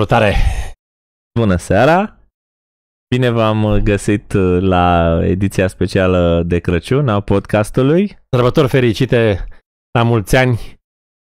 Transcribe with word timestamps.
Salutare! 0.00 0.34
Bună 1.38 1.56
seara! 1.56 2.18
Bine 3.14 3.30
v-am 3.30 3.80
găsit 3.82 4.32
la 4.60 5.18
ediția 5.22 5.66
specială 5.66 6.42
de 6.46 6.58
Crăciun 6.58 7.08
a 7.08 7.20
podcastului. 7.20 8.18
Sărbători 8.30 8.68
fericite, 8.68 9.44
la 9.98 10.02
mulți 10.02 10.36
ani, 10.36 10.58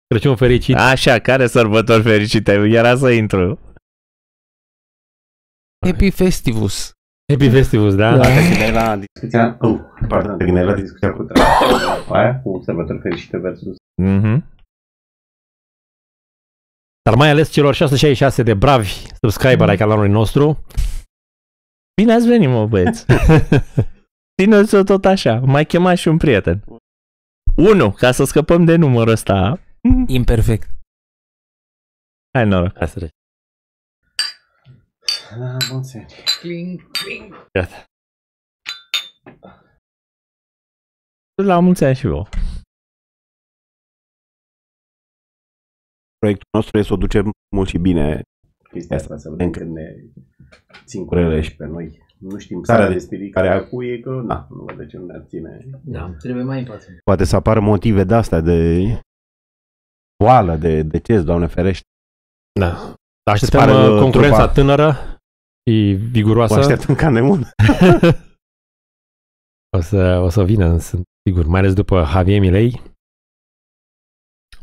Crăciun 0.06 0.36
fericit. 0.36 0.76
Așa, 0.76 1.18
care 1.18 1.46
sărbători 1.46 2.02
fericite? 2.02 2.52
Era 2.52 2.96
să 2.96 3.10
intru. 3.10 3.58
Happy 5.86 6.10
Festivus. 6.10 6.92
Happy 7.32 7.50
Festivus, 7.50 7.94
da? 7.94 8.16
Da, 8.16 8.22
te 8.22 8.48
gândeai 8.48 8.72
la 8.72 8.96
discuția... 8.96 9.56
Oh, 9.60 9.78
pardon, 10.08 10.38
te 10.38 10.44
gândeai 10.44 10.66
la 10.66 10.74
discuția 10.74 11.12
cu 11.12 12.14
aia, 12.14 12.40
cu 12.40 12.60
sărbători 12.64 12.98
fericite 12.98 13.38
versus... 13.38 13.76
Mhm. 14.02 14.44
Dar 17.06 17.14
mai 17.14 17.28
ales 17.28 17.50
celor 17.50 17.74
666 17.74 18.42
de 18.42 18.54
bravi 18.54 18.88
subscriber 19.20 19.68
ai 19.68 19.76
canalului 19.76 20.10
nostru. 20.10 20.64
Bine 22.00 22.12
ați 22.12 22.26
venit, 22.26 22.48
mă, 22.48 22.66
băieți. 22.66 23.04
Țineți-o 24.42 24.82
tot 24.82 25.04
așa. 25.04 25.40
Mai 25.44 25.66
chemat 25.66 25.96
și 25.96 26.08
un 26.08 26.16
prieten. 26.16 26.64
Unu, 27.56 27.92
ca 27.92 28.12
să 28.12 28.24
scăpăm 28.24 28.64
de 28.64 28.76
numărul 28.76 29.12
ăsta. 29.12 29.60
Imperfect. 30.06 30.70
Hai 32.32 32.46
noroc. 32.46 32.76
Hai 32.76 32.88
să 32.88 32.98
treci. 32.98 33.10
La 35.38 35.56
mulți 35.70 35.96
ani. 35.96 36.06
Cling, 36.40 36.90
cling. 36.90 37.48
Gata. 37.52 37.84
La 41.42 41.58
mulți 41.58 41.84
ani 41.84 41.96
și 41.96 42.06
vouă. 42.06 42.26
Proiectul 46.26 46.50
nostru 46.58 46.78
e 46.78 46.82
să 46.82 46.92
o 46.92 46.96
ducem 46.96 47.30
mult 47.56 47.68
și 47.68 47.78
bine 47.78 48.22
chestia 48.72 48.96
asta, 48.96 49.16
să 49.16 49.30
vedem 49.30 49.50
când 49.50 49.74
ne 49.74 49.96
țin 50.84 51.04
curele 51.04 51.40
și 51.40 51.56
pe 51.56 51.66
noi. 51.66 52.00
Nu 52.18 52.38
știm 52.38 52.62
starea 52.62 52.88
de 52.88 52.98
spirit 52.98 53.32
care 53.32 53.48
acum 53.48 53.80
e 53.80 53.98
că, 53.98 54.10
na, 54.10 54.46
nu 54.50 54.64
văd 54.64 54.76
de 54.76 54.86
ce 54.86 54.98
nu 54.98 55.06
ne 55.06 55.22
ține. 55.26 55.66
Da, 55.84 56.14
trebuie 56.18 56.44
mai 56.44 56.58
impacient. 56.58 56.98
Poate 57.04 57.24
să 57.24 57.36
apară 57.36 57.60
motive 57.60 58.04
de 58.04 58.14
astea 58.14 58.40
de 58.40 58.82
boală, 60.24 60.56
de 60.56 60.82
deces, 60.82 61.24
Doamne 61.24 61.46
ferește. 61.46 61.84
Da. 62.60 62.94
Așteptăm 63.30 63.60
pare, 63.60 63.72
uh, 63.72 63.92
uh, 63.92 64.00
concurența 64.00 64.36
trupa? 64.36 64.52
tânără 64.52 64.92
și 65.70 65.92
Mă 65.92 65.98
viguroasă. 66.10 66.58
așteptăm 66.58 66.94
ca 66.94 67.08
nemun. 67.08 67.40
o, 69.78 69.80
să, 69.80 70.20
o 70.22 70.28
să 70.28 70.44
vină, 70.44 70.78
sunt 70.78 71.02
sigur, 71.28 71.46
mai 71.46 71.60
ales 71.60 71.74
după 71.74 72.04
Javier 72.04 72.40
Milei. 72.40 72.82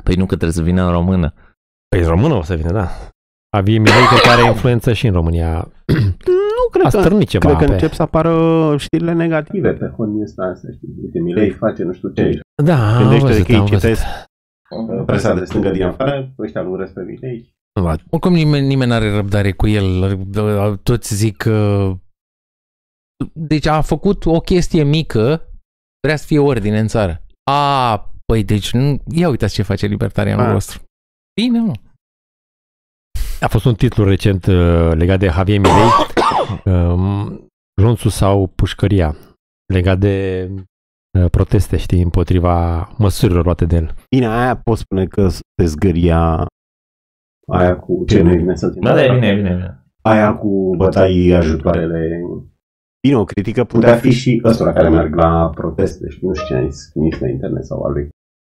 Păi 0.03 0.16
nu 0.16 0.25
că 0.25 0.35
trebuie 0.35 0.52
să 0.52 0.62
vină 0.62 0.84
în 0.84 0.91
română. 0.91 1.34
Păi 1.94 2.02
în 2.02 2.08
română 2.08 2.34
o 2.34 2.44
să 2.44 2.56
vină, 2.56 2.72
da. 2.72 2.88
Javier 3.56 3.80
Milei 3.80 4.06
cred 4.09 4.20
că 4.22 4.30
are 4.30 4.48
influență 4.48 4.94
și 4.94 5.08
în 5.08 5.14
România. 5.14 5.72
Nu, 6.26 6.70
cred 6.72 6.86
A 6.86 6.90
că, 6.90 7.00
stârnit 7.00 7.28
ceva 7.28 7.46
cred 7.46 7.59
că 7.59 7.66
pe... 7.66 7.72
încep 7.72 7.92
să 7.94 8.02
apară 8.02 8.76
știrile 8.78 9.14
negative 9.14 9.70
pe 9.74 9.94
honii 9.96 10.24
ăsta, 10.24 10.44
astea, 10.44 10.70
știi? 10.72 10.90
Uite, 11.03 11.20
Milei 11.20 11.50
face 11.50 11.84
nu 11.84 11.94
știu 11.94 12.09
ce. 12.09 12.40
Da, 12.64 12.96
am 12.96 13.02
Gândește-te 13.02 13.32
văzut, 13.32 13.46
că 13.46 13.52
îi 13.52 13.58
am 13.58 13.66
văzut. 13.66 13.80
citesc 13.80 14.03
presa 15.06 15.34
de 15.34 15.46
stângă 15.46 15.70
din 15.70 15.84
afară, 15.84 16.34
ăștia 16.40 16.62
nu 16.62 16.72
urăsc 16.72 16.94
pe 16.94 17.02
Milei. 17.02 17.56
Oricum 18.09 18.34
nimeni, 18.34 18.68
nimeni 18.68 18.90
nu 18.90 18.96
are 18.96 19.16
răbdare 19.16 19.52
cu 19.52 19.68
el. 19.68 20.18
Toți 20.84 21.16
zic 21.16 21.38
că... 21.38 21.90
Deci 23.34 23.66
a 23.66 23.82
făcut 23.82 24.26
o 24.26 24.40
chestie 24.40 24.84
mică, 24.84 25.50
vrea 26.03 26.16
să 26.16 26.26
fie 26.26 26.40
ordine 26.40 26.80
în 26.80 26.88
țară. 26.88 27.22
A, 27.52 27.98
păi 28.26 28.44
deci 28.44 28.72
nu... 28.74 29.02
Ia 29.16 29.30
uitați 29.30 29.53
ce 29.53 29.62
face 29.62 29.86
libertarianul 29.86 30.46
A. 30.46 30.52
vostru. 30.52 30.83
Bine, 31.42 31.60
mă. 31.60 31.74
A 33.40 33.48
fost 33.48 33.66
un 33.66 33.76
titlu 33.76 34.04
recent 34.04 34.46
uh, 34.46 34.92
legat 34.94 35.20
de 35.20 35.28
Javier 35.28 35.60
Milei, 35.60 35.90
um, 36.66 37.48
Glonțul 37.82 38.10
sau 38.10 38.48
pușcăria, 38.48 39.16
legat 39.74 40.00
de 40.00 40.48
uh, 41.20 41.30
proteste, 41.30 41.78
știi, 41.78 42.02
împotriva 42.02 42.88
măsurilor 42.98 43.44
luate 43.44 43.66
de 43.66 43.76
el. 43.76 43.96
Bine, 44.16 44.28
aia 44.28 44.58
pot 44.58 44.78
spune 44.78 45.06
că 45.06 45.28
se 45.30 45.44
zgâria 45.66 46.46
aia 47.48 47.80
cu 47.80 48.04
ce 48.08 48.22
nu 48.22 48.32
e 48.32 48.36
bine 48.36 48.56
să 48.56 48.68
Da, 48.68 48.94
da, 48.94 49.04
e 49.04 49.14
bine, 49.14 49.28
e 49.28 49.36
bine, 49.36 49.50
e 49.50 49.54
bine. 49.54 49.86
Aia 50.02 50.38
cu 50.38 50.76
bătai 50.78 51.30
ajutoarele. 51.30 52.22
Bine, 53.08 53.18
o 53.18 53.24
critică 53.24 53.64
putea 53.64 53.96
fi 53.96 54.12
și 54.12 54.42
ăstora 54.44 54.74
care 54.74 54.90
merg 54.90 55.16
la 55.16 55.50
proteste, 55.50 56.10
știi, 56.10 56.28
nu 56.28 56.34
știu 56.34 56.48
ce 56.48 56.62
ai 56.62 56.72
zis, 56.72 56.92
nici 56.94 57.20
la 57.20 57.30
internet 57.30 57.66
sau 57.66 57.82
al 57.84 57.92
lui. 57.92 58.10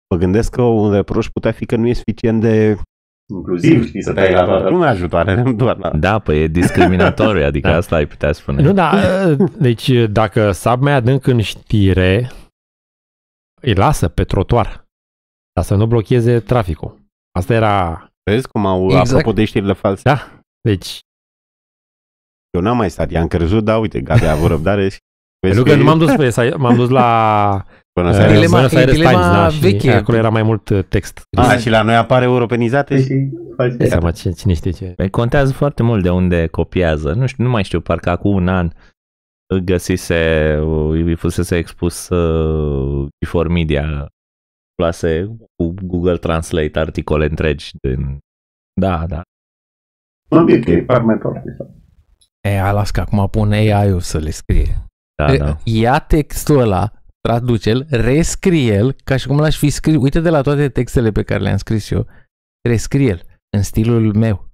Mă 0.10 0.18
gândesc 0.18 0.52
că 0.52 0.62
un 0.62 0.92
reproș 0.92 1.28
putea 1.28 1.52
fi 1.52 1.66
că 1.66 1.76
nu 1.76 1.88
e 1.88 1.94
suficient 1.94 2.42
de 2.42 2.78
inclusiv, 3.34 3.86
știi, 3.88 4.04
să 4.04 4.14
tai 4.14 4.32
la 4.34 4.46
toată 4.46 4.70
lumea 4.70 4.90
ajutoarele, 4.90 5.42
nu 5.42 5.54
doar 5.54 5.78
la... 5.78 5.90
Da, 5.90 6.20
păi 6.20 6.42
e 6.42 6.48
discriminatoriu, 6.48 7.44
adică 7.46 7.68
Da. 7.68 7.76
asta 7.76 7.96
ai 7.96 8.06
putea 8.08 8.32
spune. 8.32 8.62
Nu, 8.62 8.74
da, 8.74 8.92
uh, 9.30 9.50
deci 9.60 9.88
uh, 9.88 10.10
dacă 10.12 10.52
sab 10.52 10.82
mai 10.82 10.94
adânc 10.94 11.28
în 11.28 11.42
știre, 11.42 12.32
îi 13.62 13.74
lasă 13.74 14.08
pe 14.08 14.24
trotuar, 14.24 14.86
ca 15.54 15.62
să 15.62 15.76
nu 15.76 15.88
blocheze 15.88 16.40
traficul. 16.40 17.00
Asta 17.40 17.54
era, 17.54 18.08
Vezi 18.32 18.48
cum 18.48 18.66
au, 18.66 18.86
Exact. 18.90 19.10
apropo 19.10 19.32
de 19.34 19.46
știrile 19.46 19.74
false? 19.74 20.02
da, 20.04 20.40
deci, 20.62 21.00
Eu 22.58 22.62
n-am 22.62 22.78
mai 22.78 22.90
stat, 22.90 23.12
i-am 23.12 23.28
crezut, 23.28 23.64
da, 23.64 23.78
uite, 23.78 24.02
Gabi 24.02 24.26
a 24.26 24.32
avut 24.32 24.50
răbdare 24.50 24.90
și... 24.90 24.98
Vezi 25.48 25.56
pentru 25.56 25.74
că 25.74 25.80
nu 25.80 25.84
m-am 25.84 25.98
dus 25.98 26.16
pe, 26.16 26.30
sa- 26.30 26.56
m-am 26.58 26.76
dus 26.76 26.90
la 26.90 27.66
Până 28.02 28.10
uh, 28.10 28.16
să 28.16 28.28
Dilema- 28.28 28.50
Buenos 28.50 28.74
Aires 28.74 28.94
e 28.94 28.96
dilema 28.96 29.12
Times, 29.12 29.34
da, 29.34 29.50
și 29.50 29.60
veche. 29.60 29.92
acolo 29.92 30.18
era 30.18 30.30
mai 30.30 30.44
mult 30.44 30.70
uh, 30.70 30.84
text. 30.84 31.22
A, 31.38 31.58
și 31.58 31.70
la 31.70 31.82
noi 31.82 31.96
apare 31.96 32.26
europenizate 32.26 33.02
și... 33.02 33.14
Dai 33.58 33.88
seama 33.88 34.12
ce, 34.12 34.32
cine 34.32 34.54
știe 34.54 34.72
ce. 34.72 34.86
Păi 34.86 35.10
contează 35.10 35.54
foarte 35.54 35.84
mult 35.84 36.04
de 36.04 36.10
unde 36.10 36.48
copiază. 36.48 37.14
Nu 37.14 37.26
știu, 37.26 37.44
nu 37.44 37.50
mai 37.50 37.64
știu, 37.64 37.82
parcă 37.82 38.10
acum 38.10 38.36
un 38.36 38.48
an 38.48 38.72
găsise, 39.64 40.54
îi 40.90 41.16
fusese 41.16 41.56
expus 41.56 42.10
uh, 42.10 43.08
before 43.20 43.50
media 43.50 44.08
plase 44.76 45.38
cu 45.56 45.74
Google 45.84 46.18
Translate 46.18 46.80
articole 46.80 47.26
întregi 47.26 47.72
din... 47.82 48.20
Da, 48.82 49.06
da. 49.08 49.22
Mă 50.30 50.44
bine 50.44 50.60
că 50.60 50.72
e 50.72 50.84
par 50.84 51.02
mai 51.02 51.18
profi. 51.18 51.40
E, 52.42 52.72
las 52.72 52.92
că 52.92 53.00
acum 53.00 53.28
pun 53.28 53.52
AI-ul 53.52 54.00
să 54.00 54.18
le 54.18 54.30
scrie. 54.30 54.86
Da, 55.16 55.38
da. 55.38 55.58
Ia 55.64 56.00
textul 56.00 56.60
ăla, 56.60 56.92
traduce-l, 57.22 57.86
rescrie-l, 57.90 58.96
ca 59.04 59.18
și 59.18 59.28
cum 59.28 59.40
l-aș 59.40 59.58
fi 59.58 59.70
scris. 59.70 59.96
Uite 60.00 60.20
de 60.20 60.30
la 60.30 60.42
toate 60.42 60.70
textele 60.70 61.12
pe 61.12 61.24
care 61.24 61.42
le-am 61.42 61.58
scris 61.58 61.90
eu, 61.90 62.08
rescrie-l 62.70 63.22
în 63.58 63.64
stilul 63.64 64.14
meu. 64.16 64.48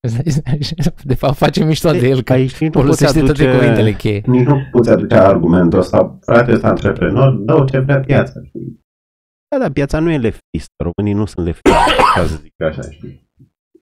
De 1.04 1.14
fapt, 1.14 1.36
face 1.36 1.64
mișto 1.64 1.90
de 1.90 2.08
el, 2.08 2.22
că 2.22 2.32
Aici 2.32 2.50
nici 2.60 2.60
nu 2.60 2.70
poți 2.70 2.82
folosește 2.84 3.18
toate 3.18 3.42
aduce- 3.42 3.58
cuvintele 3.58 3.92
cheie. 3.92 4.22
Nici 4.26 4.46
nu 4.46 4.60
poți 4.70 4.90
aduce 4.90 5.14
argumentul 5.14 5.78
ăsta. 5.78 6.18
Frate, 6.20 6.52
ăsta 6.52 6.68
antreprenor, 6.68 7.30
dă 7.34 7.64
ce 7.70 7.78
vrea 7.78 8.00
piața. 8.00 8.40
Știi? 8.44 8.80
Da, 9.48 9.58
dar 9.58 9.70
piața 9.70 9.98
nu 9.98 10.10
e 10.10 10.18
leftist. 10.18 10.68
Românii 10.84 11.18
nu 11.18 11.24
sunt 11.26 11.46
leftiști, 11.46 11.78
ca 12.14 12.26
să 12.26 12.36
zic 12.42 12.62
așa, 12.62 12.90
știi? 12.90 13.28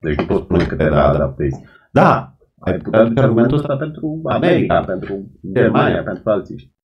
Deci 0.01 0.17
nu 0.17 0.27
pot 0.27 0.43
spune 0.45 0.67
că 0.67 0.75
te 0.77 0.89
da 0.89 1.09
adaptezi. 1.09 1.61
Da, 1.93 2.37
ai 2.61 2.79
putea 2.79 3.01
aduce 3.01 3.21
argumentul 3.21 3.59
ăsta 3.59 3.77
pentru 3.77 4.21
America, 4.25 4.85
pentru 4.85 5.31
Germania, 5.53 6.03
pentru 6.03 6.31
alții. 6.31 6.59
știi? 6.59 6.77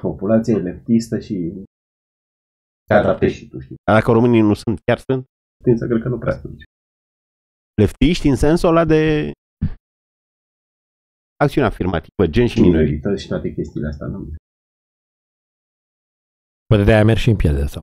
Populația 0.00 0.54
e 0.54 0.58
leftistă 0.58 1.18
și 1.18 1.64
te 2.86 2.94
adaptezi 2.94 3.34
și 3.34 3.48
tu, 3.48 3.58
știi? 3.58 3.76
Dar 3.84 3.98
dacă 3.98 4.12
românii 4.12 4.40
nu 4.40 4.54
sunt, 4.54 4.80
chiar 4.84 4.98
sunt, 4.98 5.24
tind 5.64 5.78
să 5.78 5.86
cred 5.86 6.02
că 6.02 6.08
nu 6.08 6.18
prea 6.18 6.36
sunt. 6.36 6.62
Leftiști 7.74 8.28
în 8.28 8.36
sensul 8.36 8.68
ăla 8.68 8.84
de 8.84 9.32
acțiune 11.36 11.66
afirmativă, 11.66 12.26
gen 12.30 12.46
și 12.46 12.60
minorități 12.60 13.22
și 13.22 13.28
toate 13.28 13.52
chestiile 13.52 13.88
astea. 13.88 14.06
Nu? 14.06 14.34
Poate 16.66 16.84
de-aia 16.84 17.04
merg 17.04 17.18
și 17.18 17.30
în 17.30 17.36
pierdere. 17.36 17.66
Sau? 17.66 17.80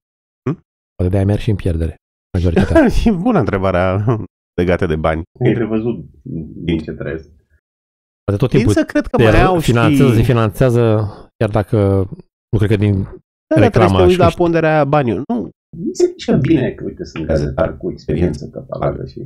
Hm? 0.50 0.60
Poate 0.96 1.12
de-aia 1.12 1.26
merg 1.26 1.40
și 1.40 1.50
în 1.50 1.56
pierdere. 1.56 1.96
Majoritatea. 2.38 2.86
e 3.06 3.12
bună 3.12 3.40
întrebarea 3.40 4.06
legată 4.54 4.86
de 4.86 4.96
bani. 4.96 5.22
E 5.40 5.52
prevăzut 5.52 6.06
din 6.56 6.78
ce 6.78 6.92
trăiesc. 6.92 7.30
Poate 8.24 8.40
tot 8.40 8.50
Tind 8.50 8.64
timpul 8.64 8.74
să 8.74 8.86
cred 8.86 9.08
că 9.08 9.18
te 9.18 9.24
mai 9.24 9.42
au 9.42 9.60
finanțează, 9.60 10.12
și... 10.12 10.18
se 10.18 10.24
finanțează, 10.24 10.82
chiar 11.38 11.50
dacă 11.50 11.78
nu 12.50 12.58
cred 12.58 12.70
că 12.70 12.76
din 12.76 13.04
Da, 13.04 13.60
dar 13.60 13.70
trebuie 13.70 13.72
să 13.72 13.80
reclama 13.80 13.98
te 13.98 14.02
uiți 14.02 14.14
și 14.14 14.20
la 14.20 14.26
câștig. 14.26 14.44
ponderea 14.44 14.74
aia 14.74 14.86
banilor. 14.86 15.24
Nu, 15.28 15.50
mi 15.78 15.96
se 15.96 16.06
zice 16.06 16.36
bine 16.36 16.72
că, 16.72 16.84
uite, 16.84 17.04
sunt 17.04 17.26
gazetar 17.26 17.78
cu 17.78 17.92
experiență 17.92 18.48
că 18.48 18.60
palagă 18.60 19.06
și... 19.06 19.22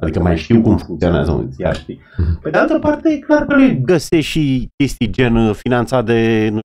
Adică 0.00 0.20
mai 0.20 0.36
știu 0.36 0.62
cum 0.62 0.76
funcționează 0.76 1.30
un 1.30 1.50
ziar, 1.52 1.76
știi? 1.76 2.00
Mhm. 2.18 2.40
Pe 2.40 2.50
de 2.50 2.58
altă 2.58 2.78
parte, 2.78 3.10
e 3.12 3.18
clar 3.18 3.46
că 3.46 3.56
nu 3.56 3.80
găsești 3.82 4.30
și 4.30 4.68
chestii 4.76 5.10
gen 5.10 5.36
uh, 5.36 5.54
finanțat 5.54 6.04
de... 6.04 6.48
Nu, 6.48 6.58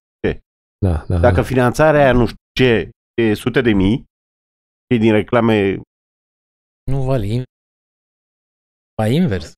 Da, 0.85 1.05
da, 1.07 1.17
dacă 1.19 1.35
da. 1.35 1.41
finanțarea 1.41 2.01
aia, 2.03 2.13
nu 2.13 2.25
știu 2.25 2.37
ce, 2.53 2.89
e 3.21 3.33
sute 3.33 3.61
de 3.61 3.73
mii, 3.73 4.03
și 4.91 4.99
din 4.99 5.11
reclame 5.11 5.79
Nu 6.91 7.01
vali. 7.01 7.43
Ba 9.01 9.07
invers. 9.07 9.53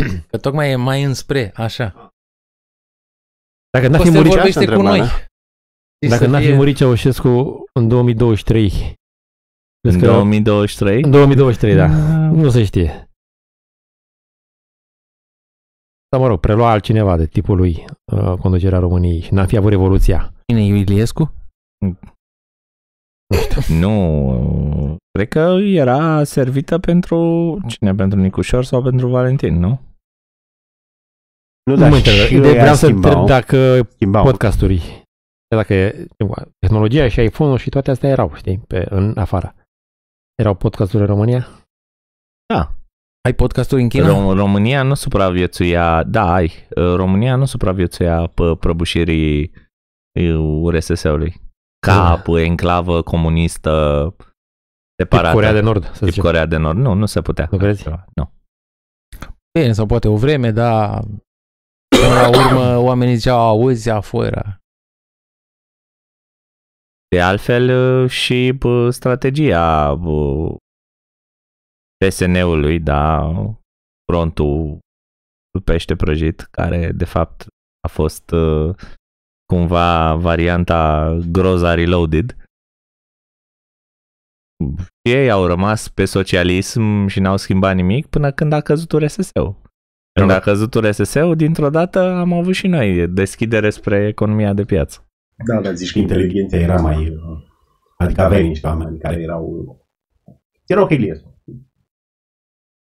Că 0.30 0.38
tocmai 0.38 0.70
e 0.70 0.76
mai 0.76 1.02
înspre, 1.02 1.52
așa. 1.56 2.08
Dacă 3.70 3.88
n-a 3.88 3.98
fi 3.98 4.02
Costel 4.04 4.12
murit, 4.16 4.32
vorbește 4.32 4.58
asta 4.58 4.74
cu 4.74 4.82
noi. 4.82 4.98
întrebarea. 4.98 5.26
Deci 5.98 6.10
dacă 6.10 6.24
să 6.24 6.30
n-a 6.30 6.38
fi 6.38 6.44
fie- 6.44 6.54
murit 6.54 6.76
Ceaușescu 6.76 7.28
în 7.72 7.88
2023, 7.88 8.68
Crezi 9.80 9.96
În 9.96 10.02
că 10.02 10.06
2023? 10.06 11.02
în 11.02 11.10
2023, 11.10 11.74
da. 11.74 11.86
Nu 12.30 12.50
se 12.50 12.64
știe. 12.64 13.06
Sau 16.10 16.20
mă 16.20 16.26
rog, 16.26 16.40
prelua 16.40 16.70
altcineva 16.70 17.16
de 17.16 17.26
tipul 17.26 17.56
lui 17.56 17.84
uh, 18.12 18.34
conducerea 18.38 18.78
României 18.78 19.20
și 19.20 19.32
n-ar 19.32 19.46
fi 19.48 19.56
avut 19.56 19.70
revoluția. 19.70 20.32
Cine 20.46 20.60
e 20.64 20.78
Iliescu? 20.78 21.34
Nu, 23.80 24.96
cred 25.12 25.28
că 25.28 25.56
era 25.62 26.24
servită 26.24 26.78
pentru 26.78 27.58
cine? 27.68 27.94
Pentru 27.94 28.18
Nicușor 28.18 28.64
sau 28.64 28.82
pentru 28.82 29.08
Valentin, 29.08 29.54
nu? 29.58 29.68
Nu, 31.64 31.72
Nu 31.74 31.76
dar 31.76 31.90
mă 31.90 31.96
și 31.96 32.00
interesează. 32.00 32.32
ei 32.34 32.38
Ideea- 32.38 32.60
Vreau 32.60 32.74
să 32.74 32.86
schimbau, 32.86 33.10
întreb 33.20 33.26
dacă 33.38 33.88
schimbau. 33.94 34.24
podcasturi, 34.24 35.02
dacă 35.56 35.74
e- 35.74 36.06
tehnologia 36.58 37.08
și 37.08 37.22
iPhone-ul 37.22 37.58
și 37.58 37.68
toate 37.70 37.90
astea 37.90 38.08
erau, 38.10 38.34
știi, 38.34 38.58
pe, 38.58 38.86
în 38.90 39.14
afară. 39.18 39.54
Erau 40.34 40.54
podcasturi 40.54 41.02
în 41.02 41.08
România? 41.08 41.48
Ai 43.24 43.34
podcasturi 43.36 43.82
în 43.82 43.88
China? 43.88 44.06
Rom- 44.08 44.36
România 44.36 44.82
nu 44.82 44.94
supraviețuia, 44.94 46.04
da, 46.04 46.32
ai, 46.32 46.50
România 46.74 47.36
nu 47.36 47.44
supraviețuia 47.44 48.26
pe 48.26 48.56
prăbușirii 48.60 49.52
URSS-ului. 50.38 51.40
Ca 51.86 51.94
Da. 51.94 52.20
pe 52.22 52.42
enclavă 52.42 53.02
comunistă 53.02 54.04
Tip 54.16 54.32
separată. 55.02 55.34
Corea 55.34 55.52
de 55.52 55.60
Nord, 55.60 55.84
să 55.84 55.98
Tip 55.98 56.08
zicem. 56.08 56.22
Corea 56.22 56.46
de 56.46 56.56
Nord. 56.56 56.78
Nu, 56.78 56.92
nu 56.92 57.06
se 57.06 57.22
putea. 57.22 57.48
Nu 57.50 57.58
crezi? 57.58 57.88
Nu. 58.14 58.32
Bine, 59.58 59.72
sau 59.72 59.86
poate 59.86 60.08
o 60.08 60.16
vreme, 60.16 60.50
dar 60.50 61.00
până 61.88 62.14
la 62.14 62.28
urmă 62.28 62.76
oamenii 62.76 63.14
ziceau, 63.16 63.38
auzi, 63.38 63.90
afuera. 63.90 64.56
De 67.08 67.20
altfel 67.20 68.08
și 68.08 68.54
bă, 68.58 68.90
strategia 68.90 69.94
bă, 69.94 70.54
PSN-ului, 71.96 72.80
da, 72.80 73.32
frontul 74.10 74.78
pește 75.64 75.96
prăjit, 75.96 76.40
care 76.40 76.92
de 76.92 77.04
fapt 77.04 77.46
a 77.80 77.88
fost 77.88 78.30
uh, 78.30 78.74
cumva 79.52 80.14
varianta 80.14 81.12
Groza 81.30 81.74
Reloaded. 81.74 82.36
Și 85.04 85.12
ei 85.12 85.30
au 85.30 85.46
rămas 85.46 85.88
pe 85.88 86.04
socialism 86.04 87.06
și 87.06 87.20
n-au 87.20 87.36
schimbat 87.36 87.74
nimic 87.74 88.06
până 88.06 88.32
când 88.32 88.52
a 88.52 88.60
căzut 88.60 88.92
URSS-ul. 88.92 89.60
Când 90.12 90.30
a 90.30 90.40
căzut 90.40 90.74
URSS-ul, 90.74 91.36
dintr-o 91.36 91.70
dată 91.70 91.98
am 92.00 92.32
avut 92.32 92.54
și 92.54 92.66
noi 92.66 93.08
deschidere 93.08 93.70
spre 93.70 94.06
economia 94.06 94.52
de 94.52 94.64
piață. 94.64 95.06
Da, 95.46 95.60
dar 95.60 95.74
zici 95.74 95.92
că 95.92 95.98
inteligența 95.98 96.56
era 96.56 96.76
mai... 96.80 97.08
uh, 97.08 97.16
Adică 97.98 98.22
aveai 98.22 98.48
niște 98.48 98.66
oameni 98.66 98.98
care 98.98 99.20
erau... 99.20 99.76
Erau 100.66 100.86
Iliescu. 100.90 101.42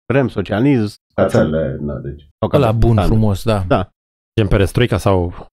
Vrem 0.06 0.28
socialism, 0.28 0.98
țările, 1.28 1.78
na, 1.80 2.00
deci... 2.00 2.30
au 2.40 2.48
cam 2.48 2.62
Ăla 2.62 2.72
bun, 2.72 2.82
standard. 2.82 3.08
frumos, 3.08 3.44
da. 3.44 3.64
Da. 3.68 3.90
Gen 4.40 4.48
perestroica 4.48 4.98
sau... 4.98 5.48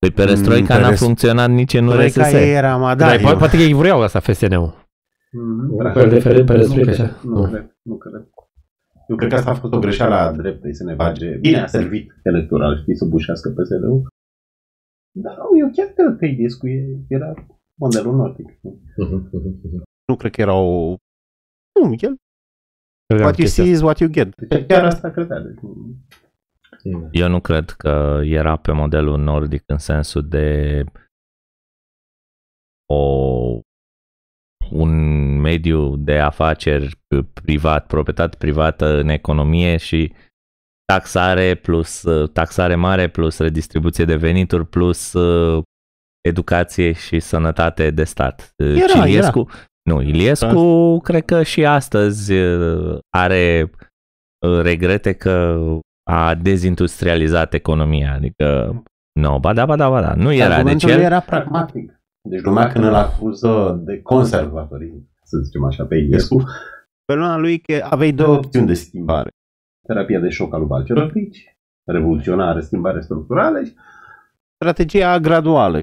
Păi 0.00 0.10
perestroica 0.10 0.74
Mm, 0.74 0.80
n-a 0.80 0.86
perest- 0.86 1.02
funcționat 1.02 1.50
nici 1.50 1.74
în 1.74 1.86
Troica 1.88 2.20
URSS. 2.20 2.32
era, 2.32 2.76
mă, 2.76 2.86
da, 2.88 2.94
Da, 2.94 3.14
eu- 3.14 3.20
poate, 3.20 3.36
poate 3.38 3.56
că 3.56 3.62
ei 3.62 3.72
vreau 3.72 4.02
asta 4.02 4.20
FSN-ul. 4.20 4.88
Mhm, 5.32 5.70
Un 5.72 5.82
da. 5.84 5.92
fel 5.92 6.08
de 6.08 6.18
fel- 6.20 6.44
perestroică 6.44 6.84
Nu 6.84 6.90
așa? 6.92 7.02
cred, 7.04 7.20
Nu 7.22 7.40
Nu. 7.40 7.48
cred, 7.50 7.76
nu 7.82 7.96
cred. 7.96 8.28
Eu 9.08 9.16
cred 9.16 9.28
că 9.28 9.34
asta 9.34 9.50
a 9.50 9.54
fost 9.54 9.72
o 9.72 9.78
greșeală 9.78 10.14
a 10.14 10.32
dreptei 10.32 10.74
să 10.74 10.84
ne 10.84 10.94
bage. 10.94 11.36
Bine 11.36 11.58
a 11.60 11.66
servit 11.66 12.10
electoral, 12.22 12.76
știi, 12.80 12.96
să 12.96 13.04
bușească 13.04 13.48
PSD-ul. 13.50 14.06
Dar 15.12 15.36
nu, 15.36 15.58
eu 15.58 15.70
chiar 15.76 15.86
cred 15.86 16.16
că 16.18 16.24
Iliescu 16.24 16.66
e- 16.68 17.04
era 17.08 17.34
modelul 17.74 18.14
nordic. 18.16 18.46
Nu 20.08 20.16
cred 20.16 20.32
că 20.32 20.40
era 20.40 20.54
o... 20.54 20.94
Nu, 21.80 21.94
el, 22.00 22.16
Credeam 23.06 23.28
what 23.28 23.36
you 23.38 23.46
chestia 23.46 23.64
see 23.64 23.72
is 23.72 23.80
what 23.80 23.98
you 23.98 24.10
get. 24.10 24.36
Deci 24.36 24.66
chiar 24.66 24.84
asta 24.84 25.10
credea. 25.10 25.40
Deci, 25.40 25.58
nu- 26.82 26.96
asta. 26.96 27.08
Eu 27.12 27.28
nu 27.28 27.40
cred 27.40 27.70
că 27.70 28.20
era 28.24 28.56
pe 28.56 28.72
modelul 28.72 29.18
nordic 29.18 29.62
în 29.66 29.78
sensul 29.78 30.28
de 30.28 30.84
o, 32.92 33.60
un 34.70 34.90
mediu 35.40 35.96
de 35.96 36.18
afaceri 36.18 37.00
privat, 37.42 37.86
proprietate 37.86 38.36
privată 38.36 38.86
în 38.86 39.08
economie 39.08 39.76
și 39.76 40.12
taxare 40.92 41.54
plus 41.54 42.02
uh, 42.02 42.30
taxare 42.30 42.74
mare 42.74 43.08
plus 43.08 43.38
redistribuție 43.38 44.04
de 44.04 44.16
venituri 44.16 44.66
plus 44.66 45.12
uh, 45.12 45.62
educație 46.28 46.92
și 46.92 47.20
sănătate 47.20 47.90
de 47.90 48.04
stat. 48.04 48.54
Uh, 48.56 48.76
Era, 48.76 49.04
ci 49.04 49.08
Iliescu, 49.08 49.48
Nu, 49.82 50.02
Iliescu 50.02 50.98
cred 50.98 51.24
că 51.24 51.42
și 51.42 51.64
astăzi 51.66 52.32
uh, 52.32 52.98
are 53.16 53.70
uh, 54.46 54.60
regrete 54.60 55.12
că 55.12 55.58
a 56.10 56.34
dezindustrializat 56.34 57.54
economia, 57.54 58.12
adică 58.14 58.74
nu, 59.20 59.38
ba 59.38 59.52
da, 59.52 59.66
ba 59.66 59.76
da, 59.76 59.88
ba 59.88 60.00
da, 60.00 60.14
nu 60.14 60.32
era, 60.32 60.46
deci 60.46 60.56
Argumentul 60.56 60.88
el, 60.88 60.96
lui 60.96 61.04
era 61.04 61.20
pragmatic. 61.20 62.00
Deci 62.28 62.42
lumea 62.42 62.66
când 62.68 62.84
îl 62.84 62.94
acuză 62.94 63.80
de 63.84 64.02
conservatorism, 64.02 65.08
să 65.22 65.38
zicem 65.38 65.64
așa, 65.64 65.84
pe 65.84 65.96
Iliescu, 65.96 66.42
pe 67.04 67.14
lumea 67.14 67.36
lui 67.36 67.58
că 67.58 67.86
aveai 67.90 68.12
două 68.12 68.36
opțiuni 68.36 68.66
de 68.66 68.74
schimbare. 68.74 69.28
Terapia 69.86 70.20
de 70.20 70.28
șoc 70.28 70.52
al 70.52 70.58
lui 70.58 70.68
Balcerăpici, 70.68 71.56
revoluționare, 71.86 72.60
schimbare 72.60 73.00
structurală 73.00 73.64
și 73.64 73.74
strategia 74.54 75.18
graduală. 75.18 75.80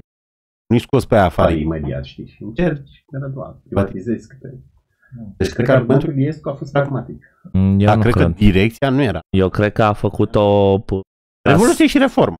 Nu-i 0.68 0.80
scos 0.80 1.06
pe 1.06 1.16
afară 1.16 1.52
imediat, 1.52 2.04
știi, 2.04 2.26
și 2.26 2.42
încerci 2.42 3.04
gradual, 3.12 3.60
privatizezi 3.64 4.28
câte. 4.28 4.62
Deci 5.36 5.52
cred 5.52 5.66
că 5.66 5.72
argumentul 5.72 6.08
lui 6.08 6.18
Iliescu 6.18 6.48
a 6.48 6.54
fost 6.54 6.72
pragmatic. 6.72 7.40
Mm, 7.52 7.80
eu 7.80 7.86
Dar 7.86 7.96
nu 7.96 8.00
cred, 8.02 8.12
cred. 8.14 8.26
că 8.26 8.32
direcția 8.32 8.90
nu 8.90 9.02
era. 9.02 9.20
Eu 9.36 9.48
cred 9.48 9.72
că 9.72 9.82
a 9.82 9.92
făcut-o 9.92 10.78
Revoluție 11.48 11.86
și 11.86 11.98
reformă. 11.98 12.34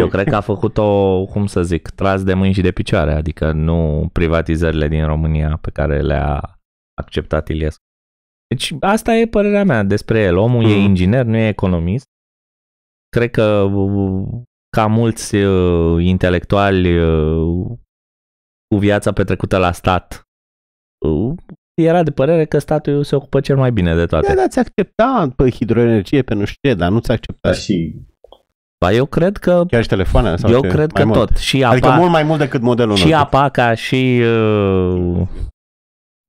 Eu 0.00 0.08
cred 0.08 0.28
că 0.28 0.36
a 0.36 0.40
făcut-o, 0.40 1.24
cum 1.24 1.46
să 1.46 1.62
zic, 1.62 1.88
tras 1.88 2.22
de 2.22 2.34
mâini 2.34 2.54
și 2.54 2.60
de 2.60 2.70
picioare, 2.72 3.12
adică 3.12 3.52
nu 3.52 4.08
privatizările 4.12 4.88
din 4.88 5.06
România 5.06 5.58
pe 5.60 5.70
care 5.70 6.00
le-a 6.00 6.60
acceptat 7.00 7.48
Iliescu. 7.48 7.82
Deci 8.48 8.74
asta 8.80 9.14
e 9.14 9.26
părerea 9.26 9.64
mea 9.64 9.82
despre 9.82 10.20
el. 10.20 10.36
Omul 10.36 10.64
mm. 10.64 10.70
e 10.70 10.74
Mhm. 10.74 10.84
inginer, 10.84 11.24
nu 11.24 11.36
e 11.36 11.48
economist. 11.48 12.06
Cred 13.08 13.30
că 13.30 13.60
uh, 13.60 14.42
ca 14.76 14.86
mulți 14.86 15.34
uh, 15.36 16.04
intelectuali 16.04 16.98
uh, 16.98 17.66
cu 18.68 18.76
viața 18.78 19.12
petrecută 19.12 19.58
la 19.58 19.72
stat, 19.72 20.22
uh, 21.06 21.34
era 21.82 22.02
de 22.02 22.10
părere 22.10 22.44
că 22.44 22.58
statul 22.58 23.04
se 23.04 23.16
ocupă 23.16 23.40
cel 23.40 23.56
mai 23.56 23.72
bine 23.72 23.94
de 23.94 24.06
toate. 24.06 24.26
Da, 24.28 24.34
dar 24.34 24.48
ți 24.48 24.58
accepta 24.58 25.32
pe 25.36 25.50
hidroenergie, 25.50 26.22
pe 26.22 26.34
nu 26.34 26.44
știu 26.44 26.70
ce, 26.70 26.74
dar 26.74 26.90
nu 26.90 26.98
ți 26.98 27.10
accepta 27.10 27.52
și 27.52 27.94
Ba, 28.84 28.92
eu 28.92 29.06
cred 29.06 29.36
că 29.36 29.64
chiar 29.68 29.82
și 29.82 29.88
telefoane 29.88 30.36
sau 30.36 30.50
eu 30.50 30.60
ce, 30.60 30.68
cred 30.68 30.92
mai 30.92 31.02
că 31.02 31.04
mult. 31.04 31.18
tot. 31.18 31.36
Și 31.36 31.64
Adică 31.64 31.86
apa, 31.86 31.96
mult 31.96 32.10
mai 32.10 32.22
mult 32.22 32.38
decât 32.38 32.60
modelul 32.60 32.96
și 32.96 33.08
nostru. 33.08 33.20
Apaca 33.20 33.74
și 33.74 34.22
uh, 34.22 35.26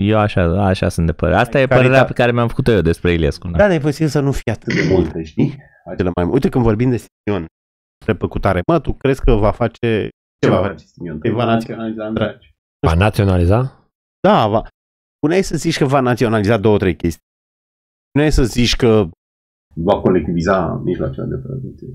eu 0.04 0.18
așa, 0.18 0.66
așa 0.66 0.90
sunt 0.90 1.06
de 1.06 1.14
părere. 1.14 1.38
Asta 1.38 1.60
e 1.60 1.66
Care 1.66 1.80
părerea 1.80 2.00
da. 2.00 2.06
pe 2.06 2.14
care 2.14 2.32
mi-am 2.32 2.48
făcut-o 2.48 2.72
eu 2.72 2.82
despre 2.82 3.12
Iliescu. 3.12 3.48
Da. 3.48 3.58
Da, 3.58 3.68
dar 3.68 3.76
e 3.76 3.80
posibil 3.80 4.08
să 4.08 4.20
nu 4.20 4.32
fie 4.32 4.52
atât 4.52 4.74
de 4.74 4.94
multe, 4.94 5.24
știi? 5.24 5.56
Acele 5.92 6.10
mai 6.16 6.26
Uite, 6.26 6.50
când 6.50 6.64
vorbim 6.64 6.90
de 6.90 6.98
Simion, 6.98 7.46
repăcutare, 8.06 8.62
mă, 8.68 8.80
tu 8.80 8.94
crezi 8.94 9.22
că 9.22 9.34
va 9.34 9.52
face... 9.52 10.10
Ce 10.40 10.50
va 10.50 10.58
face 10.62 10.86
Simion? 10.86 11.20
Că 11.20 11.30
va 11.30 11.46
naționaliza 11.46 12.06
Andraci. 12.06 12.56
Va 12.88 12.94
naționaliza? 12.94 13.90
Da, 14.28 14.48
va... 14.48 14.68
Puneai 15.20 15.42
să 15.44 15.56
zici 15.58 15.78
că 15.78 15.86
va 15.86 16.00
naționaliza 16.00 16.58
două, 16.58 16.78
trei 16.78 16.96
chestii. 16.96 17.24
Puneai 18.12 18.32
să 18.32 18.44
zici 18.44 18.76
că 18.76 19.10
va 19.76 20.02
colectiviza 20.02 20.74
mijloacele 20.84 21.26
de 21.28 21.36
producție. 21.38 21.88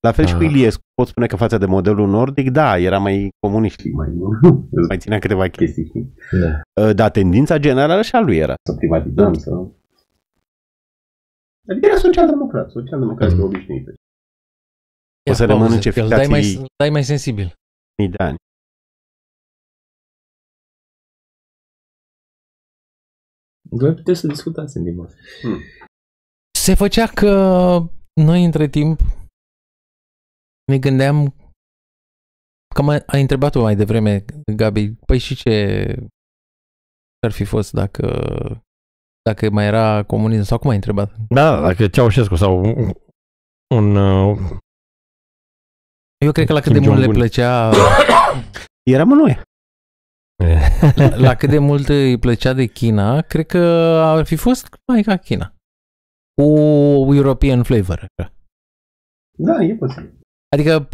La 0.00 0.12
fel 0.12 0.26
și 0.26 0.34
cu 0.34 0.42
Ah. 0.42 0.48
Iliescu. 0.50 0.80
Pot 0.94 1.06
spune 1.08 1.26
că 1.26 1.36
față 1.36 1.58
de 1.58 1.66
modelul 1.66 2.08
nordic, 2.08 2.50
da, 2.50 2.78
era 2.78 2.98
mai 2.98 3.28
comunist, 3.46 3.78
știi, 3.78 3.92
mai, 3.92 4.08
mai 4.88 4.98
ținea 4.98 5.18
câteva 5.18 5.48
chestii, 5.48 5.84
știi? 5.86 6.12
Da. 6.74 6.92
Dar 6.92 7.10
tendința 7.10 7.58
generală 7.58 8.02
și 8.02 8.14
a 8.14 8.20
lui 8.20 8.36
era 8.36 8.54
să 8.62 8.74
privatizăm, 8.76 9.34
să... 9.34 9.50
Adică 11.68 11.86
era 11.86 11.96
social-democrat, 11.96 12.70
social-democrat 12.70 13.28
Mhm. 13.30 13.38
mm. 13.38 13.44
obișnuită. 13.44 13.94
Ia 15.26 15.34
să 15.34 15.42
le 15.44 15.48
pauză, 15.48 15.64
mănânce 15.64 15.90
că 15.92 16.00
îl 16.00 16.08
dai 16.08 16.26
mai, 16.26 16.42
ficații- 16.42 16.66
dai 16.76 16.90
mai 16.90 17.04
sensibil. 17.04 17.52
Mii 17.98 18.08
de 18.08 18.22
ani. 18.22 18.36
Voi 23.70 23.94
puteți 23.94 24.20
să 24.20 24.26
discutați 24.26 24.76
în 24.76 24.82
limba. 24.82 25.08
Se 26.58 26.74
făcea 26.74 27.06
că 27.06 27.30
noi 28.22 28.44
între 28.44 28.68
timp 28.68 29.00
ne 30.64 30.78
gândeam 30.78 31.34
că 32.74 32.82
mă, 32.82 33.02
ai 33.06 33.20
întrebat-o 33.20 33.60
mai 33.60 33.76
devreme, 33.76 34.24
Gabi, 34.56 34.90
păi 35.06 35.18
și 35.18 35.34
ce 35.34 35.84
ar 37.26 37.32
fi 37.32 37.44
fost 37.44 37.72
dacă 37.72 38.06
dacă 39.22 39.50
mai 39.50 39.66
era 39.66 40.02
comunism 40.02 40.42
sau 40.42 40.58
cum 40.58 40.70
ai 40.70 40.74
întrebat? 40.74 41.16
Da, 41.28 41.60
dacă 41.60 41.88
Ceaușescu 41.88 42.34
sau 42.34 42.58
un, 42.58 42.92
un 43.74 43.96
uh, 43.96 44.38
Eu 46.24 46.32
cred 46.32 46.46
că 46.46 46.52
la 46.52 46.60
cât 46.60 46.72
Kim 46.72 46.82
de 46.82 46.88
mult 46.88 46.98
le 46.98 47.04
Jong-un. 47.04 47.20
plăcea 47.20 47.70
Eram 48.94 49.08
noi. 49.08 49.40
La, 50.94 51.16
la 51.26 51.34
cât 51.34 51.48
de 51.50 51.58
mult 51.58 51.88
îi 51.88 52.18
plăcea 52.18 52.52
de 52.52 52.66
China, 52.66 53.20
cred 53.20 53.46
că 53.46 53.58
ar 54.04 54.24
fi 54.24 54.36
fost 54.36 54.68
mai 54.92 55.02
ca 55.02 55.16
China. 55.16 55.54
Cu 56.42 56.44
European 57.14 57.62
flavor. 57.62 57.98
așa. 57.98 58.32
Da, 59.38 59.64
e 59.64 59.74
posibil. 59.74 60.18
Adică 60.56 60.88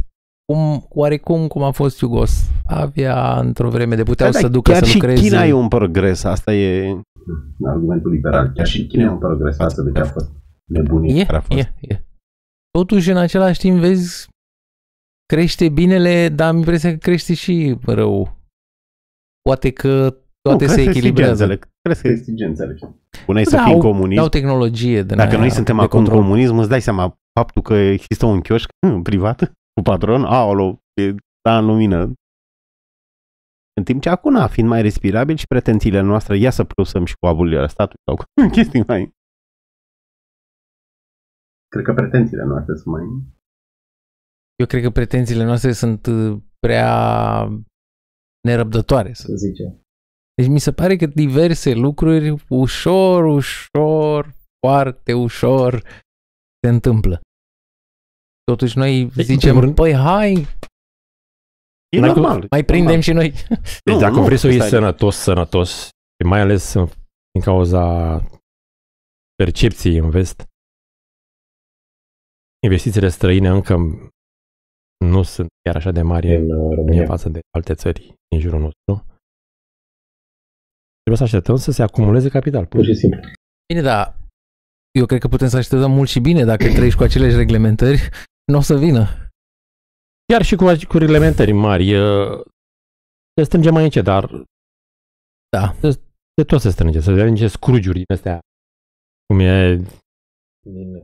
cum, 0.52 0.86
oarecum 0.88 1.46
cum 1.46 1.62
a 1.62 1.70
fost 1.70 2.00
Iugoslavia 2.00 3.38
într-o 3.38 3.70
vreme 3.70 3.94
de 3.96 4.02
puteau 4.02 4.30
Da, 4.30 4.36
să 4.38 4.46
da, 4.46 4.52
ducă 4.52 4.70
chiar 4.72 4.82
să 4.82 4.88
și 4.88 4.94
lucreze. 4.98 5.22
China 5.22 5.44
e 5.44 5.52
un 5.52 5.68
progres, 5.68 6.24
asta 6.24 6.54
e 6.54 7.00
argumentul 7.66 8.10
liberal. 8.10 8.52
Chiar 8.54 8.66
și 8.66 8.86
China 8.86 9.02
e 9.02 9.08
un 9.08 9.18
progres 9.18 9.56
față 9.56 9.82
de 9.82 9.92
ce 9.92 10.00
a 10.00 10.04
fost 10.04 10.30
nebunie 10.70 11.20
E, 11.20 11.24
care 11.24 11.36
a 11.36 11.40
fost. 11.40 11.58
e, 11.58 11.72
e. 11.80 12.04
Totuși, 12.78 13.10
în 13.10 13.16
același 13.16 13.58
timp, 13.58 13.78
vezi, 13.80 14.28
crește 15.26 15.68
binele, 15.68 16.28
dar 16.28 16.48
am 16.48 16.56
impresia 16.56 16.90
că 16.90 16.96
crește 16.96 17.34
și 17.34 17.78
rău. 17.86 18.40
Poate 19.42 19.70
că 19.72 20.10
toate 20.40 20.64
nu, 20.64 20.70
se 20.70 20.82
cresc 20.82 20.88
echilibrează. 20.96 21.42
exigențele, 21.44 21.72
Cresc 21.82 22.04
exigențele. 22.04 22.78
Puneai 23.26 23.44
să 23.44 23.56
Da, 23.56 23.62
fii 23.62 23.72
în 23.72 23.80
au- 23.80 23.90
comunism. 23.90 24.20
Dau 24.20 24.28
tehnologie 24.28 25.02
de 25.02 25.14
Dacă 25.14 25.30
aia 25.30 25.38
noi 25.38 25.50
suntem 25.50 25.76
de 25.76 25.82
acum 25.82 25.98
în 25.98 26.04
control. 26.04 26.22
comunism, 26.24 26.56
îți 26.56 26.68
dai 26.68 26.80
seama 26.80 27.16
faptul 27.40 27.62
că 27.62 27.74
există 27.74 28.26
un 28.26 28.40
chioșc 28.40 28.68
privat 29.08 29.38
cu 29.74 29.82
patron, 29.82 30.24
aolo, 30.24 30.78
e 31.00 31.14
da 31.48 31.58
în 31.58 31.66
lumină. 31.66 32.12
În 33.78 33.84
timp 33.84 34.02
ce 34.02 34.08
acum, 34.08 34.32
na, 34.32 34.46
fiind 34.46 34.68
mai 34.68 34.82
respirabil 34.82 35.36
și 35.36 35.46
pretențiile 35.46 36.00
noastre, 36.00 36.36
ia 36.38 36.50
să 36.50 36.64
plusăm 36.64 37.04
și 37.04 37.14
cu 37.20 37.26
abolirea 37.26 37.66
statului 37.66 38.02
sau 38.06 38.16
cu 38.16 38.24
chestii 38.56 38.84
mai... 38.86 39.12
Cred 41.68 41.84
că 41.84 41.92
pretențiile 41.94 42.44
noastre 42.44 42.74
sunt 42.74 42.94
mai... 42.94 43.02
Eu 44.56 44.66
cred 44.66 44.82
că 44.82 44.90
pretențiile 44.90 45.44
noastre 45.44 45.72
sunt 45.72 46.06
uh, 46.06 46.38
prea 46.58 46.94
nerăbdătoare. 48.48 49.12
Să... 49.12 49.26
Să 49.26 49.34
zice. 49.34 49.80
Deci 50.34 50.46
mi 50.46 50.58
se 50.58 50.72
pare 50.72 50.96
că 50.96 51.06
diverse 51.06 51.72
lucruri 51.74 52.34
ușor, 52.48 53.24
ușor, 53.24 54.34
foarte 54.66 55.12
ușor 55.12 55.80
se 56.62 56.68
întâmplă. 56.68 57.20
Totuși 58.44 58.78
noi 58.78 59.00
în 59.02 59.08
zicem, 59.10 59.38
primul 59.38 59.60
rând- 59.60 59.74
păi 59.74 59.94
hai, 59.94 60.32
E 61.96 62.00
Dacă- 62.00 62.12
normal. 62.20 62.46
mai 62.50 62.64
prindem 62.64 62.84
normal. 62.84 63.00
și 63.02 63.12
noi. 63.12 63.30
Deci 63.84 63.94
Nu, 63.94 63.98
dacă 64.00 64.14
nu, 64.14 64.24
vrei 64.24 64.36
să 64.38 64.46
o 64.46 64.50
iei 64.50 64.60
asta 64.60 64.76
e- 64.76 64.78
sănătos, 64.78 65.16
sănătos, 65.16 65.84
și 65.84 66.26
mai 66.28 66.40
ales 66.40 66.72
în- 66.72 66.86
din 67.32 67.42
cauza 67.42 68.16
percepției 69.34 69.96
în 69.96 70.10
vest, 70.10 70.46
investițiile 72.66 73.08
străine 73.08 73.48
încă 73.48 73.74
nu 75.08 75.22
sunt 75.22 75.48
chiar 75.62 75.76
așa 75.76 75.90
de 75.90 76.02
mari 76.02 76.34
în 76.34 76.50
uh, 76.50 76.74
România 76.74 77.06
față 77.06 77.28
de 77.28 77.40
alte 77.50 77.74
țări 77.74 78.14
din 78.28 78.40
jurul 78.40 78.60
nostru. 78.60 79.06
Trebuie 81.02 81.16
să 81.16 81.22
așteptăm 81.22 81.56
să 81.56 81.70
se 81.70 81.82
acumuleze 81.82 82.28
capital, 82.28 82.66
pur 82.66 82.84
și 82.84 82.94
simplu. 82.94 83.20
Bine, 83.72 83.82
dar 83.82 84.16
eu 84.98 85.06
cred 85.06 85.20
că 85.20 85.28
putem 85.28 85.48
să 85.48 85.56
așteptăm 85.56 85.90
mult 85.92 86.08
și 86.08 86.20
bine 86.20 86.44
dacă 86.44 86.64
trăiești 86.64 86.98
cu 86.98 87.04
aceleași 87.04 87.36
reglementări, 87.36 88.08
nu 88.52 88.58
o 88.58 88.60
să 88.60 88.76
vină. 88.78 89.06
Chiar 90.32 90.42
și 90.42 90.56
cu, 90.56 90.64
cu 90.88 90.98
reglementări 90.98 91.52
mari, 91.52 91.94
uh, 91.94 92.40
se 93.34 93.42
strânge 93.44 93.70
mai 93.70 93.84
încet, 93.84 94.04
dar 94.04 94.44
Da. 95.56 95.74
se, 95.80 95.90
se 96.36 96.44
tot 96.46 96.60
se 96.60 96.70
strânge, 96.70 97.00
să 97.00 97.10
vedem 97.10 97.28
niște 97.28 97.46
scrugiuri 97.46 97.96
din 97.96 98.14
astea, 98.14 98.40
cum 99.26 99.38
e 99.40 99.82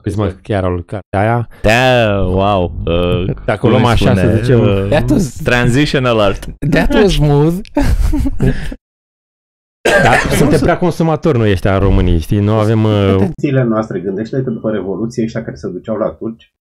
Christmas 0.00 0.32
Carol, 0.42 0.84
cartea 0.84 1.20
aia, 1.20 1.48
Da, 1.62 2.20
wow. 2.24 2.64
Uh, 2.86 3.34
Dacă 3.44 3.58
cum 3.58 3.68
o 3.68 3.72
luăm 3.72 3.84
îi 3.84 3.90
așa, 3.90 4.14
spune? 4.16 4.34
să 4.36 4.42
zicem, 4.42 4.60
Uh, 4.60 4.86
That 4.88 5.10
was, 5.10 5.36
Transition 5.42 6.04
alert. 6.04 6.46
that 6.70 6.92
was 6.94 7.12
smooth. 7.12 7.58
Dar 10.02 10.18
suntem 10.36 10.60
prea 10.60 10.78
consumatori 10.78 11.38
noi 11.38 11.50
ăștia 11.50 11.78
românii, 11.78 12.18
știi? 12.18 12.40
Nu 12.40 12.52
avem... 12.58 12.84
uh, 12.84 13.14
Pretențiile 13.16 13.62
noastre, 13.62 14.00
gândește 14.00 14.42
că 14.42 14.50
după 14.50 14.70
Revoluție, 14.70 15.24
ăștia 15.24 15.44
care 15.44 15.56
se 15.56 15.68
duceau 15.70 15.96
la 15.96 16.10
turci, 16.10 16.54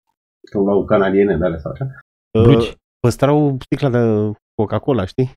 când 0.52 0.66
luau 0.66 0.86
canadiene 0.86 1.38
de 1.38 1.46
ale 1.46 1.58
sau 1.58 1.72
așa, 1.72 2.00
Blugi. 2.44 2.68
uh, 2.70 2.74
păstrau 3.00 3.58
sticla 3.60 3.90
de 3.90 4.32
Coca-Cola, 4.62 5.06
știi? 5.06 5.32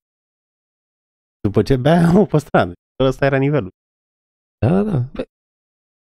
După 1.41 1.63
ce 1.63 1.77
bea, 1.77 2.11
o 2.21 2.25
păstra. 2.25 2.73
Ăsta 3.05 3.25
era 3.25 3.37
nivelul. 3.37 3.71
Da, 4.67 4.83
da. 4.83 5.03
Bă, 5.13 5.23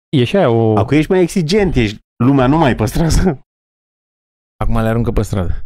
E 0.09 0.23
și 0.23 0.35
aia 0.37 0.49
o... 0.49 0.77
Acum 0.77 0.97
ești 0.97 1.11
mai 1.11 1.21
exigent, 1.21 1.75
ești, 1.75 1.97
lumea 2.23 2.47
nu 2.47 2.57
mai 2.57 2.75
păstrează. 2.75 3.39
Acum 4.63 4.73
le 4.75 4.87
aruncă 4.87 5.11
pe 5.11 5.21
stradă. 5.21 5.65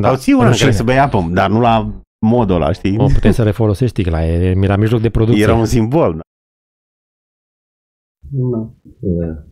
Da, 0.00 0.08
Sau 0.08 0.16
ții 0.16 0.32
una 0.32 0.42
în 0.44 0.48
rușine. 0.48 0.66
care 0.66 0.78
să 0.78 0.84
bei 0.84 0.98
apă, 0.98 1.28
dar 1.32 1.50
nu 1.50 1.60
la 1.60 2.00
modul 2.26 2.54
ăla, 2.54 2.72
știi? 2.72 2.98
O, 2.98 3.06
puteai 3.06 3.32
să 3.34 3.42
refolosești 3.42 4.00
sticla, 4.00 4.24
e 4.24 4.50
e 4.50 4.66
la 4.66 4.76
mijloc 4.76 5.00
de 5.00 5.10
producție. 5.10 5.42
Era 5.42 5.54
un 5.54 5.66
simbol. 5.66 6.14
Da. 6.14 6.20
Nu. 8.30 8.76
Da. 9.00 9.42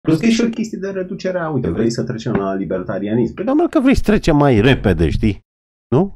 Plus 0.00 0.18
că 0.20 0.26
e 0.26 0.30
și 0.30 0.40
o 0.44 0.48
chestie 0.48 0.78
de 0.78 0.90
reducere 0.90 1.38
a, 1.38 1.48
uite, 1.50 1.70
vrei 1.70 1.90
să 1.90 2.04
trecem 2.04 2.32
la 2.32 2.54
libertarianism. 2.54 3.34
Păi, 3.34 3.44
doamne, 3.44 3.66
că 3.66 3.80
vrei 3.80 3.94
să 3.94 4.02
trecem 4.02 4.36
mai 4.36 4.60
repede, 4.60 5.10
știi? 5.10 5.40
Nu? 5.94 6.12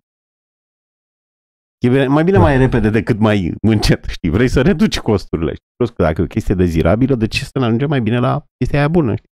E 1.82 1.88
bine- 1.88 2.06
mai 2.06 2.24
bine 2.24 2.38
mai 2.38 2.56
repede 2.58 2.90
decât 2.90 3.18
mai 3.18 3.54
încet, 3.60 4.04
știi? 4.04 4.30
Vrei 4.30 4.48
să 4.48 4.62
reduci 4.62 5.00
costurile, 5.00 5.52
știi? 5.54 5.68
Plus 5.76 5.90
că 5.90 6.02
dacă 6.02 6.20
e 6.20 6.24
o 6.24 6.26
chestie 6.26 6.54
dezirabilă, 6.54 7.14
de 7.14 7.26
ce 7.26 7.44
să 7.44 7.58
ne 7.58 7.64
ajungem 7.64 7.88
mai 7.88 8.00
bine 8.00 8.18
la 8.18 8.44
chestia 8.58 8.78
aia 8.78 8.88
bună, 8.88 9.14
știi? 9.14 9.30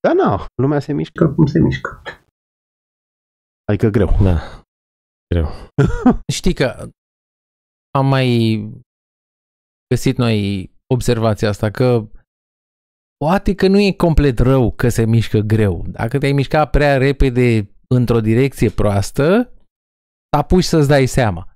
Da, 0.00 0.12
nu, 0.12 0.44
lumea 0.62 0.78
se 0.80 0.92
mișcă 0.92 1.28
cum 1.28 1.46
se 1.46 1.60
mișcă. 1.60 2.02
Adică 3.64 3.88
greu. 3.88 4.08
Da. 4.22 4.40
Știi 6.38 6.54
că 6.54 6.88
am 7.90 8.06
mai 8.06 8.28
găsit 9.94 10.16
noi 10.16 10.70
observația 10.94 11.48
asta 11.48 11.70
că 11.70 12.08
poate 13.16 13.54
că 13.54 13.68
nu 13.68 13.78
e 13.80 13.92
complet 13.92 14.38
rău 14.38 14.72
că 14.72 14.88
se 14.88 15.04
mișcă 15.04 15.38
greu. 15.38 15.84
Dacă 15.88 16.18
te-ai 16.18 16.32
mișcat 16.32 16.70
prea 16.70 16.96
repede 16.96 17.70
într-o 17.88 18.20
direcție 18.20 18.70
proastă, 18.70 19.52
apuci 20.36 20.64
să-ți 20.64 20.88
dai 20.88 21.06
seama. 21.06 21.48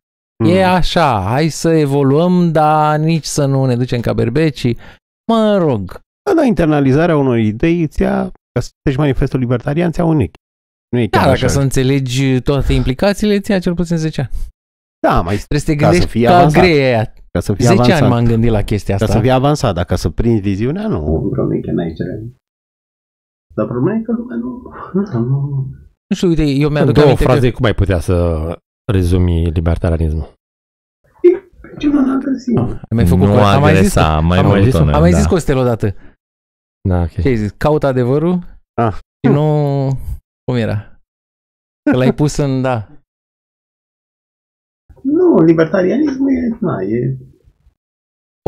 Mm. 0.44 0.50
E 0.50 0.64
așa, 0.66 1.20
hai 1.26 1.48
să 1.48 1.68
evoluăm, 1.70 2.52
dar 2.52 2.98
nici 2.98 3.24
să 3.24 3.44
nu 3.46 3.64
ne 3.64 3.76
ducem 3.76 4.00
ca 4.00 4.12
berbeci. 4.12 4.76
Mă 5.32 5.56
rog, 5.60 6.00
Da, 6.30 6.34
da, 6.36 6.44
internalizarea 6.44 7.16
unor 7.16 7.38
idei 7.38 7.82
îți 7.82 8.02
ia, 8.02 8.22
ca 8.52 8.60
să 8.60 8.68
citești 8.76 9.00
manifestul 9.00 9.38
libertarian, 9.40 9.92
ți 9.92 9.98
ia 9.98 10.04
un 10.04 10.20
echip. 10.20 10.34
Nu 10.90 10.98
e 10.98 11.06
da, 11.06 11.18
chiar 11.18 11.26
dacă 11.28 11.44
așa. 11.44 11.52
să 11.54 11.60
înțelegi 11.60 12.40
toate 12.40 12.72
implicațiile, 12.72 13.34
îți 13.34 13.50
ia 13.50 13.58
cel 13.58 13.74
puțin 13.74 13.96
10 13.96 14.20
ani. 14.20 14.30
Da, 15.06 15.20
mai 15.20 15.36
Trebuie 15.36 15.58
să 15.60 15.66
te 15.66 15.74
Ca 15.76 15.84
să 15.84 15.90
gândești 15.90 16.10
fii 16.10 16.24
ca 16.24 16.36
avansat. 16.36 16.62
grei 16.62 16.80
aia. 16.84 17.12
ca 17.30 17.40
să 17.40 17.52
fii 17.54 17.64
10 17.64 17.74
avansat. 17.80 18.00
ani 18.02 18.10
m-am 18.10 18.24
gândit 18.24 18.50
la 18.50 18.62
chestia 18.62 18.96
Ca 18.96 19.04
asta. 19.04 19.16
să 19.16 19.22
fii 19.22 19.30
avansat, 19.30 19.74
dacă 19.74 19.94
să 19.94 20.08
prinzi 20.10 20.40
viziunea, 20.40 20.86
nu. 20.86 21.28
Problema 21.32 21.54
e 21.56 21.60
că 21.60 21.70
n-ai 21.72 21.92
ce. 21.92 22.04
Dar 23.54 23.66
problema 23.66 23.98
e 23.98 24.02
că 24.02 24.12
lumea 24.12 24.36
nu... 24.36 24.62
nu, 24.92 25.18
nu. 25.28 25.66
Nu 26.08 26.14
știu, 26.16 26.28
uite, 26.28 26.42
eu 26.44 26.66
În 26.66 26.72
mi-aduc 26.72 26.94
două 26.94 27.06
aminte 27.06 27.24
fraze, 27.24 27.48
că... 27.50 27.56
cum 27.56 27.64
ai 27.64 27.74
putea 27.74 27.98
să 27.98 28.14
rezumi 28.92 29.50
libertarianismul? 29.50 30.32
Ce 31.78 31.86
nu 31.86 32.00
n-am 32.06 32.20
găsit. 32.20 32.56
Am 32.58 32.80
mai 32.94 33.06
făcut 33.06 33.26
nu 33.26 33.32
cu- 33.32 33.38
am 33.38 33.60
mai 33.60 33.76
zis, 33.76 33.96
agresa, 33.96 34.20
mai 34.20 34.38
am 34.38 34.46
mai 34.46 34.54
mult 34.54 34.64
zis-o? 34.64 34.78
onest, 34.78 34.94
am 34.94 35.00
mai 35.00 35.10
da. 35.10 35.16
zis 35.16 35.26
Costel 35.26 35.56
odată. 35.56 35.94
Da, 36.88 37.00
ok. 37.00 37.10
Ce 37.10 37.28
ai 37.28 37.36
zis? 37.36 37.50
Caut 37.56 37.84
adevărul 37.84 38.38
Ah. 38.74 38.92
și 38.92 39.32
nu... 39.32 39.86
Cum 40.44 40.56
era? 40.56 41.00
Că 41.90 41.96
l-ai 41.96 42.14
pus 42.14 42.36
în... 42.36 42.62
Da. 42.62 42.88
Nu, 45.02 45.42
libertarianismul 45.44 46.28
e... 46.30 46.56
Na, 46.60 46.82
e 46.82 47.16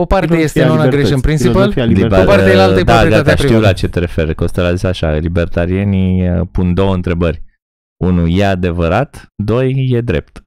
O 0.01 0.05
parte 0.07 0.35
este 0.35 0.47
filozofia 0.61 0.67
non-aggression 0.77 1.17
libertății, 1.17 1.51
principle, 1.51 1.53
filozofia 1.73 1.85
Liber, 1.85 2.03
libertății. 2.03 2.27
O 2.27 2.35
parte 2.37 2.51
de 2.51 2.57
la 2.57 2.63
altă 2.63 2.79
e 2.79 2.83
da, 2.83 2.93
proprietatea 2.93 3.23
gata, 3.33 3.37
știu 3.37 3.47
privată. 3.49 3.67
la 3.67 3.73
ce 3.73 3.89
te 3.89 3.99
referi. 3.99 4.35
Costel 4.35 4.65
a 4.65 4.71
zis 4.73 4.83
așa, 4.83 5.11
libertarienii 5.13 6.31
uh, 6.31 6.49
pun 6.53 6.75
două 6.75 6.95
întrebări. 6.95 7.43
Unul, 8.01 8.29
e 8.31 8.45
adevărat? 8.45 9.27
Doi, 9.45 9.89
e 9.91 10.01
drept. 10.01 10.43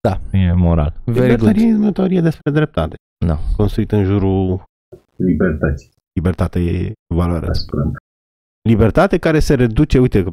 Da. 0.00 0.20
E 0.38 0.52
moral. 0.52 0.92
very 1.04 1.16
good. 1.16 1.28
Libertarianismul 1.28 1.84
e 1.84 1.88
o 1.88 1.92
teorie 1.92 2.20
despre 2.20 2.50
dreptate. 2.50 2.94
Da. 3.26 3.38
Construit 3.56 3.92
în 3.92 4.04
jurul 4.04 4.62
Libertăți. 5.16 5.90
libertate 6.18 6.58
e 6.60 6.92
valoarea. 7.14 7.52
Spunem. 7.52 7.92
Libertate 8.68 9.18
care 9.18 9.38
se 9.38 9.54
reduce, 9.54 9.98
uite, 9.98 10.22
că 10.22 10.30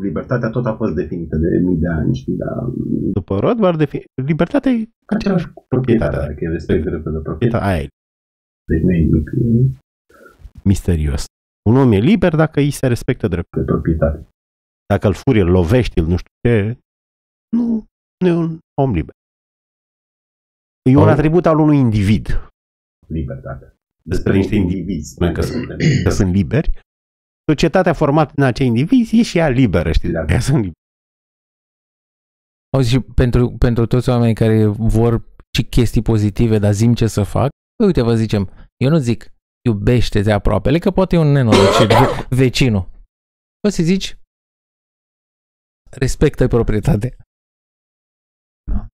Libertatea 0.00 0.50
tot 0.50 0.66
a 0.66 0.74
fost 0.74 0.94
definită 0.94 1.36
de 1.36 1.48
mii 1.64 1.76
de 1.76 1.88
ani, 1.88 2.14
știi, 2.14 2.36
dar 2.36 2.64
după 3.12 3.38
Rothbard, 3.38 3.78
defini... 3.78 4.04
libertatea 4.24 4.72
e 4.72 4.88
același 5.06 5.52
cu 5.52 5.64
proprietatea, 5.68 6.18
dacă 6.18 6.36
e 6.38 6.48
respect 6.48 6.84
dreptul 6.84 7.12
de 7.12 7.18
proprietate. 7.18 7.64
aia 7.64 7.80
e 7.82 7.88
Deci 8.66 8.82
nu 8.82 8.92
e 8.92 8.98
nimic 8.98 9.30
misterios. 10.64 11.24
Un 11.70 11.76
om 11.76 11.92
e 11.92 11.98
liber 11.98 12.34
dacă 12.34 12.60
îi 12.60 12.70
se 12.70 12.86
respectă 12.86 13.28
dreptul. 13.28 13.60
de 13.60 13.66
proprietate. 13.72 14.26
Dacă 14.92 15.06
îl 15.06 15.14
furi, 15.14 15.40
îl 15.40 15.50
lovești, 15.50 15.98
îl 15.98 16.06
nu 16.06 16.16
știu 16.16 16.32
ce, 16.48 16.78
nu, 17.56 17.84
nu 18.24 18.28
e 18.28 18.32
un 18.32 18.58
om 18.80 18.92
liber. 18.92 19.14
E 20.90 20.96
un 20.96 21.02
Om- 21.02 21.08
atribut 21.08 21.46
al 21.46 21.58
unui 21.58 21.76
individ. 21.78 22.26
Libertatea. 23.06 23.74
Despre 24.02 24.36
niște 24.36 24.54
indivizi. 24.54 25.10
Spune 25.12 25.32
că 25.32 25.40
sunt 25.40 25.66
că 26.04 26.10
sunt 26.10 26.32
liberi. 26.32 26.70
Societatea 27.50 27.92
formată 27.92 28.32
din 28.34 28.44
acei 28.44 28.66
indivizi 28.66 29.18
e 29.18 29.22
și 29.22 29.38
ea 29.38 29.48
liberă, 29.48 29.92
știi, 29.92 30.10
Da. 30.10 30.18
dacă 30.20 30.32
ea 30.32 30.40
sunt 30.40 30.56
liberi. 30.56 30.76
Auzi, 32.76 32.90
și 32.90 33.00
pentru, 33.00 33.50
pentru 33.58 33.86
toți 33.86 34.08
oamenii 34.08 34.34
care 34.34 34.66
vor 34.66 35.24
și 35.56 35.64
chestii 35.64 36.02
pozitive, 36.02 36.58
dar 36.58 36.72
zim 36.72 36.94
ce 36.94 37.06
să 37.06 37.22
fac, 37.22 37.48
păi 37.76 37.86
uite, 37.86 38.02
vă 38.02 38.14
zicem, 38.14 38.50
eu 38.76 38.90
nu 38.90 38.96
zic 38.98 39.32
iubește-te 39.68 40.32
aproapele, 40.32 40.78
că 40.78 40.90
poate 40.90 41.16
e 41.16 41.18
un 41.18 41.32
nenorocit 41.32 41.88
ve- 41.98 42.26
vecinul. 42.28 42.90
Poți 43.60 43.76
să 43.76 43.82
zici 43.82 44.17
respectă 45.90 46.46
proprietatea. 46.46 47.10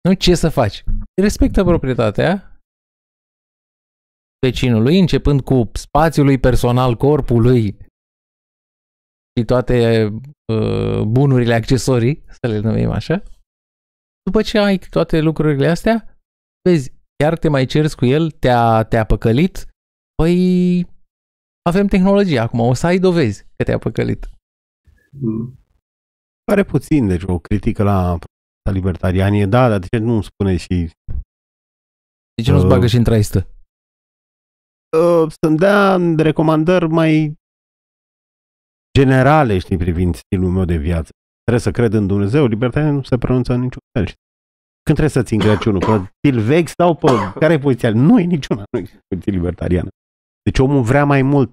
Nu 0.03 0.15
ce 0.15 0.35
să 0.35 0.49
faci. 0.49 0.85
Respectă 1.23 1.65
proprietatea 1.65 2.59
vecinului, 4.47 4.99
începând 4.99 5.41
cu 5.41 5.71
spațiul 5.73 6.25
lui 6.25 6.39
personal, 6.39 6.97
corpului 6.97 7.77
și 9.39 9.45
toate 9.47 10.07
uh, 10.53 11.01
bunurile 11.03 11.55
accesorii, 11.55 12.25
să 12.29 12.47
le 12.47 12.59
numim 12.59 12.91
așa. 12.91 13.23
După 14.23 14.43
ce 14.43 14.59
ai 14.59 14.79
toate 14.79 15.21
lucrurile 15.21 15.69
astea, 15.69 16.19
vezi, 16.69 16.93
chiar 17.17 17.39
te 17.39 17.49
mai 17.49 17.67
cerți 17.67 17.97
cu 17.97 18.05
el, 18.05 18.31
te-a, 18.31 18.83
te-a 18.83 19.05
păcălit, 19.05 19.67
păi 20.15 20.87
avem 21.69 21.87
tehnologie 21.87 22.39
acum, 22.39 22.61
o 22.61 22.75
să 22.75 22.87
ai 22.87 22.99
dovezi 22.99 23.47
că 23.57 23.65
te-a 23.65 23.79
păcălit. 23.79 24.31
Mm. 25.11 25.64
Pare 26.45 26.65
puțin, 26.65 27.07
deci 27.07 27.23
o 27.23 27.39
critică 27.39 27.83
la 27.83 28.19
la 28.69 28.73
libertarianie, 28.73 29.47
da, 29.47 29.69
dar 29.69 29.79
de 29.79 29.87
ce 29.87 29.99
nu 29.99 30.23
spune 30.23 30.57
și 30.57 30.91
De 32.35 32.43
ce 32.43 32.51
nu-ți 32.51 32.65
Uh. 32.65 32.71
bagă 32.71 32.87
și 32.87 32.97
în 32.97 33.05
traistă? 33.05 33.39
uh, 34.97 35.33
să-mi 35.41 35.59
dea 35.59 35.97
recomandări 36.17 36.89
mai 36.89 37.35
generale, 38.99 39.59
știi, 39.59 39.77
privind 39.77 40.15
stilul 40.15 40.51
meu 40.51 40.65
de 40.65 40.77
viață. 40.77 41.11
Trebuie 41.43 41.63
să 41.63 41.71
cred 41.71 41.93
în 41.93 42.07
Dumnezeu, 42.07 42.47
libertatea 42.47 42.91
nu 42.91 43.03
se 43.03 43.19
pronunță 43.19 43.53
în 43.53 43.61
niciun 43.61 43.81
fel. 43.99 44.07
știi? 44.07 44.23
Când 44.83 44.97
trebuie 44.99 45.09
să 45.09 45.23
țin 45.29 45.39
Crăciunul? 45.41 45.81
Pe 45.81 46.13
stil 46.19 46.41
vechi 46.41 46.69
sau 46.69 46.95
pe 46.97 47.07
care 47.41 47.53
e 47.53 47.59
poziția? 47.59 47.91
Nu 47.91 48.19
e 48.21 48.25
niciuna, 48.25 48.63
nu 48.71 48.79
e 48.79 49.01
poziție 49.09 49.33
libertariană. 49.33 49.89
Deci 50.43 50.59
omul 50.59 50.83
vrea 50.83 51.05
mai 51.05 51.23
mult. 51.23 51.53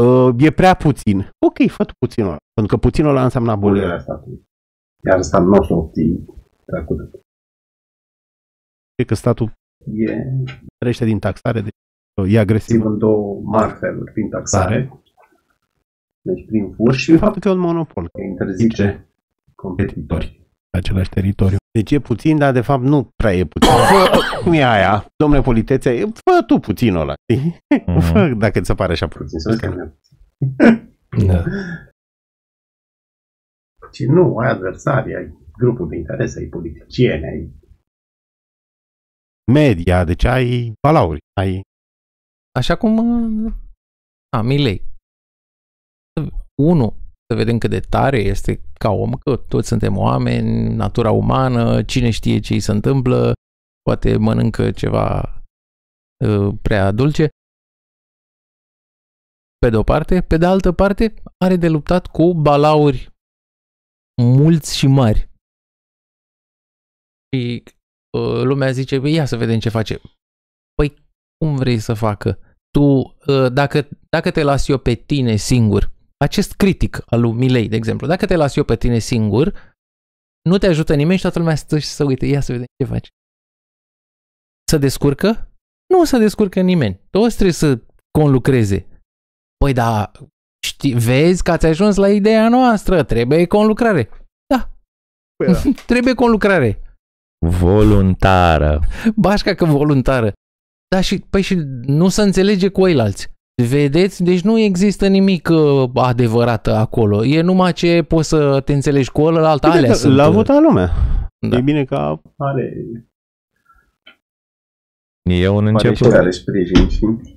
Uh, 0.00 0.34
e 0.38 0.50
prea 0.50 0.74
puțin. 0.74 1.18
Ok, 1.46 1.70
fă 1.70 1.84
tu 1.84 1.92
puținul 1.98 2.28
ăla. 2.28 2.38
Pentru 2.54 2.74
că 2.76 2.80
puținul 2.86 3.10
ăla 3.10 3.22
înseamnă 3.24 3.50
abolirea. 3.50 3.84
Abolarea 3.86 4.04
statului. 4.04 4.42
Iar 5.04 5.22
statul 5.22 5.48
nu 5.48 5.58
o 5.58 5.64
să 5.64 5.72
obții 5.74 6.24
trecută. 6.64 7.10
Cred 8.94 9.06
că 9.06 9.14
statul 9.14 9.52
E 9.92 10.22
trăiește 10.78 11.04
din 11.04 11.18
taxare, 11.18 11.60
deci 11.60 11.72
uh, 12.22 12.32
e 12.34 12.38
agresiv. 12.38 12.76
sigur 12.76 12.90
în 12.90 12.98
două 12.98 13.40
mari 13.44 13.72
feluri, 13.72 14.12
prin 14.12 14.28
taxare. 14.28 15.00
Deci 16.20 16.46
prin 16.46 16.72
fur 16.72 16.92
Și 16.94 17.00
și 17.00 17.10
de 17.10 17.16
fapt 17.16 17.38
că 17.38 17.48
e 17.48 17.52
un 17.52 17.58
monopol 17.58 18.08
că 18.12 18.20
interzice 18.20 19.08
competitori. 19.54 20.46
pe 20.70 20.76
același 20.78 21.08
teritoriu. 21.10 21.56
Deci 21.78 21.90
e 21.90 21.98
puțin, 22.00 22.38
dar 22.38 22.52
de 22.52 22.60
fapt 22.60 22.82
nu 22.82 23.10
prea 23.16 23.34
e 23.34 23.44
puțin. 23.44 23.70
Fă, 23.90 24.18
cum 24.42 24.52
e 24.52 24.64
aia? 24.64 25.06
Domnule 25.16 25.42
politețe, 25.42 25.90
e- 25.90 26.04
fă 26.04 26.42
tu 26.46 26.58
puținul 26.58 27.00
ăla, 27.00 27.14
știi? 27.22 27.58
Mhm. 27.86 28.00
Fă, 28.00 28.34
dacă 28.38 28.60
ți 28.60 28.66
se 28.66 28.74
pare 28.74 28.92
așa 28.92 29.08
puțin. 29.08 29.24
Puțin 29.24 29.38
să 29.38 29.48
vezi 29.48 29.60
că 29.60 29.68
nu 29.68 29.82
e. 29.82 29.96
Da. 31.26 31.44
Și 33.92 34.04
nu, 34.04 34.36
ai 34.38 34.50
adversari, 34.50 35.16
ai 35.16 35.38
grupuri 35.58 35.88
de 35.88 35.96
interese, 35.96 36.38
ai 36.38 36.46
politicieni, 36.46 37.24
ai... 37.24 37.52
Media, 39.52 40.04
deci 40.04 40.24
ai 40.24 40.72
balauri, 40.86 41.18
ai... 41.40 41.60
Așa 42.58 42.76
cum 42.76 42.98
uh, 43.44 43.52
a, 44.36 44.42
Milei. 44.42 44.82
Unu, 46.62 46.96
să 47.30 47.36
vedem 47.36 47.58
cât 47.58 47.70
de 47.70 47.80
tare 47.80 48.18
este 48.18 48.60
ca 48.72 48.90
om, 48.90 49.12
că 49.12 49.36
toți 49.36 49.68
suntem 49.68 49.96
oameni, 49.96 50.74
natura 50.74 51.10
umană, 51.10 51.82
cine 51.82 52.10
știe 52.10 52.38
ce 52.40 52.52
îi 52.52 52.60
se 52.60 52.70
întâmplă, 52.70 53.32
poate 53.82 54.16
mănâncă 54.16 54.70
ceva 54.70 55.34
uh, 56.24 56.54
prea 56.62 56.90
dulce. 56.92 57.28
Pe 59.58 59.70
de 59.70 59.76
o 59.76 59.82
parte, 59.82 60.20
pe 60.22 60.36
de 60.36 60.46
altă 60.46 60.72
parte, 60.72 61.14
are 61.44 61.56
de 61.56 61.68
luptat 61.68 62.06
cu 62.06 62.34
balauri 62.34 63.12
mulți 64.22 64.76
și 64.76 64.86
mari. 64.86 65.30
Și 67.30 67.62
uh, 68.18 68.42
lumea 68.42 68.70
zice, 68.70 68.98
"Băi, 68.98 69.12
ia 69.12 69.24
să 69.24 69.36
vedem 69.36 69.58
ce 69.58 69.68
face. 69.68 70.00
Păi, 70.74 70.94
cum 71.38 71.56
vrei 71.56 71.78
să 71.78 71.94
facă? 71.94 72.38
Tu, 72.70 72.82
uh, 72.82 73.52
dacă, 73.52 73.88
dacă 74.08 74.30
te 74.30 74.42
las 74.42 74.68
eu 74.68 74.78
pe 74.78 74.94
tine 74.94 75.36
singur, 75.36 75.90
acest 76.24 76.52
critic 76.52 77.02
al 77.06 77.20
lui 77.20 77.32
Milei, 77.32 77.68
de 77.68 77.76
exemplu, 77.76 78.06
dacă 78.06 78.26
te 78.26 78.36
las 78.36 78.56
eu 78.56 78.64
pe 78.64 78.76
tine 78.76 78.98
singur, 78.98 79.74
nu 80.48 80.58
te 80.58 80.66
ajută 80.66 80.94
nimeni 80.94 81.16
și 81.16 81.22
toată 81.22 81.38
lumea 81.38 81.54
stă 81.54 81.78
și 81.78 81.86
să 81.86 82.04
uite, 82.04 82.26
ia 82.26 82.40
să 82.40 82.52
vedem 82.52 82.66
ce 82.82 82.88
faci. 82.88 83.08
Să 84.70 84.78
descurcă? 84.78 85.52
Nu 85.94 86.04
se 86.04 86.18
descurcă 86.18 86.60
nimeni. 86.60 87.00
Toți 87.10 87.34
trebuie 87.34 87.54
să 87.54 87.80
conlucreze. 88.18 88.86
Păi 89.56 89.72
da, 89.72 90.10
știi, 90.66 90.94
vezi 90.94 91.42
că 91.42 91.50
ați 91.50 91.66
ajuns 91.66 91.96
la 91.96 92.10
ideea 92.10 92.48
noastră, 92.48 93.04
trebuie 93.04 93.46
conlucrare. 93.46 94.08
Da, 94.54 94.70
Păi 95.36 95.52
da. 95.52 95.60
trebuie 95.92 96.14
conlucrare. 96.14 96.82
Voluntară. 97.46 98.80
Bașca 99.16 99.54
că 99.54 99.64
voluntară. 99.64 100.32
Da, 100.94 101.00
și, 101.00 101.18
păi 101.18 101.42
și 101.42 101.54
nu 101.82 102.08
se 102.08 102.22
înțelege 102.22 102.68
cu 102.68 102.84
ceilalți. 102.84 103.30
Vedeți? 103.62 104.22
Deci 104.22 104.40
nu 104.40 104.58
există 104.58 105.06
nimic 105.06 105.48
uh, 105.48 105.90
adevărat 105.94 106.66
acolo. 106.66 107.24
E 107.24 107.40
numai 107.40 107.72
ce 107.72 108.02
poți 108.02 108.28
să 108.28 108.60
te 108.60 108.72
înțelegi 108.72 109.10
cu 109.10 109.22
ălalt, 109.22 109.64
alea 109.64 109.76
Bine 109.76 109.86
că 109.86 109.94
sunt. 109.94 110.14
L-a 110.14 110.26
uh, 110.28 110.32
votat 110.34 110.62
lumea. 110.62 110.90
Da. 111.48 111.56
E 111.56 111.60
bine 111.60 111.84
ca 111.84 112.22
Are, 112.36 112.72
E 115.22 115.48
un 115.48 115.58
are 115.58 115.68
început. 115.68 115.96
și 115.96 116.02
care 116.02 116.30
sprijin, 116.30 116.88
știi? 116.88 117.36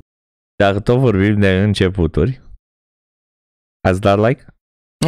Dacă 0.56 0.80
tot 0.80 0.98
vorbim 1.00 1.40
de 1.40 1.64
începuturi, 1.64 2.42
ați 3.88 4.02
dat 4.02 4.18
like? 4.28 4.46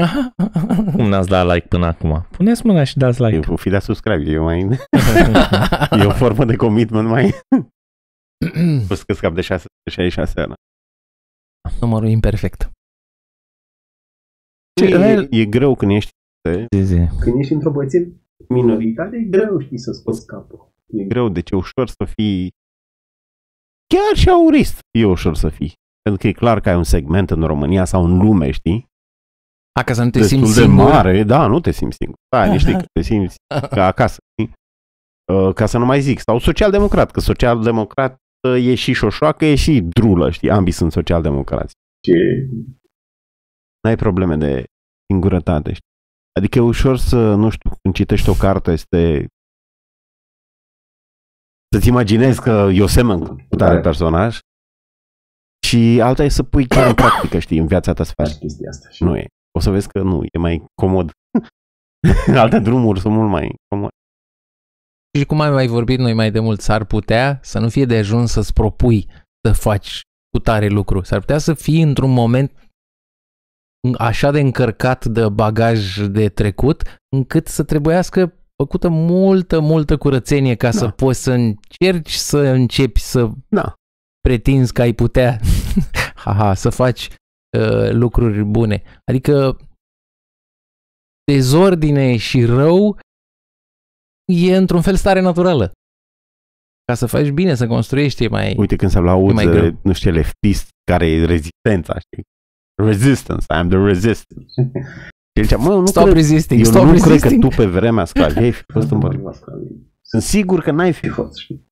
Aha. 0.01 0.33
Cum 0.95 1.05
n-ați 1.07 1.29
dat 1.29 1.53
like 1.53 1.67
până 1.67 1.85
acum? 1.85 2.25
Puneți 2.31 2.65
mâna 2.65 2.83
și 2.83 2.97
dați 2.97 3.21
like. 3.21 3.51
e 3.51 3.55
fi 3.55 3.69
de 3.69 3.79
subscribe, 3.79 4.31
e 4.31 4.37
mai... 4.37 4.59
e 6.01 6.05
o 6.05 6.09
formă 6.09 6.45
de 6.45 6.55
commitment 6.55 7.07
mai... 7.07 7.33
Plus 8.87 9.03
că 9.03 9.13
scap 9.13 9.33
de 9.33 9.41
6, 9.41 9.65
66 9.89 10.39
ani. 10.39 10.53
Numărul 11.79 12.07
imperfect. 12.09 12.71
E, 14.81 15.27
e 15.29 15.45
greu 15.45 15.75
când 15.75 15.91
ești 15.91 16.11
Zi, 16.75 16.83
zi. 16.83 17.07
Când 17.19 17.39
ești 17.39 17.53
într-o 17.53 17.71
băieție 17.71 18.21
minoritate, 18.49 19.15
e 19.17 19.23
greu, 19.23 19.59
știi, 19.59 19.77
să 19.77 19.91
scoți 19.91 20.25
capul. 20.25 20.71
E 20.85 21.03
greu, 21.03 21.29
deci 21.29 21.51
e 21.51 21.55
ușor 21.55 21.87
să 21.87 22.05
fii 22.15 22.51
chiar 23.87 24.15
și 24.15 24.29
aurist 24.29 24.79
e 24.97 25.05
ușor 25.05 25.35
să 25.35 25.49
fii. 25.49 25.73
Pentru 26.01 26.21
că 26.21 26.27
e 26.27 26.31
clar 26.31 26.59
că 26.59 26.69
ai 26.69 26.75
un 26.75 26.83
segment 26.83 27.29
în 27.29 27.43
România 27.43 27.85
sau 27.85 28.03
în 28.03 28.17
lume, 28.17 28.51
știi? 28.51 28.85
A, 29.79 29.83
ca 29.83 29.93
să 29.93 30.03
nu 30.03 30.09
te 30.09 30.19
Destul 30.19 30.37
simți 30.37 30.55
de 30.55 30.61
singur. 30.61 30.85
mare, 30.85 31.23
da, 31.23 31.47
nu 31.47 31.59
te 31.59 31.71
simți 31.71 31.97
singur. 31.97 32.17
Da, 32.35 32.45
niște 32.53 32.71
că 32.71 32.83
te 32.93 33.01
simți 33.01 33.35
ca 33.69 33.85
acasă, 33.85 34.17
știi? 34.31 34.53
Uh, 35.33 35.53
Ca 35.53 35.65
să 35.65 35.77
nu 35.77 35.85
mai 35.85 36.01
zic, 36.01 36.19
sau 36.19 36.39
social-democrat, 36.39 37.11
că 37.11 37.19
social-democrat 37.19 38.11
uh, 38.11 38.17
e 38.47 38.75
și 38.75 38.93
șoșoacă, 38.93 39.45
e 39.45 39.55
și 39.55 39.81
drulă, 39.81 40.31
știi? 40.31 40.49
Ambii 40.49 40.73
sunt 40.73 40.91
social-democrați. 40.91 41.73
Ce 42.03 42.47
N-ai 43.83 43.95
probleme 43.95 44.35
de 44.35 44.63
singurătate, 45.11 45.73
știi? 45.73 45.91
Adică 46.39 46.57
e 46.57 46.61
ușor 46.61 46.97
să, 46.97 47.35
nu 47.35 47.49
știu, 47.49 47.69
când 47.81 47.93
citești 47.93 48.29
o 48.29 48.33
carte, 48.33 48.71
este 48.71 49.27
să-ți 51.73 51.87
imaginezi 51.87 52.41
că 52.41 52.69
eu 52.73 52.87
semăn 52.87 53.19
cu 53.49 53.55
tare 53.57 53.79
personaj 53.79 54.39
și 55.67 55.99
alta 56.01 56.23
e 56.23 56.29
să 56.29 56.43
pui 56.43 56.67
chiar 56.67 56.87
în 56.87 56.95
practică, 56.95 57.39
știi, 57.39 57.57
în 57.57 57.67
viața 57.67 57.93
ta 57.93 58.03
să 58.03 58.11
faci 58.15 58.27
faci 58.27 58.37
chestia 58.39 58.69
asta. 58.69 58.89
Și 58.89 59.03
Nu 59.03 59.17
e. 59.17 59.27
O 59.57 59.59
să 59.59 59.69
vezi 59.69 59.87
că 59.87 60.01
nu, 60.01 60.23
e 60.31 60.37
mai 60.37 60.65
comod. 60.81 61.11
Alte 62.43 62.59
drumuri 62.59 62.99
sunt 62.99 63.13
mult 63.13 63.29
mai 63.29 63.55
comode. 63.67 63.95
Și 65.17 65.25
cum 65.25 65.41
am 65.41 65.53
mai 65.53 65.67
vorbit 65.67 65.99
noi 65.99 66.13
mai 66.13 66.31
de 66.31 66.39
mult, 66.39 66.61
s-ar 66.61 66.85
putea 66.85 67.39
să 67.43 67.59
nu 67.59 67.69
fie 67.69 67.85
de 67.85 67.97
ajuns 67.97 68.31
să-ți 68.31 68.53
propui 68.53 69.07
să 69.47 69.53
faci 69.53 70.01
cu 70.29 70.39
tare 70.39 70.67
lucru. 70.67 71.01
S-ar 71.01 71.19
putea 71.19 71.37
să 71.37 71.53
fii 71.53 71.81
într-un 71.81 72.11
moment 72.13 72.51
așa 73.97 74.31
de 74.31 74.39
încărcat 74.39 75.05
de 75.05 75.29
bagaj 75.29 75.97
de 76.07 76.29
trecut, 76.29 76.83
încât 77.15 77.47
să 77.47 77.63
trebuiască 77.63 78.33
făcută 78.61 78.89
multă, 78.89 79.59
multă 79.59 79.97
curățenie 79.97 80.55
ca 80.55 80.69
Da. 80.69 80.77
să 80.77 80.89
poți 80.89 81.21
să 81.23 81.31
încerci 81.31 82.13
să 82.13 82.37
începi 82.37 82.99
să 82.99 83.29
Da. 83.49 83.73
pretinzi 84.19 84.73
că 84.73 84.81
ai 84.81 84.93
putea 84.93 85.39
haha, 86.23 86.53
să 86.53 86.69
faci 86.69 87.09
uh, 87.57 87.91
lucruri 87.91 88.43
bune. 88.43 88.81
Adică 89.05 89.57
dezordine 91.31 92.17
și 92.17 92.45
rău 92.45 92.99
e 94.25 94.55
într-un 94.55 94.81
fel 94.81 94.95
stare 94.95 95.21
naturală. 95.21 95.71
Ca 96.85 96.93
să 96.93 97.05
faci 97.05 97.29
bine, 97.29 97.55
să 97.55 97.67
construiești 97.67 98.23
e 98.23 98.27
mai... 98.27 98.55
Uite 98.57 98.75
când 98.75 98.91
se 98.91 98.99
la 98.99 99.11
E 99.17 99.33
mai 99.33 99.43
auzi, 99.43 99.57
greu. 99.59 99.79
nu 99.83 99.93
știu, 99.93 100.11
leftist, 100.11 100.67
care 100.91 101.07
e 101.09 101.25
rezistența, 101.25 101.99
știi? 101.99 102.23
Resistance, 102.83 103.45
I 103.49 103.53
am 103.53 103.69
the 103.69 103.77
resistance. 103.77 104.53
El 105.39 105.43
zicea, 105.43 105.57
mă, 105.57 105.73
nu 105.75 105.85
Stop 105.85 106.03
cred, 106.03 106.15
resisting, 106.15 106.59
eu 106.59 106.65
stop 106.65 106.83
nu 106.83 106.89
cred 106.89 107.01
că 107.01 107.09
resisting. 107.09 107.41
tu 107.41 107.47
pe 107.55 107.65
vremea 107.65 108.05
scaliei 108.05 108.43
ai 108.49 108.51
fi 108.51 108.63
fost 108.73 108.91
împotriva. 108.91 109.31
Sunt 110.01 110.21
sigur 110.21 110.61
că 110.61 110.71
n-ai 110.71 110.93
fi 110.93 110.99
fi 110.99 111.07
fost, 111.07 111.37
știi? 111.37 111.67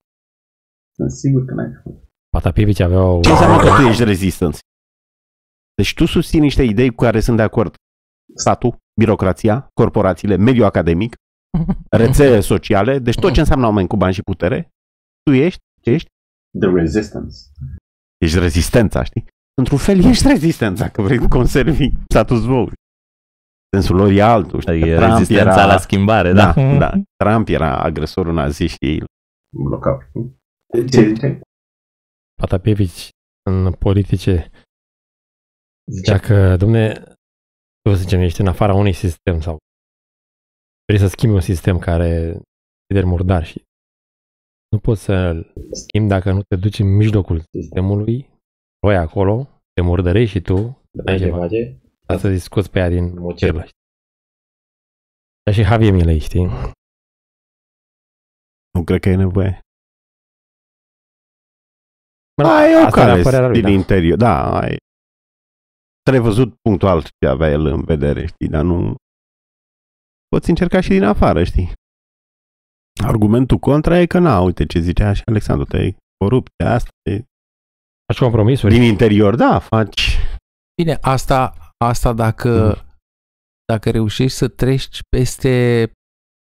Sunt 0.96 1.12
sigur 1.12 1.46
că 1.46 1.54
n-ai 1.54 1.70
fi 1.76 1.82
fost. 1.82 2.04
Patapievici 2.30 2.80
aveau... 2.80 3.22
Ce 3.22 3.30
înseamnă 3.30 3.64
că 3.64 3.82
tu 3.82 3.88
ești 3.88 4.04
rezistent? 4.04 4.60
Deci 5.76 5.94
tu 5.94 6.06
susții 6.06 6.40
niște 6.40 6.64
idei 6.64 6.90
cu 6.90 6.96
care 7.04 7.20
sunt 7.20 7.38
de 7.38 7.44
acord 7.44 7.76
statul, 8.36 8.78
birocrația, 9.00 9.68
corporațiile, 9.74 10.36
mediul 10.36 10.66
academic, 10.66 11.16
rețele 12.02 12.40
sociale, 12.40 13.00
deci 13.00 13.20
tot 13.20 13.34
ce 13.34 13.40
înseamnă 13.40 13.66
oameni 13.66 13.88
cu 13.88 13.98
bani 13.98 14.14
și 14.14 14.22
putere, 14.22 14.70
tu 15.24 15.32
ești, 15.32 15.60
ce 15.82 15.90
ești? 15.90 16.10
The 16.60 16.70
resistance. 16.70 17.38
Ești 18.18 18.40
rezistența, 18.40 19.04
știi? 19.04 19.26
Într-un 19.58 19.78
fel 19.78 20.04
ești 20.04 20.28
rezistența, 20.28 20.90
că 20.90 21.02
vrei 21.02 21.20
să 21.20 21.28
conservi 21.28 21.92
status 22.10 22.46
quo. 22.46 22.70
Sensul 23.76 23.96
lor 23.96 24.12
e 24.12 24.22
altul, 24.22 24.60
știi? 24.60 24.82
E 24.82 24.90
că 24.90 24.96
Trump 24.96 25.12
rezistența 25.12 25.52
era, 25.52 25.66
la 25.66 25.78
schimbare, 25.78 26.34
da. 26.34 26.54
da, 26.54 26.78
da. 26.78 26.92
Trump 27.24 27.48
era 27.48 27.80
agresorul 27.80 28.34
nazist 28.34 28.74
și 28.74 28.78
ei 28.80 29.04
Blocau, 29.58 30.02
știi? 30.08 30.40
Ce 30.90 31.08
zice? 31.08 31.40
Patapievici 32.42 33.10
în 33.50 33.72
politice 33.72 34.50
zicea 35.92 36.18
că, 36.18 36.58
domne, 36.58 36.94
tu 37.82 37.94
să 37.94 37.96
zicem, 37.96 38.20
ești 38.20 38.42
în 38.42 38.48
afara 38.48 38.74
unui 38.74 38.94
sistem 38.94 39.42
sau 39.42 39.58
vrei 40.92 41.04
să 41.04 41.08
schimbi 41.16 41.36
un 41.36 41.42
sistem 41.42 41.80
care 41.80 42.40
e 42.96 43.04
murdar 43.04 43.46
și 43.46 43.64
nu 44.70 44.80
poți 44.80 45.02
să 45.02 45.16
schimbi 45.72 46.08
dacă 46.08 46.32
nu 46.32 46.42
te 46.42 46.56
duci 46.56 46.80
în 46.80 46.96
mijlocul 46.96 47.42
sistemului, 47.52 48.30
roi 48.86 48.98
acolo, 48.98 49.62
te 49.74 49.82
murdărești 49.82 50.38
și 50.38 50.42
tu, 50.42 50.82
ai 51.06 51.18
ce 51.18 51.30
face, 51.30 51.82
ca 52.06 52.18
să 52.18 52.30
discuți 52.30 52.72
pe 52.72 52.80
ea 52.80 52.90
din 52.90 53.20
mocerlă. 53.20 53.68
Dar 55.44 55.54
și 55.54 55.64
Javier 55.64 55.94
Milei, 55.94 56.20
știi? 56.20 56.46
nu 58.74 58.84
cred 58.84 59.00
că 59.02 59.10
e 59.10 59.16
nevoie. 59.16 59.60
Mă, 62.38 62.44
Da, 62.44 62.68
e 62.68 62.76
o 62.76 62.86
asta 62.86 63.00
era 63.00 63.10
cale 63.10 63.22
părerea 63.22 63.48
lui, 63.48 63.62
din 63.62 63.64
da. 63.64 63.70
interior. 63.70 64.18
Da, 64.18 64.60
ai... 64.62 64.76
Trebuie 66.02 66.24
văzut 66.24 66.56
punctual 66.62 67.02
ce 67.02 67.28
avea 67.28 67.50
el 67.50 67.66
în 67.66 67.84
vedere, 67.84 68.26
știi, 68.26 68.48
dar 68.48 68.64
nu... 68.64 68.96
Poți 70.36 70.50
încerca 70.50 70.82
și 70.82 70.90
din 70.90 71.04
afară, 71.04 71.44
știi? 71.44 71.72
Argumentul 73.04 73.58
contra 73.58 74.00
e 74.00 74.06
că, 74.06 74.20
na, 74.20 74.40
uite 74.42 74.66
ce 74.66 74.80
zicea 74.80 75.14
și 75.14 75.22
Alexandru, 75.26 75.66
te 75.66 75.96
corupție, 76.18 76.66
asta 76.66 76.90
e... 77.10 77.24
Faci 78.06 78.20
compromisuri. 78.20 78.74
Din 78.74 78.82
interior, 78.82 79.36
da, 79.36 79.60
faci... 79.60 80.18
Bine, 80.82 80.98
asta, 81.02 81.72
asta 81.78 82.14
dacă, 82.14 82.52
dacă 83.66 83.92
reușești 83.92 84.38
să 84.38 84.48
treci 84.48 85.00
peste 85.10 85.92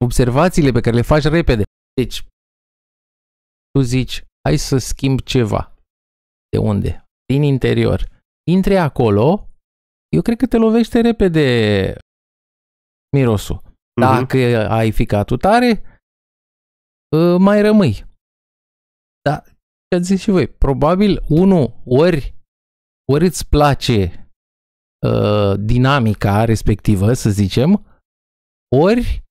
observațiile 0.05 0.71
pe 0.71 0.81
care 0.81 0.97
le 0.97 1.03
faci 1.03 1.23
repede. 1.23 1.63
Deci, 2.01 2.23
tu 3.71 3.81
zici, 3.81 4.23
hai 4.49 4.57
să 4.57 4.79
schimb 4.79 5.21
ceva. 5.21 5.75
De 6.49 6.59
unde? 6.59 7.05
Din 7.33 7.43
interior. 7.43 8.09
Intri 8.51 8.77
acolo, 8.77 9.49
eu 10.09 10.23
cred 10.23 10.37
că 10.37 10.47
te 10.47 10.57
lovește 10.57 11.01
repede 11.01 11.99
mirosul. 13.17 13.65
Dacă 14.01 14.69
ai 14.71 14.91
ficatul 14.91 15.37
tare, 15.39 15.83
ă, 17.17 17.39
mai 17.39 17.61
rămâi. 17.63 18.05
Da, 19.29 19.43
ce 19.89 19.97
ați 19.97 20.05
zis 20.05 20.21
și 20.21 20.31
voi, 20.31 20.47
probabil, 20.49 21.23
unu, 21.29 21.83
ori, 21.85 22.35
ori 23.13 23.25
îți 23.25 23.49
place 23.49 24.29
uh, 25.07 25.55
dinamica 25.59 26.45
respectivă, 26.45 27.13
să 27.13 27.31
zicem, 27.31 27.87
ori, 28.77 29.23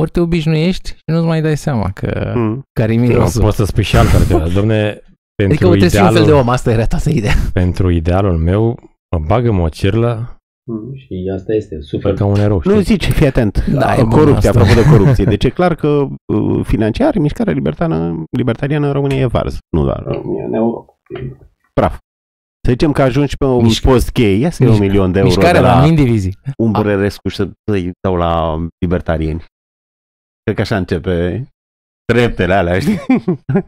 ori 0.00 0.10
te 0.10 0.20
obișnuiești 0.20 0.88
și 0.90 1.02
nu-ți 1.06 1.26
mai 1.26 1.42
dai 1.42 1.56
seama 1.56 1.90
că 1.92 2.32
Mm. 2.36 2.62
care 2.80 2.92
e 2.92 2.96
Nu, 2.96 3.02
mirosul. 3.02 3.40
poți 3.42 3.56
să 3.56 3.64
spui 3.64 3.82
și 3.82 3.96
altă 3.96 4.16
alternativă. 4.16 4.60
Domne, 4.60 4.92
pentru, 5.34 5.44
Adică 5.44 5.64
trebuie 5.68 5.88
să 5.88 5.96
fii 5.96 6.04
un 6.06 6.12
fel 6.12 6.14
de 6.16 6.22
idealul, 6.22 6.42
om, 6.42 6.48
asta 6.48 6.70
era 6.70 6.86
toată 6.86 7.10
ideea. 7.10 7.34
pentru 7.52 7.90
idealul 7.90 8.38
meu, 8.38 8.78
mă 9.16 9.24
bagă 9.26 9.50
mă 9.52 9.62
o 9.62 9.68
cirlă 9.68 10.14
Mm. 10.18 10.40
Și 10.94 11.30
asta 11.34 11.52
este, 11.52 11.80
sufer 11.80 12.14
ca 12.14 12.24
un 12.24 12.34
erou. 12.36 12.60
Nu 12.64 12.70
știi? 12.70 12.82
zice, 12.82 13.10
fii 13.10 13.26
atent, 13.26 13.64
Da, 13.66 13.94
e 13.94 14.00
bun 14.00 14.10
corupție, 14.10 14.48
asta. 14.48 14.60
apropo 14.60 14.80
de 14.80 14.88
corupție. 14.96 15.24
Deci 15.24 15.44
e 15.44 15.50
clar 15.50 15.74
că 15.74 15.88
uh, 16.34 16.64
financiar, 16.64 17.16
mișcarea 17.18 17.52
libertariană, 17.52 18.24
libertariană 18.36 18.86
în 18.86 18.92
România 18.92 19.16
e 19.18 19.26
vars, 19.26 19.58
nu 19.76 19.84
doar 19.84 20.02
România, 20.02 20.44
în 20.44 20.54
Europa. 20.54 20.98
praf. 21.72 21.98
Să 22.66 22.70
zicem 22.70 22.92
că 22.92 23.02
ajungi 23.02 23.36
pe 23.36 23.44
un 23.44 23.64
Mișc- 23.68 23.82
post 23.82 24.10
cheie, 24.10 24.36
ia 24.36 24.50
să 24.50 24.62
iei 24.62 24.72
un 24.72 24.78
mișc- 24.78 24.86
milion 24.88 25.12
de 25.12 25.18
euro 25.18 25.30
Mișcarea 25.30 25.60
de 25.60 25.66
la 25.66 25.78
la 25.80 25.84
min 25.86 25.94
divizii. 25.94 26.36
Umbrărescu 26.58 27.28
și 27.28 27.36
să- 27.36 27.50
să-i 27.70 27.90
dau 28.00 28.16
la 28.16 28.56
libertarieni. 28.78 29.44
Cred 30.42 30.54
că 30.56 30.60
așa 30.60 30.76
începe 30.76 31.46
treptele 32.12 32.54
alea, 32.54 32.78
știi? 32.78 32.98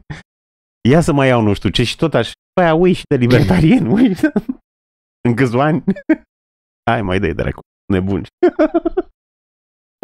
Ia 0.91 1.01
să 1.01 1.13
mai 1.13 1.29
iau 1.29 1.43
nu 1.43 1.53
știu 1.55 1.69
ce 1.69 1.83
și 1.83 1.97
tot 1.97 2.15
aș... 2.15 2.33
Păi 2.53 2.71
ui 2.79 2.93
și 2.93 3.03
de 3.09 3.17
libertarieni, 3.17 3.89
ui. 3.95 4.15
În 5.29 5.35
câțiva 5.35 5.65
ani. 5.65 5.85
Hai, 6.91 7.03
mai 7.03 7.19
dai 7.19 7.35
dracu. 7.35 7.61
Nebun. 7.93 8.23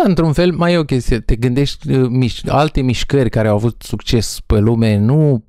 Da, 0.02 0.08
într-un 0.08 0.32
fel, 0.32 0.52
mai 0.52 0.72
e 0.72 0.78
o 0.78 0.84
chestie. 0.84 1.20
Te 1.20 1.36
gândești 1.36 1.90
uh, 1.92 2.08
miș- 2.08 2.48
alte 2.48 2.80
mișcări 2.80 3.30
care 3.30 3.48
au 3.48 3.54
avut 3.54 3.82
succes 3.82 4.40
pe 4.40 4.58
lume, 4.58 4.96
nu... 4.96 5.44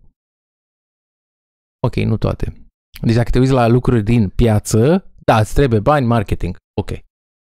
Ok, 1.87 1.95
nu 1.95 2.17
toate. 2.17 2.53
Deci 3.01 3.15
dacă 3.15 3.29
te 3.29 3.39
uiți 3.39 3.51
la 3.51 3.67
lucruri 3.67 4.03
din 4.03 4.29
piață, 4.29 5.05
da, 5.25 5.39
îți 5.39 5.53
trebuie 5.53 5.79
bani, 5.79 6.05
marketing. 6.05 6.55
Ok. 6.81 6.91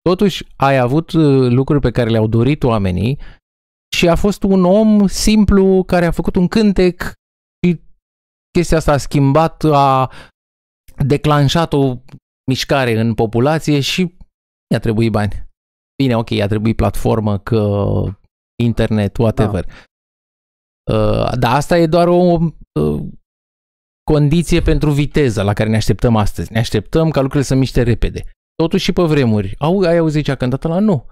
Totuși, 0.01 0.45
ai 0.55 0.77
avut 0.77 1.11
uh, 1.11 1.51
lucruri 1.51 1.81
pe 1.81 1.91
care 1.91 2.09
le-au 2.09 2.27
dorit 2.27 2.63
oamenii 2.63 3.19
și 3.95 4.09
a 4.09 4.15
fost 4.15 4.43
un 4.43 4.65
om 4.65 5.07
simplu 5.07 5.83
care 5.83 6.05
a 6.05 6.11
făcut 6.11 6.35
un 6.35 6.47
cântec 6.47 7.11
și 7.65 7.81
chestia 8.51 8.77
asta 8.77 8.91
a 8.91 8.97
schimbat, 8.97 9.63
a 9.63 10.11
declanșat 11.05 11.73
o 11.73 11.97
mișcare 12.47 12.99
în 12.99 13.13
populație 13.13 13.79
și 13.79 14.15
i-a 14.73 14.79
trebuit 14.79 15.11
bani. 15.11 15.45
Bine, 16.03 16.15
ok, 16.17 16.29
i-a 16.29 16.47
trebuit 16.47 16.75
platformă, 16.75 17.37
că 17.37 18.03
internet, 18.63 19.17
whatever. 19.17 19.65
Uh, 20.91 21.31
dar 21.39 21.55
asta 21.55 21.77
e 21.77 21.87
doar 21.87 22.07
o 22.07 22.37
uh, 22.79 23.03
condiție 24.11 24.61
pentru 24.61 24.91
viteză 24.91 25.41
la 25.41 25.53
care 25.53 25.69
ne 25.69 25.75
așteptăm 25.75 26.15
astăzi. 26.15 26.51
Ne 26.53 26.59
așteptăm 26.59 27.09
ca 27.09 27.19
lucrurile 27.19 27.47
să 27.47 27.55
miște 27.55 27.81
repede. 27.81 28.23
Totuși 28.55 28.83
și 28.83 28.91
pe 28.91 29.01
vremuri. 29.01 29.55
Au, 29.57 29.79
ai 29.79 29.97
auzit 29.97 30.23
ce 30.23 30.31
a 30.31 30.35
cântat 30.35 30.63
la 30.63 30.79
Nu. 30.79 31.05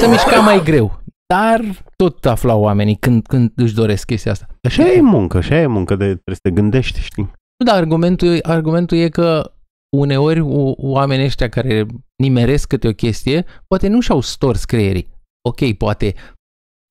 Se 0.00 0.06
mișca 0.06 0.40
mai 0.40 0.62
greu. 0.62 1.02
Dar 1.34 1.60
tot 1.96 2.26
aflau 2.26 2.60
oamenii 2.60 2.96
când, 2.96 3.26
când 3.26 3.52
își 3.56 3.74
doresc 3.74 4.06
chestia 4.06 4.32
asta. 4.32 4.46
Așa 4.62 4.92
e 4.92 5.00
muncă, 5.00 5.36
așa 5.36 5.56
e 5.56 5.66
muncă 5.66 5.96
de 5.96 6.04
trebuie 6.04 6.34
să 6.34 6.40
te 6.42 6.50
gândești, 6.50 7.00
știi? 7.00 7.22
Nu, 7.56 7.66
dar 7.66 7.76
argumentul, 7.76 8.38
argumentul 8.42 8.96
e 8.96 9.08
că 9.08 9.52
uneori 9.96 10.40
o- 10.40 10.74
oamenii 10.76 11.24
ăștia 11.24 11.48
care 11.48 11.86
nimeresc 12.22 12.68
câte 12.68 12.88
o 12.88 12.92
chestie, 12.92 13.44
poate 13.66 13.88
nu 13.88 14.00
și-au 14.00 14.20
stors 14.20 14.64
creierii. 14.64 15.08
Ok, 15.48 15.72
poate, 15.72 16.14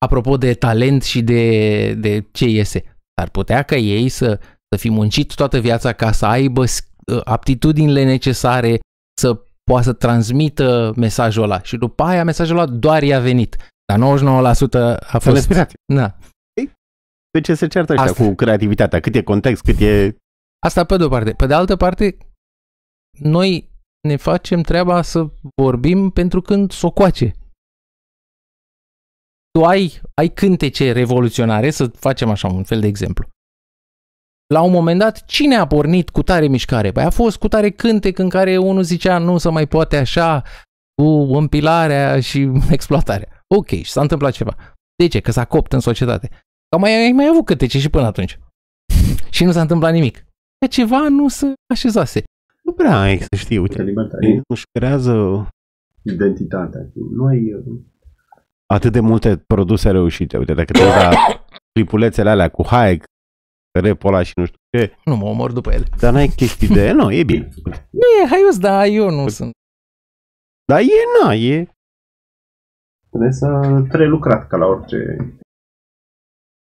apropo 0.05 0.37
de 0.37 0.53
talent 0.53 1.03
și 1.03 1.21
de, 1.21 1.93
de 1.93 2.27
ce 2.31 2.45
iese, 2.45 2.97
ar 3.21 3.29
putea 3.29 3.61
ca 3.63 3.75
ei 3.75 4.09
să, 4.09 4.39
să 4.75 4.77
fi 4.77 4.89
muncit 4.89 5.35
toată 5.35 5.59
viața 5.59 5.93
ca 5.93 6.11
să 6.11 6.25
aibă 6.25 6.65
s- 6.65 6.87
aptitudinile 7.23 8.03
necesare 8.03 8.79
să 9.21 9.41
poată 9.63 9.83
să 9.85 9.93
transmită 9.93 10.93
mesajul 10.95 11.43
ăla 11.43 11.61
și 11.63 11.77
după 11.77 12.03
aia 12.03 12.23
mesajul 12.23 12.57
ăla 12.57 12.65
doar 12.71 13.03
i-a 13.03 13.19
venit. 13.19 13.55
Dar 13.93 13.99
99% 13.99 14.01
a 14.01 14.97
Să 15.11 15.17
fost... 15.19 15.35
respirație. 15.35 15.77
Na, 15.93 16.15
De 17.31 17.41
ce 17.41 17.53
se 17.53 17.67
ceartă 17.67 17.93
ăștia 17.93 18.09
Asta. 18.11 18.25
cu 18.25 18.35
creativitatea? 18.35 18.99
Cât 18.99 19.15
e 19.15 19.21
context, 19.23 19.63
cât 19.63 19.79
e... 19.79 20.15
Asta 20.65 20.83
pe 20.83 20.97
de-o 20.97 21.07
parte. 21.07 21.31
Pe 21.31 21.45
de 21.45 21.53
altă 21.53 21.75
parte, 21.75 22.17
noi 23.19 23.69
ne 24.07 24.15
facem 24.15 24.61
treaba 24.61 25.01
să 25.01 25.29
vorbim 25.61 26.09
pentru 26.09 26.41
când 26.41 26.71
socoace. 26.71 27.33
Tu 29.51 29.65
ai, 29.65 30.01
ai 30.13 30.29
cântece 30.29 30.91
revoluționare, 30.91 31.69
să 31.69 31.87
facem 31.87 32.29
așa 32.29 32.47
un 32.47 32.63
fel 32.63 32.79
de 32.79 32.87
exemplu. 32.87 33.27
La 34.53 34.61
un 34.61 34.71
moment 34.71 34.99
dat, 34.99 35.25
cine 35.25 35.55
a 35.55 35.67
pornit 35.67 36.09
cu 36.09 36.23
tare 36.23 36.47
mișcare? 36.47 36.91
Păi 36.91 37.03
a 37.03 37.09
fost 37.09 37.37
cu 37.37 37.47
tare 37.47 37.69
cântec 37.69 38.17
în 38.17 38.29
care 38.29 38.57
unul 38.57 38.83
zicea 38.83 39.17
nu 39.17 39.37
se 39.37 39.49
mai 39.49 39.67
poate 39.67 39.97
așa 39.97 40.43
cu 41.01 41.07
împilarea 41.35 42.19
și 42.19 42.51
exploatarea. 42.71 43.43
Ok, 43.55 43.67
și 43.67 43.91
s-a 43.91 44.01
întâmplat 44.01 44.33
ceva. 44.33 44.55
De 44.95 45.07
ce? 45.07 45.19
Că 45.19 45.31
s-a 45.31 45.45
copt 45.45 45.73
în 45.73 45.79
societate. 45.79 46.29
Că 46.69 46.77
mai 46.77 47.05
ai 47.05 47.11
mai 47.11 47.27
avut 47.27 47.45
cântece 47.45 47.79
și 47.79 47.89
până 47.89 48.05
atunci. 48.05 48.39
și 49.35 49.43
nu 49.43 49.51
s-a 49.51 49.61
întâmplat 49.61 49.93
nimic. 49.93 50.25
Că 50.59 50.67
ceva 50.67 51.07
nu 51.09 51.27
se 51.27 51.53
așezase. 51.73 52.23
Nu 52.69 52.75
prea 52.75 52.99
ai 52.99 53.17
să 53.17 53.35
știi, 53.35 53.57
uite. 53.57 53.81
libertarian. 53.83 54.41
Nu-și 54.47 54.63
creează 54.71 55.47
Identitatea. 56.01 56.81
Noi, 57.15 57.53
uh, 57.53 57.79
atât 58.65 58.91
de 58.91 58.99
multe 58.99 59.37
produse 59.37 59.91
reușite. 59.91 60.37
Uite, 60.37 60.53
dacă 60.53 60.71
te 60.73 60.83
uiți 60.83 60.95
la 60.95 61.11
clipulețele 61.73 62.29
alea 62.29 62.49
cu 62.49 62.65
Hayek, 62.67 63.03
repul 63.81 64.13
ăla 64.13 64.23
și 64.23 64.33
nu 64.35 64.45
știu 64.45 64.57
ce, 64.77 64.93
Nu 65.05 65.15
mă 65.15 65.25
omor 65.25 65.51
după 65.51 65.71
ele. 65.71 65.85
dar 65.99 66.13
n-ai 66.13 66.27
chestii 66.27 66.67
de... 66.67 66.91
Nu, 66.91 67.11
e 67.11 67.23
bine. 67.23 67.49
Nu 67.89 68.23
e 68.23 68.27
haios, 68.29 68.57
dar 68.59 68.85
eu 68.87 69.09
nu 69.09 69.27
sunt. 69.27 69.51
Dar 70.65 70.79
e, 70.79 71.23
na, 71.23 71.33
e... 71.33 71.67
Trebuie 73.09 73.31
să 73.31 73.47
trebuie 73.87 74.07
lucrat 74.09 74.47
ca 74.47 74.57
la 74.57 74.65
orice... 74.65 74.97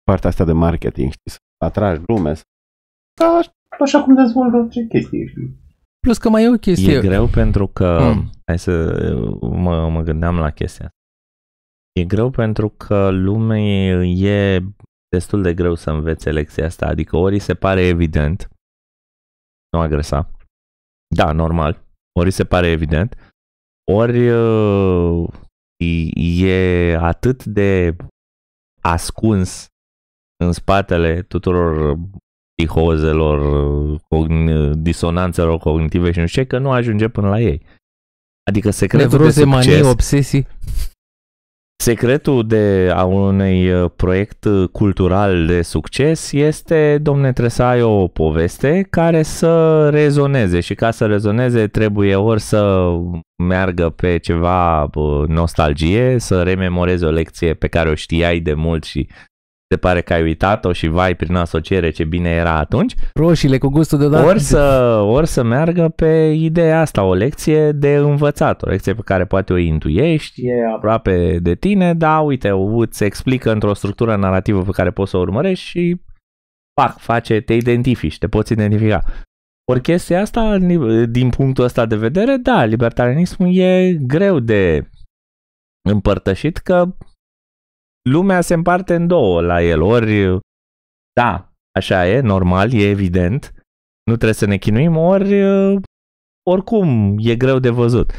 Partea 0.04 0.30
asta 0.30 0.46
de 0.46 0.52
marketing, 0.52 1.12
știi, 1.12 1.32
să 1.32 1.38
atragi 1.66 2.02
lume. 2.08 2.34
să- 2.34 2.44
Ca, 3.20 3.40
așa 3.80 4.04
cum 4.04 4.16
dezvoltă 4.16 4.58
orice 4.58 4.86
chestie, 4.88 5.28
știi? 5.28 5.64
Plus 6.06 6.18
că 6.18 6.30
mai 6.30 6.44
e 6.44 6.50
o 6.50 6.58
chestie. 6.58 6.94
E 6.96 7.00
greu 7.02 7.28
pentru 7.28 7.68
că, 7.68 8.00
Mm. 8.16 8.30
hai 8.46 8.60
să 8.60 8.72
mă, 9.42 9.90
mă 9.90 10.02
gândeam 10.02 10.38
la 10.38 10.52
chestia 10.52 10.86
asta. 10.86 10.98
E 12.00 12.06
greu 12.06 12.30
pentru 12.30 12.70
că 12.70 13.10
lumea 13.10 13.60
e 14.06 14.64
destul 15.10 15.42
de 15.42 15.54
greu 15.54 15.76
să 15.76 15.90
învețe 15.92 16.32
lecția 16.32 16.66
asta, 16.66 16.86
adică 16.86 17.16
ori 17.18 17.34
îi 17.34 17.40
se 17.40 17.54
pare 17.54 17.82
evident, 17.82 18.48
nu 19.72 19.80
agresa, 19.80 20.32
da, 21.16 21.32
normal, 21.32 21.84
ori 22.20 22.26
îi 22.26 22.32
se 22.32 22.46
pare 22.46 22.68
evident, 22.68 23.34
ori 23.92 24.30
uh, 24.30 25.28
e- 25.84 26.46
e 26.48 26.96
atât 26.98 27.44
de 27.46 27.96
ascuns 28.82 29.66
în 30.44 30.52
spatele 30.52 31.22
tuturor 31.22 31.98
psihozelor, 32.56 33.40
cogn- 33.98 34.72
disonanțelor 34.74 35.58
cognitive 35.58 36.12
și 36.12 36.20
nu 36.20 36.26
știu 36.26 36.42
ce, 36.42 36.48
că 36.48 36.58
nu 36.58 36.72
ajunge 36.72 37.08
până 37.08 37.30
la 37.30 37.40
ei. 37.40 37.62
Adică 38.50 38.70
secretul 38.70 39.10
de 39.10 39.16
Nevroze, 39.16 39.44
manii, 39.44 39.70
succes, 39.70 39.88
obsesii. 39.92 40.48
secretul 41.84 42.48
de 42.48 42.92
a 42.94 43.04
unui 43.04 43.72
uh, 43.72 43.92
proiect 43.96 44.44
uh, 44.46 44.70
cultural 44.70 45.46
de 45.46 45.62
succes 45.62 46.32
este, 46.32 46.98
domne, 46.98 47.32
trebuie 47.32 47.50
să 47.50 47.64
ai 47.64 47.82
o 47.82 48.08
poveste 48.08 48.88
care 48.90 49.24
să 49.24 49.90
rezoneze 49.90 50.60
și 50.60 50.76
ca 50.76 50.92
să 50.92 51.06
rezoneze 51.06 51.68
trebuie 51.68 52.16
ori 52.16 52.42
să 52.42 52.92
meargă 53.44 53.90
pe 53.90 54.18
ceva 54.18 54.84
uh, 54.84 55.28
nostalgie, 55.28 56.20
să 56.20 56.44
rememorezi 56.44 57.04
o 57.04 57.10
lecție 57.10 57.54
pe 57.54 57.68
care 57.68 57.90
o 57.90 57.96
știai 57.96 58.40
de 58.40 58.54
mult 58.54 58.84
și 58.84 59.08
se 59.76 59.82
pare 59.82 60.02
că 60.02 60.14
ai 60.14 60.22
uitat-o 60.22 60.74
și 60.74 60.88
vai 60.88 61.16
prin 61.16 61.36
asociere 61.36 61.90
ce 61.90 62.04
bine 62.04 62.30
era 62.30 62.58
atunci, 62.58 62.96
Roșiile 63.14 63.58
cu 63.58 63.68
gustul 63.68 63.98
deodată. 63.98 64.28
ori 64.28 64.40
să, 64.40 65.00
ori 65.06 65.28
să 65.28 65.44
meargă 65.44 65.90
pe 65.90 66.34
ideea 66.36 66.80
asta, 66.80 67.04
o 67.04 67.14
lecție 67.14 67.72
de 67.72 67.96
învățat, 67.96 68.64
o 68.64 68.70
lecție 68.70 68.94
pe 68.94 69.02
care 69.06 69.26
poate 69.26 69.54
o 69.54 69.58
intuiești, 69.58 70.48
e 70.48 70.66
aproape 70.76 71.40
de 71.42 71.56
tine, 71.56 71.94
dar 71.94 72.26
uite, 72.26 72.52
o 72.52 72.78
îți 72.78 73.04
explică 73.04 73.52
într-o 73.52 73.74
structură 73.74 74.16
narrativă 74.16 74.62
pe 74.62 74.72
care 74.72 74.92
poți 74.92 75.10
să 75.10 75.18
o 75.18 75.20
urmărești 75.20 75.66
și 75.66 76.02
pac, 76.74 76.98
face, 76.98 77.40
te 77.40 77.54
identifici, 77.54 78.18
te 78.18 78.28
poți 78.28 78.52
identifica. 78.52 79.04
Ori 79.72 79.82
chestia 79.82 80.22
asta, 80.22 80.58
din 81.10 81.30
punctul 81.30 81.64
ăsta 81.64 81.86
de 81.86 81.96
vedere, 81.96 82.36
da, 82.36 82.66
libertarianismul 82.66 83.58
e 83.58 83.98
greu 84.02 84.40
de 84.40 84.90
împărtășit 85.90 86.58
că 86.58 86.96
lumea 88.10 88.42
se 88.42 88.54
împarte 88.54 88.96
în 88.96 89.08
două 89.08 89.42
la 89.42 89.62
el. 89.64 89.82
Ori, 89.82 90.40
da, 91.20 91.52
așa 91.80 92.08
e, 92.08 92.20
normal, 92.20 92.74
e 92.74 92.90
evident, 92.90 93.54
nu 94.04 94.14
trebuie 94.14 94.34
să 94.34 94.46
ne 94.46 94.58
chinuim, 94.58 94.98
ori 94.98 95.44
oricum 96.50 97.16
e 97.20 97.36
greu 97.36 97.60
de 97.60 97.70
văzut. 97.70 98.12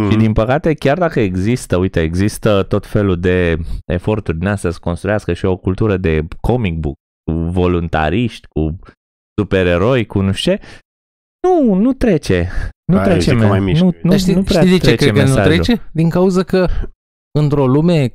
Mhm. 0.00 0.10
Și 0.10 0.16
din 0.16 0.32
păcate, 0.32 0.74
chiar 0.74 0.98
dacă 0.98 1.20
există, 1.20 1.76
uite, 1.76 2.00
există 2.00 2.62
tot 2.62 2.86
felul 2.86 3.20
de 3.20 3.56
eforturi 3.92 4.38
din 4.38 4.48
astea 4.48 4.70
să 4.70 4.78
construiască 4.80 5.32
și 5.32 5.44
o 5.44 5.56
cultură 5.56 5.96
de 5.96 6.26
comic 6.40 6.78
book, 6.78 6.94
cu 7.24 7.32
voluntariști, 7.38 8.46
cu 8.48 8.78
supereroi, 9.40 10.06
cu 10.06 10.20
nu 10.20 10.32
știu 10.32 10.52
ce, 10.56 10.62
nu, 11.42 11.74
nu 11.74 11.92
trece. 11.92 12.48
Nu 12.92 12.96
Aia 12.98 13.04
trece, 13.04 13.20
zic 13.30 13.32
că 13.32 13.38
me- 13.38 13.48
mai 13.48 13.60
mișcă. 13.60 13.84
nu, 13.84 13.90
nu, 14.02 14.10
Dar 14.10 14.18
știi, 14.18 14.34
nu 14.34 14.42
prea 14.42 14.60
știi 14.60 14.70
de 14.72 14.76
ce 14.78 14.82
trece 14.86 14.96
cred 15.10 15.12
că 15.14 15.22
nu 15.22 15.34
mesajul. 15.34 15.52
trece? 15.52 15.90
Din 15.92 16.08
cauza 16.10 16.42
că 16.42 16.66
într-o 17.38 17.66
lume 17.66 18.12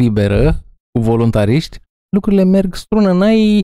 liberă, 0.00 0.64
cu 0.92 1.00
voluntariști, 1.04 1.78
lucrurile 2.16 2.44
merg 2.44 2.74
strună, 2.74 3.12
n-ai 3.12 3.60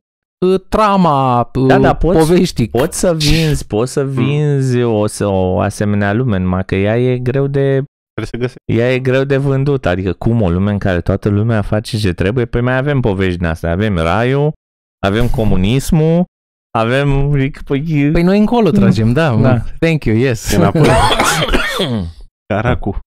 uh, 0.47 0.61
trama, 0.69 1.51
uh, 1.55 1.67
Da, 1.67 1.79
da, 1.79 1.95
poți- 1.95 2.19
poveștii. 2.19 2.69
Poți 2.69 2.99
să 2.99 3.15
vinzi, 3.27 3.67
poți 3.67 3.93
să 3.93 4.05
vinzi 4.07 4.83
o, 4.83 5.07
să- 5.07 5.27
o 5.27 5.59
asemenea 5.61 6.13
lume, 6.13 6.39
numai 6.39 6.65
că 6.65 6.75
ea 6.75 6.99
e 6.99 7.19
greu 7.19 7.47
de 7.47 7.85
Trebuie 8.15 8.27
să 8.31 8.37
găsești. 8.37 8.59
ea 8.81 8.93
e 8.95 8.99
greu 8.99 9.25
de 9.25 9.37
vândut, 9.37 9.87
adică 9.87 10.13
cum 10.13 10.41
o 10.43 10.51
lume 10.51 10.71
în 10.71 10.79
care 10.79 11.01
toată 11.01 11.29
lumea 11.29 11.63
face 11.63 11.99
ce 11.99 12.13
trebuie, 12.13 12.45
păi 12.45 12.61
mai 12.61 12.77
avem 12.77 13.01
povești 13.01 13.39
din 13.39 13.47
astea, 13.47 13.71
avem 13.71 13.97
raiul, 13.97 14.53
avem 15.07 15.29
comunismul, 15.29 16.25
avem, 16.79 17.31
păi, 17.65 18.11
Păi 18.13 18.23
noi 18.23 18.39
încolo 18.39 18.71
tragem, 18.71 19.13
da. 19.13 19.31
Da. 19.35 19.41
da. 19.41 19.63
Thank 19.79 20.05
you, 20.05 20.17
yes. 20.17 20.53
Înapoi. 20.57 20.89
Caracu. 22.55 22.99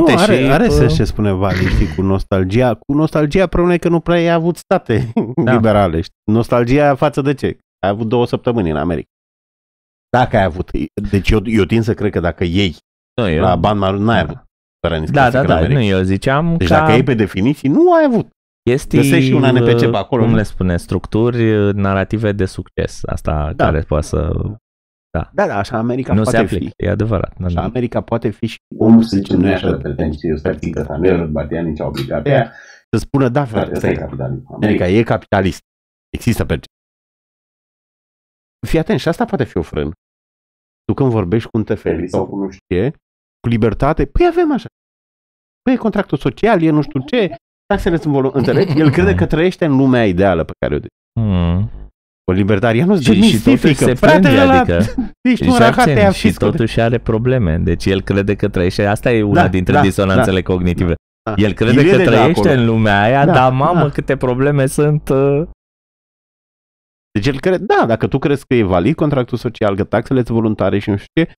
Uite, 0.00 0.12
nu, 0.12 0.18
are, 0.18 0.36
și, 0.36 0.42
are 0.50 0.66
bă, 0.66 0.72
sens 0.72 0.94
ce 0.94 1.04
spune 1.04 1.30
Vali, 1.32 1.66
știi, 1.66 1.94
cu 1.94 2.02
nostalgia. 2.02 2.74
Cu 2.74 2.92
nostalgia 2.94 3.46
problema 3.46 3.74
e 3.74 3.78
că 3.78 3.88
nu 3.88 4.00
prea 4.00 4.16
ai 4.16 4.30
avut 4.30 4.56
state 4.56 5.12
Da. 5.44 5.52
liberale. 5.52 6.00
Știi? 6.00 6.16
Nostalgia 6.32 6.94
față 6.94 7.20
de 7.20 7.34
ce? 7.34 7.46
Ai 7.86 7.90
avut 7.90 8.08
două 8.08 8.26
săptămâni 8.26 8.70
în 8.70 8.76
America. 8.76 9.08
Dacă 10.16 10.36
ai 10.36 10.42
avut. 10.44 10.70
Deci 11.10 11.30
eu, 11.30 11.40
eu 11.44 11.64
tind 11.64 11.82
să 11.82 11.94
cred 11.94 12.10
că 12.12 12.20
dacă 12.20 12.44
iei 12.44 12.76
nu, 13.20 13.28
eu, 13.28 13.40
la 13.42 13.56
bani 13.56 13.78
mari, 13.78 14.00
n-ai 14.00 14.20
avut. 14.20 14.36
suveranitate 14.84 15.18
da, 15.18 15.22
da, 15.30 15.30
clasică 15.30 15.40
în 15.40 15.46
da, 15.46 15.56
America. 15.56 15.78
nu, 15.78 15.84
eu 15.98 16.02
ziceam 16.02 16.56
Deci 16.56 16.68
ca 16.68 16.78
dacă 16.78 16.92
iei 16.92 17.02
pe 17.02 17.14
definiții, 17.14 17.68
nu 17.68 17.92
ai 17.92 18.04
avut. 18.04 18.28
chestii, 18.70 18.98
găsești 18.98 19.26
și 19.26 19.32
un 19.32 19.42
NPC 19.42 19.90
pe 19.90 19.96
acolo, 19.96 20.22
cum 20.22 20.30
nu? 20.30 20.36
le 20.36 20.42
spune, 20.42 20.76
structuri 20.76 21.72
narrative 21.74 22.32
de 22.32 22.44
succes, 22.44 23.00
asta 23.06 23.52
Da. 23.56 23.64
care 23.64 23.80
poate 23.80 24.06
să, 24.06 24.32
Da, 25.32 25.46
da, 25.46 25.58
așa 25.58 25.76
America 25.78 26.12
nu 26.12 26.24
se 26.24 26.30
poate 26.30 26.54
aplică, 26.54 26.72
fi. 26.76 26.84
e 26.84 26.90
adevărat. 26.90 27.38
Da, 27.38 27.44
Așa 27.44 27.54
da. 27.54 27.62
America 27.62 28.00
poate 28.00 28.30
fi 28.30 28.46
și 28.46 28.58
Omul, 28.78 29.02
să 29.02 29.16
zicem, 29.16 29.40
nu 29.40 29.48
e 29.48 29.54
așa 29.54 29.70
de 29.70 29.76
pretențios, 29.76 30.40
să 30.40 30.56
zic 30.60 30.74
că 30.74 30.80
ăsta 30.80 30.96
nu 30.96 31.06
e 31.06 31.10
răzbatian 31.10 31.66
nici 31.66 31.80
obligat. 31.80 32.26
Aia, 32.26 32.52
să 32.90 32.98
spună, 32.98 33.28
da, 33.28 33.44
frate, 33.44 33.64
frate, 33.64 33.74
ăsta 33.74 33.88
e 33.88 33.94
capitalism. 33.94 34.54
America 34.54 34.86
e 34.88 35.02
capitalist. 35.02 35.60
Există 36.08 36.44
pe 36.44 36.60
Fii 38.66 38.78
atent, 38.78 39.00
și 39.00 39.08
asta 39.08 39.24
poate 39.24 39.44
fi 39.44 39.56
o 39.56 39.62
frână. 39.62 39.90
Tu 40.84 40.94
când 40.94 41.10
vorbești 41.10 41.48
cu 41.48 41.56
un 41.58 41.64
tefeli 41.64 42.08
sau 42.08 42.26
cu 42.26 42.36
nu 42.36 42.50
știu 42.50 42.76
ce, 42.76 42.90
cu 43.40 43.48
libertate, 43.48 44.06
păi 44.06 44.26
avem 44.26 44.52
așa. 44.52 44.66
Păi 45.62 45.72
e 45.72 45.76
contractul 45.76 46.18
social, 46.18 46.62
e 46.62 46.70
nu 46.70 46.82
știu 46.82 47.00
ce, 47.00 47.34
taxele 47.66 47.96
sunt 47.96 48.12
voluntare. 48.12 48.38
Înțelegi? 48.38 48.80
El 48.80 48.90
crede 48.90 49.14
că 49.14 49.26
trăiește 49.26 49.64
în 49.64 49.76
lumea 49.76 50.06
ideală 50.06 50.44
pe 50.44 50.52
care 50.58 50.74
o 50.74 50.78
de. 50.78 50.86
Hmm. 51.20 51.70
O 52.30 52.32
libertarianul 52.32 53.00
Și, 53.00 53.22
și 53.22 53.42
totuși 53.42 53.74
se 53.74 53.94
frate, 53.94 54.18
plânge, 54.20 54.40
ăla, 54.40 54.58
adică 54.60 54.76
ești 55.30 55.44
și, 55.44 55.50
un 55.50 55.56
rahat, 55.58 55.84
te-ai 55.84 55.96
și 55.96 56.04
afis, 56.06 56.36
totuși 56.36 56.80
are 56.80 56.98
probleme. 56.98 57.58
Deci 57.58 57.84
el 57.86 58.02
crede 58.02 58.34
că 58.34 58.48
trăiește, 58.48 58.86
asta 58.86 59.12
e 59.12 59.22
una 59.22 59.40
Da, 59.42 59.48
dintre 59.48 59.72
da, 59.72 59.80
disonanțele 59.80 60.42
cognitive. 60.42 60.94
Da. 61.22 61.34
El 61.36 61.52
crede 61.52 61.80
El 61.80 61.88
că 61.88 61.94
e 61.94 61.96
de 61.96 62.04
trăiește 62.04 62.48
acolo. 62.48 62.60
în 62.60 62.66
lumea 62.66 63.02
aia, 63.02 63.24
Da, 63.24 63.32
dar 63.32 63.52
mamă 63.52 63.80
da. 63.80 63.90
câte 63.90 64.16
probleme 64.16 64.66
sunt. 64.66 65.08
uh, 65.08 65.42
Deci 67.10 67.26
el 67.26 67.40
crede, 67.40 67.64
da, 67.64 67.86
dacă 67.86 68.06
tu 68.08 68.18
crezi 68.18 68.46
că 68.46 68.54
e 68.54 68.62
valid 68.62 68.94
contractul 68.94 69.38
social, 69.38 69.76
că 69.76 69.84
taxele 69.84 70.22
sunt 70.24 70.36
voluntare 70.38 70.78
și 70.78 70.90
nu 70.90 70.96
știu 70.96 71.22
ce, 71.24 71.32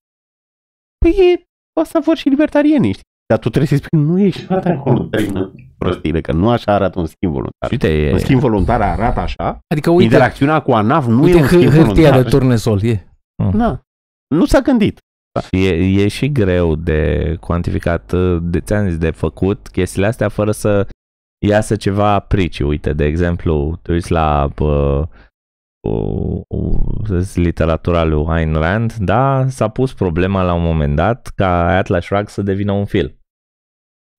păi 0.97 1.11
e, 1.33 1.43
asta 1.81 1.99
vor 1.99 2.17
și 2.17 2.29
libertarienii, 2.29 2.91
știi? 2.91 3.03
Dar 3.27 3.39
tu 3.39 3.49
trebuie 3.49 3.79
să 3.79 3.85
spui, 3.85 3.99
nu 4.05 4.19
ești 4.19 4.41
frate 4.41 4.69
acolo, 4.69 5.09
termină 5.79 5.99
prostile, 5.99 6.21
că 6.21 6.31
nu 6.31 6.49
așa 6.49 6.73
arată 6.73 6.99
un 6.99 7.05
schimb 7.05 7.31
voluntar. 7.31 7.71
Uite, 7.71 7.87
e, 8.07 8.11
Un 8.11 8.19
schimb 8.19 8.39
voluntar 8.39 8.81
arată 8.81 9.19
așa, 9.19 9.59
Adică 9.67 9.89
uite, 9.89 10.03
interacțiunea 10.03 10.59
cu 10.59 10.71
ANAF 10.71 11.05
nu 11.05 11.23
uite 11.23 11.37
e 11.37 11.41
un 11.41 11.47
schimb 11.47 11.61
hâ- 11.63 11.75
hârtia 11.75 11.85
voluntar. 12.09 12.21
de 12.23 12.29
turnesol. 12.29 12.83
E. 12.83 13.07
Na, 13.53 13.81
nu 14.35 14.45
s-a 14.45 14.59
gândit. 14.59 14.99
și 15.41 15.65
e, 15.67 16.01
e 16.03 16.07
și 16.07 16.31
greu 16.31 16.75
de 16.75 17.35
cuantificat, 17.39 18.11
uh, 18.11 18.37
de, 18.41 18.59
ți-am 18.59 18.87
zis, 18.87 18.97
de 18.97 19.11
făcut 19.11 19.67
chestiile 19.67 20.07
astea 20.07 20.29
fără 20.29 20.51
să 20.51 20.87
iasă 21.45 21.75
ceva 21.75 22.19
prici. 22.19 22.59
Uite, 22.59 22.93
de 22.93 23.05
exemplu, 23.05 23.79
te 23.81 23.91
uiți 23.91 24.11
la 24.11 24.49
uh, 24.59 25.01
uh, 25.87 26.41
uh, 26.47 26.77
să 27.05 27.19
zic, 27.19 27.43
literatura 27.43 28.03
lui 28.03 28.25
Ayn 28.27 28.53
Rand, 28.53 28.93
da, 28.93 29.45
s-a 29.47 29.67
pus 29.67 29.93
problema 29.93 30.43
la 30.43 30.53
un 30.53 30.63
moment 30.63 30.95
dat 30.95 31.31
ca 31.35 31.77
Atlas 31.77 32.03
Shrugged 32.03 32.27
să 32.27 32.41
devină 32.41 32.71
un 32.71 32.85
film 32.85 33.18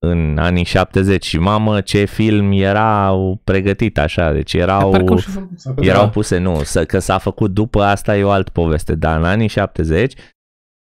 în 0.07 0.39
anii 0.39 0.65
70 0.65 1.25
și 1.27 1.39
mamă 1.39 1.81
ce 1.81 2.05
film 2.05 2.53
era 2.53 3.13
pregătit 3.45 3.99
așa, 3.99 4.33
deci 4.33 4.53
erau 4.53 4.91
Parcă 4.91 5.11
au 5.11 5.19
și 5.19 5.29
făcut. 5.29 5.87
erau 5.87 6.11
puse, 6.11 6.39
nu, 6.39 6.63
să, 6.63 6.85
că 6.85 6.99
s-a 6.99 7.19
făcut 7.19 7.51
după 7.51 7.83
asta 7.83 8.17
e 8.17 8.25
o 8.25 8.31
altă 8.31 8.51
poveste, 8.51 8.95
dar 8.95 9.19
în 9.19 9.25
anii 9.25 9.49
70 9.49 10.15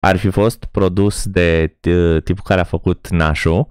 ar 0.07 0.16
fi 0.16 0.29
fost 0.29 0.64
produs 0.64 1.27
de 1.27 1.69
t- 1.69 2.23
tipul 2.25 2.42
care 2.45 2.61
a 2.61 2.64
făcut 2.64 3.09
Nașu, 3.09 3.69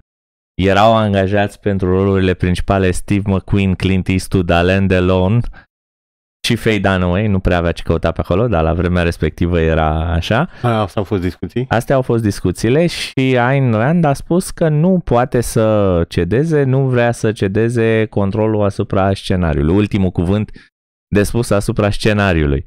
erau 0.62 0.96
angajați 0.96 1.60
pentru 1.60 1.88
rolurile 1.90 2.34
principale 2.34 2.90
Steve 2.90 3.30
McQueen, 3.30 3.74
Clint 3.74 4.08
Eastwood, 4.08 4.50
Alain 4.50 4.86
Delon 4.86 5.40
și 6.46 6.56
Faye 6.56 6.78
Dunaway, 6.78 7.26
nu 7.26 7.38
prea 7.38 7.56
avea 7.56 7.72
ce 7.72 7.82
căuta 7.82 8.12
pe 8.12 8.20
acolo, 8.20 8.48
dar 8.48 8.62
la 8.62 8.72
vremea 8.72 9.02
respectivă 9.02 9.60
era 9.60 10.12
așa. 10.12 10.48
Asta 10.62 10.92
au 10.94 11.04
fost 11.04 11.22
discuții? 11.22 11.66
Astea 11.68 11.94
au 11.94 12.02
fost 12.02 12.22
discuțiile 12.22 12.86
și 12.86 13.36
Ayn 13.38 13.72
Rand 13.72 14.04
a 14.04 14.12
spus 14.12 14.50
că 14.50 14.68
nu 14.68 15.00
poate 15.04 15.40
să 15.40 16.04
cedeze, 16.08 16.62
nu 16.62 16.86
vrea 16.86 17.12
să 17.12 17.32
cedeze 17.32 18.06
controlul 18.10 18.64
asupra 18.64 19.14
scenariului. 19.14 19.74
Ultimul 19.74 20.10
cuvânt 20.10 20.50
de 21.14 21.22
spus 21.22 21.50
asupra 21.50 21.90
scenariului. 21.90 22.66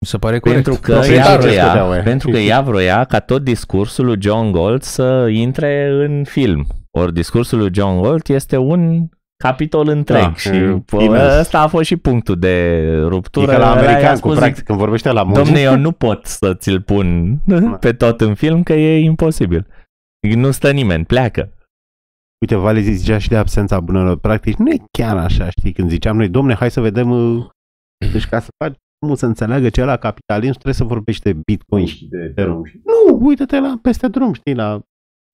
Mi 0.00 0.06
se 0.06 0.18
pare 0.18 0.38
corect. 0.38 0.62
Pentru 0.62 0.82
că, 0.82 0.92
ea 0.92 0.98
Proprietarul 0.98 1.42
ce 1.42 1.48
vroia, 1.48 1.64
stăteau, 1.64 1.94
e. 1.94 2.00
pentru 2.02 2.30
că 2.30 2.38
ea 2.38 2.60
vroia 2.60 3.04
ca 3.04 3.20
tot 3.20 3.42
discursul 3.42 4.04
lui 4.04 4.16
John 4.20 4.50
Gold 4.50 4.82
să 4.82 5.28
intre 5.30 5.88
în 5.88 6.24
film. 6.24 6.66
Ori 6.90 7.12
discursul 7.12 7.58
lui 7.58 7.70
John 7.72 8.00
Galt 8.02 8.28
este 8.28 8.56
un 8.56 9.08
capitol 9.44 9.88
întreg 9.88 10.22
Da, 10.22 10.34
și 10.34 10.48
e 10.48 10.82
po- 10.96 11.00
imens. 11.02 11.38
ăsta 11.38 11.60
a 11.60 11.66
fost 11.66 11.84
și 11.84 11.96
punctul 11.96 12.38
de 12.38 12.48
E 12.48 12.98
ruptură. 13.00 13.46
ca 13.52 13.58
la 13.58 13.70
Ăla 13.70 13.80
i-a 13.80 13.86
american, 13.88 14.10
cu 14.12 14.16
spus, 14.28 14.36
practic, 14.38 14.64
când 14.64 14.78
vorbește 14.78 15.10
la 15.12 15.22
munci. 15.22 15.36
Domne, 15.36 15.60
eu 15.60 15.76
nu 15.76 15.92
pot 15.92 16.26
să 16.26 16.54
ți-l 16.54 16.80
pun 16.80 17.38
pe 17.80 17.92
tot 17.92 18.20
în 18.20 18.34
film, 18.34 18.62
că 18.62 18.72
e 18.72 18.98
imposibil. 19.04 19.66
Nu 20.36 20.50
stă 20.50 20.70
nimeni, 20.70 21.04
pleacă. 21.04 21.52
Uite, 22.40 22.54
Vale 22.54 22.80
zicea 22.80 23.18
și 23.18 23.28
de 23.28 23.36
absența 23.36 23.80
bunelor 23.80 24.18
practici. 24.18 24.54
Nu 24.56 24.70
e 24.70 24.76
chiar 24.98 25.16
așa, 25.16 25.50
știi? 25.50 25.72
Când 25.72 25.90
ziceam 25.90 26.16
noi, 26.16 26.28
domne, 26.28 26.54
hai 26.54 26.70
să 26.70 26.80
vedem... 26.80 27.10
uh, 27.10 27.46
Deci 28.12 28.26
ca 28.26 28.40
să 28.40 28.48
faci 28.64 28.76
omul 29.04 29.16
să 29.16 29.26
înțeleagă 29.26 29.68
ce 29.68 29.80
e 29.80 29.84
la 29.84 29.96
capitalism, 29.96 30.52
trebuie 30.52 30.74
să 30.74 30.84
vorbești 30.84 31.22
de 31.22 31.32
Bitcoin 31.46 31.86
și 31.86 32.06
de 32.08 32.18
Ethereum. 32.18 32.64
Și... 32.64 32.80
Nu, 32.84 33.18
uite-te 33.26 33.58
la 33.60 33.78
peste 33.82 34.08
drum, 34.08 34.32
știi? 34.32 34.54
La... 34.54 34.80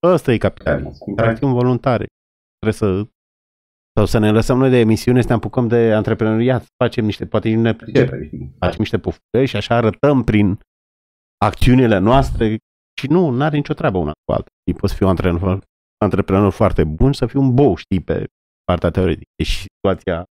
Ăsta 0.07 0.33
e 0.33 0.37
capitalism. 0.39 0.93
Interacțiuni 1.09 1.53
voluntare. 1.53 2.07
Trebuie 2.59 2.73
să... 3.05 3.09
Sau 3.97 4.07
să 4.07 4.19
ne 4.19 4.31
lăsăm 4.31 4.59
noi 4.59 4.71
de 4.71 4.79
emisiune, 4.79 5.21
să 5.21 5.29
ne 5.29 5.35
apucăm 5.35 5.69
de 5.69 5.93
antreprenoriat, 5.93 6.63
să 6.63 6.69
facem 6.85 7.05
niște, 7.05 7.27
poate 7.27 7.55
nu 7.55 7.61
ne 7.61 7.75
pricepem, 7.75 8.25
știi? 8.25 8.55
Facem 8.59 8.77
niște 8.79 8.99
pofuri 8.99 9.47
și 9.47 9.57
așa 9.57 9.75
arătăm 9.75 10.25
prin 10.25 10.59
acțiunile 11.45 11.99
noastre 11.99 12.57
și 13.01 13.07
nu, 13.09 13.29
nu 13.29 13.43
are 13.43 13.57
nicio 13.57 13.75
treabă 13.75 13.99
una 13.99 14.13
cu 14.25 14.33
alta. 14.33 14.51
Știi, 14.61 14.81
Poți 14.81 14.95
fi 14.95 15.03
un 15.03 15.09
antreprenor, 15.09 15.63
antreprenor 16.05 16.53
foarte 16.53 16.85
bun 16.85 17.13
și 17.13 17.19
să 17.19 17.27
fii 17.27 17.41
un 17.41 17.55
bou, 17.55 17.75
știi, 17.75 18.01
pe 18.01 18.25
partea 18.65 18.91
teoretică. 18.91 19.31
Deci 19.37 19.67
situația 19.67 20.25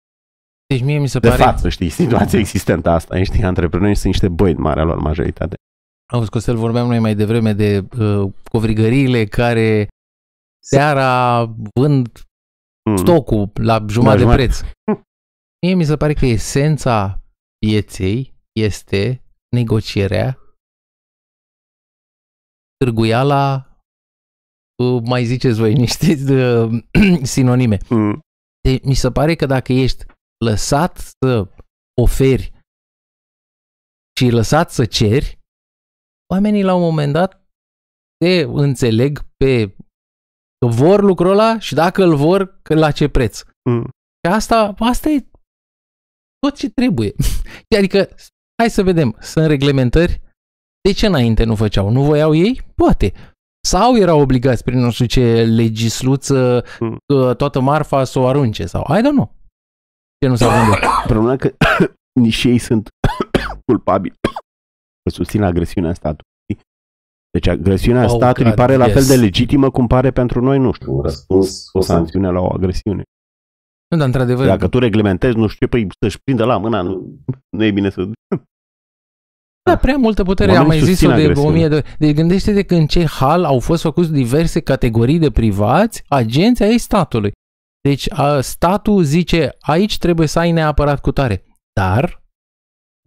Deci 0.68 0.84
mie 0.84 1.00
mi 1.00 1.08
se 1.08 1.20
de 1.20 1.28
pare... 1.28 1.42
față, 1.42 1.70
știi, 1.70 1.90
situația 1.90 2.40
existentă 2.40 2.90
asta, 2.90 3.24
știi, 3.24 3.44
antreprenorii 3.44 3.96
sunt 3.96 4.12
niște 4.12 4.28
boi 4.30 4.52
în 4.52 4.62
marea 4.62 4.84
lor 4.84 4.98
majoritate. 4.98 5.56
Auzi, 6.12 6.30
Costel, 6.30 6.56
vorbeam 6.56 6.88
noi 6.88 7.00
mai 7.00 7.16
devreme 7.16 7.54
de 7.54 7.88
uh, 8.00 8.32
covrigăriile 8.52 9.26
care 9.26 9.88
seara 10.60 11.46
vând 11.80 12.10
Mm. 12.90 12.96
stocul 12.98 13.52
la 13.54 13.86
jumătate 13.90 14.18
de 14.18 14.22
jumătate. 14.22 14.36
preț. 14.36 14.60
Mie 15.66 15.74
mi 15.74 15.84
se 15.84 15.98
pare 15.98 16.14
că 16.14 16.26
esența 16.26 17.22
pieței 17.58 18.34
este 18.60 19.24
negocierea, 19.56 20.38
târguiala, 22.78 23.46
uh, 24.84 25.02
mai 25.06 25.26
ziceți 25.26 25.60
voi 25.60 25.74
niște 25.74 26.08
uh, 26.34 26.84
sinonime. 27.36 27.78
Mm. 27.90 28.20
De, 28.62 28.80
mi 28.84 28.94
se 28.94 29.12
pare 29.12 29.36
că 29.36 29.46
dacă 29.46 29.74
ești 29.74 30.06
lăsat 30.46 30.98
să 30.98 31.50
oferi 32.02 32.52
și 34.20 34.30
lăsat 34.30 34.72
să 34.72 34.86
ceri, 34.86 35.40
oamenii 36.34 36.64
la 36.64 36.74
un 36.76 36.82
moment 36.82 37.14
dat 37.14 37.48
te 38.18 38.42
înțeleg 38.42 39.22
pe 39.38 39.76
că 40.64 40.70
vor 40.70 41.02
lucrul 41.02 41.32
ăla 41.32 41.60
și 41.60 41.74
dacă 41.74 42.04
îl 42.04 42.16
vor, 42.16 42.60
că 42.62 42.74
la 42.76 42.92
ce 42.92 43.08
preț. 43.08 43.44
Mm. 43.70 43.84
Și 44.28 44.34
asta, 44.34 44.74
asta 44.80 45.10
e 45.10 45.26
tot 46.40 46.56
ce 46.56 46.70
trebuie. 46.70 47.14
Adică, 47.78 48.10
hai 48.62 48.70
să 48.70 48.84
vedem, 48.84 49.18
sunt 49.20 49.46
reglementări. 49.46 50.22
De 50.82 50.92
ce 50.92 51.06
înainte 51.06 51.44
nu 51.44 51.56
făceau? 51.56 51.90
Nu 51.90 52.04
voiau 52.04 52.34
ei? 52.34 52.62
Poate. 52.76 53.14
Sau 53.68 53.98
erau 53.98 54.20
obligați 54.20 54.64
prin 54.64 54.80
nu 54.80 54.92
știu 54.92 55.06
ce 55.06 55.44
legisluță 55.44 56.64
Mm. 56.80 56.98
că 57.06 57.34
toată 57.34 57.60
marfa 57.60 58.04
să 58.04 58.20
o 58.20 58.28
arunce 58.28 58.66
sau 58.66 58.82
I 58.98 59.00
don't 59.00 59.16
know. 59.16 59.36
Ce 60.20 60.28
nu 60.28 60.36
s-a 60.36 60.48
vândut. 60.60 60.80
Problema 61.14 61.36
că 61.36 61.54
nici 62.22 62.44
ei 62.44 62.58
sunt 62.58 62.90
culpabili 63.68 64.16
că 65.04 65.10
susțin 65.10 65.44
agresiunea 65.44 65.94
statului. 65.94 66.32
Știi? 67.40 67.52
Deci 67.52 67.60
agresiunea 67.60 68.04
Oh, 68.04 68.10
statului 68.10 68.50
God, 68.50 68.60
pare 68.60 68.76
la 68.76 68.86
yes. 68.86 68.94
fel 68.94 69.18
de 69.18 69.24
legitimă 69.24 69.72
cum 69.72 69.88
pare 69.88 70.12
pentru 70.12 70.42
noi, 70.42 70.58
nu 70.60 70.72
știu, 70.72 70.96
un 70.96 71.02
răspuns, 71.02 71.70
o 71.72 71.82
sancțiune 71.82 72.30
la 72.30 72.40
o 72.40 72.54
agresiune. 72.54 73.04
Nu, 73.90 73.98
dar 73.98 74.06
într-adevăr, 74.08 74.46
Dacă 74.46 74.68
tu 74.68 74.80
reglementezi, 74.80 75.38
nu 75.38 75.48
știu 75.48 75.66
ce, 75.66 75.72
păi 75.72 75.88
să-și 76.00 76.20
prindă 76.24 76.46
la 76.46 76.58
mâna, 76.58 76.82
nu, 76.82 77.20
nu 77.50 77.64
e 77.64 77.72
bine 77.72 77.90
să... 77.90 78.10
da, 79.70 79.78
prea 79.78 79.98
multă 79.98 80.24
putere, 80.24 80.52
am 80.52 80.58
Oamenii 80.58 80.84
mai 80.84 80.94
zis-o 80.94 81.08
susțin 81.08 81.08
de 81.08 81.14
o 81.14 81.30
agresiunea. 81.30 81.58
mie 81.58 81.68
de 81.68 81.76
ori. 81.76 81.96
Deci 82.00 82.16
gândește-te 82.16 82.64
că 82.64 82.76
în 82.76 82.86
ce 82.86 83.06
hal 83.06 83.44
au 83.44 83.60
fost 83.60 83.82
făcuți 83.82 84.12
diverse 84.12 84.60
categorii 84.60 85.20
de 85.20 85.32
privați, 85.32 86.04
agenți 86.08 86.64
ai 86.64 86.78
statului. 86.78 87.32
Deci 87.82 88.12
a, 88.12 88.42
statul 88.42 89.04
zice, 89.04 89.56
aici 89.60 89.98
trebuie 89.98 90.28
să 90.28 90.40
ai 90.40 90.52
neapărat 90.52 91.02
cu 91.02 91.12
tare. 91.12 91.44
Dar, 91.80 92.24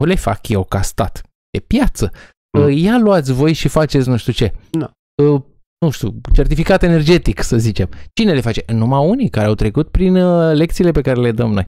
o 0.00 0.04
le 0.04 0.14
fac 0.14 0.48
eu 0.48 0.64
ca 0.64 0.82
stat. 0.82 1.22
E 1.50 1.58
piață. 1.58 2.12
Mm. 2.58 2.62
Mm. 2.70 2.76
Ia 2.76 2.98
luați 2.98 3.32
voi 3.32 3.52
și 3.52 3.68
faceți 3.68 4.08
nu 4.08 4.16
știu 4.16 4.32
ce. 4.32 4.52
Da. 4.70 4.90
Uh, 5.22 5.42
Nu 5.84 5.90
știu, 5.90 6.20
certificat 6.34 6.82
energetic, 6.82 7.42
să 7.42 7.58
zicem. 7.58 7.88
Cine 8.12 8.32
le 8.32 8.40
face? 8.40 8.62
Numai 8.72 9.08
unii 9.08 9.28
care 9.28 9.46
au 9.46 9.54
trecut 9.54 9.88
prin 9.88 10.16
uh, 10.16 10.54
lecțiile 10.56 10.90
pe 10.90 11.00
care 11.00 11.20
le 11.20 11.32
dăm 11.32 11.52
noi. 11.52 11.64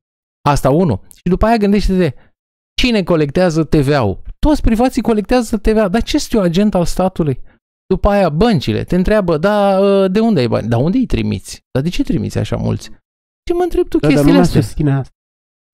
Asta 0.48 0.70
unul. 0.70 1.00
Și 1.14 1.22
după 1.30 1.46
aia 1.46 1.56
gândește-te, 1.56 2.14
cine 2.80 3.02
colectează 3.02 3.64
TVA-ul? 3.64 4.22
Toți 4.46 4.60
privații 4.62 5.02
colectează 5.02 5.56
TVA. 5.56 5.88
Dar 5.88 6.02
ce 6.02 6.18
știu 6.18 6.40
agent 6.40 6.74
al 6.74 6.84
statului? 6.84 7.40
După 7.86 8.08
aia 8.08 8.28
băncile 8.28 8.84
te 8.84 8.96
întreabă, 8.96 9.36
da, 9.36 9.78
uh, 9.80 10.10
de 10.10 10.20
unde 10.20 10.40
ai 10.40 10.48
bani? 10.48 10.68
Dar 10.68 10.80
unde 10.80 10.98
îi 10.98 11.06
trimiți? 11.06 11.60
Dar 11.72 11.82
de 11.82 11.88
ce 11.88 12.02
trimiți 12.02 12.38
așa 12.38 12.56
mulți? 12.56 12.90
Ce 13.44 13.52
mă 13.54 13.62
întreb 13.62 13.88
tu 13.88 13.98
Da, 13.98 14.06
dar 14.06 14.08
chestiile 14.10 14.30
lumea 14.32 14.46
astea? 14.46 14.60
susține 14.62 14.92
asta. 14.92 15.12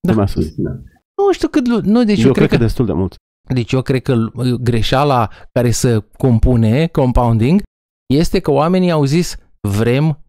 Da. 0.06 0.10
Lumea 0.12 0.26
susține. 0.26 0.70
Nu 1.16 1.32
știu 1.32 1.48
cât... 1.48 1.66
lu- 1.68 1.80
Nu, 1.82 2.04
deci 2.04 2.20
Eu, 2.20 2.26
eu, 2.26 2.32
cred 2.32 2.48
că 2.48 2.56
că, 2.56 2.62
destul 2.62 2.86
de 2.86 2.92
mult. 2.92 3.14
Deci 3.48 3.72
eu 3.72 3.82
cred 3.82 4.02
că 4.02 4.12
uh, 4.34 4.52
greșeala 4.52 5.30
care 5.52 5.70
se 5.70 6.04
compune, 6.18 6.86
compounding, 6.86 7.62
este 8.14 8.40
că 8.40 8.50
oamenii 8.50 8.90
au 8.90 9.04
zis 9.04 9.36
vrem, 9.68 10.24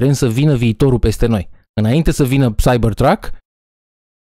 vrem 0.00 0.12
să 0.12 0.28
vină 0.28 0.56
viitorul 0.56 0.98
peste 0.98 1.26
noi. 1.26 1.48
Înainte 1.80 2.10
să 2.10 2.24
vină 2.24 2.54
Cybertruck, 2.54 3.30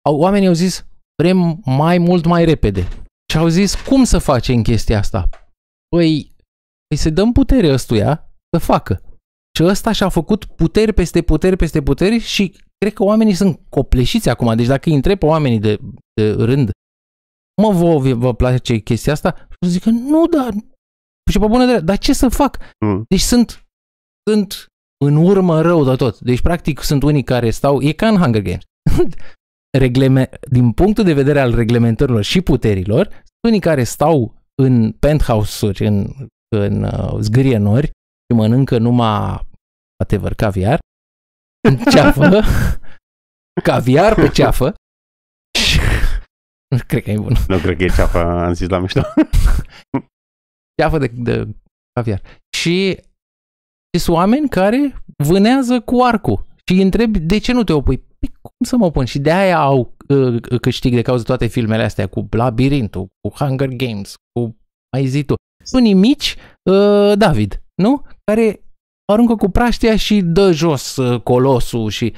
au, 0.08 0.18
oamenii 0.18 0.48
au 0.48 0.54
zis 0.54 0.86
vrem 1.22 1.60
mai 1.64 1.98
mult 1.98 2.24
mai 2.24 2.44
repede. 2.44 2.88
Și 3.32 3.38
au 3.38 3.48
zis 3.48 3.74
cum 3.74 4.04
să 4.04 4.18
facem 4.18 4.62
chestia 4.62 4.98
asta? 4.98 5.28
Păi, 5.96 6.34
păi 6.86 6.96
să 6.96 7.10
dăm 7.10 7.32
putere 7.32 7.72
ăstuia 7.72 8.30
să 8.56 8.64
facă. 8.64 9.02
Și 9.56 9.64
ăsta 9.64 9.92
și-a 9.92 10.08
făcut 10.08 10.44
puteri 10.44 10.92
peste 10.92 11.22
puteri 11.22 11.56
peste 11.56 11.82
puteri 11.82 12.18
și 12.18 12.56
cred 12.78 12.92
că 12.92 13.02
oamenii 13.02 13.34
sunt 13.34 13.60
copleșiți 13.68 14.28
acum. 14.28 14.56
Deci 14.56 14.66
dacă 14.66 14.88
îi 14.88 14.94
întreb 14.94 15.18
pe 15.18 15.26
oamenii 15.26 15.58
de, 15.58 15.78
de 16.14 16.30
rând, 16.30 16.70
mă, 17.62 17.72
vă, 17.72 18.14
vă 18.14 18.34
place 18.34 18.78
chestia 18.78 19.12
asta? 19.12 19.34
Și 19.36 19.56
o 19.60 19.66
să 19.66 19.72
zică, 19.72 19.90
nu, 19.90 20.26
dar 20.26 20.52
și 21.30 21.38
pe 21.38 21.46
bună 21.46 21.66
drept, 21.66 21.82
dar 21.82 21.98
ce 21.98 22.12
să 22.12 22.28
fac? 22.28 22.58
Mm. 22.86 23.04
Deci 23.08 23.20
sunt, 23.20 23.66
sunt 24.30 24.66
în 25.04 25.16
urmă 25.16 25.60
rău 25.60 25.84
de 25.84 25.96
tot. 25.96 26.20
Deci, 26.20 26.40
practic, 26.40 26.80
sunt 26.80 27.02
unii 27.02 27.22
care 27.24 27.50
stau, 27.50 27.82
e 27.82 27.92
ca 27.92 28.08
în 28.08 28.16
Hunger 28.16 28.42
Games. 28.42 28.62
Regleme, 29.78 30.28
din 30.50 30.72
punctul 30.72 31.04
de 31.04 31.12
vedere 31.12 31.40
al 31.40 31.54
reglementărilor 31.54 32.22
și 32.22 32.40
puterilor, 32.40 33.06
sunt 33.06 33.46
unii 33.48 33.60
care 33.60 33.84
stau 33.84 34.42
în 34.62 34.92
penthouse-uri, 34.92 35.86
în, 35.86 36.14
în 36.56 36.82
uh, 36.82 37.16
zgârie 37.20 37.56
nori 37.56 37.86
și 37.86 38.36
mănâncă 38.36 38.78
numai 38.78 39.40
whatever, 39.98 40.34
caviar, 40.34 40.78
în 41.68 41.76
ceafă, 41.92 42.40
caviar 43.62 44.14
pe 44.14 44.28
ceafă. 44.28 44.74
Și- 45.58 45.78
Nu 46.74 46.80
cred 46.86 47.02
că 47.02 47.10
e 47.10 47.18
bun. 47.18 47.36
Nu 47.48 47.58
cred 47.58 47.76
că 47.76 47.84
e 47.84 47.88
ceafă, 47.88 48.18
am 48.18 48.52
zis 48.52 48.68
la 48.68 48.78
mișto. 48.78 49.00
ceafă 50.80 50.98
de, 50.98 51.10
de 51.14 51.48
caviar. 51.92 52.22
Și 52.56 53.00
sunt 53.98 54.16
oameni 54.16 54.48
care 54.48 55.04
vânează 55.16 55.80
cu 55.80 56.02
arcul 56.02 56.46
și 56.66 56.76
îi 56.76 56.82
întrebi 56.82 57.18
de 57.18 57.38
ce 57.38 57.52
nu 57.52 57.64
te 57.64 57.72
opui. 57.72 57.98
Păi 57.98 58.32
cum 58.42 58.66
să 58.66 58.76
mă 58.76 58.84
opun? 58.84 59.04
Și 59.04 59.18
de 59.18 59.32
aia 59.32 59.58
au 59.58 59.96
uh, 60.08 60.42
câștig 60.60 60.94
de 60.94 61.02
cauză 61.02 61.22
toate 61.22 61.46
filmele 61.46 61.82
astea 61.82 62.06
cu 62.06 62.28
Labirintul, 62.30 63.06
cu 63.20 63.34
Hunger 63.36 63.68
Games, 63.68 64.14
cu 64.32 64.56
mai 64.92 65.06
zi 65.06 65.24
tu. 65.24 65.34
Unii 65.72 65.94
mici, 65.94 66.36
uh, 66.70 67.12
David, 67.16 67.62
nu? 67.74 68.06
Care 68.24 68.64
aruncă 69.12 69.36
cu 69.36 69.48
praștia 69.48 69.96
și 69.96 70.20
dă 70.20 70.52
jos 70.52 70.96
uh, 70.96 71.20
colosul 71.20 71.90
și 71.90 72.14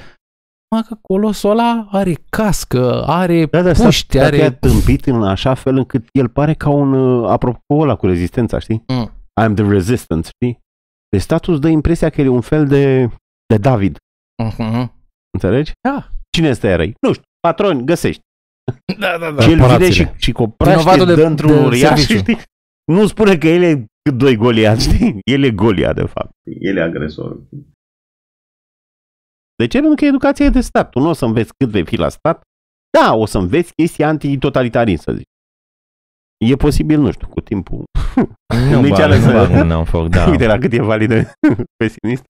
mă, 0.75 0.81
că 0.87 0.97
colosul 1.01 1.49
ăla 1.49 1.87
are 1.91 2.13
cască, 2.29 3.03
are 3.05 3.45
Da, 3.45 3.61
da, 3.61 3.71
puști, 3.71 4.19
are... 4.19 4.41
are... 4.41 4.51
tâmpit 4.51 5.05
în 5.05 5.23
așa 5.23 5.53
fel 5.53 5.77
încât 5.77 6.07
el 6.11 6.29
pare 6.29 6.53
ca 6.53 6.69
un, 6.69 6.93
uh, 6.93 7.29
apropo 7.29 7.75
ăla 7.75 7.95
cu 7.95 8.05
rezistența, 8.05 8.59
știi? 8.59 8.83
Mm. 8.87 9.11
I'm 9.41 9.53
the 9.55 9.67
resistance, 9.69 10.29
știi? 10.41 10.59
Deci 11.09 11.21
statul 11.21 11.53
îți 11.53 11.61
dă 11.61 11.67
impresia 11.67 12.09
că 12.09 12.21
e 12.21 12.27
un 12.27 12.41
fel 12.41 12.67
de, 12.67 13.09
de 13.47 13.57
David, 13.57 13.97
Uh-huh. 14.43 14.87
înțelegi? 15.33 15.71
Da. 15.87 16.07
Cine 16.35 16.47
este 16.47 16.73
răi? 16.75 16.93
Nu 17.01 17.11
știu, 17.13 17.23
patroni, 17.39 17.85
găsești. 17.85 18.21
Da, 18.99 19.17
da, 19.19 19.31
Da, 19.31 19.41
și 19.41 19.49
el 19.49 19.55
vine 19.55 19.67
Corporațiile. 19.67 20.13
și, 20.15 20.23
și 20.23 20.31
cu 20.31 20.41
o 20.43 20.47
praștie 20.47 20.77
Vinovatul 20.81 21.05
de- 21.15 21.21
dă 21.21 21.27
într-un 21.27 21.51
de 21.51 21.59
uriaș, 21.65 21.99
serviciu. 21.99 22.17
știi? 22.17 22.37
Nu 22.91 23.07
spune 23.07 23.37
că 23.37 23.47
el 23.47 23.61
e 23.61 23.85
cât 24.09 24.17
doi 24.17 24.35
Goliat, 24.35 24.79
știi? 24.81 25.19
El 25.25 25.43
e 25.43 25.51
Goliat, 25.51 25.95
de 25.95 26.01
fapt. 26.05 26.29
El 26.59 26.77
e 26.77 26.81
agresorul. 26.81 27.47
De 29.57 29.67
ce? 29.67 29.77
Pentru 29.79 29.95
că 29.95 30.05
educația 30.05 30.45
e 30.45 30.49
de 30.49 30.61
stat. 30.61 30.89
Tu 30.89 30.99
nu 30.99 31.09
o 31.09 31.13
să 31.13 31.25
înveți 31.25 31.51
cât 31.57 31.69
vei 31.69 31.85
fi 31.85 31.95
la 31.95 32.09
stat. 32.09 32.41
Da, 32.97 33.13
o 33.15 33.25
să 33.25 33.37
înveți 33.37 33.73
chestii 33.73 34.03
anti-totalitarism, 34.03 35.01
să 35.01 35.11
zic. 35.13 35.25
E 36.45 36.55
posibil, 36.55 36.99
nu 36.99 37.11
știu, 37.11 37.27
cu 37.27 37.41
timpul. 37.41 37.83
Nu 38.71 38.81
Nici 38.81 38.89
bag, 38.89 38.99
alea 38.99 39.17
nu 39.17 39.23
să- 39.23 39.31
bag 39.31 39.49
mâna 39.49 39.77
în 39.77 39.85
foc, 39.85 40.07
da. 40.07 40.25
Uite 40.31 40.45
la 40.45 40.57
cât 40.57 40.71
e 40.73 40.81
valid 40.81 41.07
de 41.09 41.31
pesimist. 41.83 42.23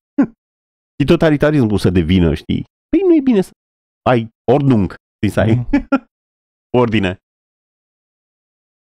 Și 0.99 1.05
totalitarismul 1.05 1.77
să 1.77 1.89
devină, 1.89 2.33
știi? 2.33 2.63
Păi 2.89 2.99
nu 3.07 3.15
e 3.15 3.21
bine 3.21 3.41
să 3.41 3.51
ai 4.09 4.27
ordnung, 4.51 4.95
știi, 5.15 5.33
să 5.33 5.39
ai 5.39 5.55
Mm. 5.55 5.67
ordine. 6.77 7.17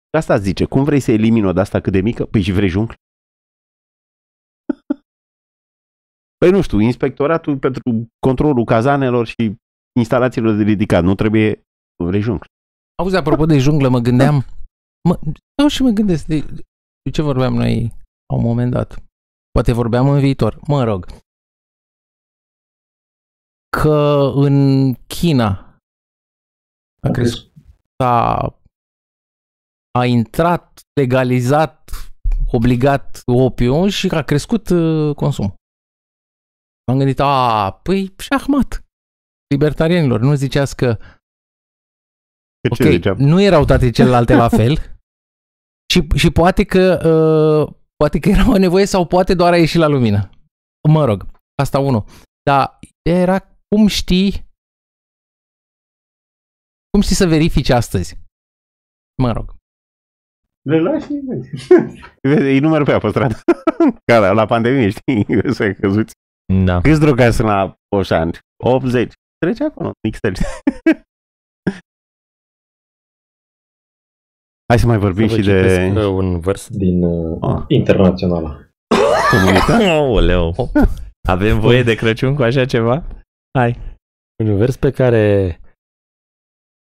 De 0.10 0.18
asta 0.18 0.38
zice, 0.38 0.66
cum 0.66 0.84
vrei 0.84 1.00
să 1.00 1.12
elimini 1.12 1.46
o 1.46 1.54
de 1.54 1.60
asta 1.60 1.80
cât 1.82 1.92
de 1.92 2.02
mică? 2.02 2.26
Păi 2.26 2.42
și 2.42 2.52
vrei 2.52 2.70
jungle? 2.70 2.96
Păi 6.38 6.52
nu 6.52 6.62
știu, 6.62 6.80
inspectoratul 6.80 7.58
pentru 7.58 8.08
controlul 8.20 8.64
cazanelor 8.64 9.28
și 9.28 9.56
instalațiilor 10.00 10.56
de 10.56 10.64
ridicat, 10.64 11.04
nu 11.04 11.16
trebuie, 11.16 11.64
vrei 12.04 12.22
jungle. 12.22 12.48
Auzi, 12.96 13.16
apropo 13.16 13.46
de 13.46 13.58
junglă, 13.58 13.90
mă 13.90 14.00
gândeam... 14.00 14.46
Mă, 15.10 15.20
stau 15.52 15.68
și 15.68 15.82
mă 15.82 15.90
gândesc 15.90 16.26
de, 16.26 16.40
de 17.02 17.10
ce 17.14 17.22
vorbeam 17.22 17.54
noi 17.54 17.82
la 18.28 18.36
un 18.36 18.44
moment 18.44 18.72
dat. 18.72 19.04
Poate 19.52 19.72
vorbeam 19.72 20.10
în 20.10 20.20
viitor. 20.20 20.60
Mă 20.68 20.84
rog. 20.84 21.06
Că 23.78 24.32
în 24.36 24.94
China 24.94 25.78
a 27.02 27.10
crescut, 27.12 27.52
a, 28.04 28.56
a 29.92 30.06
intrat 30.06 30.82
legalizat, 30.94 31.92
obligat 32.52 33.22
opium 33.26 33.88
și 33.88 34.08
a 34.08 34.22
crescut 34.22 34.70
uh, 34.70 35.16
consumul. 35.16 35.54
M-am 36.88 36.98
gândit, 36.98 37.20
a, 37.20 37.72
păi, 37.84 38.14
șahmat. 38.18 38.86
Libertarianilor, 39.54 40.20
nu 40.20 40.34
ziceați 40.36 40.76
că 40.76 40.98
Ce 42.62 42.84
Ok, 42.84 42.92
ziceam? 42.92 43.18
nu 43.18 43.42
erau 43.42 43.66
toate 43.66 43.90
celelalte 43.90 44.36
la 44.36 44.48
fel. 44.50 44.78
Și, 45.94 46.08
și 46.16 46.32
poate 46.32 46.64
că 46.64 46.84
uh, 47.12 47.76
poate 47.96 48.20
că 48.20 48.30
era 48.30 48.50
o 48.50 48.58
nevoie 48.58 48.86
sau 48.86 49.08
poate 49.08 49.34
doar 49.34 49.54
a 49.54 49.58
ieșit 49.58 49.80
la 49.80 49.88
lumină. 49.88 50.30
Mă 50.90 51.06
rog, 51.06 51.26
asta 51.62 51.80
unul. 51.80 52.04
Dar 52.50 52.78
ideea 52.80 53.22
era 53.22 53.40
cum 53.68 53.88
știi 53.88 54.32
cum 56.92 57.02
știi 57.02 57.16
să 57.16 57.28
verifici 57.28 57.70
astăzi? 57.70 58.18
Mă 59.22 59.32
rog. 59.32 59.56
Le 60.70 60.80
lași 60.82 61.06
și 61.06 61.14
vezi. 61.28 61.68
Vezi, 62.22 62.42
Îi 62.42 62.60
număr 62.60 62.84
pe 62.84 62.92
apă 62.92 63.10
stradă. 63.10 63.36
Ca 64.12 64.20
la, 64.20 64.32
la 64.32 64.46
pandemie, 64.46 64.90
știi? 64.90 65.26
Să 65.54 65.74
căzuți. 65.74 66.14
Da. 66.66 66.82
Câți 66.82 67.00
drogați 67.00 67.36
sunt 67.36 67.48
la 67.48 67.76
Oșan? 67.96 68.32
80. 68.64 69.14
Trece 69.38 69.64
acolo, 69.64 69.92
Mixtel. 70.04 70.34
Hai 74.68 74.80
să 74.80 74.86
mai 74.86 74.98
vorbim 74.98 75.28
Să 75.28 75.36
vă 75.36 75.42
și 75.42 75.48
de 75.48 75.62
citesc, 75.62 75.96
uh, 75.98 76.04
un 76.06 76.40
vers. 76.40 76.70
din 76.70 77.04
uh, 77.04 77.38
Ah. 77.42 77.64
internațională. 77.68 78.70
comunitate. 79.32 79.84
Aoleu. 79.98 80.54
Avem 81.28 81.60
voie 81.60 81.84
de 81.84 81.96
Crăciun 81.96 82.36
cu 82.36 82.42
așa 82.42 82.66
ceva? 82.66 83.06
Hai. 83.58 83.98
Un 84.44 84.58
vers 84.58 84.76
pe 84.78 84.92
care, 84.92 85.48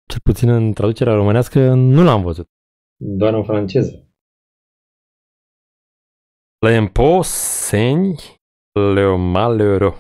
cel 0.10 0.20
puțin 0.24 0.50
în 0.50 0.74
traducerea 0.74 1.14
românească, 1.14 1.74
nu 1.74 2.04
l-am 2.04 2.22
văzut. 2.22 2.48
Doar 3.18 3.34
în 3.34 3.44
franceză. 3.44 4.04
L'impôt 6.68 7.24
saigne 7.24 8.16
le 8.74 9.16
malheureux. 9.18 9.96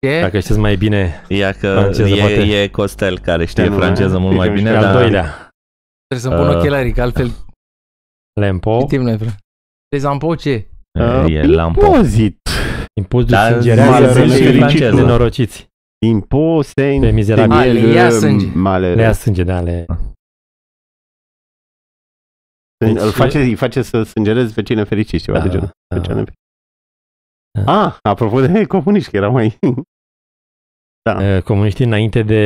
Ce? 0.00 0.20
Dacă 0.20 0.38
știți 0.40 0.58
mai 0.58 0.76
bine, 0.76 1.22
Ia 1.28 1.52
că 1.52 1.72
Franceză, 1.80 2.08
e, 2.14 2.18
poate. 2.18 2.34
e 2.62 2.68
Costel 2.68 3.18
care 3.18 3.44
știe 3.44 3.64
E, 3.64 3.68
nu, 3.68 3.76
franceză 3.76 4.18
mult 4.18 4.36
mai 4.36 4.48
e 4.48 4.52
bine, 4.58 4.70
pe 4.70 4.76
al 4.76 4.82
dar 4.82 4.94
doilea, 4.94 5.50
Trebuie 6.08 6.18
să-mi 6.30 6.34
pun 6.34 6.48
Uh. 6.48 6.56
ochelarii, 6.56 6.92
că 6.92 7.02
altfel 7.02 7.30
l'impôt, 8.40 8.80
citim 8.80 9.02
noi. 9.02 9.16
frate. 9.18 9.36
Deci 9.88 10.04
am 10.04 10.18
pot 10.18 10.38
ce? 10.40 10.66
Uh, 11.00 11.24
e 11.34 11.46
lampo. 11.46 11.86
impozit. 11.86 12.38
impozitul 13.00 13.34
Dar 13.36 13.52
sângerează 13.52 13.90
malheureux 13.90 14.30
pe 14.30 14.36
și 14.36 14.42
fericiți 14.42 14.58
franceză. 14.76 14.94
nenorociți. 14.94 15.66
Imposen. 16.06 17.00
Pe 17.00 17.10
mizerabil. 17.10 17.52
A, 17.56 17.64
le 17.64 17.78
ia 17.80 18.10
sânge. 18.10 18.46
Male. 18.54 18.94
Le 18.94 19.02
ia 19.02 19.12
sânge 19.12 19.42
de 19.44 19.52
ale... 19.52 19.86
Deci- 22.84 22.96
îl 23.02 23.10
face, 23.10 23.38
îi 23.38 23.54
face 23.54 23.82
să 23.82 24.02
sângereze 24.02 24.52
pe 24.54 24.62
cine 24.62 24.84
fericit, 24.84 25.22
ceva 25.22 25.38
Da, 25.38 25.44
de 25.44 25.50
genul. 25.50 25.70
da. 25.88 26.00
Pe 26.00 26.06
cine... 26.06 26.24
Da. 27.64 27.84
Ah, 27.86 27.96
apropo 28.02 28.40
de 28.40 28.64
comuniști, 28.74 29.10
că 29.10 29.16
era 29.16 29.28
mai... 29.28 29.58
Uh, 31.26 31.42
Comuniștii 31.48 31.84
înainte 31.84 32.22
de 32.22 32.42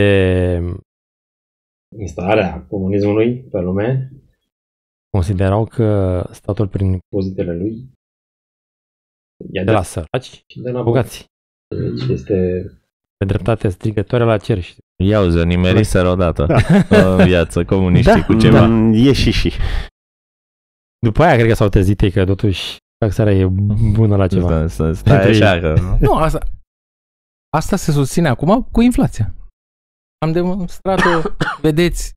Instalarea 1.99 2.67
comunismului 2.69 3.41
pe 3.43 3.59
lume, 3.61 4.13
considerau 5.11 5.65
că 5.65 6.27
statul 6.33 6.69
prin 6.69 6.99
pozitele 7.09 7.57
lui, 7.57 7.91
i-a 9.53 9.65
de 9.65 9.71
la 9.71 9.77
dat 9.77 9.85
săraci 9.87 10.45
și 10.47 10.61
de 10.63 10.69
înapoi. 10.69 10.85
bogați. 10.85 11.25
Deci 11.77 12.09
este 12.09 12.35
Pe 13.17 13.25
dreptate 13.25 13.69
strigătoare 13.69 14.25
la 14.25 14.39
cer. 14.39 14.61
și- 14.61 14.77
Ia 15.03 15.21
uzi, 15.21 15.45
nimeriseră 15.45 16.09
odată 16.09 16.47
Da. 16.47 16.57
în 17.17 17.25
viață 17.27 17.65
comuniștii 17.65 18.13
Da, 18.21 18.25
cu 18.25 18.39
ceva. 18.39 18.67
Mm, 18.67 18.93
E 18.93 19.13
și 19.13 19.31
și. 19.31 19.53
După 21.07 21.23
aia 21.23 21.35
cred 21.37 21.49
că 21.49 21.55
s-au 21.55 21.69
trezit 21.69 22.01
ei 22.01 22.11
că 22.11 22.25
totuși 22.25 22.77
taxarea 22.99 23.33
e 23.33 23.47
bună 23.93 24.17
la 24.17 24.27
ceva. 24.27 24.67
Să, 24.67 24.67
să 24.67 24.93
stai 24.93 25.19
Pentru 25.19 25.45
așa 25.45 25.61
că... 25.61 25.97
Nu, 26.01 26.15
asta, 26.15 26.39
asta 27.57 27.77
se 27.77 27.93
susține 27.93 28.29
acum 28.29 28.63
cu 28.63 28.81
inflația. 28.81 29.35
Am 30.19 30.33
demonstrat-o, 30.33 31.31
vedeți, 31.67 32.13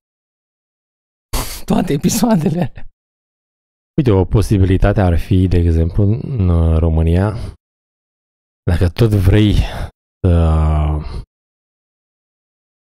toate 1.65 1.93
episoadele 1.93 2.59
alea. 2.61 2.87
Uite, 3.97 4.11
o 4.11 4.25
posibilitate 4.25 5.01
ar 5.01 5.19
fi, 5.19 5.47
de 5.47 5.57
exemplu, 5.57 6.03
în 6.03 6.49
uh, 6.49 6.77
România, 6.77 7.35
dacă 8.63 8.89
tot 8.89 9.09
vrei 9.09 9.55
să 10.19 10.57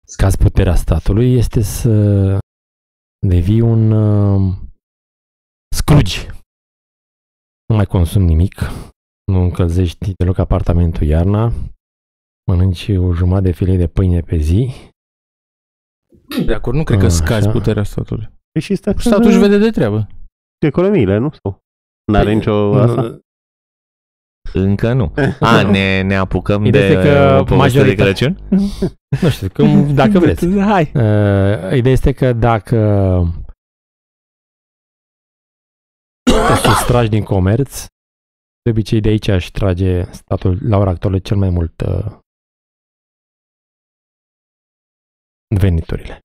scazi 0.06 0.36
puterea 0.36 0.74
statului, 0.74 1.34
este 1.34 1.60
să 1.60 2.38
devii 3.26 3.60
un 3.60 3.92
uh, 5.74 5.80
Scrooge. 5.80 6.26
Nu 7.66 7.74
mai 7.76 7.86
consumi 7.86 8.24
nimic, 8.24 8.60
nu 9.24 9.40
încălzești 9.40 10.12
deloc 10.16 10.38
apartamentul 10.38 11.06
iarna, 11.06 11.52
mănânci 12.50 12.88
o 12.88 13.12
jumătate 13.12 13.44
de 13.46 13.52
filei 13.52 13.76
de 13.76 13.86
pâine 13.86 14.20
pe 14.20 14.36
zi. 14.36 14.70
De 16.46 16.54
acord, 16.54 16.76
nu 16.76 16.84
cred 16.84 16.98
că 16.98 17.04
A, 17.06 17.08
scazi 17.08 17.46
așa. 17.46 17.50
puterea 17.58 17.82
statului. 17.82 18.28
Păi 18.52 18.60
și 18.62 18.74
statul, 18.74 19.00
Statul 19.00 19.26
își 19.30 19.38
vede 19.38 19.58
de 19.58 19.70
treabă. 19.70 20.06
economiile, 20.66 21.16
nu? 21.18 21.30
Sau? 21.42 21.58
N-are 22.12 22.24
Păi, 22.24 22.34
nicio 22.34 22.52
nu, 22.52 22.72
asta? 22.80 23.18
Încă 24.52 24.92
nu. 24.92 25.12
A, 25.40 25.62
ne, 25.62 26.02
ne 26.02 26.16
apucăm 26.16 26.64
Ideea 26.64 26.88
de 26.88 26.94
este 26.94 27.08
că 27.08 27.38
o 27.40 27.44
poveste 27.44 27.50
de 27.50 27.54
majoritatea- 27.56 28.04
Crăciun? 28.12 28.38
Nu 29.20 29.28
știu, 29.28 29.48
cum, 29.54 29.94
dacă 29.94 30.18
vreți. 30.24 30.58
Hai. 30.58 30.82
Uh, 30.94 31.76
ideea 31.76 31.92
este 31.92 32.12
că 32.12 32.32
dacă 32.32 32.76
te 36.46 36.54
sustragi 36.68 37.08
din 37.08 37.24
comerț, 37.24 37.86
de 38.62 38.70
obicei 38.70 39.00
de 39.00 39.08
aici 39.08 39.28
aș 39.28 39.46
trage 39.46 40.02
statul 40.02 40.58
la 40.68 40.76
ora 40.76 40.90
actuală 40.90 41.18
cel 41.18 41.36
mai 41.36 41.50
mult 41.50 41.80
uh, 41.80 42.18
veniturile. 45.60 46.18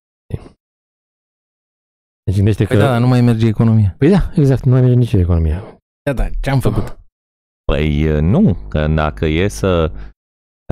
Deci 2.24 2.36
gândește 2.36 2.64
că... 2.64 2.72
Păi 2.72 2.82
da, 2.82 2.90
dar 2.90 3.00
nu 3.00 3.06
mai 3.06 3.20
merge 3.20 3.46
economia. 3.46 3.94
Păi 3.98 4.10
da, 4.10 4.30
exact, 4.36 4.64
nu 4.64 4.70
mai 4.70 4.80
merge 4.80 4.96
nici 4.96 5.12
economia. 5.12 5.60
Da, 6.02 6.12
da, 6.12 6.28
ce-am 6.42 6.60
făcut? 6.60 6.98
Păi 7.64 8.20
nu, 8.20 8.54
că 8.68 8.86
dacă 8.86 9.24
e 9.26 9.48
să... 9.48 9.92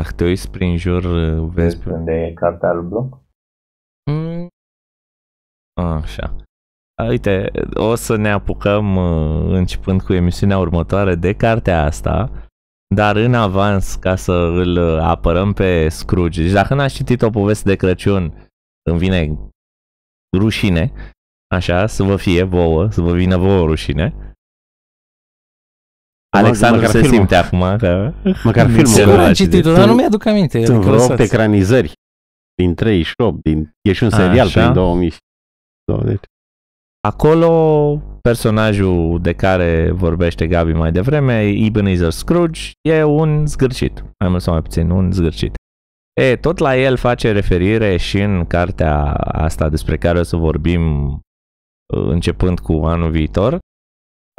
Dacă 0.00 0.12
te 0.12 0.24
uiți 0.24 0.50
prin 0.50 0.76
jur, 0.76 1.04
vezi 1.48 1.78
pe 1.82 1.90
unde 1.90 2.12
e 2.12 2.32
cartea 2.32 2.68
alblă? 2.68 3.22
Mm, 4.10 4.48
Așa. 5.80 6.36
Uite, 7.06 7.50
o 7.74 7.94
să 7.94 8.16
ne 8.16 8.30
apucăm 8.30 8.96
uh, 8.96 9.56
începând 9.56 10.02
cu 10.02 10.12
emisiunea 10.12 10.58
următoare 10.58 11.14
de 11.14 11.32
cartea 11.34 11.84
asta, 11.84 12.30
dar 12.94 13.16
în 13.16 13.34
avans 13.34 13.94
ca 13.94 14.16
să 14.16 14.32
îl 14.32 14.76
uh, 14.76 14.98
apărăm 15.02 15.52
pe 15.52 15.88
Scrooge. 15.88 16.42
Deci 16.42 16.52
dacă 16.52 16.74
n-ați 16.74 16.94
citit 16.94 17.22
o 17.22 17.30
poveste 17.30 17.68
de 17.68 17.76
Crăciun, 17.76 18.50
îmi 18.90 18.98
vine 18.98 19.38
rușine, 20.36 20.92
așa, 21.54 21.86
să 21.86 22.02
vă 22.02 22.16
fie 22.16 22.42
vouă, 22.42 22.90
să 22.90 23.00
vă 23.00 23.12
vină 23.12 23.36
vouă 23.36 23.66
rușine. 23.66 24.32
Alexandru 26.36 26.80
măcar 26.80 26.94
se 26.94 27.00
filmul. 27.00 27.16
simte 27.16 27.34
acum 27.34 27.76
că... 27.76 28.12
Măcar 28.44 28.66
filmul. 28.74 28.86
Se 28.86 29.00
Sigur 29.00 29.16
l-a 29.16 29.26
am 29.26 29.32
citit. 29.32 29.52
citit-o, 29.52 29.72
dar 29.72 29.86
nu 29.86 29.94
mi-aduc 29.94 30.24
aminte. 30.26 30.64
Sunt 30.64 30.76
adică 30.76 30.90
vreo 30.90 31.02
8 31.02 31.10
lăsați. 31.10 31.34
ecranizări 31.34 31.92
din 32.54 32.74
38, 32.74 33.42
din... 33.42 33.70
E 33.88 33.92
și 33.92 34.02
un 34.02 34.10
serial 34.10 34.46
Așa. 34.46 34.60
prin 34.60 34.72
2020. 34.72 36.20
Acolo, 37.08 38.02
personajul 38.20 39.18
de 39.22 39.32
care 39.32 39.90
vorbește 39.90 40.46
Gabi 40.46 40.72
mai 40.72 40.92
devreme, 40.92 41.40
Ebenezer 41.42 42.10
Scrooge, 42.10 42.70
e 42.88 43.02
un 43.02 43.46
zgârcit. 43.46 44.04
Mai 44.18 44.28
mult 44.28 44.42
sau 44.42 44.52
mai 44.52 44.62
puțin, 44.62 44.90
un 44.90 45.12
zgârcit. 45.12 45.54
E, 46.20 46.36
tot 46.36 46.58
la 46.58 46.76
el 46.76 46.96
face 46.96 47.32
referire 47.32 47.96
și 47.96 48.20
în 48.20 48.44
cartea 48.44 49.12
asta 49.16 49.68
despre 49.68 49.96
care 49.96 50.18
o 50.18 50.22
să 50.22 50.36
vorbim 50.36 51.12
uh, 51.12 52.08
începând 52.08 52.60
cu 52.60 52.72
anul 52.72 53.10
viitor, 53.10 53.58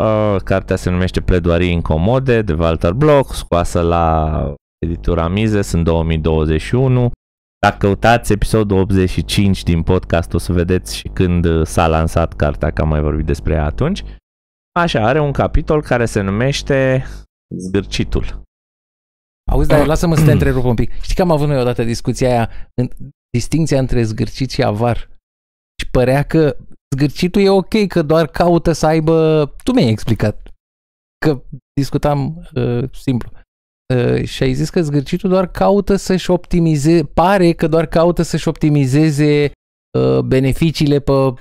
Uh, 0.03 0.35
cartea 0.43 0.75
se 0.75 0.89
numește 0.89 1.21
Pledoarii 1.21 1.71
incomode 1.71 2.41
de 2.41 2.53
Walter 2.53 2.93
Block, 2.93 3.33
scoasă 3.33 3.81
la 3.81 4.53
editura 4.85 5.27
Mises 5.27 5.71
în 5.71 5.83
2021. 5.83 7.11
Dacă 7.59 7.77
căutați 7.77 8.31
episodul 8.31 8.77
85 8.77 9.63
din 9.63 9.83
podcast, 9.83 10.33
o 10.33 10.37
să 10.37 10.53
vedeți 10.53 10.95
și 10.95 11.07
când 11.07 11.65
s-a 11.65 11.87
lansat 11.87 12.33
cartea, 12.33 12.71
că 12.71 12.81
am 12.81 12.87
mai 12.87 13.01
vorbit 13.01 13.25
despre 13.25 13.53
ea 13.53 13.65
atunci. 13.65 14.03
Așa, 14.79 15.07
are 15.07 15.19
un 15.19 15.31
capitol 15.31 15.81
care 15.81 16.05
se 16.05 16.21
numește 16.21 17.05
Zgârcitul. 17.57 18.41
Auzi, 19.51 19.67
dar 19.67 19.85
lasă-mă 19.85 20.15
să 20.15 20.25
te 20.25 20.31
întrerup 20.31 20.63
un 20.63 20.75
pic. 20.75 21.01
Știi 21.01 21.15
că 21.15 21.21
am 21.21 21.31
avut 21.31 21.47
noi 21.47 21.59
odată 21.59 21.83
discuția 21.83 22.29
aia, 22.29 22.49
în, 22.73 22.89
distinția 23.37 23.79
între 23.79 24.03
zgârcit 24.03 24.49
și 24.49 24.63
avar. 24.63 24.97
Și 25.81 25.89
părea 25.91 26.23
că 26.23 26.57
zgârcitul 26.95 27.41
e 27.41 27.49
ok, 27.49 27.87
că 27.87 28.01
doar 28.01 28.27
caută 28.27 28.71
să 28.71 28.85
aibă... 28.85 29.45
Tu 29.63 29.71
mi-ai 29.71 29.89
explicat 29.89 30.47
că 31.25 31.43
discutam 31.73 32.49
uh, 32.53 32.91
simplu. 32.91 33.31
Uh, 33.95 34.23
și 34.23 34.43
ai 34.43 34.53
zis 34.53 34.69
că 34.69 34.81
zgârcitul 34.81 35.29
doar 35.29 35.47
caută 35.47 35.95
să-și 35.95 36.31
optimizeze, 36.31 37.03
pare 37.03 37.51
că 37.51 37.67
doar 37.67 37.85
caută 37.85 38.21
să-și 38.21 38.47
optimizeze 38.47 39.51
uh, 39.99 40.19
beneficiile 40.19 40.99
pe, 40.99 41.33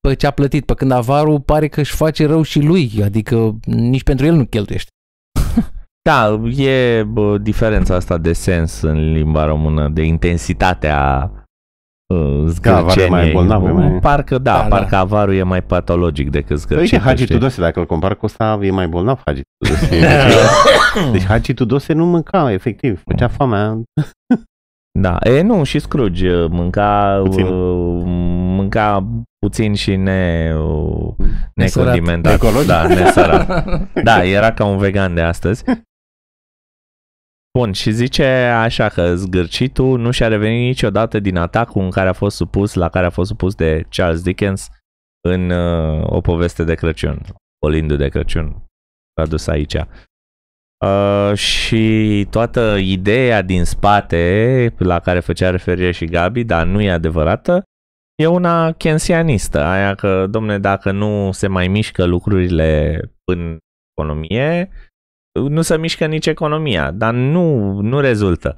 pe 0.00 0.14
ce 0.14 0.26
a 0.26 0.30
plătit, 0.30 0.64
pe 0.64 0.74
când 0.74 0.90
avarul 0.90 1.40
pare 1.40 1.68
că 1.68 1.80
își 1.80 1.94
face 1.94 2.26
rău 2.26 2.42
și 2.42 2.60
lui, 2.60 2.90
adică 3.04 3.58
nici 3.64 4.02
pentru 4.02 4.26
el 4.26 4.34
nu 4.34 4.44
cheltuiește. 4.44 4.90
Da, 6.02 6.40
e 6.56 7.02
bă, 7.02 7.38
diferența 7.38 7.94
asta 7.94 8.18
de 8.18 8.32
sens 8.32 8.80
în 8.80 9.12
limba 9.12 9.44
română, 9.44 9.88
de 9.88 10.02
intensitatea 10.02 11.30
uh, 12.14 12.52
Da, 12.62 12.76
avarul 12.76 12.88
e 12.88 12.92
zgârceniei. 12.92 13.08
mai 13.10 13.30
bolnav, 13.32 13.64
e 13.66 13.70
mai- 13.70 13.98
Parcă 14.00 14.38
da, 14.38 14.52
Da, 14.52 14.58
da. 14.68 14.76
parcă 14.76 14.96
avarul 14.96 15.34
e 15.34 15.42
mai 15.42 15.62
patologic 15.62 16.30
decât 16.30 16.50
Uite, 16.50 16.62
zgârcitul. 16.62 17.04
Hagi 17.04 17.22
știi? 17.22 17.34
Tudose, 17.34 17.60
dacă 17.60 17.78
îl 17.80 17.86
compar 17.86 18.14
cu 18.16 18.26
ăsta, 18.26 18.58
e 18.62 18.70
mai 18.70 18.88
bolnav 18.88 19.20
Hagi 19.24 19.40
Tudose. 19.58 19.98
deci 21.12 21.24
Hagi 21.26 21.54
Tudose 21.54 21.92
nu 21.92 22.06
mânca, 22.06 22.52
efectiv. 22.52 23.02
Făcea 23.06 23.28
foamea. 23.28 23.78
Da, 24.98 25.16
e 25.22 25.40
nu, 25.42 25.64
și 25.64 25.78
Scrooge 25.78 26.34
uh, 26.34 26.50
mânca 26.50 27.20
Puțin. 27.24 27.44
uh, 27.46 28.02
mânca 28.56 29.06
puțin 29.38 29.74
și 29.74 29.96
ne, 29.96 30.52
uh, 30.58 31.26
Nesărat. 31.54 31.86
necondimentat. 31.86 32.32
Ecologic. 32.32 32.66
Da, 32.66 32.86
nesărat. 32.86 33.64
Da, 34.04 34.24
era 34.24 34.52
ca 34.52 34.64
un 34.64 34.78
vegan 34.78 35.14
de 35.14 35.20
astăzi. 35.20 35.64
Bun, 37.58 37.72
și 37.72 37.90
zice 37.90 38.24
așa 38.44 38.88
că 38.88 39.14
zgârcitul 39.14 39.98
nu 39.98 40.10
și-a 40.10 40.28
revenit 40.28 40.66
niciodată 40.66 41.18
din 41.18 41.36
atacul 41.36 41.82
în 41.82 41.90
care 41.90 42.08
a 42.08 42.12
fost 42.12 42.36
supus, 42.36 42.74
la 42.74 42.88
care 42.88 43.06
a 43.06 43.10
fost 43.10 43.28
supus 43.28 43.54
de 43.54 43.86
Charles 43.88 44.22
Dickens 44.22 44.68
în 45.28 45.50
uh, 45.50 46.02
o 46.06 46.20
poveste 46.20 46.64
de 46.64 46.74
Crăciun, 46.74 47.20
o 47.58 47.68
lindă 47.68 47.96
de 47.96 48.08
Crăciun, 48.08 48.64
tradus 49.14 49.46
aici. 49.46 49.74
Uh, 50.84 51.34
și 51.34 52.26
toată 52.30 52.76
ideea 52.76 53.42
din 53.42 53.64
spate, 53.64 54.74
la 54.78 55.00
care 55.00 55.20
făcea 55.20 55.50
referire 55.50 55.90
și 55.90 56.04
Gabi, 56.04 56.44
dar 56.44 56.66
nu 56.66 56.80
e 56.80 56.90
adevărată, 56.90 57.62
e 58.22 58.26
una 58.26 58.72
kensianistă, 58.72 59.60
aia 59.60 59.94
că, 59.94 60.26
domne, 60.26 60.58
dacă 60.58 60.90
nu 60.90 61.32
se 61.32 61.46
mai 61.46 61.68
mișcă 61.68 62.04
lucrurile 62.04 63.00
în 63.24 63.58
economie, 63.92 64.70
nu 65.32 65.62
se 65.62 65.78
mișcă 65.78 66.06
nici 66.06 66.26
economia, 66.26 66.90
dar 66.90 67.14
nu, 67.14 67.72
nu 67.80 68.00
rezultă. 68.00 68.56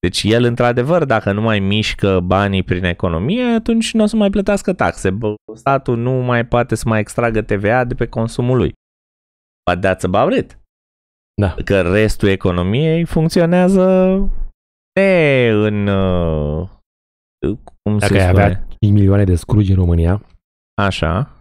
Deci 0.00 0.22
el, 0.22 0.44
într-adevăr, 0.44 1.04
dacă 1.04 1.32
nu 1.32 1.40
mai 1.40 1.58
mișcă 1.58 2.20
banii 2.20 2.62
prin 2.62 2.84
economie, 2.84 3.44
atunci 3.44 3.92
nu 3.92 4.02
o 4.02 4.06
să 4.06 4.16
mai 4.16 4.30
plătească 4.30 4.72
taxe. 4.72 5.10
Bă, 5.10 5.34
statul 5.54 5.96
nu 5.98 6.10
mai 6.12 6.46
poate 6.46 6.74
să 6.74 6.88
mai 6.88 7.00
extragă 7.00 7.42
TVA 7.42 7.84
de 7.84 7.94
pe 7.94 8.06
consumul 8.08 8.56
lui. 8.56 8.72
But 9.70 9.84
that's 9.86 10.02
about 10.02 10.32
it. 10.32 10.58
Da. 11.40 11.54
Că 11.64 11.80
restul 11.80 12.28
economiei 12.28 13.04
funcționează 13.04 13.84
ne 15.00 15.48
în... 15.52 15.86
uh, 15.86 16.68
Cum 17.82 17.98
Dacă 17.98 18.14
se 18.14 18.20
ai 18.20 18.28
spune? 18.28 18.42
avea 18.44 18.66
5 18.80 18.92
milioane 18.92 19.24
de 19.24 19.34
scrugi 19.34 19.70
în 19.70 19.76
România, 19.76 20.22
Așa. 20.82 21.36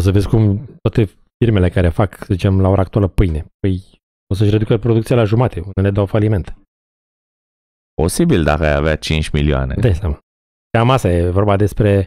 să 0.02 0.10
vezi 0.10 0.28
cum 0.28 0.64
toate 0.82 1.10
firmele 1.44 1.68
care 1.68 1.88
fac, 1.88 2.16
să 2.16 2.26
zicem, 2.28 2.60
la 2.60 2.68
ora 2.68 2.80
actuală 2.80 3.08
pâine, 3.08 3.46
păi 3.60 3.82
o 4.30 4.34
să-și 4.34 4.50
reducă 4.50 4.78
producția 4.78 5.16
la 5.16 5.24
jumate, 5.24 5.60
unele 5.76 5.90
dau 5.94 6.06
faliment. 6.06 6.54
Posibil 7.94 8.42
dacă 8.44 8.62
ai 8.64 8.74
avea 8.74 8.96
5 8.96 9.28
milioane. 9.30 9.74
Dai 9.74 9.94
seama. 9.94 10.18
Cam 10.70 10.90
asta 10.90 11.10
e 11.10 11.30
vorba 11.30 11.56
despre 11.56 12.04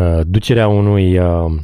uh, 0.00 0.20
ducerea 0.26 0.68
unui 0.68 1.18
uh, 1.18 1.62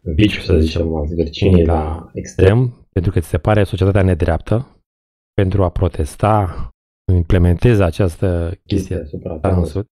Viciu, 0.00 0.40
să 0.40 0.58
zicem, 0.58 0.94
al 0.94 1.06
zgârcinii 1.06 1.64
la 1.64 2.10
extrem. 2.12 2.58
extrem, 2.58 2.86
pentru 2.92 3.10
că 3.12 3.20
ți 3.20 3.28
se 3.28 3.38
pare 3.38 3.64
societatea 3.64 4.02
nedreaptă, 4.02 4.80
pentru 5.34 5.64
a 5.64 5.70
protesta, 5.70 6.68
implementezi 7.12 7.82
această 7.82 8.58
chestie 8.66 8.96
asupra 8.96 9.32
în 9.32 9.40
ta. 9.40 9.64
sud, 9.64 9.86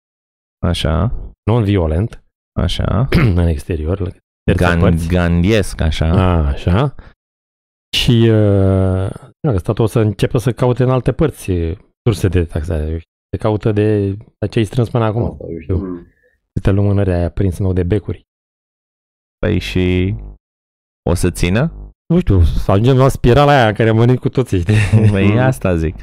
Așa. 0.67 1.15
non-violent, 1.51 2.25
Așa. 2.61 3.09
în 3.41 3.47
exterior, 3.47 3.99
la 4.01 4.11
terțe 4.11 4.30
Gan, 4.57 4.79
părți. 4.79 5.09
gandiesc, 5.09 5.81
așa. 5.81 6.07
A, 6.07 6.47
așa. 6.47 6.95
Și 7.97 8.11
uh, 8.11 9.11
nu, 9.41 9.51
că 9.53 9.59
statul 9.59 9.85
o 9.85 9.87
să 9.87 9.99
începe 9.99 10.39
să 10.39 10.53
caute 10.53 10.83
în 10.83 10.91
alte 10.91 11.13
părți 11.13 11.51
uh, 11.51 11.79
surse 12.03 12.29
de 12.29 12.45
taxare. 12.45 12.99
Se 13.31 13.39
caută 13.39 13.73
de, 13.73 14.11
de 14.11 14.47
ce 14.51 14.59
ai 14.59 14.65
strâns 14.65 14.91
până 14.91 15.05
acum. 15.05 15.25
Asta, 15.25 15.45
eu 15.49 15.61
știu. 15.61 15.77
Mm. 15.77 16.07
Câte 16.53 16.71
lumânări 16.71 17.13
ai 17.13 17.31
prins 17.31 17.59
nou 17.59 17.73
de 17.73 17.83
becuri. 17.83 18.27
Păi 19.39 19.59
și 19.59 20.15
o 21.11 21.15
să 21.15 21.31
țină? 21.31 21.73
Nu 22.07 22.21
știu, 22.21 22.43
să 22.43 22.71
ajungem 22.71 22.97
la 22.97 23.09
spirala 23.09 23.53
aia 23.53 23.69
în 23.69 23.75
care 23.75 23.89
am 23.89 23.97
venit 23.97 24.19
cu 24.19 24.29
toții, 24.29 24.61
știi? 24.61 25.11
Păi 25.11 25.41
asta 25.41 25.77
zic. 25.77 25.95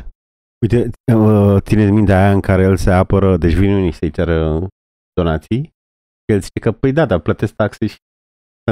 Uite, 0.61 0.89
uh, 1.13 1.61
țineți 1.61 1.91
minte 1.91 2.13
aia 2.13 2.31
în 2.31 2.39
care 2.39 2.63
el 2.63 2.77
se 2.77 2.91
apără, 2.91 3.37
deci 3.37 3.53
vine 3.53 3.75
unii 3.75 3.91
să-i 3.91 4.11
ceară 4.11 4.67
donații. 5.13 5.71
El 6.25 6.39
zice 6.39 6.59
că, 6.59 6.71
păi 6.71 6.91
da, 6.91 7.05
dar 7.05 7.19
plătesc 7.19 7.53
taxe 7.53 7.85
și... 7.87 7.97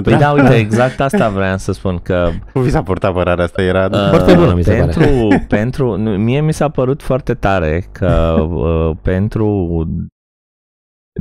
Păi 0.04 0.18
da, 0.18 0.32
uite, 0.32 0.56
exact 0.56 1.00
asta 1.00 1.30
vreau 1.30 1.58
să 1.58 1.72
spun 1.72 1.98
că 2.00 2.32
Cum 2.54 2.62
vi 2.62 2.70
s-a 2.70 2.84
purtat 2.84 3.10
apărarea 3.10 3.44
asta? 3.44 3.62
Era... 3.62 3.86
uh, 3.92 4.10
Foarte 4.10 4.34
bună, 4.34 4.54
mi 4.54 4.64
se 4.64 4.74
pentru, 4.74 5.28
pare. 5.28 5.46
pentru, 5.48 5.96
nu, 5.98 6.18
mie 6.18 6.42
mi 6.42 6.54
s-a 6.54 6.70
părut 6.70 7.02
foarte 7.02 7.34
tare 7.34 7.88
că 7.92 8.32
uh, 8.50 8.98
pentru 9.02 9.70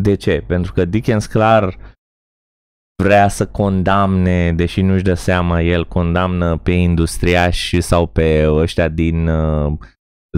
de 0.01 0.15
ce? 0.15 0.45
Pentru 0.47 0.73
că 0.73 0.85
Dickens 0.85 1.27
clar 1.27 1.77
vrea 3.03 3.29
să 3.29 3.47
condamne, 3.47 4.53
deși 4.53 4.83
nu-și 4.83 5.03
dă 5.03 5.15
seama, 5.15 5.61
el 5.61 5.87
condamnă 5.87 6.57
pe 6.57 6.71
industriași 6.71 7.81
sau 7.81 8.07
pe 8.07 8.47
ăștia 8.51 8.89
din 8.89 9.27
uh, 9.27 9.73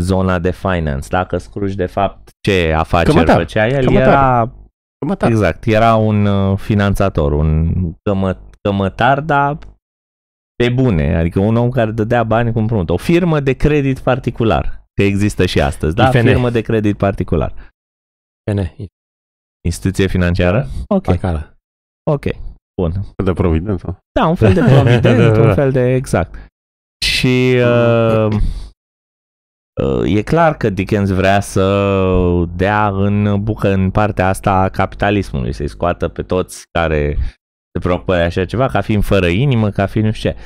zona 0.00 0.38
de 0.38 0.50
finance. 0.50 1.08
Dacă 1.10 1.36
Scrooge 1.36 1.74
de 1.74 1.86
fapt 1.86 2.28
ce 2.40 2.74
afaceri 2.76 3.14
Cămătar. 3.14 3.36
făcea 3.36 3.66
el, 3.66 3.84
Cămătar. 3.84 4.08
era 4.08 4.52
Cămătar. 5.06 5.30
Exact, 5.30 5.64
era 5.64 5.94
un 5.94 6.26
uh, 6.26 6.58
finanțator, 6.58 7.32
un 7.32 7.72
cămă, 8.02 8.38
cămătar, 8.60 9.20
dar 9.20 9.58
pe 10.56 10.68
bune, 10.68 11.16
adică 11.16 11.40
un 11.40 11.56
om 11.56 11.70
care 11.70 11.90
dădea 11.90 12.24
bani 12.24 12.52
cu 12.52 12.58
împrumut. 12.58 12.90
O 12.90 12.96
firmă 12.96 13.40
de 13.40 13.52
credit 13.52 13.98
particular, 13.98 14.84
că 14.94 15.02
există 15.02 15.46
și 15.46 15.60
astăzi, 15.60 15.94
da? 15.94 16.08
IFN. 16.08 16.26
Firmă 16.26 16.50
de 16.50 16.60
credit 16.60 16.96
particular. 16.96 17.54
Bine, 18.50 18.74
Instituție 19.64 20.06
financiară? 20.06 20.66
Ok, 20.86 21.04
bancară. 21.04 21.56
ok, 22.10 22.24
bun. 22.80 22.92
De 23.24 23.32
providență. 23.32 23.98
Da, 24.20 24.26
un 24.26 24.34
fel 24.34 24.52
de 24.52 24.60
provident, 24.60 25.36
un 25.46 25.54
fel 25.54 25.72
de 25.72 25.94
exact. 25.94 26.46
Și 27.04 27.54
uh, 27.56 28.26
uh, 28.32 28.42
e 30.04 30.22
clar 30.22 30.56
că 30.56 30.70
Dickens 30.70 31.10
vrea 31.10 31.40
să 31.40 31.64
dea 32.56 32.88
în 32.88 33.42
bucă 33.42 33.72
în 33.72 33.90
partea 33.90 34.28
asta 34.28 34.52
a 34.52 34.68
capitalismului, 34.68 35.52
să-i 35.52 35.68
scoată 35.68 36.08
pe 36.08 36.22
toți 36.22 36.64
care 36.70 37.16
se 37.72 37.80
preocupă 37.80 38.14
de 38.14 38.20
așa 38.20 38.44
ceva, 38.44 38.66
ca 38.66 38.80
fiind 38.80 39.04
fără 39.04 39.26
inimă, 39.26 39.70
ca 39.70 39.86
fiind 39.86 40.06
nu 40.06 40.12
știu 40.12 40.30
ce. 40.30 40.36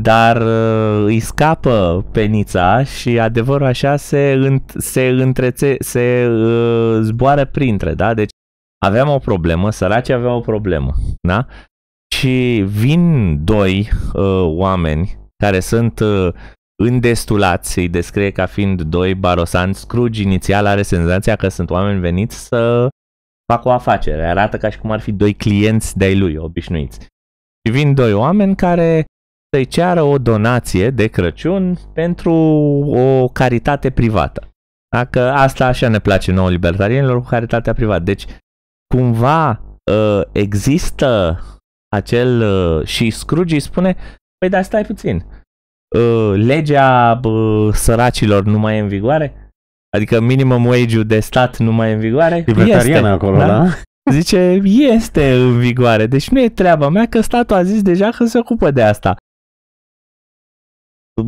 Dar 0.00 0.40
uh, 0.40 1.04
îi 1.04 1.20
scapă 1.20 2.06
penița 2.12 2.84
și 2.84 3.18
adevărul 3.18 3.66
așa 3.66 3.96
se, 3.96 4.40
înt- 4.48 4.76
se 4.76 5.06
întrețe, 5.06 5.76
se 5.78 6.26
uh, 6.26 6.98
zboară 7.02 7.44
printre, 7.44 7.94
da? 7.94 8.14
Deci 8.14 8.30
aveam 8.86 9.08
o 9.08 9.18
problemă, 9.18 9.70
săracii 9.70 10.14
aveau 10.14 10.36
o 10.36 10.40
problemă, 10.40 10.94
da? 11.20 11.46
Și 12.14 12.64
vin 12.66 13.36
doi 13.44 13.88
uh, 14.12 14.44
oameni 14.44 15.18
care 15.42 15.60
sunt 15.60 16.00
uh, 16.00 16.28
îndestulați, 16.82 17.78
îi 17.78 17.88
descrie 17.88 18.30
ca 18.30 18.46
fiind 18.46 18.82
doi 18.82 19.14
barosanți. 19.14 19.80
Scrooge 19.80 20.22
inițial 20.22 20.66
are 20.66 20.82
senzația 20.82 21.36
că 21.36 21.48
sunt 21.48 21.70
oameni 21.70 22.00
veniți 22.00 22.46
să 22.46 22.88
facă 23.52 23.68
o 23.68 23.72
afacere. 23.72 24.26
Arată 24.26 24.56
ca 24.56 24.70
și 24.70 24.78
cum 24.78 24.90
ar 24.90 25.00
fi 25.00 25.12
doi 25.12 25.34
clienți 25.34 25.96
de-ai 25.96 26.18
lui, 26.18 26.36
obișnuiți. 26.36 27.00
Și 27.64 27.72
vin 27.72 27.94
doi 27.94 28.12
oameni 28.12 28.56
care 28.56 29.04
să-i 29.54 29.66
ceară 29.66 30.02
o 30.02 30.18
donație 30.18 30.90
de 30.90 31.06
Crăciun 31.06 31.78
pentru 31.92 32.32
o 32.86 33.28
caritate 33.28 33.90
privată. 33.90 34.48
Dacă 34.96 35.32
asta 35.32 35.66
așa 35.66 35.88
ne 35.88 35.98
place 35.98 36.32
nouă 36.32 36.50
libertarienilor 36.50 37.20
cu 37.20 37.28
caritatea 37.28 37.72
privată. 37.72 38.02
Deci, 38.02 38.24
cumva, 38.94 39.62
uh, 39.92 40.22
există 40.32 41.40
acel 41.88 42.40
uh, 42.40 42.86
și 42.86 43.10
Scrooge 43.10 43.54
îi 43.54 43.60
spune, 43.60 43.96
păi 44.38 44.48
dar 44.48 44.62
stai 44.62 44.84
puțin, 44.84 45.24
uh, 45.96 46.32
legea 46.34 47.14
bă, 47.14 47.70
săracilor 47.72 48.44
nu 48.44 48.58
mai 48.58 48.76
e 48.76 48.80
în 48.80 48.88
vigoare? 48.88 49.52
Adică 49.96 50.20
minimum 50.20 50.64
wage-ul 50.64 51.04
de 51.04 51.20
stat 51.20 51.56
nu 51.56 51.72
mai 51.72 51.90
e 51.90 51.92
în 51.92 52.00
vigoare? 52.00 52.42
Libertarian 52.46 53.04
acolo, 53.04 53.36
da? 53.36 53.66
Zice, 54.10 54.60
este 54.64 55.32
în 55.32 55.58
vigoare, 55.58 56.06
deci 56.06 56.28
nu 56.28 56.40
e 56.40 56.48
treaba 56.48 56.88
mea 56.88 57.06
că 57.06 57.20
statul 57.20 57.56
a 57.56 57.62
zis 57.62 57.82
deja 57.82 58.10
că 58.10 58.24
se 58.24 58.38
ocupă 58.38 58.70
de 58.70 58.82
asta. 58.82 59.16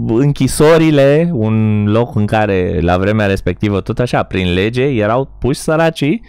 Închisorile, 0.08 1.30
un 1.32 1.84
loc 1.84 2.14
în 2.14 2.26
care 2.26 2.80
la 2.80 2.98
vremea 2.98 3.26
respectivă 3.26 3.80
tot 3.80 3.98
așa, 3.98 4.22
prin 4.22 4.52
lege, 4.52 4.82
erau 4.82 5.36
puși 5.38 5.60
săracii 5.60 6.22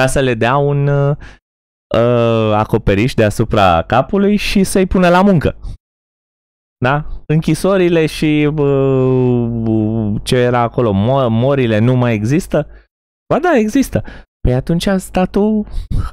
ca 0.00 0.06
să 0.06 0.20
le 0.20 0.34
dea 0.34 0.56
un 0.56 0.86
uh, 0.86 1.16
acoperiș 2.54 3.14
deasupra 3.14 3.82
capului 3.82 4.36
și 4.36 4.64
să-i 4.64 4.86
pună 4.86 5.08
la 5.08 5.22
muncă. 5.22 5.56
Da? 6.84 7.06
Închisorile 7.26 8.06
și 8.06 8.50
uh, 8.56 10.14
ce 10.22 10.36
era 10.36 10.60
acolo, 10.60 10.92
morile 11.28 11.78
nu 11.78 11.94
mai 11.94 12.14
există? 12.14 12.66
Ba 13.32 13.38
da, 13.38 13.56
există. 13.56 14.02
Păi 14.40 14.54
atunci 14.54 14.88
statul 14.96 15.66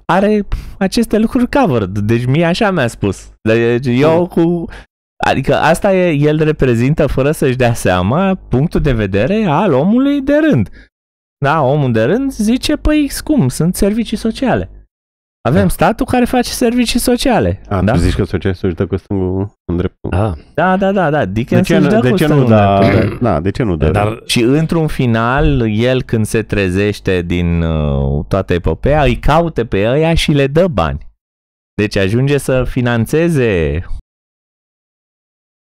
are 0.05 0.47
aceste 0.78 1.18
lucruri 1.18 1.49
covered. 1.49 1.97
Deci 1.97 2.26
mie 2.26 2.45
așa 2.45 2.72
mi-a 2.72 2.88
spus. 2.88 3.32
Deci 3.41 3.86
eu 3.86 4.28
cu... 4.28 4.65
Adică 5.26 5.55
asta 5.55 5.95
e, 5.95 6.11
el 6.11 6.43
reprezintă, 6.43 7.07
fără 7.07 7.32
să-și 7.32 7.55
dea 7.55 7.74
seama, 7.74 8.36
punctul 8.36 8.82
de 8.82 8.93
vedere 8.93 9.45
al 9.45 9.74
omului 9.74 10.22
de 10.22 10.38
rând. 10.49 10.70
Da, 11.45 11.61
omul 11.61 11.91
de 11.91 12.03
rând 12.03 12.32
zice, 12.32 12.76
păi 12.76 13.11
cum, 13.24 13.47
sunt 13.47 13.76
servicii 13.76 14.18
sociale. 14.18 14.76
Avem 15.48 15.62
da. 15.62 15.68
statul 15.68 16.06
care 16.06 16.26
face 16.26 16.50
servicii 16.50 17.00
sociale. 17.00 17.62
A, 17.70 17.82
da? 17.82 17.91
tu 17.91 17.98
zici 17.98 18.16
că 18.16 18.24
socialistul 18.24 18.68
își 18.68 18.78
dă 18.78 18.86
cu 18.86 18.98
stângul 18.98 19.52
în 19.66 19.78
dreptul. 19.78 20.12
Ah. 20.12 20.32
Da, 20.54 20.78
da, 20.78 20.91
da, 20.91 21.10
da. 21.10 21.26
Dickens 21.26 21.68
de 21.68 21.74
ce, 21.74 21.80
își 21.80 21.89
dă 21.89 22.00
de 22.00 22.10
cu 22.10 22.18
ce 22.18 22.24
stângul 22.24 22.43
nu 22.50 22.56
da, 22.56 22.80
în 22.80 22.89
dreptul. 22.89 23.18
da, 23.22 23.39
de 23.39 23.52
ce 23.52 23.64
nu 23.64 23.76
dă? 23.76 23.89
Dar 23.89 24.22
Și 24.26 24.41
într-un 24.41 24.88
final, 24.88 25.70
el 25.70 26.02
când 26.04 26.26
se 26.26 26.41
trezește 26.41 27.22
din 27.22 27.62
uh, 27.62 28.26
toată 28.28 28.54
epopeea, 28.54 29.04
îi 29.04 29.16
caute 29.20 29.66
pe 29.66 29.88
ăia 29.89 30.14
și 30.14 30.32
le 30.32 30.48
dă 30.48 30.68
bani. 30.68 31.08
Deci 31.76 31.95
ajunge 31.95 32.38
să 32.38 32.64
financeze 32.64 33.84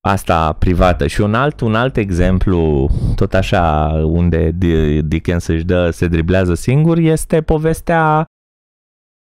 asta 0.06 0.52
privată. 0.52 1.06
Și 1.06 1.20
un 1.20 1.34
alt, 1.34 1.60
un 1.60 1.74
alt 1.74 1.96
exemplu, 1.96 2.90
tot 3.16 3.34
așa, 3.34 3.88
unde 4.04 4.50
Dickens 5.04 5.46
își 5.46 5.64
dă, 5.64 5.90
se 5.90 6.06
driblează 6.06 6.54
singur, 6.54 6.98
este 6.98 7.42
povestea 7.42 8.24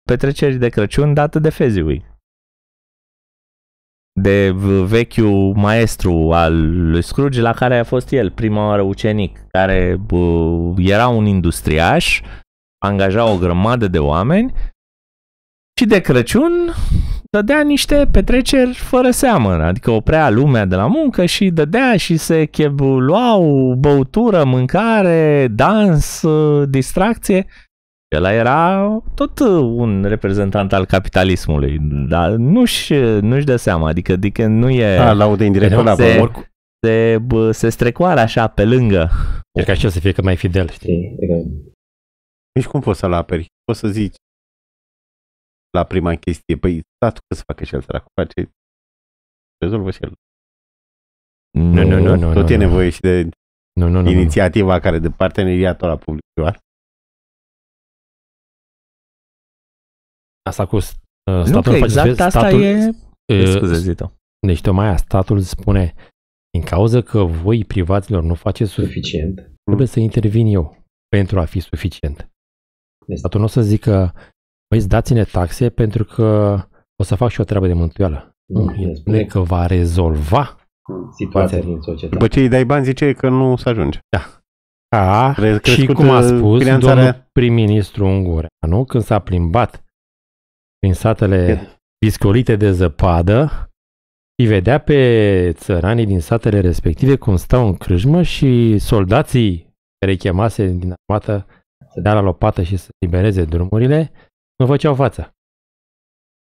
petrecerii 0.05 0.59
de 0.59 0.69
Crăciun 0.69 1.15
dată 1.15 1.39
de 1.39 1.51
Fezziwig. 1.51 2.03
De 4.21 4.51
vechiul 4.85 5.55
maestru 5.55 6.33
al 6.33 6.91
lui 6.91 7.03
Scrooge 7.03 7.41
la 7.41 7.53
care 7.53 7.79
a 7.79 7.85
fost 7.85 8.13
el 8.13 8.31
prima 8.31 8.67
oară 8.67 8.83
ucenic, 8.83 9.47
care 9.49 9.97
bă, 10.07 10.75
era 10.77 11.09
un 11.09 11.27
industriaș, 11.27 12.21
angaja 12.79 13.33
o 13.33 13.39
grămadă 13.39 13.89
de 13.89 13.99
oameni 13.99 14.53
și 15.81 15.87
de 15.87 16.01
Crăciun 16.01 16.53
dădea 17.31 17.63
niște 17.63 18.09
petreceri 18.13 18.75
fără 18.75 19.11
seamă, 19.11 19.53
adică 19.53 19.91
oprea 19.91 20.31
lumea 20.31 20.65
de 20.65 20.75
la 20.75 20.87
muncă 20.87 21.25
și 21.25 21.51
dădea 21.51 21.97
și 21.97 22.17
se 22.17 22.51
luau 22.79 23.75
băutură, 23.79 24.45
mâncare, 24.45 25.49
dans, 25.49 26.25
distracție 26.69 27.47
ăla 28.15 28.33
era 28.33 28.89
tot 29.15 29.39
un 29.62 30.05
reprezentant 30.05 30.73
al 30.73 30.87
capitalismului, 30.87 31.79
dar 32.09 32.31
nu-și, 32.31 32.95
nu-și 33.21 33.45
dă 33.45 33.57
seama, 33.57 33.89
adică, 33.89 34.12
adică 34.12 34.47
nu 34.47 34.71
e... 34.71 34.99
A, 34.99 35.12
laudă 35.12 35.45
indirect 35.45 35.73
la 35.73 35.95
se, 35.95 36.31
se, 36.87 37.19
bă, 37.19 37.51
se 37.51 37.69
strecoară 37.69 38.21
așa 38.21 38.49
pe 38.49 38.65
lângă. 38.65 39.11
E 39.53 39.62
ca 39.62 39.75
și 39.75 39.91
să 39.91 40.01
fie 40.01 40.12
cât 40.12 40.25
mai 40.25 40.37
fidel, 40.37 40.69
știi? 40.69 41.17
Nici 42.55 42.67
cum 42.67 42.81
poți 42.81 42.99
să-l 42.99 43.12
aperi? 43.12 43.47
Poți 43.65 43.79
să 43.79 43.89
zici 43.89 44.15
la 45.71 45.85
prima 45.85 46.15
chestie, 46.15 46.57
păi 46.57 46.83
statul 46.97 47.23
că 47.29 47.35
să 47.35 47.43
facă 47.47 47.65
și 47.65 47.75
el 47.75 47.81
săracu, 47.81 48.07
face, 48.21 48.51
rezolvă 49.65 49.91
și 49.91 50.03
el. 50.03 50.12
Nu, 51.59 51.83
nu, 51.83 51.99
nu, 51.99 52.17
nu. 52.17 52.33
Tot 52.33 52.49
nu, 52.49 52.53
e 52.55 52.57
nu. 52.57 52.62
nevoie 52.62 52.91
și 52.91 53.01
de 53.01 53.29
Nu, 53.81 53.89
nu, 53.89 54.01
nu. 54.01 54.11
inițiativa 54.11 54.81
care 54.81 54.99
de 54.99 55.11
parteneriatul 55.11 55.89
la 55.89 55.97
public-privat. 55.97 56.59
Asta 60.49 60.67
cu 60.67 60.77
uh, 60.77 60.83
statul 60.83 61.53
Nu 61.53 61.61
că 61.61 61.71
face 61.71 61.83
exact 61.85 62.07
vezi, 62.09 62.23
asta 62.23 62.39
statul, 62.41 62.63
e... 62.63 62.91
uh, 63.35 63.47
Scuze, 63.49 63.75
zi 63.75 63.95
tu. 63.95 64.19
Deci 64.47 64.61
tocmai 64.61 64.87
aia, 64.87 64.97
statul 64.97 65.41
spune, 65.41 65.95
din 66.51 66.63
cauza 66.63 67.01
că 67.01 67.23
voi 67.25 67.65
privaților 67.65 68.23
nu 68.23 68.35
faceți 68.35 68.71
suficient, 68.71 69.35
Suficient. 69.37 69.55
trebuie 69.65 69.87
să 69.87 70.01
intervin 70.01 70.47
eu 70.47 70.85
pentru 71.09 71.41
a 71.41 71.45
fi 71.45 71.61
suficient. 71.61 72.17
Este. 73.07 73.15
Statul 73.17 73.41
nu 73.41 73.47
o 73.47 73.49
să 73.49 73.63
zică, 73.63 74.15
băi, 74.71 74.87
dați-ne 74.87 75.25
taxe 75.25 75.71
pentru 75.71 76.05
că 76.05 76.59
o 76.97 77.03
să 77.05 77.15
fac 77.15 77.31
și 77.31 77.41
o 77.41 77.45
treabă 77.45 77.67
de 77.67 77.73
mântuială. 77.73 78.35
Nu, 78.53 78.65
Nu, 78.65 78.71
el 78.71 78.89
el 78.89 78.95
spune 78.95 78.95
spune 78.95 79.25
că 79.25 79.41
va 79.41 79.67
rezolva 79.67 80.57
Situația 81.17 81.59
din 81.61 81.81
societate. 81.81 82.09
După 82.17 82.29
ce 82.29 82.41
îi 82.41 82.49
dai 82.49 82.65
bani, 82.65 82.85
zice 82.85 83.13
că 83.13 83.29
nu 83.29 83.57
se 83.57 83.69
ajunge. 83.69 83.99
ca 84.89 85.33
Cre- 85.37 85.53
și 85.55 85.61
crescut, 85.61 85.95
cum 85.95 86.11
a 86.11 86.19
uh, 86.19 86.25
spus 86.37 86.59
finanțarea- 86.63 87.05
domnul 87.05 87.29
prim-ministru 87.33 88.05
Ungureanu 88.07 88.85
când 88.87 89.03
s-a 89.05 89.19
plimbat 89.19 89.84
prin 90.85 90.97
satele 90.97 91.61
piscolite 91.99 92.57
de 92.57 92.70
zăpadă 92.72 93.70
și 94.37 94.49
vedea 94.49 94.78
pe 94.80 95.53
țăranii 95.53 96.07
din 96.07 96.20
satele 96.20 96.61
respective 96.61 97.16
cum 97.16 97.37
stau 97.37 97.66
în 97.66 97.76
crâjmă 97.76 98.22
și 98.22 98.78
soldații 98.78 99.74
care 99.99 100.12
îi 100.12 100.18
chemase 100.18 100.66
din 100.66 100.95
armată 100.97 101.47
să 101.93 102.01
dea 102.01 102.14
la 102.14 102.20
lopată 102.20 102.62
și 102.62 102.76
să 102.76 102.89
libereze 102.99 103.45
drumurile, 103.45 104.12
nu 104.57 104.66
făceau 104.66 104.95
față. 104.95 105.32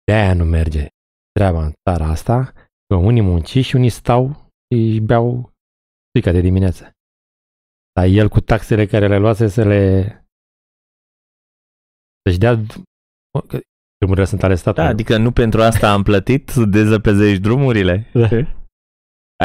De-aia 0.05 0.35
nu 0.35 0.45
merge 0.45 0.87
treaba 1.33 1.65
în 1.65 1.73
țara 1.91 2.07
asta, 2.07 2.53
că 2.87 2.95
unii 2.95 3.23
munci 3.23 3.65
și 3.65 3.77
unii 3.77 3.91
stau 3.91 4.29
și 4.69 4.81
își 4.91 5.01
beau 5.01 5.53
strica 6.09 6.33
de 6.33 6.41
dimineață. 6.41 6.91
Dar 7.93 8.07
el 8.07 8.29
cu 8.29 8.41
taxele 8.41 8.87
care 8.87 9.09
le 9.09 9.19
luase 9.19 9.49
să 9.49 9.63
le... 9.63 9.83
să-și 12.23 12.39
dea... 12.39 12.55
că 13.99 14.05
Drumurile 14.05 14.25
sunt 14.25 14.43
ale 14.43 14.55
statului. 14.55 14.85
Da, 14.85 14.93
adică 14.93 15.17
nu 15.17 15.31
pentru 15.31 15.63
asta 15.63 15.93
am 15.93 16.03
plătit 16.03 16.49
să 16.49 16.65
dezăpezești 16.65 17.43
drumurile. 17.43 18.07
Da. 18.13 18.29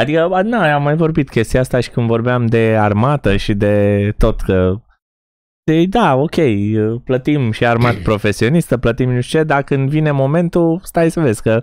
Adică, 0.00 0.26
ba, 0.28 0.42
na, 0.42 0.74
am 0.74 0.82
mai 0.82 0.96
vorbit 0.96 1.28
chestia 1.30 1.60
asta 1.60 1.80
și 1.80 1.90
când 1.90 2.06
vorbeam 2.06 2.46
de 2.46 2.76
armată 2.78 3.36
și 3.36 3.54
de 3.54 4.14
tot 4.18 4.40
că 4.40 4.78
de, 5.64 5.86
da, 5.86 6.14
ok, 6.14 6.34
plătim 7.04 7.50
și 7.50 7.66
armat 7.66 7.96
profesionistă, 8.10 8.76
plătim 8.76 9.10
nu 9.10 9.20
știu 9.20 9.38
ce, 9.38 9.44
dar 9.44 9.62
când 9.62 9.88
vine 9.88 10.10
momentul, 10.10 10.80
stai 10.82 11.10
să 11.10 11.20
vezi 11.20 11.42
că 11.42 11.62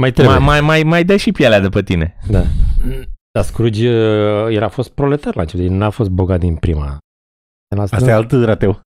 mai 0.00 0.10
trebuie. 0.10 0.38
mai, 0.38 0.44
mai, 0.44 0.60
mai, 0.60 0.82
mai 0.82 1.04
dă 1.04 1.16
și 1.16 1.32
pielea 1.32 1.60
de 1.60 1.68
pe 1.68 1.82
tine. 1.82 2.16
Da. 2.28 2.42
Dar 3.32 3.44
Scrooge, 3.44 3.88
uh, 3.88 4.54
el 4.54 4.62
a 4.62 4.68
fost 4.68 4.90
proletar 4.90 5.34
la 5.34 5.40
început, 5.40 5.66
el 5.66 5.72
n-a 5.72 5.90
fost 5.90 6.10
bogat 6.10 6.40
din 6.40 6.56
prima. 6.56 6.98
El 7.74 7.78
a 7.80 7.82
Asta 7.82 8.10
e 8.10 8.12
alt 8.12 8.30
rateu. 8.32 8.80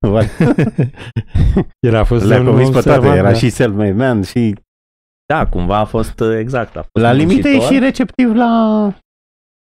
el 1.86 1.95
a 1.95 2.05
fost 2.11 2.24
Le-a 2.24 2.41
un 2.41 2.47
convins 2.47 2.68
om 2.68 2.74
pe 2.74 2.80
toate. 2.80 3.01
servat, 3.01 3.16
Era 3.16 3.30
da. 3.30 3.39
și 3.39 3.51
self-made 3.51 3.93
man 3.97 4.22
și 4.22 4.55
Da, 5.32 5.49
cumva 5.49 5.76
a 5.78 5.84
fost 5.84 6.20
uh, 6.20 6.36
exact. 6.39 6.76
A 6.76 6.80
fost 6.82 7.05
la 7.05 7.12
limite 7.12 7.49
e 7.49 7.53
muncitor. 7.53 7.72
și 7.72 7.78
receptiv 7.78 8.34
la... 8.34 8.47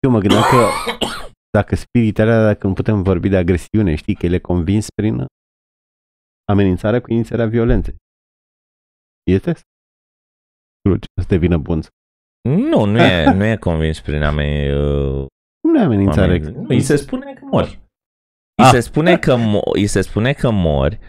Eu 0.06 0.12
mă 0.12 0.20
gândeam 0.20 0.42
că 0.42 0.68
dacă 1.58 1.76
spiritele 1.76 2.32
alea, 2.32 2.46
dacă 2.46 2.68
nu 2.68 2.74
putem 2.74 3.02
vorbi 3.04 3.30
de 3.30 3.38
agresiune, 3.38 3.96
știi, 3.96 4.16
că 4.16 4.28
le 4.28 4.40
convins 4.40 4.88
prin 5.02 5.26
amenințarea 6.52 7.02
cu 7.02 7.14
inițierea 7.14 7.46
violenței. 7.48 7.96
Este? 9.32 9.54
Scrooge, 10.80 11.06
să 11.22 11.28
devină 11.28 11.58
bun. 11.58 11.82
Nu, 12.50 12.86
nu 12.86 12.98
e, 13.12 13.32
nu 13.34 13.44
e 13.44 13.56
convins 13.58 14.00
prin 14.02 14.24
a 14.24 14.32
mea. 14.32 14.76
Uh, 14.80 15.26
Cum 15.62 15.72
nu 15.72 15.80
e 15.80 15.84
amenințare? 15.84 16.32
oameni. 16.34 16.56
Nu, 16.56 16.66
îi 16.68 16.82
se 16.82 16.96
spune 16.96 17.34
că 17.34 17.42
mori. 17.52 17.80
Îi 18.58 18.66
Ah. 18.66 18.70
se 18.72 18.80
spune 18.80 19.18
că, 19.18 19.36
mo- 19.38 19.72
îi 19.74 19.88
se 19.88 20.02
spune 20.02 20.34
că 20.34 20.50
mori. 20.50 21.00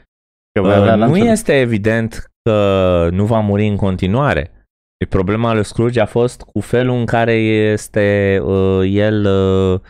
Că 0.52 0.60
va 0.60 0.74
avea 0.76 0.92
Uh, 0.92 0.98
nu 0.98 1.04
lanțuri. 1.06 1.28
este 1.28 1.60
evident 1.60 2.30
că 2.42 3.08
nu 3.12 3.26
va 3.26 3.40
muri 3.40 3.66
în 3.66 3.76
continuare. 3.76 4.50
E 4.96 5.06
problema 5.06 5.52
lui 5.54 5.64
Scrooge 5.64 6.00
a 6.00 6.06
fost 6.06 6.42
cu 6.42 6.60
felul 6.60 6.96
în 6.96 7.06
care 7.06 7.32
este 7.34 8.38
uh, 8.42 8.82
el, 8.90 9.24
uh, 9.24 9.80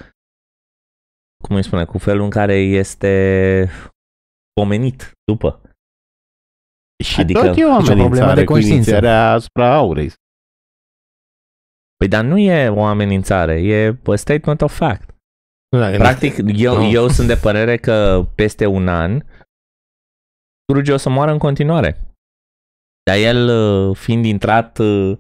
cum 1.45 1.57
îi 1.57 1.65
spune, 1.65 1.85
cu 1.85 1.99
felul 1.99 2.25
în 2.25 2.31
care 2.31 2.55
este 2.55 3.71
pomenit 4.53 5.13
după. 5.25 5.61
Și 7.05 7.21
adică- 7.21 7.41
tot 7.47 7.47
e 7.47 7.51
o 7.51 7.53
Deci 7.55 7.65
o 7.65 7.77
problemă 7.77 8.03
amenințare 8.03 8.35
de 8.41 8.45
cu 8.45 8.53
conștiință. 8.53 8.91
inițierea 8.91 9.31
asupra 9.33 9.75
aurei. 9.75 10.13
Păi 11.97 12.09
dar 12.09 12.25
nu 12.25 12.39
e 12.39 12.69
o 12.69 12.85
amenințare, 12.85 13.63
e 13.63 13.97
a 14.07 14.15
statement 14.15 14.61
of 14.61 14.77
fact. 14.77 15.16
Nu, 15.71 15.79
dacă 15.79 15.97
Practic, 15.97 16.35
eu, 16.55 16.77
Nu. 16.77 16.91
eu 16.91 17.09
sunt 17.09 17.27
de 17.27 17.37
părere 17.37 17.77
că 17.77 18.27
peste 18.35 18.67
un 18.67 18.89
an 18.89 19.21
Scrooge 20.69 20.93
o 20.93 20.97
să 20.97 21.09
moară 21.11 21.31
în 21.33 21.39
continuare. 21.39 22.15
Dar 23.11 23.17
el, 23.17 23.49
uh, 23.49 23.97
fiind 23.97 24.25
intrat 24.25 24.79
uh, 24.79 25.19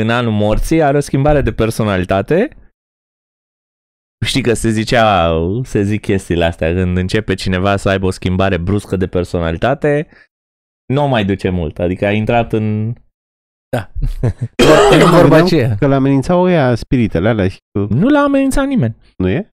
în 0.00 0.10
anul 0.10 0.32
morții, 0.32 0.82
are 0.82 0.96
o 0.96 1.00
schimbare 1.00 1.40
de 1.40 1.52
personalitate. 1.52 2.56
Știi 4.26 4.42
că 4.42 4.54
se 4.54 4.68
zicea, 4.68 5.30
se 5.62 5.82
zic 5.82 6.00
chestiile 6.00 6.44
astea, 6.44 6.72
când 6.72 6.96
începe 6.96 7.34
cineva 7.34 7.76
să 7.76 7.88
aibă 7.88 8.06
o 8.06 8.10
schimbare 8.10 8.56
bruscă 8.56 8.96
de 8.96 9.06
personalitate, 9.06 10.08
nu 10.92 11.02
o 11.02 11.06
mai 11.06 11.24
duce 11.24 11.48
mult. 11.48 11.78
Adică 11.78 12.06
a 12.06 12.10
intrat 12.12 12.52
în... 12.52 12.92
Da. 13.76 13.90
E 14.92 15.04
vorba 15.04 15.20
Vedeam 15.20 15.44
aceea. 15.44 15.74
Că 15.76 15.86
l-amenințau 15.86 16.42
ăia 16.42 16.74
spiritele 16.74 17.28
alea 17.28 17.48
și 17.48 17.58
că 17.72 17.94
Nu 17.94 18.08
l-a 18.08 18.20
amenințat 18.20 18.66
nimeni. 18.66 18.96
nu 19.16 19.28
e? 19.28 19.48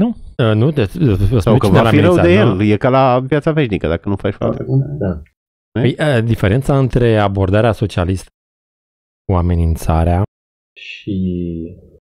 Uh, 0.00 0.54
nu, 0.54 0.70
de, 0.70 0.84
de, 0.84 1.26
de, 1.30 1.38
Sau 1.38 1.58
că 1.58 1.68
va 1.68 1.88
fi 1.88 2.00
rău 2.00 2.14
de 2.14 2.32
el. 2.32 2.60
E 2.60 2.76
ca 2.76 2.88
la 2.88 3.20
viața 3.20 3.52
veșnică, 3.52 3.88
dacă 3.88 4.08
nu 4.08 4.16
faci 4.16 4.34
fapte 4.34 4.62
bune. 4.62 4.84
Da. 4.98 5.22
Păi, 5.70 5.96
uh, 5.98 6.24
diferența 6.24 6.78
între 6.78 7.18
abordarea 7.18 7.72
socialistă 7.72 8.28
cu 9.24 9.36
amenințarea, 9.36 10.22
Și 10.80 11.16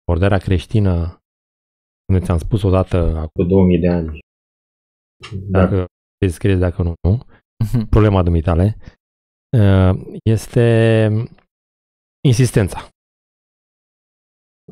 abordarea 0.03 0.38
creștină, 0.38 1.17
cum 2.05 2.19
ți-am 2.19 2.38
spus 2.38 2.63
odată, 2.63 3.30
cu 3.34 3.43
2000 3.43 3.80
de 3.80 3.88
ani. 3.88 4.19
Da. 5.49 5.59
dacă 5.59 5.86
te 6.17 6.28
scrieți, 6.28 6.59
dacă 6.59 6.82
nu, 6.84 6.93
nu, 7.07 7.19
Mhm. 7.65 7.89
problema 7.89 8.23
dumitale, 8.23 8.78
uh, 9.57 10.19
este 10.23 11.09
insistența. 12.28 12.89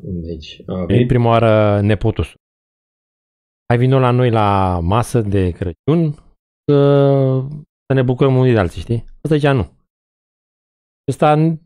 Deci, 0.02 0.60
a 0.66 0.74
Veni 0.74 0.86
venit 0.86 1.06
prima 1.06 1.28
oară 1.28 1.80
nepotul. 1.80 2.26
Său. 3.66 3.76
Hai 3.76 3.78
vino 3.78 3.98
la 3.98 4.10
noi 4.10 4.30
la 4.30 4.80
masă 4.82 5.20
de 5.20 5.50
Crăciun 5.50 6.12
să, 6.70 7.40
să 7.86 7.92
ne 7.94 8.02
bucurăm 8.02 8.36
unii 8.36 8.52
de 8.52 8.58
alții, 8.58 8.80
știi? 8.80 9.04
Asta 9.22 9.36
zicea 9.36 9.52
nu. 9.52 9.72
Ăsta 11.10 11.56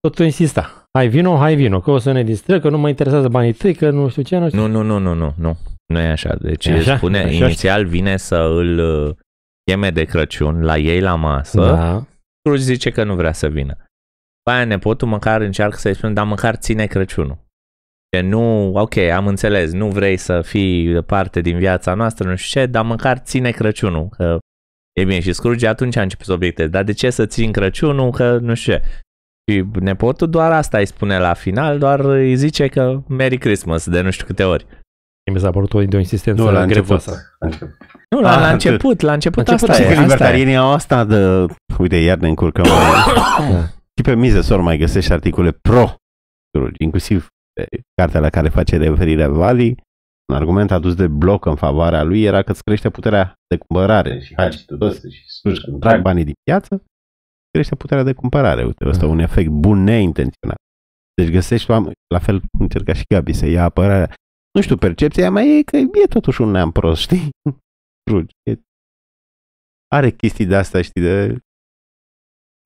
tot 0.00 0.18
insista. 0.18 0.88
Hai 0.92 1.08
vino, 1.08 1.36
hai 1.36 1.56
vino, 1.56 1.80
că 1.80 1.90
o 1.90 1.98
să 1.98 2.12
ne 2.12 2.22
distră, 2.22 2.60
că 2.60 2.68
nu 2.68 2.78
mă 2.78 2.88
interesează 2.88 3.28
banii 3.28 3.52
tăi, 3.52 3.74
că 3.74 3.90
nu 3.90 4.08
știu 4.08 4.22
ce, 4.22 4.38
nu 4.38 4.48
știu. 4.48 4.60
Nu, 4.60 4.66
nu, 4.66 4.82
nu, 4.82 4.98
nu, 4.98 5.14
nu, 5.14 5.34
nu. 5.36 5.56
Nu 5.86 5.98
e 5.98 6.06
așa. 6.06 6.36
Deci 6.40 6.66
E 6.66 6.72
așa? 6.72 6.96
spune, 6.96 7.18
Așa 7.18 7.44
inițial 7.44 7.86
vine 7.86 8.16
să 8.16 8.36
îl 8.36 8.78
uh, 8.78 9.16
cheme 9.64 9.90
de 9.90 10.04
Crăciun 10.04 10.62
la 10.62 10.78
ei 10.78 11.00
la 11.00 11.14
masă. 11.14 11.60
Da. 11.60 12.04
Scrooge 12.38 12.62
zice 12.62 12.90
că 12.90 13.04
nu 13.04 13.14
vrea 13.14 13.32
să 13.32 13.48
vină. 13.48 13.74
După 13.74 14.56
aia 14.56 14.64
nepotul 14.64 15.08
măcar 15.08 15.40
încearcă 15.40 15.76
să-i 15.76 15.94
spună, 15.94 16.12
dar 16.12 16.26
măcar 16.26 16.54
ține 16.54 16.86
Crăciunul. 16.86 17.38
Că 18.16 18.20
nu, 18.22 18.72
ok, 18.74 18.96
am 18.96 19.26
înțeles, 19.26 19.72
nu 19.72 19.88
vrei 19.88 20.16
să 20.16 20.40
fii 20.42 21.02
parte 21.02 21.40
din 21.40 21.58
viața 21.58 21.94
noastră, 21.94 22.28
nu 22.28 22.36
știu 22.36 22.60
ce, 22.60 22.66
dar 22.66 22.84
măcar 22.84 23.18
ține 23.18 23.50
Crăciunul. 23.50 24.08
Că 24.16 24.38
e 25.00 25.04
bine, 25.04 25.20
și 25.20 25.32
Scrooge 25.32 25.66
atunci 25.66 25.96
a 25.96 26.02
început 26.02 26.26
să 26.26 26.32
obiecteze, 26.32 26.68
dar 26.68 26.82
de 26.82 26.92
ce 26.92 27.10
să 27.10 27.26
țin 27.26 27.52
Crăciunul, 27.52 28.10
că 28.10 28.38
nu 28.38 28.54
știu 28.54 28.72
ce. 28.72 28.82
Și 29.52 29.64
nepotul 29.80 30.30
doar 30.30 30.52
asta 30.52 30.78
îi 30.78 30.86
spune 30.86 31.18
la 31.18 31.32
final, 31.34 31.78
doar 31.78 32.00
îi 32.00 32.36
zice 32.36 32.66
că 32.68 33.02
Merry 33.08 33.38
Christmas 33.38 33.88
de 33.88 34.00
nu 34.00 34.10
știu 34.10 34.26
câte 34.26 34.44
ori. 34.44 34.66
Mi 35.32 35.40
s-a 35.40 35.50
părut 35.50 35.74
o, 35.74 35.82
de 35.82 35.96
o 35.96 35.98
insistență 35.98 36.42
Nu, 36.42 36.50
la 36.50 36.62
început. 36.62 36.86
grevoasă. 36.86 37.10
La 37.38 37.46
început. 37.46 37.76
Nu, 38.10 38.20
la, 38.20 38.30
Ah, 38.32 38.38
la 38.40 38.46
atât. 38.46 38.52
început, 38.52 39.00
la 39.00 39.12
început, 39.12 39.46
La 39.46 39.52
început, 39.52 39.74
asta 39.74 39.82
Și 39.82 39.88
e. 39.90 39.94
că 39.94 40.00
Asta 40.00 40.02
e. 40.02 40.06
libertarienii 40.12 40.56
au 40.56 40.72
asta 40.72 41.04
de... 41.04 41.46
Uite, 41.78 41.96
iar 41.96 42.18
ne 42.18 42.28
încurcăm. 42.28 42.64
și 43.96 44.02
pe 44.02 44.14
mize 44.14 44.40
sor 44.40 44.60
mai 44.60 44.78
găsești 44.78 45.12
articole 45.12 45.50
pro 45.50 45.94
Scrooge, 46.48 46.74
inclusiv 46.78 47.26
pe 47.26 47.28
cartea 47.94 48.20
la 48.20 48.30
care 48.30 48.48
face 48.48 48.76
referire 48.76 49.26
Vali. 49.26 49.74
Un 50.28 50.36
argument 50.36 50.70
adus 50.70 50.94
de 50.94 51.06
bloc 51.06 51.44
în 51.44 51.56
favoarea 51.56 52.02
lui 52.02 52.22
era 52.22 52.42
că 52.42 52.50
îți 52.50 52.62
crește 52.62 52.90
puterea 52.90 53.34
de 53.46 53.56
cumpărare. 53.56 54.20
Și 54.20 54.34
Hagi 54.36 54.64
Tudose 54.64 55.08
și 55.10 55.24
Scrooge, 55.26 55.60
când 55.60 55.80
trag 55.80 56.02
banii 56.02 56.24
din 56.24 56.34
piață, 56.42 56.82
crește 57.50 57.74
puterea 57.74 58.02
de 58.02 58.12
cumpărare. 58.12 58.64
Uite, 58.64 58.88
ăsta 58.88 59.04
e 59.04 59.08
un 59.08 59.18
efect 59.18 59.50
bun 59.50 59.82
neintenționat. 59.84 60.56
Deci 61.14 61.30
găsești 61.30 61.70
oameni, 61.70 61.92
la 62.14 62.18
fel 62.18 62.40
cum 62.40 62.60
încerca 62.60 62.92
și 62.92 63.04
Gabi 63.14 63.32
să 63.32 63.46
ia 63.46 63.64
apărarea. 63.64 64.14
Nu 64.54 64.60
știu, 64.60 64.76
percepția 64.76 65.30
mea 65.30 65.42
e 65.42 65.62
că 65.62 65.76
e 65.76 66.06
totuși 66.08 66.40
un 66.40 66.50
neam 66.50 66.72
prost, 66.72 67.00
știi? 67.00 67.28
Scrooge. 68.02 68.32
E... 68.50 68.58
Are 69.94 70.10
chestii 70.10 70.46
de 70.46 70.56
asta, 70.56 70.82
știi, 70.82 71.02
de... 71.02 71.38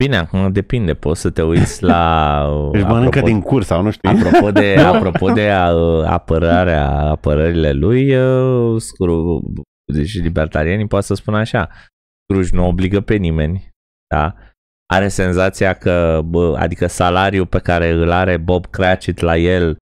Bine, 0.03 0.17
acum 0.17 0.53
depinde, 0.53 0.95
poți 0.95 1.21
să 1.21 1.31
te 1.31 1.43
uiți 1.43 1.83
la... 1.83 2.45
Își 2.73 2.85
mănâncă 2.85 3.19
apropo- 3.19 3.25
din 3.25 3.41
curs 3.41 3.67
sau 3.67 3.83
nu 3.83 3.91
știu. 3.91 4.11
Apropo 4.11 4.51
de, 4.51 4.75
apropo 4.93 5.31
de 5.31 5.51
uh, 5.51 6.05
apărarea, 6.07 6.91
apărările 6.91 7.73
lui, 7.73 8.17
uh, 8.17 8.81
Scru, 8.81 9.43
deci 9.93 10.23
libertarienii 10.23 10.87
poate 10.87 11.07
să 11.07 11.15
spună 11.15 11.37
așa, 11.37 11.69
Scrooge 12.23 12.57
nu 12.57 12.67
obligă 12.67 13.01
pe 13.01 13.15
nimeni, 13.15 13.69
da? 14.15 14.35
Are 14.93 15.09
senzația 15.09 15.73
că, 15.73 16.21
bă, 16.25 16.57
adică 16.59 16.87
salariul 16.87 17.47
pe 17.47 17.59
care 17.59 17.91
îl 17.91 18.11
are 18.11 18.37
Bob 18.37 18.67
Cratchit 18.67 19.21
la 19.21 19.37
el 19.37 19.77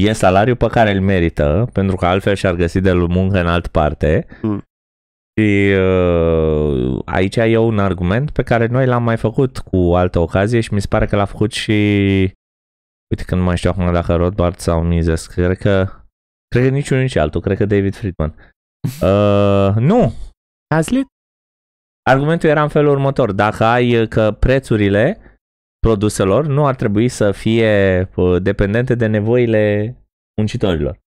e 0.00 0.12
salariul 0.12 0.56
pe 0.56 0.66
care 0.66 0.90
îl 0.92 1.00
merită, 1.00 1.68
pentru 1.72 1.96
că 1.96 2.06
altfel 2.06 2.34
și-ar 2.34 2.54
găsi 2.54 2.80
de 2.80 2.92
muncă 2.92 3.40
în 3.40 3.46
altă 3.46 3.68
parte. 3.68 4.26
Mm. 4.42 4.62
Și 5.40 5.74
uh, 5.78 7.02
aici 7.04 7.36
e 7.36 7.56
un 7.56 7.78
argument 7.78 8.30
pe 8.30 8.42
care 8.42 8.66
noi 8.66 8.86
l-am 8.86 9.02
mai 9.02 9.16
făcut 9.16 9.58
cu 9.58 9.76
altă 9.76 10.18
ocazie 10.18 10.60
și 10.60 10.74
mi 10.74 10.80
se 10.80 10.86
pare 10.86 11.06
că 11.06 11.16
l-a 11.16 11.24
făcut 11.24 11.52
și 11.52 11.72
Uite 13.10 13.24
că 13.26 13.34
nu 13.34 13.42
mai 13.42 13.56
știu 13.56 13.70
acum 13.70 13.92
dacă 13.92 14.14
Rothbard 14.14 14.56
sau 14.56 14.82
Mises. 14.82 15.26
Cred 15.26 15.58
că, 15.58 15.88
cred 16.48 16.62
că 16.64 16.68
niciunul 16.68 17.02
nici 17.02 17.16
altul. 17.16 17.40
Cred 17.40 17.56
că 17.56 17.64
David 17.64 17.94
Friedman. 17.94 18.34
Uh, 19.02 19.74
nu. 19.76 20.12
Hazlitt? 20.74 21.08
Argumentul 22.10 22.48
era 22.48 22.62
în 22.62 22.68
felul 22.68 22.90
următor. 22.90 23.32
Dacă 23.32 23.64
ai 23.64 24.08
că 24.08 24.36
prețurile 24.38 25.20
produselor 25.78 26.46
nu 26.46 26.66
ar 26.66 26.74
trebui 26.74 27.08
să 27.08 27.32
fie 27.32 28.08
uh, 28.16 28.42
dependente 28.42 28.94
de 28.94 29.06
nevoile 29.06 29.96
muncitorilor. 30.36 30.99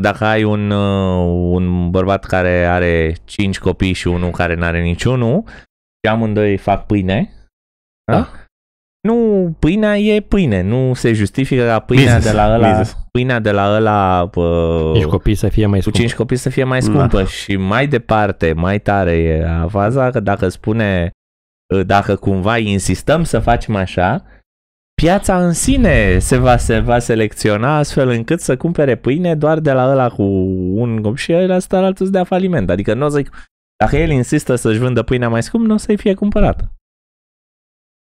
Dacă 0.00 0.24
ai 0.24 0.44
un, 0.44 0.70
uh, 0.70 1.50
un 1.54 1.90
bărbat 1.90 2.24
care 2.24 2.64
are 2.66 3.14
5 3.24 3.58
copii 3.58 3.92
și 3.92 4.08
unul 4.08 4.30
care 4.30 4.54
nu 4.54 4.64
are 4.64 4.80
niciunul 4.82 5.44
și 6.04 6.10
amândoi 6.10 6.56
fac 6.56 6.86
pâine, 6.86 7.30
da? 8.12 8.18
Da. 8.18 8.28
nu, 9.08 9.14
pâinea 9.58 9.98
e 9.98 10.20
pâine, 10.20 10.62
nu 10.62 10.94
se 10.94 11.12
justifică 11.12 11.64
ca 11.64 11.78
pâinea 11.78 12.14
Mises, 12.16 12.30
de 12.30 12.36
la 12.36 12.54
ăla, 12.54 12.68
mises. 12.68 12.96
pâinea 13.10 13.38
de 13.38 13.50
la 13.50 13.74
ăla 13.76 14.30
uh, 14.34 14.92
Nici 14.94 15.04
copii 15.04 15.34
să 15.34 15.48
fie 15.48 15.66
mai 15.66 15.76
cu 15.78 15.80
scump. 15.82 15.96
5 15.96 16.14
copii 16.14 16.36
să 16.36 16.48
fie 16.50 16.64
mai 16.64 16.78
Da. 16.80 16.84
scumpă 16.84 17.24
și 17.24 17.56
mai 17.56 17.86
departe, 17.86 18.52
mai 18.52 18.78
tare 18.80 19.12
e 19.12 19.46
faza 19.68 20.10
că 20.10 20.20
dacă 20.20 20.48
spune 20.48 21.10
dacă 21.86 22.16
cumva 22.16 22.58
insistăm 22.58 23.24
să 23.24 23.38
facem 23.38 23.74
așa, 23.76 24.24
piața 25.00 25.44
în 25.44 25.52
sine 25.52 26.18
se 26.18 26.36
va, 26.36 26.56
se 26.56 26.78
va 26.78 26.98
selecționa 26.98 27.76
astfel 27.76 28.08
încât 28.08 28.40
să 28.40 28.56
cumpere 28.56 28.96
pâine 28.96 29.34
doar 29.34 29.58
de 29.58 29.72
la 29.72 29.90
ăla 29.90 30.08
cu 30.08 30.22
un 30.74 31.02
copil 31.02 31.16
și 31.16 31.32
ăla 31.32 31.58
stă 31.58 31.76
altul 31.76 32.06
să 32.06 32.12
dea 32.12 32.24
faliment. 32.24 32.70
Adică 32.70 32.94
nu 32.94 33.04
o 33.04 33.08
să 33.08 33.22
dacă 33.76 33.96
el 33.96 34.10
insistă 34.10 34.54
să-și 34.54 34.78
vândă 34.78 35.02
pâinea 35.02 35.28
mai 35.28 35.42
scump, 35.42 35.66
nu 35.66 35.74
o 35.74 35.76
să-i 35.76 35.96
fie 35.96 36.14
cumpărată. 36.14 36.72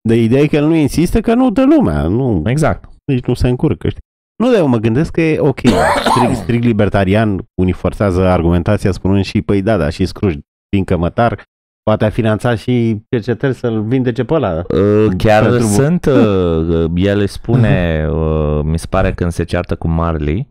De 0.09 0.15
ideea 0.15 0.41
e 0.41 0.47
că 0.47 0.55
el 0.55 0.65
nu 0.65 0.75
insistă 0.75 1.21
că 1.21 1.33
nu 1.33 1.51
dă 1.51 1.65
lumea. 1.65 2.07
Nu, 2.07 2.43
Exact. 2.45 2.89
nici 3.11 3.25
nu 3.25 3.33
se 3.33 3.47
încurcă, 3.47 3.89
știi? 3.89 4.01
Nu, 4.43 4.51
dar 4.51 4.59
eu 4.59 4.67
mă 4.67 4.77
gândesc 4.77 5.11
că 5.11 5.21
e 5.21 5.39
ok, 5.39 5.59
strict, 6.05 6.35
strict 6.35 6.63
libertarian, 6.63 7.45
unii 7.61 7.73
forțează 7.73 8.27
argumentația 8.27 8.91
spunând 8.91 9.23
și, 9.23 9.41
păi 9.41 9.61
da, 9.61 9.77
da, 9.77 9.89
și 9.89 10.05
Scrooge, 10.05 10.39
fiindcă 10.69 10.97
mătar, 10.97 11.43
poate 11.83 12.05
a 12.05 12.09
finanțat 12.09 12.57
și 12.57 13.01
cercetări 13.09 13.53
să-l 13.53 13.83
vindece 13.83 14.23
pe 14.23 14.33
ăla. 14.33 14.57
Uh, 14.57 15.07
Chiar 15.17 15.43
Pentru- 15.43 15.67
sunt, 15.67 16.05
uh, 16.05 16.91
el 16.95 17.19
îi 17.19 17.27
spune, 17.27 18.05
uh, 18.09 18.61
mi 18.63 18.79
se 18.79 18.87
pare 18.89 19.13
când 19.13 19.31
se 19.31 19.43
ceartă 19.43 19.75
cu 19.75 19.87
Marley, 19.87 20.47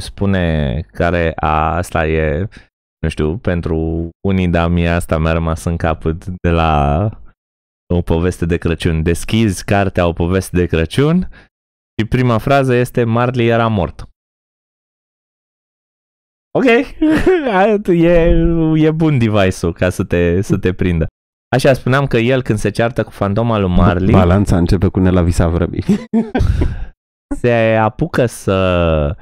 spune 0.00 0.80
care 0.92 1.32
a, 1.36 1.76
asta 1.76 2.06
e, 2.06 2.48
nu 3.02 3.08
știu, 3.08 3.38
pentru 3.38 4.08
unii, 4.26 4.48
dar 4.48 4.68
mie 4.68 4.88
asta 4.88 5.18
mi-a 5.18 5.32
rămas 5.32 5.64
în 5.64 5.76
cap 5.76 6.02
de 6.42 6.50
la 6.50 7.10
o 7.94 8.00
poveste 8.02 8.46
de 8.46 8.56
Crăciun. 8.56 9.02
Deschizi 9.02 9.64
cartea 9.64 10.06
O 10.06 10.12
poveste 10.12 10.56
de 10.56 10.66
Crăciun 10.66 11.28
și 11.98 12.06
prima 12.08 12.38
frază 12.38 12.74
este 12.74 13.04
Marley 13.04 13.46
era 13.46 13.66
mort. 13.66 14.09
Ok, 16.58 16.64
e, 17.86 18.34
e 18.74 18.90
bun 18.90 19.18
device-ul 19.18 19.72
ca 19.72 19.90
să 19.90 20.04
te, 20.04 20.40
să 20.40 20.58
te 20.58 20.72
prindă. 20.72 21.06
Așa, 21.56 21.72
spuneam 21.72 22.06
că 22.06 22.16
el 22.16 22.42
când 22.42 22.58
se 22.58 22.70
ceartă 22.70 23.02
cu 23.02 23.10
fantoma 23.10 23.58
lui 23.58 23.68
Marley, 23.68 24.12
Balanța 24.12 24.56
începe 24.56 24.88
cu 24.88 25.00
ne 25.00 25.10
la 25.10 25.22
visa 25.22 25.48
vrăbii. 25.48 25.84
se 27.40 27.78
apucă 27.80 28.26
să 28.26 29.16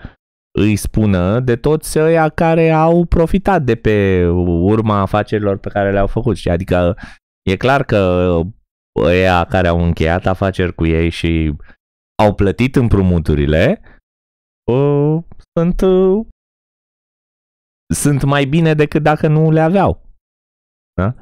îi 0.58 0.76
spună 0.76 1.40
de 1.40 1.56
toți 1.56 1.98
ăia 1.98 2.28
care 2.28 2.70
au 2.70 3.04
profitat 3.04 3.62
de 3.62 3.74
pe 3.74 4.26
urma 4.60 5.00
afacerilor 5.00 5.56
pe 5.56 5.68
care 5.68 5.92
le-au 5.92 6.06
făcut. 6.06 6.36
știi? 6.36 6.50
Adică 6.50 6.96
e 7.50 7.56
clar 7.56 7.84
că 7.84 8.40
ăia 9.02 9.44
care 9.44 9.68
au 9.68 9.84
încheiat 9.84 10.26
afaceri 10.26 10.74
cu 10.74 10.86
ei 10.86 11.08
și 11.08 11.56
au 12.22 12.34
plătit 12.34 12.76
împrumuturile 12.76 13.80
uh, 14.70 15.18
sunt, 15.58 15.80
uh, 15.80 16.26
sunt 17.94 18.22
mai 18.22 18.44
bine 18.44 18.74
decât 18.74 19.02
dacă 19.02 19.26
nu 19.28 19.50
le 19.50 19.60
aveau. 19.60 20.02
Da? 20.94 21.14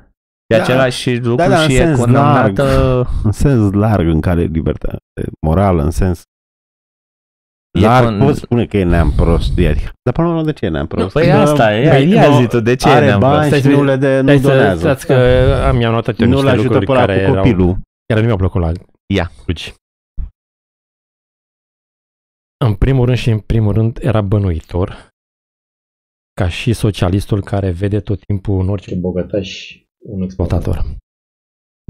E 0.46 0.56
Da. 0.56 0.62
același 0.62 1.14
lucru 1.16 1.34
Da, 1.34 1.48
da, 1.48 1.62
în 1.62 1.68
și 1.68 1.74
e 1.74 1.78
sens 1.78 1.98
condamnată... 1.98 2.64
În 3.24 3.32
sens 3.32 3.72
larg 3.72 4.06
în 4.08 4.20
care 4.20 4.42
libertate 4.42 4.98
morală, 5.46 5.82
în 5.82 5.90
sens 5.90 6.22
E 7.78 7.80
larg, 7.80 8.16
con- 8.16 8.18
poți 8.18 8.40
spune 8.40 8.66
că 8.66 8.76
e 8.76 8.84
neam 8.84 9.12
prost. 9.12 9.58
Iar, 9.58 9.74
dar 10.02 10.14
până 10.14 10.26
la 10.26 10.32
urmă 10.32 10.44
de 10.46 10.52
ce 10.52 10.64
e 10.64 10.68
neam 10.68 10.86
prost? 10.86 11.12
Păi 11.12 11.26
Că 11.26 11.32
asta 11.32 11.74
e, 11.76 11.88
Păi, 11.88 12.10
ia 12.10 12.28
no, 12.28 12.40
zi 12.40 12.46
tu, 12.48 12.60
de 12.60 12.74
ce 12.76 12.88
e 12.88 12.92
are 12.92 13.06
neam 13.06 13.20
bani 13.20 13.48
prost? 13.48 13.62
și 13.64 13.68
nu 13.70 13.84
le 13.84 13.96
de, 13.96 14.20
nu 14.20 14.26
Stai 14.28 14.38
să 14.38 14.48
donează. 14.48 14.78
stați 14.78 15.06
că 15.06 15.14
am, 15.68 15.76
mi-am 15.76 15.92
notat 15.92 16.18
eu 16.20 16.26
Nu-l 16.26 16.36
niște 16.36 16.50
ajută 16.50 16.78
lucruri 16.78 16.86
pe 16.86 16.92
ăla 16.92 17.00
care 17.00 17.14
cu 17.24 17.30
erau, 17.30 17.42
copilul. 17.42 17.78
care 18.06 18.20
nu 18.20 18.24
mi-au 18.26 18.36
plăcut 18.36 18.60
la 18.60 18.72
Ia. 19.14 19.30
Cluj. 19.44 19.72
În 22.64 22.74
primul 22.74 23.04
rând 23.04 23.16
și 23.18 23.30
în 23.30 23.38
primul 23.38 23.72
rând 23.72 23.98
era 24.02 24.20
bănuitor 24.20 25.08
ca 26.40 26.48
și 26.48 26.72
socialistul 26.72 27.42
care 27.42 27.70
vede 27.70 28.00
tot 28.00 28.18
timpul 28.24 28.60
în 28.60 28.68
orice 28.68 28.88
Ce 28.90 28.96
bogătaș 28.96 29.74
un 29.98 30.22
exploatator. 30.22 30.74
exploatator. 30.74 30.96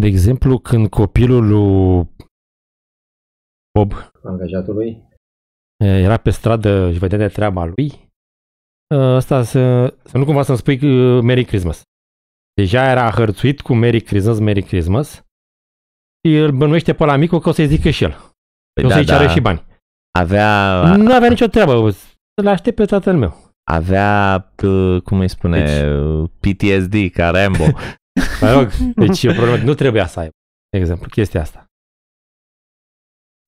De 0.00 0.06
exemplu, 0.06 0.58
când 0.58 0.88
copilul 0.88 1.46
lui 1.48 2.08
Bob 3.78 3.92
Angajatului. 4.22 5.02
e, 5.84 5.86
era 5.86 6.16
pe 6.16 6.30
stradă 6.30 6.92
și 6.92 6.98
vedea 6.98 7.18
de 7.18 7.28
treaba 7.28 7.64
lui, 7.64 8.10
ăsta 8.94 9.42
să, 9.42 9.94
să 10.04 10.18
nu 10.18 10.24
cumva 10.24 10.42
să-mi 10.42 10.58
spui 10.58 10.74
uh, 10.74 11.22
Merry 11.22 11.44
Christmas. 11.44 11.82
Deja 12.54 12.90
era 12.90 13.10
hărțuit 13.10 13.60
cu 13.60 13.74
Merry 13.74 14.00
Christmas, 14.00 14.38
Merry 14.38 14.62
Christmas 14.62 15.14
și 16.26 16.34
îl 16.36 16.52
bănuiește 16.56 16.94
pe 16.94 17.04
la 17.04 17.16
micu 17.16 17.38
că 17.38 17.48
o 17.48 17.52
să-i 17.52 17.66
zică 17.66 17.90
și 17.90 18.04
el. 18.04 18.10
Păi 18.72 18.84
o 18.84 18.88
da, 18.88 18.94
să-i 18.94 19.04
ceară 19.04 19.24
da, 19.24 19.30
și 19.30 19.40
bani. 19.40 19.64
avea, 20.18 20.80
Nu 20.96 21.14
avea 21.14 21.28
nicio 21.28 21.46
treabă. 21.46 21.90
Să-l 21.90 22.46
aștept 22.46 22.76
pe 22.76 22.84
tatăl 22.84 23.16
meu. 23.16 23.45
Avea, 23.70 24.40
p- 24.54 25.02
cum 25.04 25.18
îi 25.20 25.28
spune, 25.28 25.84
PTSD 26.40 26.94
ca 27.12 27.30
Rambo. 27.30 27.64
Mă 28.40 28.52
rog, 28.52 28.70
deci 28.94 29.22
e 29.22 29.30
o 29.30 29.32
problemă. 29.32 29.64
Nu 29.64 29.74
trebuia 29.74 30.06
să 30.06 30.18
aibă, 30.20 30.32
de 30.70 30.78
exemplu, 30.78 31.08
chestia 31.08 31.40
asta. 31.40 31.64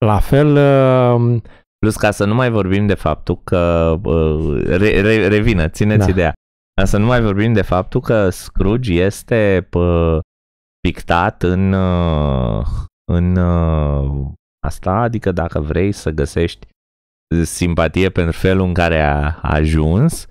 La 0.05 0.19
fel, 0.19 0.57
uh, 0.57 1.41
Plus 1.79 1.97
ca 1.97 2.11
să 2.11 2.25
nu 2.25 2.35
mai 2.35 2.51
vorbim 2.51 2.87
de 2.87 2.95
faptul 2.95 3.41
că 3.45 3.95
uh, 4.05 4.63
re, 4.67 5.01
re, 5.01 5.29
revină, 5.29 5.69
țineți 5.69 6.05
Da. 6.05 6.11
ideea. 6.11 6.33
Ca 6.75 6.85
să 6.85 6.99
nu 6.99 7.07
mai 7.07 7.21
vorbim 7.23 7.53
de 7.53 7.63
faptul 7.63 8.01
că 8.01 8.31
Scrooge 8.31 8.93
este 9.03 9.67
pă, 9.71 10.21
pictat 10.81 11.43
în, 11.43 11.73
uh, 11.73 12.67
în 13.13 13.37
uh, 13.37 14.31
asta, 14.67 14.93
adică 14.93 15.33
dacă 15.33 15.61
vrei 15.61 15.93
să 15.93 16.11
găsești 16.11 16.67
simpatie 17.43 18.11
pentru 18.11 18.39
felul 18.39 18.67
în 18.67 18.75
care 18.75 19.01
a 19.01 19.39
ajuns, 19.43 20.27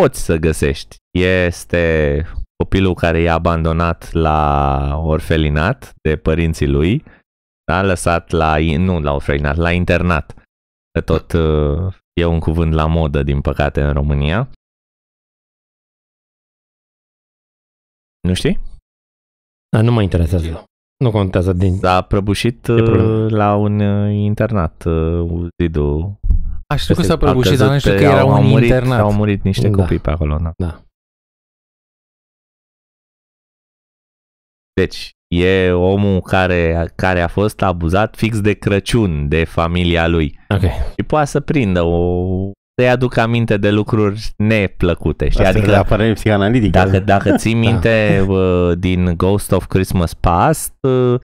poți 0.00 0.24
să 0.24 0.36
găsești. 0.36 0.96
Este 1.18 2.26
copilul 2.56 2.94
care 2.94 3.20
e 3.20 3.30
abandonat 3.30 4.12
la 4.12 5.00
orfelinat 5.04 5.92
de 6.02 6.16
părinții 6.16 6.68
lui, 6.68 7.04
da, 7.64 7.82
lăsat 7.82 8.30
la, 8.30 8.58
nu 8.58 9.00
la 9.00 9.12
orfelinat, 9.12 9.56
la 9.56 9.72
internat. 9.72 10.34
Că 10.90 11.00
tot 11.00 11.32
uh, 11.32 11.94
e 12.12 12.24
un 12.24 12.38
cuvânt 12.38 12.72
la 12.72 12.86
modă, 12.86 13.22
din 13.22 13.40
păcate, 13.40 13.82
în 13.82 13.92
România. 13.92 14.50
Nu 18.28 18.34
știi? 18.34 18.60
dar 19.74 19.82
nu 19.82 19.92
mă 19.92 20.02
interesează. 20.02 20.64
Nu 20.96 21.10
contează 21.10 21.52
din... 21.52 21.76
S-a 21.76 22.00
prăbușit 22.02 22.66
E 22.66 22.72
problemă. 22.74 23.02
uh, 23.24 23.30
la 23.30 23.54
un 23.54 23.80
uh, 23.80 24.14
internat 24.14 24.84
uh, 24.84 25.46
zidul. 25.62 26.14
Aș 26.66 26.82
știu 26.82 26.94
că 26.94 27.02
s-a 27.02 27.12
A 27.12 27.16
prăbușit, 27.16 27.58
dar 27.58 27.70
nu 27.72 27.78
știu 27.78 27.90
căzut 27.90 28.04
că 28.04 28.08
pe- 28.10 28.14
era 28.14 28.22
au, 28.22 28.28
un 28.28 28.34
au 28.34 28.42
murit, 28.42 28.64
internat. 28.68 29.00
Au 29.00 29.12
murit 29.12 29.42
niște 29.42 29.68
Da. 29.68 29.76
copii 29.82 29.98
pe 29.98 30.10
acolo, 30.10 30.38
da. 30.42 30.52
Da. 30.56 30.82
Deci, 34.80 35.10
e 35.34 35.70
omul 35.70 36.20
care, 36.20 36.92
care 36.94 37.20
a 37.20 37.28
fost 37.28 37.62
abuzat 37.62 38.16
fix 38.16 38.40
de 38.40 38.52
Crăciun 38.52 39.28
de 39.28 39.44
familia 39.44 40.06
lui. 40.08 40.38
Ok. 40.48 40.60
Și 40.98 41.02
poate 41.06 41.26
să 41.26 41.40
prindă 41.40 41.82
o... 41.82 42.50
să-i 42.76 42.88
aduc 42.88 43.16
aminte 43.16 43.56
de 43.56 43.70
lucruri 43.70 44.30
neplăcute, 44.36 45.28
știi? 45.28 45.44
Asta 45.44 45.58
Adică 45.58 45.70
de 45.72 45.76
apărare 45.76 46.12
psihanalitică. 46.12 46.78
Dacă, 46.78 46.98
dacă 46.98 47.36
ții 47.36 47.52
Da. 47.52 47.58
minte 47.58 48.24
uh, 48.28 48.72
din 48.78 49.14
Ghost 49.16 49.52
of 49.52 49.66
Christmas 49.66 50.14
Past, 50.14 50.72
uh, 50.80 51.20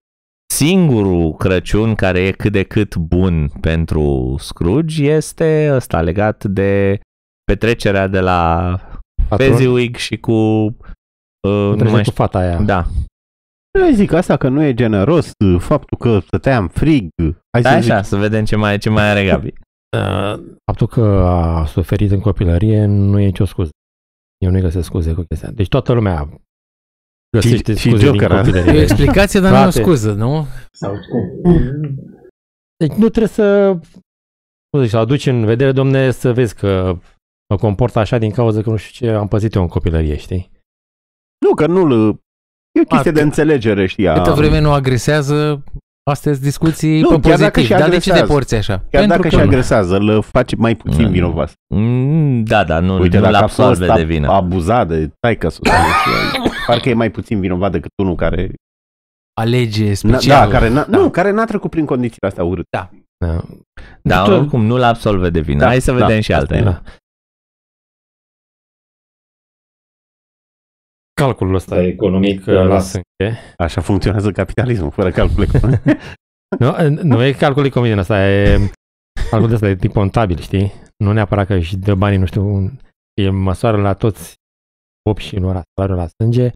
singurul 0.55 1.34
Crăciun 1.34 1.94
care 1.94 2.20
e 2.20 2.30
cât 2.30 2.53
de 2.53 2.62
cât 2.62 2.96
bun 2.96 3.51
pentru 3.61 4.34
Scrooge 4.38 5.11
este 5.11 5.70
ăsta 5.74 6.01
legat 6.01 6.44
de 6.44 7.01
petrecerea 7.44 8.07
de 8.07 8.20
la 8.20 8.70
Patron, 9.28 9.48
Fezziwig 9.48 9.96
și 9.96 10.16
cu... 10.16 10.32
Uh, 10.32 11.51
nu 11.51 11.74
trece 11.76 11.90
mai 11.92 12.03
cu 12.03 12.11
fata 12.11 12.38
aia. 12.38 12.53
știu, 12.53 12.64
da, 12.64 12.86
Eu 13.78 13.90
zic 13.92 14.12
asta 14.12 14.36
că 14.36 14.48
nu 14.48 14.62
e 14.62 14.74
generos, 14.74 15.30
faptul 15.59 15.98
că 15.98 16.18
stăteam 16.26 16.68
frig. 16.68 17.09
Hai 17.53 17.62
da 17.62 17.70
să 17.70 17.80
zic, 17.80 17.90
așa, 17.90 18.03
să 18.03 18.16
vedem 18.16 18.44
ce 18.44 18.57
mai, 18.57 18.78
ce 18.78 18.90
mai 18.90 19.11
are 19.11 19.24
Gabi. 19.24 19.53
Uh, 19.97 20.38
Faptul 20.64 20.86
că 20.86 21.01
a 21.26 21.66
suferit 21.66 22.11
în 22.11 22.20
copilărie 22.20 22.84
nu 22.84 23.18
e 23.20 23.24
nicio 23.24 23.45
scuză. 23.45 23.70
Eu 24.45 24.51
nu 24.51 24.61
găsesc 24.61 24.84
scuze 24.86 25.14
cu 25.14 25.22
chestia. 25.28 25.51
Deci 25.51 25.68
toată 25.68 25.93
lumea 25.93 26.28
găsește 27.36 27.72
Și- 27.74 27.78
și 27.78 27.88
scuze 27.88 28.11
din 28.11 28.12
Joker, 28.12 28.30
a? 28.30 28.34
E 28.36 28.41
o 28.41 28.45
copilărie. 28.45 28.80
explicație, 28.82 29.41
dar 29.41 29.51
nu 29.51 29.57
e 29.57 29.61
o 29.61 29.70
Frate. 29.70 29.82
scuză, 29.82 30.12
nu? 30.12 30.47
Sau 30.72 30.93
cum? 30.93 31.43
Deci 32.76 32.91
nu 32.97 33.09
trebuie 33.09 33.26
să 33.26 33.72
cum 34.70 34.80
zic, 34.80 34.91
să 34.91 34.97
aduci 34.97 35.26
în 35.26 35.45
vedere, 35.45 35.72
domne, 35.72 36.11
să 36.11 36.32
vezi 36.32 36.55
că 36.55 36.99
mă 37.49 37.57
comport 37.57 37.97
așa 37.97 38.18
din 38.18 38.30
cauza 38.30 38.62
că 38.62 38.70
nu 38.70 38.76
știu 38.76 39.07
ce 39.07 39.12
am 39.14 39.28
păzit 39.28 39.55
eu 39.55 39.62
în 39.62 39.68
copilărie, 39.68 40.16
știi? 40.16 40.51
Nu, 41.47 41.55
că 41.55 41.66
nu 41.66 41.80
E 42.72 42.80
o 42.80 42.84
chestie 42.88 43.11
A, 43.11 43.12
de 43.12 43.20
cât- 43.20 43.22
înțelegere, 43.22 43.86
știi? 43.86 44.05
Câtă 44.07 44.30
a- 44.30 44.34
vreme 44.34 44.61
nu 44.61 44.72
agresează, 44.72 45.64
astea 46.11 46.32
sunt 46.32 46.44
discuții 46.44 47.00
Nu, 47.00 47.08
pe 47.08 47.28
chiar 47.28 47.38
dacă 47.38 47.50
pozitiv. 47.50 47.64
și 47.76 47.80
Dar 47.82 47.88
de 47.90 47.96
ce 47.98 48.11
te 48.11 48.11
agresează. 48.11 48.32
porți 48.32 48.54
așa? 48.54 48.82
Chiar 48.90 49.06
dacă 49.06 49.28
și 49.28 49.36
că 49.36 49.40
agresează, 49.42 49.96
îl 49.96 50.22
face 50.22 50.56
mai 50.56 50.74
puțin 50.74 51.04
Mm. 51.04 51.11
vinovat. 51.11 51.52
Mm, 51.74 52.42
Da, 52.44 52.64
da, 52.64 52.78
nu, 52.80 52.98
Uite, 53.00 53.16
nu 53.16 53.22
dacă 53.22 53.34
l 53.38 53.42
a 53.42 53.46
fost 53.46 53.58
absolve 53.58 53.92
de 54.00 54.02
vină. 54.04 54.28
abuzat 54.28 54.88
de 54.88 55.11
taică 55.20 55.48
sus, 55.48 55.68
parcă 56.66 56.88
e 56.88 56.94
mai 56.94 57.11
puțin 57.11 57.40
vinovat 57.40 57.72
decât 57.72 57.90
unul 58.02 58.14
care... 58.14 58.50
alege 59.40 59.86
Na, 59.88 59.94
special. 59.94 60.48
da, 60.48 60.52
care 60.58 60.68
n-a, 60.68 60.86
nu, 60.88 61.11
care 61.11 61.30
n-a 61.30 61.44
trecut 61.44 61.70
prin 61.70 61.84
condițiile 61.84 62.28
astea 62.28 62.44
urâte. 62.44 62.68
Da. 62.70 62.90
Dar 64.02 64.26
Tot- 64.26 64.38
oricum 64.38 64.64
nu 64.64 64.76
l 64.76 64.82
absolve 64.82 65.30
de 65.30 65.40
vină. 65.40 65.58
Da, 65.58 65.66
Hai 65.66 65.80
să 65.80 65.92
da, 65.92 66.06
vedem 66.06 66.20
și 66.20 66.32
asta 66.32 66.54
alte. 66.54 66.68
e. 66.68 66.70
Da. 66.70 66.80
Calculul 71.20 71.54
ăsta 71.54 71.74
Dar 71.74 71.84
economic 71.84 72.42
că 72.44 72.52
la 72.52 72.62
las. 72.62 72.88
sânge. 72.90 73.38
Așa 73.56 73.80
funcționează 73.80 74.30
capitalismul, 74.30 74.90
fără 74.90 75.10
calcul 75.10 75.42
economic. 75.42 75.80
Nu, 76.58 77.02
nu 77.02 77.22
e 77.24 77.32
calcul 77.32 77.64
economic 77.64 77.98
ăsta, 77.98 78.28
e 78.28 78.58
calculul 79.14 79.48
de 79.48 79.54
ăsta 79.54 79.66
de 79.66 79.76
tip 79.76 79.92
contabil, 79.92 80.38
știi? 80.38 80.72
Nu 81.04 81.12
neapărat 81.12 81.46
că 81.46 81.54
își 81.54 81.76
dă 81.76 81.94
banii, 81.94 82.18
nu 82.18 82.26
știu, 82.26 82.42
un, 82.54 82.78
e 83.22 83.30
măsoară 83.30 83.80
la 83.80 83.94
toți 83.94 84.34
8 85.10 85.20
și 85.20 85.36
nu 85.36 85.52
la 85.52 85.62
salariul 85.74 85.98
la 85.98 86.06
sânge, 86.06 86.50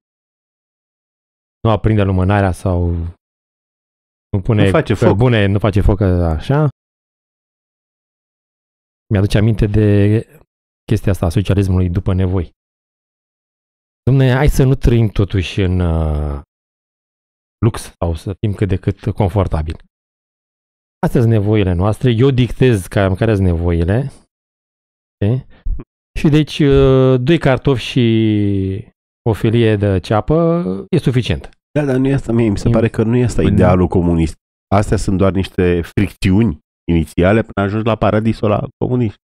nu 1.61 1.71
aprinde 1.71 2.03
lumânarea 2.03 2.53
sau 2.53 2.91
nu 4.31 4.41
pune 4.43 4.65
Nu 4.65 4.71
face 4.71 4.95
pe 4.95 5.07
foc. 5.07 5.17
bune, 5.17 5.47
nu 5.47 5.59
face 5.59 5.81
foc 5.81 6.01
așa. 6.01 6.69
Mi-aduce 9.13 9.39
aminte 9.39 9.67
de 9.67 10.19
chestia 10.85 11.13
asta 11.13 11.27
a 11.27 11.29
socialismului 11.29 11.91
după 11.91 12.15
nevoi. 12.15 12.51
Dom'le, 14.11 14.31
hai 14.33 14.49
să 14.49 14.65
nu 14.65 14.75
trăim 14.75 15.09
totuși 15.09 15.61
în 15.61 15.81
uh, 15.81 16.41
lux 17.59 17.93
sau 18.01 18.15
să 18.15 18.35
fim 18.41 18.53
cât 18.55 18.69
de 18.69 18.77
cât 18.77 19.01
confortabil. 19.11 19.77
Astea 21.07 21.21
sunt 21.21 21.33
nevoile 21.33 21.73
noastre. 21.73 22.11
Eu 22.11 22.31
dictez 22.31 22.87
cam 22.87 23.15
care 23.15 23.35
sunt 23.35 23.47
nevoile. 23.47 24.13
Okay? 25.17 25.47
Și 26.19 26.29
deci 26.29 26.59
uh, 26.59 27.21
doi 27.21 27.39
cartofi 27.39 27.83
și 27.83 28.89
o 29.29 29.33
filie 29.33 29.77
de 29.77 29.99
ceapă 30.01 30.65
e 30.91 30.99
suficient. 30.99 31.49
Da, 31.79 31.85
dar 31.85 31.97
nu 31.97 32.09
e 32.09 32.15
asta, 32.15 32.33
mie 32.33 32.49
mi 32.49 32.59
se 32.59 32.69
E- 32.69 32.73
pare 32.73 32.89
că 32.89 33.03
nu 33.03 33.17
e 33.17 33.25
asta 33.25 33.41
Păi 33.41 33.51
nu. 33.51 33.57
idealul 33.57 33.87
comunist. 33.87 34.35
Astea 34.75 34.97
sunt 34.97 35.19
doar 35.19 35.33
niște 35.33 35.81
fricțiuni 35.83 36.59
inițiale 36.91 37.43
până 37.43 37.67
ajungi 37.67 37.87
la 37.87 37.97
paradisul 37.97 38.49
la 38.49 38.67
comunist. 38.79 39.17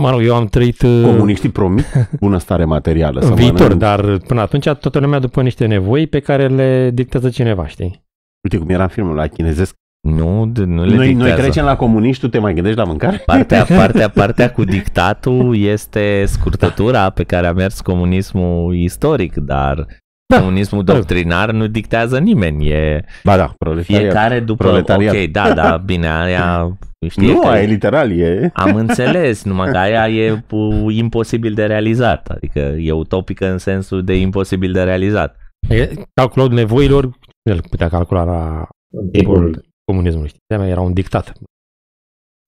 Mă 0.00 0.10
rog, 0.10 0.22
eu 0.22 0.34
am 0.34 0.46
trăit 0.46 0.82
uh, 0.82 1.02
Comuniștii 1.04 1.48
promit 1.48 1.84
bunăstare 2.20 2.64
materială. 2.64 3.20
în 3.20 3.26
să 3.26 3.34
viitor, 3.42 3.60
mănânci. 3.60 3.78
dar 3.80 4.18
până 4.26 4.40
atunci 4.40 4.64
toată 4.64 4.98
lumea 4.98 5.18
după 5.18 5.42
niște 5.42 5.66
nevoi 5.66 6.06
pe 6.06 6.20
care 6.20 6.46
le 6.48 6.90
dictează 6.90 7.28
cineva, 7.28 7.66
știi? 7.66 8.04
Uite 8.44 8.56
cum 8.58 8.68
era 8.68 8.82
în 8.82 8.88
filmul 8.88 9.14
la 9.14 9.26
chinezesc. 9.26 9.74
Nu, 10.08 10.52
d- 10.52 10.64
nu 10.64 10.84
le 10.84 10.94
Noi, 10.94 10.96
noi 10.96 11.06
dictează. 11.14 11.40
trecem 11.40 11.64
la 11.64 11.76
comuniști, 11.76 12.22
tu 12.22 12.28
te 12.28 12.38
mai 12.38 12.54
gândești 12.54 12.78
la 12.78 12.84
mâncare? 12.84 13.22
Partea, 13.26 13.64
partea, 13.78 14.08
partea 14.08 14.52
cu 14.52 14.64
dictatul 14.64 15.56
este 15.56 16.24
scurtătura 16.26 17.10
pe 17.10 17.22
care 17.24 17.46
a 17.46 17.52
mers 17.52 17.80
comunismul 17.80 18.74
istoric, 18.74 19.34
dar 19.36 19.86
Da. 20.34 20.38
comunismul 20.38 20.84
doctrinar 20.84 21.50
nu 21.50 21.66
dictează 21.66 22.18
nimeni. 22.18 22.68
E 22.68 23.04
Ba 23.24 23.36
da, 23.36 23.54
proletariat. 23.58 24.00
fiecare 24.02 24.40
după... 24.40 24.64
Proletariat. 24.64 25.14
Ok, 25.14 25.24
da, 25.30 25.52
da, 25.54 25.76
bine, 25.90 26.08
aia 26.08 26.78
știe 27.08 27.32
Nu, 27.32 27.40
că... 27.40 27.46
aia 27.46 27.62
e 27.62 27.66
literal, 27.66 28.10
e... 28.12 28.50
Am 28.54 28.74
înțeles, 28.76 29.44
numai 29.44 29.70
că 29.70 29.78
aia 29.78 30.08
e 30.08 30.36
pu- 30.48 30.90
imposibil 30.90 31.54
de 31.54 31.66
realizat. 31.66 32.28
Adică 32.28 32.58
e 32.58 32.92
utopică 32.92 33.46
în 33.50 33.58
sensul 33.58 34.04
de 34.04 34.16
imposibil 34.16 34.72
de 34.72 34.82
realizat. 34.82 35.36
E, 35.68 35.90
Calculul 36.14 36.52
nevoilor, 36.52 37.18
el 37.50 37.60
putea 37.70 37.88
calcula 37.88 38.24
la 38.24 38.68
În 38.96 39.08
timpul 39.10 39.64
comunismului, 39.84 40.28
știi? 40.28 40.40
De-aia 40.54 40.70
era 40.70 40.80
un 40.80 40.92
dictat. 40.92 41.32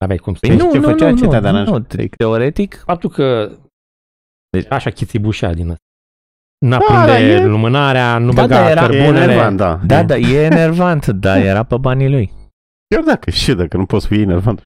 Aveai 0.04 0.18
cum 0.18 0.34
să... 0.34 0.40
Păi 0.46 0.56
nu, 0.56 0.70
ce 0.72 0.78
nu, 0.78 0.82
făcea 0.88 1.10
nu, 1.10 1.16
cetea, 1.16 1.40
dar 1.40 1.52
nu, 1.52 1.58
n-aș- 1.58 1.68
nu, 1.68 2.06
teoretic, 2.16 2.82
Faptul 2.86 3.10
că 3.10 3.46
Deci- 4.50 4.62
deci, 4.62 4.72
așa 4.72 4.90
chițibușea 4.90 5.54
din 5.54 5.70
asta. 5.70 5.84
N-a 6.66 6.78
Da, 6.78 6.84
prinde 6.84 7.06
da, 7.06 7.18
e- 7.20 7.44
lumânarea, 7.46 8.18
nu 8.18 8.32
Da, 8.32 8.40
băga 8.42 8.54
da, 8.62 8.70
era- 8.70 8.84
E 8.84 8.86
cărbunele. 8.86 9.22
enervant, 9.32 9.56
da. 9.56 9.80
da, 9.86 10.02
da, 10.04 10.16
e 10.16 10.44
enervant, 10.44 11.06
dar 11.24 11.36
era 11.38 11.62
pe 11.62 11.76
banii 11.76 12.10
lui. 12.10 12.32
Chiar 12.94 13.02
dacă 13.04 13.30
și 13.30 13.54
dacă 13.54 13.76
nu 13.76 13.86
poți 13.86 14.06
fi 14.06 14.20
enervant. 14.20 14.62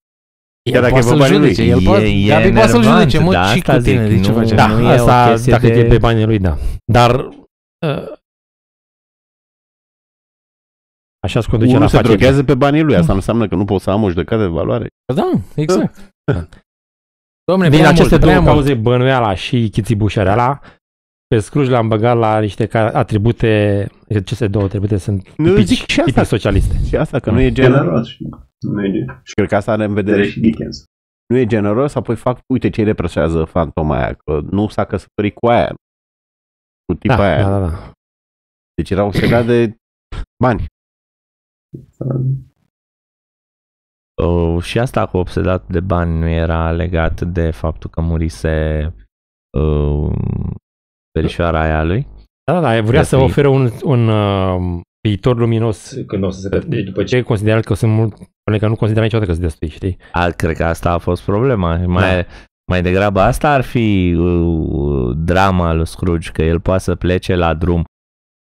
El 0.63 0.73
Chiar 0.73 0.83
dacă 0.83 0.93
poate 0.95 1.07
e 1.07 1.11
pe 1.11 1.17
să-l 1.17 1.19
banii 1.19 1.39
lui. 1.39 1.55
judece. 1.55 1.71
El 1.71 1.81
E- 1.81 1.85
poate, 1.85 2.05
e 2.05 2.27
Gabi 2.29 2.53
poate 2.53 2.69
să-l 2.69 2.81
enervant, 2.83 3.01
judece, 3.11 3.25
mă, 3.25 3.33
da, 3.33 3.45
și 3.47 3.59
asta 3.59 3.77
cu 3.77 3.83
tine, 3.83 4.09
zic, 4.09 4.17
de 4.17 4.23
ce 4.25 4.31
nu- 4.31 4.37
faci 4.37 4.51
Da, 4.51 4.65
așa? 4.65 4.73
Da, 4.75 4.79
nu 4.81 4.83
e 4.89 4.89
o 4.91 4.93
asta, 4.93 5.31
chestie 5.31 5.53
dacă 5.53 5.67
de- 5.67 5.73
e 5.79 5.85
pe 5.87 5.99
banii 5.99 6.25
lui, 6.25 6.39
da. 6.39 6.57
Dar 6.93 7.15
uh, 7.87 8.13
așa 11.27 11.41
se 11.41 11.49
conduce 11.51 11.71
la 11.71 11.77
Unul 11.77 11.89
se 11.89 11.97
afaceri. 11.97 12.19
drogează 12.19 12.45
pe 12.45 12.55
banii 12.55 12.83
lui. 12.83 12.95
Asta 12.97 13.09
nu 13.13 13.15
înseamnă 13.19 13.49
că 13.49 13.55
nu 13.55 13.65
pot 13.65 13.81
să 13.81 13.91
am 13.91 14.03
o 14.03 14.09
judecată 14.09 14.43
de 14.43 14.49
valoare. 14.49 14.87
Da, 15.15 15.31
exact. 15.55 16.15
Domne, 17.45 17.69
Din 17.69 17.79
prea 17.79 17.91
aceste 17.91 18.09
mult, 18.09 18.21
două 18.21 18.33
prea 18.33 18.41
mult. 18.41 18.55
cauze, 18.55 18.75
bănuiala 18.75 19.35
și 19.35 19.69
chițibușăreala, 19.73 20.61
pe 21.35 21.41
Scrooge 21.41 21.71
l-am 21.71 21.89
băgat 21.89 22.17
la 22.17 22.41
niște 22.41 22.67
ca- 22.67 22.91
atribute, 22.93 23.87
aceste 24.09 24.49
două 24.49 24.65
atribute 24.65 24.97
sunt 24.97 25.37
Nu, 25.37 25.49
tipici, 25.49 25.67
zic 25.67 25.77
și 25.77 26.01
asta. 26.01 26.03
tipici 26.13 26.27
socialiste. 26.27 26.85
Și 26.87 26.97
asta, 26.97 27.19
că 27.21 27.31
nu 27.31 27.41
e 27.41 27.53
generos. 27.53 27.79
Generos 27.81 28.07
și 28.09 28.29
nu 28.61 28.85
e 28.85 28.91
gen- 28.91 29.21
Și 29.23 29.35
cred 29.35 29.49
că 29.49 29.57
asta 29.57 29.73
are 29.73 29.85
în 29.85 29.95
vedere 29.95 30.17
vedere 30.17 30.33
și 30.33 30.35
și 30.35 30.41
Dickens. 30.41 30.85
nu 31.29 31.37
e 31.39 31.47
generos, 31.47 31.95
apoi 31.95 32.17
fac, 32.17 32.39
uite 32.53 32.71
ce 32.71 32.81
îi 32.81 32.87
reproșează 32.87 33.45
fantoma 33.45 33.97
aia, 33.97 34.13
că 34.15 34.41
nu 34.51 34.69
s-a 34.69 34.85
căsătorit 34.85 35.35
cu 35.35 35.47
aia, 35.47 35.75
cu 36.87 36.95
tipa 36.99 37.17
Da, 37.17 37.23
aia. 37.23 37.43
da, 37.49 37.59
da, 37.59 37.67
da. 37.69 37.93
Deci 38.75 38.91
era 38.91 39.05
obsedat 39.05 39.47
de 39.47 39.77
bani. 40.43 40.65
Uh, 44.23 44.63
și 44.63 44.79
asta 44.79 45.07
cu 45.07 45.17
obsedat 45.17 45.69
de 45.69 45.81
bani 45.81 46.19
nu 46.19 46.29
era 46.29 46.71
legat 46.73 47.21
de 47.21 47.51
faptul 47.51 47.91
că 47.91 48.01
murise 48.01 48.87
uh, 49.59 50.13
verișoara 51.19 51.61
aia 51.61 51.83
lui? 51.85 52.07
Da, 52.45 52.61
da, 52.61 52.75
da, 52.75 52.81
vrea 52.83 52.99
Ar 52.99 53.05
să 53.05 53.17
fi- 53.17 53.23
ofere 53.23 53.49
un, 53.49 53.71
un 53.83 54.09
uh, 54.09 54.81
viitor 55.09 55.37
luminos. 55.37 55.97
când 56.07 56.25
o 56.25 56.31
să 56.31 56.41
se 56.41 56.49
căsătorească. 56.49 56.69
Deci 56.71 56.85
după 56.85 57.03
ce 57.05 57.23
consideră 57.23 57.61
că 57.61 57.75
sunt 57.75 57.93
mult, 57.93 58.15
până 58.43 58.59
că 58.59 58.69
nu 58.69 58.77
consideră 58.77 59.05
niciodată 59.05 59.31
că 59.31 59.37
sunt 59.37 59.47
destui, 59.47 59.69
știi? 59.69 59.97
A, 60.13 60.29
cred 60.29 60.57
că 60.57 60.65
asta 60.65 60.91
a 60.93 60.99
fost 60.99 61.23
problema. 61.23 61.77
Mai, 61.87 62.15
Da. 62.23 62.27
mai 62.71 62.83
degrabă 62.83 63.21
asta 63.21 63.53
ar 63.53 63.61
fi 63.63 64.15
uh, 64.19 65.17
drama 65.17 65.73
lui 65.73 65.87
Scrooge, 65.87 66.31
că 66.31 66.43
el 66.43 66.61
poate 66.61 66.83
să 66.83 66.95
plece 66.95 67.35
la 67.35 67.55
drum. 67.55 67.85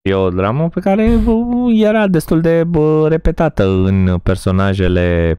E 0.09 0.13
o 0.13 0.30
dramă 0.30 0.69
pe 0.69 0.80
care 0.80 1.15
uh, 1.26 1.82
era 1.84 2.07
destul 2.07 2.41
de 2.41 2.67
uh, 2.78 3.05
repetată 3.07 3.63
în 3.67 4.17
personajele 4.24 5.36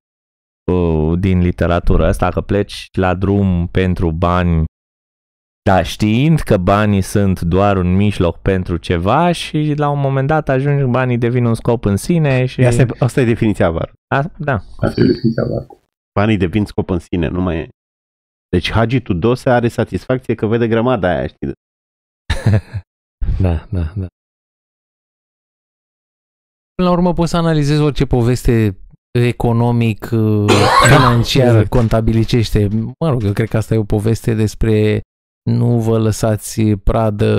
uh, 0.72 1.12
din 1.18 1.38
literatură. 1.38 2.06
Asta 2.06 2.28
că 2.28 2.40
pleci 2.40 2.86
la 2.98 3.14
drum 3.14 3.68
pentru 3.70 4.10
bani, 4.10 4.64
dar 5.70 5.86
știind 5.86 6.40
că 6.40 6.56
banii 6.56 7.00
sunt 7.00 7.40
doar 7.40 7.76
un 7.76 7.94
mijloc 7.94 8.38
pentru 8.38 8.76
ceva 8.76 9.32
și 9.32 9.74
la 9.76 9.88
un 9.88 10.00
moment 10.00 10.26
dat 10.26 10.48
ajungi, 10.48 10.84
banii 10.84 11.18
devin 11.18 11.44
un 11.44 11.54
scop 11.54 11.84
în 11.84 11.96
sine 11.96 12.46
și... 12.46 12.64
Asta 12.64 12.82
e, 12.82 12.86
asta 12.98 13.20
e 13.20 13.24
definiția 13.24 13.70
var. 13.70 13.92
A, 14.14 14.30
da. 14.38 14.62
Asta 14.76 15.00
e 15.00 15.04
definiția 15.04 15.42
la 15.42 15.66
Banii 16.18 16.36
devin 16.36 16.64
scop 16.64 16.90
în 16.90 16.98
sine, 16.98 17.28
nu 17.28 17.40
mai 17.40 17.56
e. 17.56 17.68
Deci 18.48 18.70
Hagi 18.70 19.00
Tudose 19.00 19.50
are 19.50 19.68
satisfacție 19.68 20.34
că 20.34 20.46
vede 20.46 20.68
grămada 20.68 21.08
aia, 21.08 21.26
știi? 21.26 21.52
Da, 23.40 23.66
da, 23.70 23.92
da. 23.96 24.06
Până 26.74 26.88
la 26.88 26.90
urmă 26.90 27.12
poți 27.12 27.30
să 27.30 27.36
analizezi 27.36 27.80
orice 27.80 28.04
poveste 28.04 28.78
economic, 29.18 30.08
uh, 30.12 30.52
financiar, 30.88 31.46
Exact. 31.46 31.68
contabilicește. 31.68 32.68
Mă 33.00 33.10
rog, 33.10 33.24
eu 33.24 33.32
cred 33.32 33.48
că 33.48 33.56
asta 33.56 33.74
e 33.74 33.78
o 33.78 33.84
poveste 33.84 34.34
despre 34.34 35.00
nu 35.50 35.78
vă 35.78 35.98
lăsați 35.98 36.62
pradă 36.62 37.30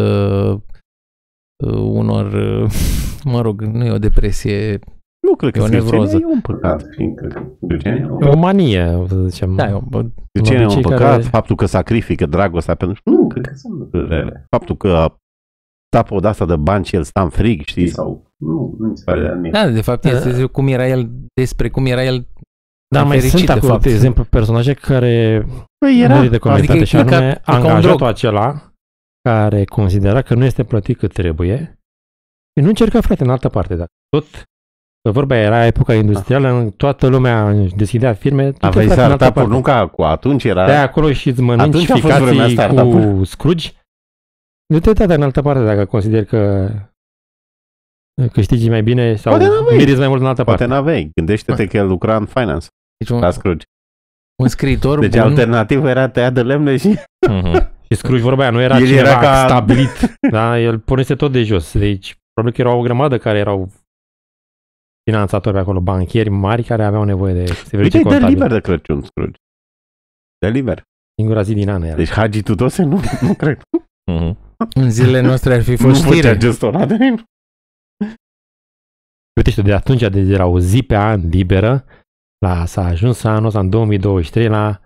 uh, 1.66 1.80
unor, 1.80 2.34
uh, 2.34 2.72
mă 3.34 3.42
rog, 3.42 3.62
nu 3.62 3.86
e 3.86 3.92
o 3.92 3.98
depresie. 3.98 4.80
Nu 5.28 5.36
cred 5.36 5.52
că 5.52 5.60
E 5.60 5.62
o 5.62 5.66
scripțenia 5.66 5.92
nevroză. 5.94 6.18
E 6.22 6.26
un 6.26 6.42
păcat. 6.42 6.78
păcat, 6.78 6.94
fiindcă 6.96 7.56
Ducenia 7.60 8.18
E 8.22 8.28
o 8.28 8.36
manie, 8.38 9.04
să 9.08 9.16
zicem. 9.28 9.56
Da, 9.56 9.70
e 9.70 9.74
o, 9.74 9.82
Scripțenia 10.28 10.62
e 10.62 10.66
un 10.66 10.72
obicei 10.72 10.82
păcat. 10.82 11.00
care- 11.00 11.22
Faptul 11.22 11.56
că 11.56 11.66
sacrifică 11.66 12.26
dragostea 12.26 12.76
pentru... 12.76 13.02
nu, 13.04 13.28
cred 13.28 13.46
că 13.48 13.54
sunt 13.54 13.78
lucruri 13.78 14.08
rele. 14.08 14.46
Faptul 14.50 14.78
că 14.78 15.16
sta 15.88 16.04
pe 16.04 16.14
o 16.14 16.28
asta 16.28 16.46
de 16.46 16.56
bani 16.56 16.86
și 16.86 16.96
el 16.96 17.04
sta 17.04 17.22
în 17.22 17.30
frig, 17.30 17.62
știi? 17.66 17.88
Sau, 17.88 18.32
nu, 18.38 18.76
nu 18.80 18.88
mi 18.88 18.98
se 18.98 19.04
pare 19.04 19.22
de 19.22 19.28
admir. 19.28 19.52
da, 19.52 19.70
de 19.70 19.82
fapt 19.82 20.06
este 20.06 20.46
cum 20.46 20.68
era 20.68 20.88
el, 20.88 21.10
despre 21.34 21.70
cum 21.70 21.86
era 21.86 22.04
el 22.04 22.28
Dar 22.98 23.08
mai 23.08 23.18
fericit, 23.20 23.38
sunt 23.38 23.46
de 23.50 23.52
acolo, 23.54 23.72
fapt. 23.72 23.84
de 23.84 23.90
exemplu, 23.90 24.24
personaje 24.24 24.74
care 24.74 25.46
Păi 25.78 26.02
era, 26.04 26.14
era. 26.18 26.28
de 26.28 26.38
comentate 26.38 26.72
Adică 26.72 26.84
e 26.84 26.86
și 26.86 26.96
ca- 26.96 27.16
anume 27.16 27.30
e 27.30 27.42
ca 27.44 27.52
un 27.52 27.56
angajatul 27.58 27.98
drog. 27.98 28.10
acela 28.10 28.72
care 29.30 29.64
considera 29.66 30.22
că 30.22 30.34
nu 30.34 30.44
este 30.46 30.64
plătit 30.64 30.98
cât 30.98 31.14
trebuie 31.14 31.80
și 32.56 32.62
nu 32.64 32.68
încerca, 32.68 33.02
frate, 33.02 33.24
în 33.24 33.30
altă 33.30 33.50
parte. 33.50 33.76
Dar 33.76 33.88
tot 34.10 34.26
că 35.02 35.12
vorba 35.12 35.36
era 35.36 35.66
epoca 35.66 35.94
industrială, 35.94 36.74
toată 36.78 37.08
lumea 37.08 37.50
își 37.50 37.76
deschidea 37.76 38.14
firme, 38.14 38.50
du-te, 38.52 38.66
Aveai 38.66 38.86
frate, 38.86 39.02
în 39.02 39.12
altă 39.12 39.24
startup-uri, 39.24 39.50
parte. 39.62 39.72
nu 39.74 39.80
ca 39.80 39.88
cu 39.88 40.02
atunci 40.04 40.44
era... 40.44 40.66
De 40.66 40.72
acolo 40.72 41.12
și 41.12 41.30
îți 41.30 41.42
mănânci 41.42 41.68
Atunci 41.76 41.90
a 41.90 41.94
fost 41.98 42.14
vremea 42.24 42.32
ficații 42.48 42.54
startup-uri. 42.56 43.18
cu 43.18 43.24
Scrooge. 43.24 43.70
Du-te, 44.74 44.94
tata, 44.94 45.14
în 45.14 45.22
altă 45.22 45.42
parte 45.42 45.64
dacă 45.64 45.86
consideri 45.86 46.26
că 46.26 46.72
câștigi 48.32 48.70
mai 48.70 48.84
bine 48.84 49.16
sau 49.16 49.32
Poate 49.38 49.48
n-aveai. 49.48 49.78
meriți 49.78 49.98
mai 50.00 50.08
mult 50.08 50.22
în 50.22 50.28
altă 50.28 50.44
Poate 50.44 50.60
parte. 50.60 50.74
n-aveai. 50.76 51.10
Gândește-te 51.16 51.68
că 51.68 51.78
el 51.78 51.88
lucra 51.88 52.16
în 52.16 52.26
finance 52.26 52.68
deci 52.98 53.10
un, 53.10 53.20
la 53.20 53.32
Scrooge. 53.32 53.64
un 54.42 54.48
scriitor 54.48 55.00
Deci 55.00 55.12
bun. 55.12 55.20
alternativa 55.20 55.90
era 55.90 56.10
tăiat 56.10 56.34
de 56.34 56.42
lemne 56.42 56.78
și... 56.78 56.88
Mhm. 57.30 57.74
Și 57.90 57.96
Scrooge, 57.96 58.22
vorba 58.24 58.42
aia, 58.42 58.52
nu 58.52 58.62
era 58.62 58.78
El 58.78 58.86
cineva 58.86 59.10
era 59.10 59.20
ca- 59.20 59.46
stabilit. 59.48 60.18
da? 60.32 60.60
El 60.60 60.80
pornise 60.80 61.16
tot 61.16 61.32
de 61.32 61.44
jos. 61.44 61.78
Deci, 61.78 62.18
probabil 62.34 62.56
că 62.56 62.62
erau 62.68 62.80
o 62.80 62.84
grămadă 62.84 63.18
care 63.18 63.38
erau 63.38 63.72
finanțatori 65.10 65.56
pe 65.56 65.62
acolo, 65.62 65.80
banchieri 65.80 66.30
mari 66.30 66.64
care 66.64 66.84
aveau 66.86 67.04
nevoie 67.04 67.34
de 67.34 67.40
Uite, 67.40 67.54
servicii 67.54 67.98
îi 68.00 68.04
dă 68.04 68.10
contabile. 68.10 68.30
liber 68.40 68.52
de 68.52 68.60
Crăciun, 68.60 69.02
Scrooge. 69.02 69.38
De 70.40 70.48
liber. 70.50 70.84
Singura 71.20 71.42
zi 71.42 71.54
din 71.54 71.70
an 71.70 71.84
era. 71.84 71.96
Deci 71.96 72.10
Hagi 72.12 72.42
Tudose 72.44 72.84
nu, 72.84 73.00
nu 73.22 73.34
cred. 73.34 73.62
Mhm. 74.12 74.38
În 74.76 74.92
zilele 74.92 75.22
noastre 75.22 75.54
ar 75.54 75.62
fi 75.62 75.70
Nu 75.72 75.78
fost 75.78 76.02
făcea 76.04 76.16
știre. 76.16 76.38
gestionat 76.38 76.88
de 76.88 76.94
nimeni. 76.96 77.24
Uite 79.36 79.50
și 79.52 79.62
de 79.62 79.74
atunci, 79.74 80.02
de 80.02 80.20
era 80.20 80.46
o 80.46 80.60
zi 80.60 80.84
pe 80.84 80.96
an 80.96 81.28
liberă, 81.30 81.86
la, 82.38 82.66
s-a 82.66 82.86
ajuns 82.86 83.24
anul 83.24 83.46
ăsta 83.46 83.60
în 83.60 83.70
2023 83.70 84.48
la 84.48 84.80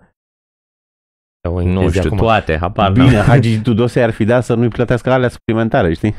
o 1.48 1.52
Nu 1.52 1.62
engleză 1.62 1.90
știu, 1.98 2.06
acum. 2.06 2.18
toate, 2.18 2.58
habar 2.58 2.92
n-am. 2.92 3.08
Bine, 3.08 3.22
Hagi 3.22 3.62
Tudose 3.62 4.04
ar 4.04 4.12
fi 4.12 4.26
dat 4.26 4.44
să 4.44 4.54
nu-i 4.54 4.68
plătească 4.70 5.12
alea 5.12 5.30
suplimentare, 5.30 5.94
știi? 5.94 6.16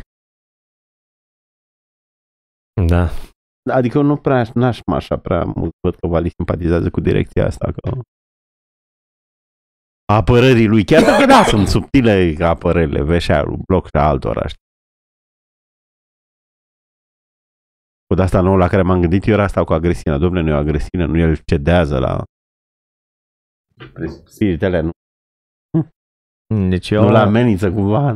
Da. 2.86 3.08
Adică 3.72 3.98
eu 3.98 4.04
nu 4.04 4.16
prea, 4.16 4.44
n-aș 4.54 4.78
mă 4.86 4.94
așa 4.94 5.16
prea 5.18 5.44
mult, 5.44 5.72
văd 5.80 5.94
că 5.94 6.06
Vali 6.06 6.30
simpatizează 6.36 6.90
cu 6.90 7.00
direcția 7.00 7.46
asta, 7.46 7.72
că 7.72 8.00
apărării 10.12 10.66
lui, 10.66 10.84
chiar 10.84 11.02
dacă 11.02 11.26
da, 11.26 11.44
sunt 11.44 11.68
subtile 11.68 12.34
apărările, 12.40 13.02
vezi 13.02 13.24
lui 13.44 13.58
bloc 13.66 13.84
și 13.84 13.96
a 13.96 14.08
altora, 14.08 14.46
știi? 14.46 14.68
Cu 18.10 18.16
de 18.16 18.22
asta 18.22 18.40
nou 18.40 18.56
la 18.56 18.68
care 18.68 18.82
m-am 18.82 19.00
gândit 19.00 19.26
eu 19.26 19.32
era 19.34 19.42
asta 19.42 19.64
cu 19.64 19.72
agresiunea. 19.72 20.18
Domnule, 20.18 20.42
nu 20.42 20.50
e 20.50 20.52
o 20.52 20.56
agresiune, 20.56 21.04
nu 21.04 21.18
el 21.18 21.36
cedează 21.44 21.98
la 21.98 22.22
spiritele, 24.24 24.80
nu, 24.80 24.90
Deci 26.68 26.90
eu... 26.90 27.00
eu... 27.00 27.06
nu 27.06 27.12
la 27.12 27.22
amenință 27.22 27.72
cumva. 27.72 28.10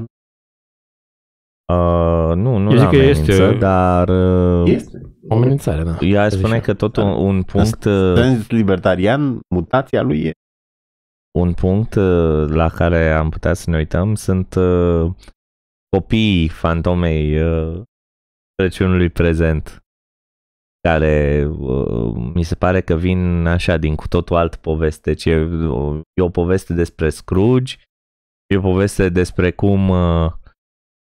Uh, 1.73 2.35
nu, 2.37 2.57
nu 2.59 2.71
Eu 2.71 2.77
la 2.77 2.81
zic 2.81 2.89
că 2.89 2.97
amenință, 2.97 3.33
este- 3.33 3.59
dar 3.59 4.09
uh, 4.09 4.73
Este. 4.73 5.01
O 5.29 5.35
amenințare, 5.35 5.83
da. 5.83 5.97
eu 6.01 6.21
aș 6.21 6.31
Să 6.31 6.37
spune 6.37 6.59
zicem. 6.59 6.75
că 6.75 6.75
tot 6.75 6.97
un, 6.97 7.09
un 7.09 7.43
punct 7.43 7.85
uh, 7.85 8.15
Sens 8.17 8.49
libertarian, 8.49 9.41
mutația 9.55 10.03
lui 10.03 10.23
e 10.25 10.33
un 11.39 11.53
punct 11.55 11.95
uh, 11.95 12.49
la 12.49 12.69
care 12.69 13.13
am 13.13 13.31
putea 13.31 13.55
să 13.55 13.71
ne 13.71 13.77
uităm 13.77 14.15
sunt 14.15 14.55
uh, 14.55 15.13
copiii 15.97 16.49
fantomei 16.49 17.43
uh, 17.43 17.83
Crăciunului 18.55 19.11
prezent 19.11 19.79
care 20.89 21.45
uh, 21.59 22.31
mi 22.35 22.43
se 22.43 22.55
pare 22.55 22.81
că 22.81 22.95
vin 22.95 23.47
așa 23.47 23.77
din 23.77 23.95
cu 23.95 24.09
totul 24.09 24.37
altă 24.37 24.57
poveste. 24.57 25.11
Deci 25.11 25.25
e, 25.25 25.37
o- 25.69 26.01
e 26.15 26.23
o 26.23 26.29
poveste 26.29 26.73
despre 26.73 27.11
Scrooge, 27.11 27.77
e 28.55 28.57
o 28.57 28.61
poveste 28.61 29.09
despre 29.09 29.51
cum 29.51 29.89
uh, 29.89 30.33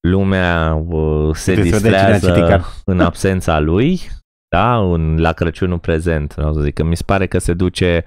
lumea 0.08 0.74
uh, 0.74 1.34
se 1.34 1.54
Uite, 1.56 1.76
să 1.76 1.78
vedea 1.82 1.98
cine 1.98 2.12
a 2.12 2.18
citit 2.18 2.34
distrează 2.34 2.48
carte. 2.48 2.66
în 2.92 3.00
absența 3.00 3.58
lui, 3.58 4.00
da, 4.48 4.78
în, 4.78 5.20
la 5.20 5.32
Crăciunul 5.32 5.78
prezent, 5.78 6.34
vreau 6.34 6.52
să 6.52 6.60
zic, 6.60 6.74
că 6.74 6.82
mi 6.82 6.96
se 6.96 7.02
pare 7.06 7.26
că 7.26 7.38
se 7.38 7.54
duce, 7.54 8.04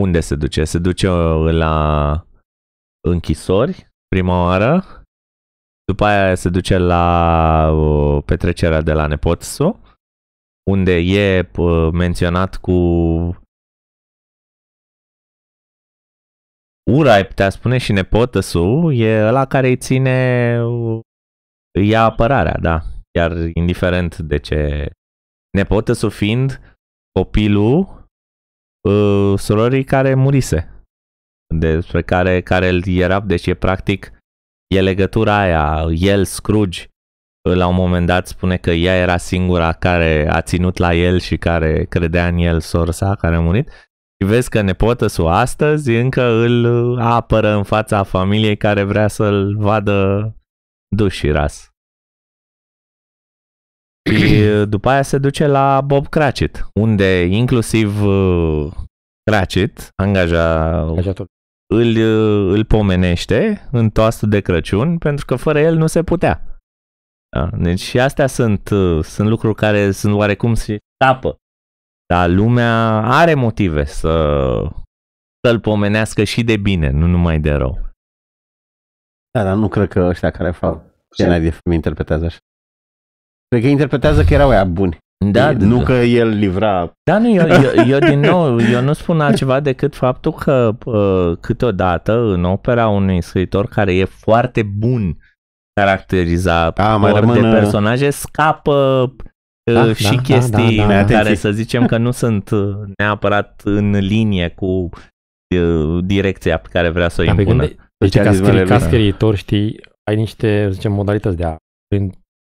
unde 0.00 0.20
se 0.20 0.34
duce? 0.34 0.64
Se 0.64 0.78
duce 0.78 1.10
uh, 1.10 1.52
la 1.52 2.26
închisori, 3.08 3.88
prima 4.08 4.44
oară, 4.44 4.84
După 5.84 6.04
aia 6.04 6.34
se 6.34 6.48
duce 6.48 6.78
la 6.78 7.68
uh, 7.70 8.22
petrecerea 8.24 8.80
de 8.80 8.92
la 8.92 9.06
nepotso, 9.06 9.80
unde 10.70 10.96
e 10.96 11.50
uh, 11.56 11.92
menționat 11.92 12.56
cu 12.56 12.72
ura, 16.90 17.12
ai 17.12 17.26
putea 17.26 17.50
spune, 17.50 17.78
și 17.78 17.92
nepotăsul 17.92 18.94
e 18.94 19.26
ăla 19.26 19.46
care 19.46 19.68
îi 19.68 19.76
ține, 19.76 20.58
uh, 20.64 21.00
îi 21.78 21.88
ia 21.88 22.02
apărarea, 22.02 22.58
da. 22.58 22.82
Iar 23.18 23.32
indiferent 23.54 24.18
de 24.18 24.38
ce 24.38 24.90
nepotăsul 25.56 26.10
fiind 26.10 26.76
copilul 27.18 28.06
uh, 28.88 29.38
surorii 29.38 29.84
care 29.84 30.14
murise, 30.14 30.84
despre 31.54 32.02
care, 32.02 32.42
care 32.42 32.66
el 32.66 32.82
era, 32.86 33.20
deci 33.20 33.46
e 33.46 33.54
practic 33.54 34.12
e 34.74 34.80
legătura 34.80 35.34
aia, 35.34 35.86
el, 35.90 36.24
Scrooge, 36.24 36.86
la 37.42 37.66
un 37.66 37.74
moment 37.74 38.06
dat 38.06 38.26
spune 38.26 38.56
că 38.56 38.70
ea 38.70 38.94
era 38.94 39.16
singura 39.16 39.72
care 39.72 40.28
a 40.30 40.40
ținut 40.40 40.76
la 40.76 40.94
el 40.94 41.18
și 41.18 41.36
care 41.36 41.84
credea 41.84 42.26
în 42.26 42.38
el, 42.38 42.60
sorsa 42.60 43.14
care 43.14 43.34
a 43.34 43.40
murit. 43.40 43.68
Și 43.68 44.28
vezi 44.28 44.50
că 44.50 44.60
nepotăsul 44.60 45.26
astăzi 45.26 45.94
încă 45.94 46.22
îl 46.22 46.98
apără 47.00 47.48
în 47.48 47.62
fața 47.62 48.02
familiei 48.02 48.56
care 48.56 48.82
vrea 48.82 49.08
să-l 49.08 49.56
vadă 49.58 50.32
dus 50.96 51.12
și 51.12 51.30
ras. 51.30 51.70
Și 54.10 54.44
după 54.68 54.88
aia 54.88 55.02
se 55.02 55.18
duce 55.18 55.46
la 55.46 55.80
Bob 55.80 56.08
Cratchit, 56.08 56.68
unde 56.74 57.24
inclusiv 57.24 58.02
uh, 58.02 58.72
Cratchit, 59.30 59.88
angaja, 59.94 60.70
Angajator. 60.78 61.26
îl, 61.74 61.96
îl 62.52 62.64
pomenește 62.64 63.68
în 63.72 63.90
toastul 63.90 64.28
de 64.28 64.40
Crăciun 64.40 64.98
pentru 64.98 65.24
că 65.24 65.36
fără 65.36 65.60
el 65.60 65.76
nu 65.76 65.86
se 65.86 66.02
putea. 66.02 66.51
Da, 67.36 67.50
deci 67.56 67.80
și 67.80 68.00
astea 68.00 68.26
sunt, 68.26 68.68
uh, 68.68 69.04
sunt 69.04 69.28
lucruri 69.28 69.54
care 69.54 69.90
sunt 69.90 70.14
oarecum 70.14 70.54
și 70.54 70.78
scapă. 70.94 71.36
Dar 72.06 72.28
lumea 72.28 73.02
are 73.04 73.34
motive 73.34 73.84
să, 73.84 74.44
să-l 75.46 75.60
pomenească 75.60 76.24
și 76.24 76.44
de 76.44 76.56
bine, 76.56 76.90
nu 76.90 77.06
numai 77.06 77.40
de 77.40 77.52
rău. 77.52 77.78
Da, 79.30 79.44
dar 79.44 79.56
nu 79.56 79.68
cred 79.68 79.88
că 79.88 80.00
ăștia 80.00 80.30
care 80.30 80.50
fac 80.50 80.82
scena 81.08 81.38
de 81.38 81.50
film 81.50 81.74
interpretează 81.74 82.24
așa. 82.24 82.38
Cred 83.48 83.62
că 83.62 83.68
interpretează 83.68 84.24
că 84.24 84.34
erau 84.34 84.50
aia 84.50 84.64
buni. 84.64 84.98
Da, 85.30 85.52
nu 85.52 85.78
da. 85.78 85.84
că 85.84 85.92
el 85.92 86.28
livra... 86.28 86.92
Da, 87.10 87.18
nu, 87.18 87.30
eu, 87.30 87.46
eu, 87.46 87.86
eu 87.86 87.98
din 87.98 88.20
nou, 88.20 88.60
eu 88.60 88.82
nu 88.82 88.92
spun 88.92 89.20
altceva 89.20 89.60
decât 89.60 89.94
faptul 89.94 90.32
că 90.32 90.76
uh, 90.84 91.38
câteodată 91.40 92.12
în 92.12 92.44
opera 92.44 92.88
unui 92.88 93.22
scriitor 93.22 93.66
care 93.66 93.94
e 93.94 94.04
foarte 94.04 94.62
bun 94.62 95.18
caracterizat 95.80 96.78
A, 96.78 96.96
mai 96.96 97.12
de 97.12 97.18
rămân, 97.18 97.44
uh, 97.44 97.50
personaje, 97.50 98.10
scapă 98.10 98.74
uh, 99.70 99.74
Da, 99.74 99.92
și 99.92 100.14
da, 100.14 100.20
chestii 100.22 100.76
da, 100.76 100.86
da, 100.86 100.88
da. 100.88 100.98
care 100.98 101.04
Atenție. 101.14 101.34
să 101.34 101.50
zicem 101.50 101.86
că 101.86 101.96
nu 101.96 102.10
sunt 102.10 102.50
uh, 102.50 102.74
neapărat 102.98 103.60
în 103.64 103.90
linie 103.90 104.48
cu 104.50 104.66
uh, 104.66 106.04
direcția 106.04 106.58
pe 106.58 106.68
care 106.68 106.88
vrea 106.90 107.08
să 107.08 107.20
o 107.20 107.24
Da, 107.24 107.34
pe 107.34 107.40
impună. 107.40 107.58
gânde, 107.66 107.74
deci 107.74 107.82
ca, 107.86 108.06
Specialismele 108.06 108.56
scri, 108.56 108.68
ca 108.68 108.76
lui. 108.78 108.86
scriitor, 108.86 109.34
știi, 109.34 109.80
ai 110.10 110.16
niște, 110.16 110.64
să 110.66 110.70
zicem, 110.72 110.92
modalități 110.92 111.36
de 111.36 111.44
a, 111.44 111.56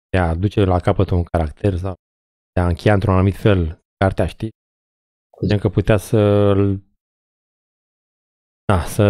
de 0.10 0.18
a 0.18 0.36
duce 0.36 0.64
la 0.64 0.80
capăt 0.80 1.10
un 1.10 1.24
caracter 1.24 1.76
sau 1.76 1.94
de 2.54 2.62
a 2.62 2.68
încheia 2.68 2.94
într-un 2.94 3.14
anumit 3.14 3.36
fel 3.36 3.80
cartea, 3.98 4.26
știi? 4.26 4.50
Să 5.40 5.40
zicem 5.46 5.58
că 5.58 5.70
putea 5.70 5.98
să 5.98 6.54
da, 8.66 8.84
să 8.84 9.04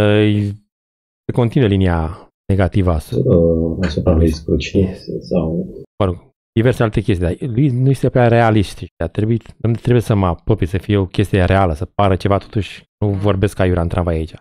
să 1.26 1.32
continue 1.34 1.68
linia 1.68 2.28
negativă 2.48 2.92
a 2.92 3.00
Uh, 3.16 3.78
asupra 3.82 4.14
lui 4.14 4.32
Scrooge 4.32 4.94
sau 5.20 5.68
mă 6.00 6.06
rog, 6.06 6.32
diverse 6.60 6.84
alte 6.84 7.02
chestii, 7.02 7.26
dar 7.28 7.50
lui 7.50 7.68
nu 7.70 7.90
este 7.90 8.10
prea 8.10 8.28
realist, 8.28 8.70
știi? 8.70 8.88
A 9.04 9.08
trebuit, 9.08 9.56
nu 9.58 9.72
trebuie 9.74 10.02
să 10.02 10.14
mă 10.16 10.26
apropii 10.26 10.68
să 10.68 10.78
fie 10.78 10.98
o 10.98 11.06
chestie 11.06 11.44
reală, 11.44 11.74
să 11.74 11.86
pară 11.86 12.16
ceva 12.16 12.38
totuși, 12.38 12.84
nu 13.06 13.12
vorbesc 13.12 13.56
ca 13.56 13.66
Iura 13.66 13.82
în 13.82 13.88
tramvai 13.88 14.16
aici. 14.16 14.34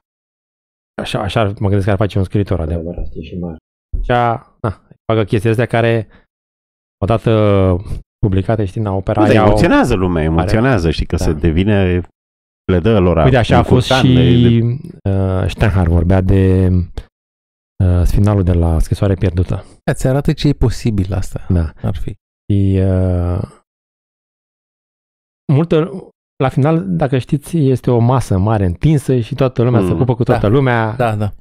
Așa, 1.03 1.21
așa 1.21 1.45
mă 1.45 1.53
gândesc 1.69 1.85
că 1.85 1.91
ar 1.91 1.97
face 1.97 2.19
un 2.19 2.25
scriitor 2.25 2.61
adevărat. 2.61 2.87
adevărat 2.87 3.07
știi, 3.11 3.23
și 3.25 3.39
mare. 3.39 3.57
așa, 4.01 4.57
na, 4.61 4.81
facă 5.13 5.25
chestii 5.25 5.51
astea 5.51 5.67
care, 5.67 6.09
odată 7.05 7.31
publicate, 8.27 8.65
știi, 8.65 8.81
în 8.81 8.87
opera 8.87 9.23
Da, 9.23 9.29
aia 9.29 9.41
au- 9.41 9.47
emoționează 9.47 9.95
lumea, 9.95 10.23
emoționează, 10.23 10.91
știi, 10.91 11.07
că 11.07 11.17
Da. 11.17 11.25
se 11.25 11.33
devine 11.33 12.01
le 12.73 12.79
dă 12.79 12.99
lor 12.99 13.25
Uite, 13.25 13.37
așa 13.37 13.59
a 13.59 13.63
fost 13.63 13.91
încurcant, 13.91 14.17
și 14.19 14.43
de- 14.43 15.11
uh, 15.11 15.49
Steinhardt 15.49 15.91
vorbea 15.91 16.21
de 16.21 16.71
uh, 17.83 18.07
finalul 18.07 18.43
de 18.43 18.53
la 18.53 18.79
Scrisoare 18.79 19.15
pierdută. 19.15 19.65
Ți 19.93 20.07
arată 20.07 20.33
ce 20.33 20.49
e 20.49 20.53
posibil 20.53 21.13
asta. 21.15 21.47
Da. 21.49 21.73
Ar 21.83 21.97
fi. 21.97 22.15
Și, 22.53 22.79
uh, 22.79 23.43
multă, 25.53 25.91
la 26.43 26.49
final, 26.49 26.85
dacă 26.97 27.19
știți, 27.19 27.57
este 27.57 27.91
o 27.91 27.99
masă 27.99 28.39
mare 28.39 28.65
întinsă 28.65 29.19
și 29.21 29.35
toată 29.35 29.63
lumea 29.63 29.81
Mm. 29.81 29.89
se 29.89 29.95
pupă 29.95 30.15
cu 30.15 30.23
toată 30.23 30.47
Da. 30.47 30.53
lumea. 30.53 30.95
Da, 30.97 31.17
da. 31.17 31.33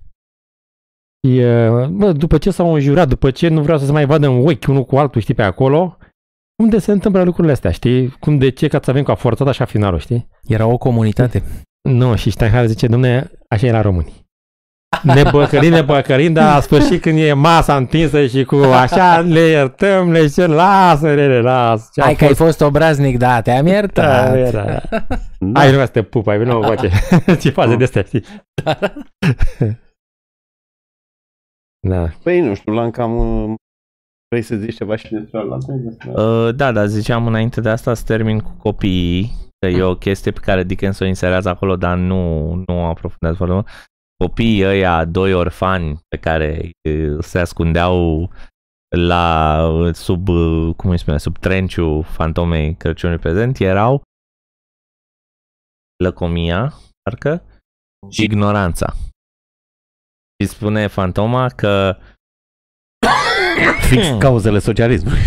Și, 1.28 1.38
uh, 1.40 1.88
bă, 1.88 2.12
după 2.12 2.38
ce 2.38 2.52
s-au 2.52 2.74
înjurat, 2.74 3.08
după 3.08 3.32
ce 3.32 3.48
nu 3.48 3.62
vreau 3.62 3.78
să 3.78 3.86
se 3.86 3.92
mai 3.92 4.06
vadă 4.06 4.28
în 4.28 4.46
ochi 4.48 4.68
unul 4.68 4.84
cu 4.86 4.98
altul, 4.98 5.22
știi, 5.22 5.34
pe 5.34 5.44
acolo, 5.44 5.98
unde 6.64 6.80
se 6.80 6.92
întâmplă 6.92 7.24
lucrurile 7.24 7.54
astea, 7.54 7.72
știi? 7.72 8.10
Cum 8.10 8.38
de 8.38 8.50
ce, 8.50 8.68
ca 8.68 8.80
să 8.84 8.90
avem 8.90 9.04
cu 9.04 9.12
a 9.12 9.16
forțat 9.16 9.48
așa 9.48 9.66
finalul, 9.66 10.00
știi? 10.00 10.28
Era 10.44 10.66
o 10.66 10.78
comunitate. 10.78 11.44
Nu, 11.90 12.16
și 12.16 12.30
Steinhardt 12.30 12.70
zice, 12.70 12.88
domne, 12.88 13.32
așa 13.50 13.66
era 13.68 13.82
românii. 13.82 14.21
Ne 15.04 15.24
băcărim, 15.32 15.70
ne 15.72 15.82
băcărim, 15.82 16.34
dar 16.34 16.54
la 16.54 16.60
sfârșit 16.62 17.02
când 17.02 17.18
e 17.20 17.34
masa 17.34 17.76
întinsă 17.76 18.26
și 18.28 18.44
cu 18.44 18.56
așa, 18.56 19.20
le 19.20 19.40
iertăm, 19.40 20.12
le 20.12 20.26
zicem, 20.26 20.52
lasă, 20.52 21.14
le 21.14 21.42
lasă. 21.42 21.90
Ce 21.94 22.02
a 22.02 22.04
Hai 22.04 22.16
că 22.16 22.24
ai 22.24 22.30
fost? 22.34 22.42
fost 22.42 22.62
obraznic, 22.62 23.18
da, 23.18 23.42
te-am 23.42 23.66
Da, 23.66 23.72
iertat. 23.72 24.36
era, 24.36 24.64
da. 24.66 24.82
Da. 25.40 25.60
Hai, 25.60 25.72
nu 25.72 25.78
mai 25.78 25.86
să 25.86 25.92
te 25.92 26.04
pup, 26.04 26.28
ai 26.28 26.38
venit 26.38 26.54
o 26.54 26.62
face. 26.62 26.90
Ce 27.42 27.50
faze 27.50 27.76
de 27.76 27.84
astea, 27.84 28.02
știi? 28.02 28.24
Da. 31.88 32.08
Păi 32.24 32.40
nu 32.40 32.54
știu, 32.54 32.74
l-am 32.74 32.92
cam... 32.92 33.16
uh, 33.18 33.54
Vrei 34.30 34.42
să 34.44 34.56
zici 34.56 34.76
ceva 34.76 34.96
și 34.96 35.12
despre 35.14 35.40
ăla? 35.40 35.58
Uh, 36.14 36.56
da, 36.56 36.72
dar 36.72 36.86
ziceam 36.86 37.28
înainte 37.28 37.62
de 37.62 37.70
asta 37.70 37.94
să 37.94 38.04
termin 38.06 38.40
cu 38.40 38.52
copiii, 38.58 39.32
că 39.60 39.68
e 39.68 39.82
o 39.84 39.96
chestie 39.96 40.32
pe 40.32 40.40
care 40.40 40.64
Dickens 40.64 41.00
o 41.00 41.06
inserează 41.06 41.50
acolo, 41.50 41.76
dar 41.76 41.98
nu, 41.98 42.54
nu 42.68 42.86
aprofundează 42.86 43.36
foarte 43.38 43.54
mult. 43.54 43.68
Copiii 44.22 44.66
ăia, 44.66 45.06
doi 45.06 45.34
orfani 45.34 46.00
pe 46.08 46.18
care 46.18 46.70
uh, 46.90 47.24
se 47.24 47.40
ascundeau 47.40 48.30
la, 48.98 49.58
sub, 49.94 50.28
uh, 50.28 50.76
cum 50.76 50.90
îi 50.90 51.00
spune, 51.00 51.18
sub 51.18 51.38
trenciul 51.38 52.04
fantomei 52.04 52.76
Crăciunului 52.76 53.22
prezent, 53.22 53.60
erau 53.60 54.02
lăcomia, 56.04 56.74
parcă, 57.02 57.44
și 58.10 58.24
ignoranța. 58.24 58.94
Și 60.40 60.50
spune 60.50 60.88
fantoma 60.88 61.48
că 61.48 61.98
Fix 63.90 64.06
cauzele 64.20 64.60
socialismului. 64.60 65.22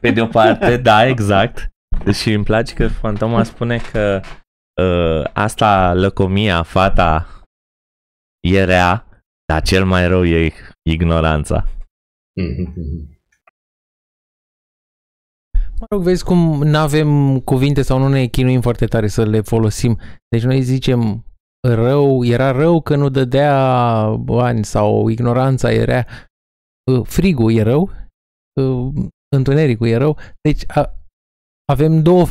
Pe 0.00 0.10
de 0.10 0.20
o 0.20 0.26
parte, 0.26 0.76
da, 0.76 1.06
exact. 1.06 1.68
Și 2.12 2.32
îmi 2.32 2.44
place 2.44 2.74
că 2.74 2.88
Fantoma 2.88 3.42
spune 3.42 3.78
că 3.78 4.20
uh, 4.80 5.30
asta, 5.32 5.94
lăcomia, 5.94 6.62
fata, 6.62 7.26
e 8.40 8.64
rea, 8.64 9.06
dar 9.52 9.62
cel 9.62 9.84
mai 9.84 10.08
rău 10.08 10.24
e 10.24 10.52
ignoranța. 10.90 11.64
Mă 15.80 15.86
rog, 15.88 16.02
vezi 16.02 16.24
cum 16.24 16.62
nu 16.62 16.78
avem 16.78 17.40
cuvinte 17.40 17.82
sau 17.82 17.98
nu 17.98 18.08
ne 18.08 18.26
chinuim 18.26 18.60
foarte 18.60 18.86
tare 18.86 19.08
să 19.08 19.24
le 19.24 19.40
folosim. 19.40 19.98
Deci 20.28 20.42
noi 20.42 20.62
zicem 20.62 21.24
rău, 21.68 22.24
era 22.24 22.50
rău 22.50 22.80
că 22.80 22.96
nu 22.96 23.08
dădea 23.08 24.06
bani 24.16 24.64
sau 24.64 25.08
ignoranța 25.08 25.72
era 25.72 26.04
uh, 26.92 27.06
frigul 27.06 27.52
e 27.52 27.62
rău, 27.62 27.90
uh, 28.60 28.92
întunericul 29.36 29.86
e 29.86 29.96
rău. 29.96 30.16
Deci 30.48 30.62
a, 30.66 30.94
avem 31.72 32.02
două, 32.02 32.26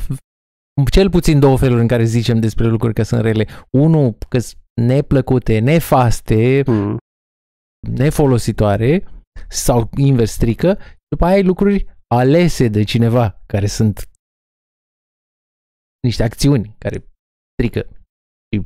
cel 0.85 1.09
puțin 1.09 1.39
două 1.39 1.57
feluri 1.57 1.81
în 1.81 1.87
care 1.87 2.03
zicem 2.03 2.39
despre 2.39 2.65
lucruri 2.67 2.93
că 2.93 3.03
sunt 3.03 3.21
rele. 3.21 3.45
Unul 3.71 4.17
că 4.29 4.39
sunt 4.39 4.61
neplăcute, 4.81 5.59
nefaste, 5.59 6.63
Mm. 6.67 6.97
nefolositoare 7.97 9.03
sau 9.49 9.89
invers 9.97 10.31
strică, 10.31 10.77
după 11.07 11.25
aia 11.25 11.35
ai 11.35 11.43
lucruri 11.43 11.85
alese 12.15 12.67
de 12.67 12.83
cineva 12.83 13.43
care 13.45 13.67
sunt 13.67 14.09
niște 16.07 16.23
acțiuni 16.23 16.75
care 16.77 16.97
strică 17.51 17.79
și, 18.51 18.61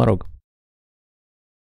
mă 0.00 0.04
rog, 0.04 0.26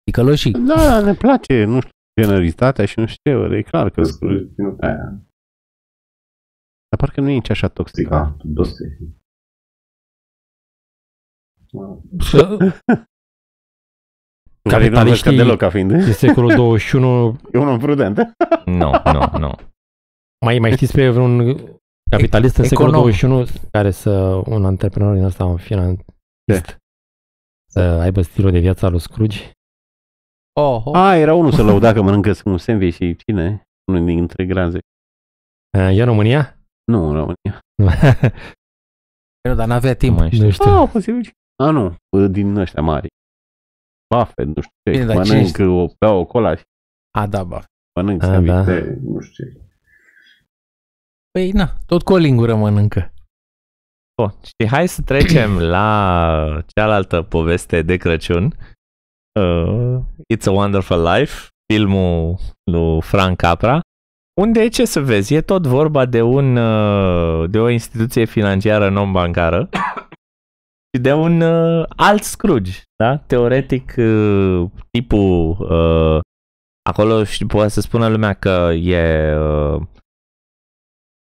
ticăloșii. 0.04 0.52
Da, 0.52 1.00
ne 1.00 1.14
place, 1.14 1.64
nu 1.64 1.80
știu, 1.80 1.92
generozitatea 2.20 2.84
și 2.84 2.98
nu 2.98 3.06
știu, 3.06 3.54
e 3.56 3.62
clar 3.62 3.90
că 3.90 4.02
Scrooge 4.02 4.52
ținut 4.54 4.80
aia. 4.80 5.22
Dar 6.90 6.98
parcă 6.98 7.20
nu 7.20 7.28
e 7.28 7.32
nici 7.32 7.50
așa 7.50 7.68
toxic. 7.68 8.08
Da, 8.08 8.36
doste. 11.70 12.82
Care 14.68 14.88
nu 14.88 15.02
vezi 15.02 15.22
ca 15.22 15.30
Capitaliștii- 15.30 15.36
deloc 15.36 15.58
ca 15.58 15.70
fiind. 15.70 15.90
În 15.90 16.12
secolul 16.12 16.54
21, 16.54 17.26
E 17.52 17.58
un 17.58 17.68
om 17.68 17.78
prudent. 17.78 18.16
Nu, 18.66 18.90
nu, 19.04 19.38
nu. 19.38 19.54
mai, 20.44 20.58
mai 20.58 20.72
știți 20.72 20.92
pe 20.92 21.08
vreun 21.10 21.56
capitalist 22.10 22.56
în 22.56 22.64
secolul 22.64 22.90
econom. 22.92 23.10
21 23.10 23.46
care 23.70 23.90
să, 23.90 24.10
un 24.46 24.64
antreprenor 24.64 25.14
din 25.14 25.22
ăsta, 25.24 25.44
un 25.44 25.56
finanțist, 25.56 26.76
să 27.70 27.80
aibă 27.80 28.22
stilul 28.22 28.50
de 28.50 28.58
viață 28.58 28.84
al 28.84 28.90
lui 28.90 29.00
Scrooge? 29.00 29.50
Oh, 30.60 30.82
oh. 30.84 30.94
A, 30.96 31.16
era 31.16 31.34
unul 31.34 31.52
să 31.52 31.62
lăuda 31.62 31.92
că 31.92 32.02
mănâncă 32.02 32.32
un 32.44 32.58
sandwich 32.58 32.94
și 32.96 33.16
cine? 33.16 33.62
Unul 33.92 34.04
dintre 34.06 34.46
granze. 34.46 34.78
Uh, 35.78 35.96
E 35.96 36.00
în 36.00 36.04
România? 36.06 36.58
Nu, 36.92 37.08
în 37.08 37.12
România. 37.14 37.60
Nu, 39.48 39.54
dar 39.54 39.66
n-avea 39.66 39.90
Nu 39.90 39.96
timp. 39.96 40.18
mai 40.18 40.30
știu. 40.30 40.44
nu 40.44 40.50
știu. 40.50 40.70
Ah, 40.70 40.88
posibil. 40.92 41.30
A, 41.62 41.70
nu, 41.70 41.96
din 42.28 42.56
ăștia 42.56 42.82
mari. 42.82 43.06
Buffett, 44.14 44.54
nu 44.54 44.62
știu 44.62 44.74
ce. 44.84 44.90
Bine, 44.90 45.04
dar 45.04 45.16
mănânc, 45.16 45.56
ce 45.56 45.62
o, 45.64 45.86
bea 45.98 46.12
o 46.12 46.24
cola 46.24 46.56
și 46.56 46.62
A, 47.18 47.26
da, 47.26 47.44
ba. 47.44 47.64
mănânc 48.00 48.22
A, 48.22 48.26
sandwich 48.26 48.54
da. 48.54 48.62
de 48.64 48.98
nu 49.02 49.20
știu 49.20 49.44
ce. 49.44 49.60
Păi, 51.30 51.50
na, 51.50 51.72
tot 51.86 52.02
cu 52.02 52.12
o 52.12 52.16
lingură 52.16 52.54
mănâncă. 52.54 53.12
Bun, 54.22 54.34
și 54.42 54.68
hai 54.68 54.88
să 54.88 55.02
trecem 55.02 55.58
la 55.76 56.62
cealaltă 56.66 57.22
poveste 57.22 57.82
de 57.82 57.96
Crăciun. 57.96 58.44
Uh, 59.40 60.00
It's 60.34 60.46
a 60.46 60.50
Wonderful 60.50 61.02
Life, 61.02 61.48
filmul 61.72 62.36
lui 62.70 63.02
Frank 63.02 63.36
Capra, 63.36 63.80
unde 64.40 64.68
ce 64.68 64.84
să 64.84 65.00
vezi, 65.00 65.34
e 65.34 65.40
tot 65.40 65.66
vorba 65.66 66.04
de 66.06 66.22
un 66.22 66.56
uh, 66.56 67.50
de 67.50 67.58
o 67.58 67.68
instituție 67.68 68.24
financiară 68.24 68.88
non-bancară 68.90 69.68
și 70.96 71.02
de 71.02 71.12
un 71.12 71.40
uh, 71.40 71.84
alt 71.96 72.22
Scrooge, 72.22 72.72
da? 73.02 73.16
Teoretic, 73.16 73.94
uh, 73.98 74.64
tipul 74.90 75.56
uh, 75.60 76.20
acolo 76.90 77.24
și 77.24 77.46
poate 77.46 77.68
să 77.68 77.80
spună 77.80 78.08
lumea 78.08 78.32
că 78.32 78.70
e 78.72 79.34
uh, 79.36 79.82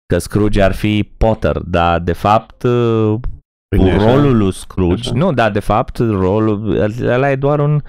că 0.07 0.19
Scrooge 0.19 0.62
ar 0.62 0.73
fi 0.74 1.12
Potter, 1.16 1.59
dar 1.59 2.01
de 2.01 2.12
fapt 2.12 2.62
uh, 2.62 3.15
Păi 3.69 3.79
nu 3.85 3.89
e 3.89 3.93
așa? 3.93 4.12
rolul 4.12 4.37
lui 4.37 4.53
Scrooge, 4.53 5.09
Așa. 5.09 5.19
nu, 5.19 5.33
dar 5.33 5.51
de 5.51 5.61
fapt 5.61 5.99
rolul 5.99 6.77
ăla 7.03 7.31
e 7.31 7.37
doar 7.37 7.59
un 7.59 7.81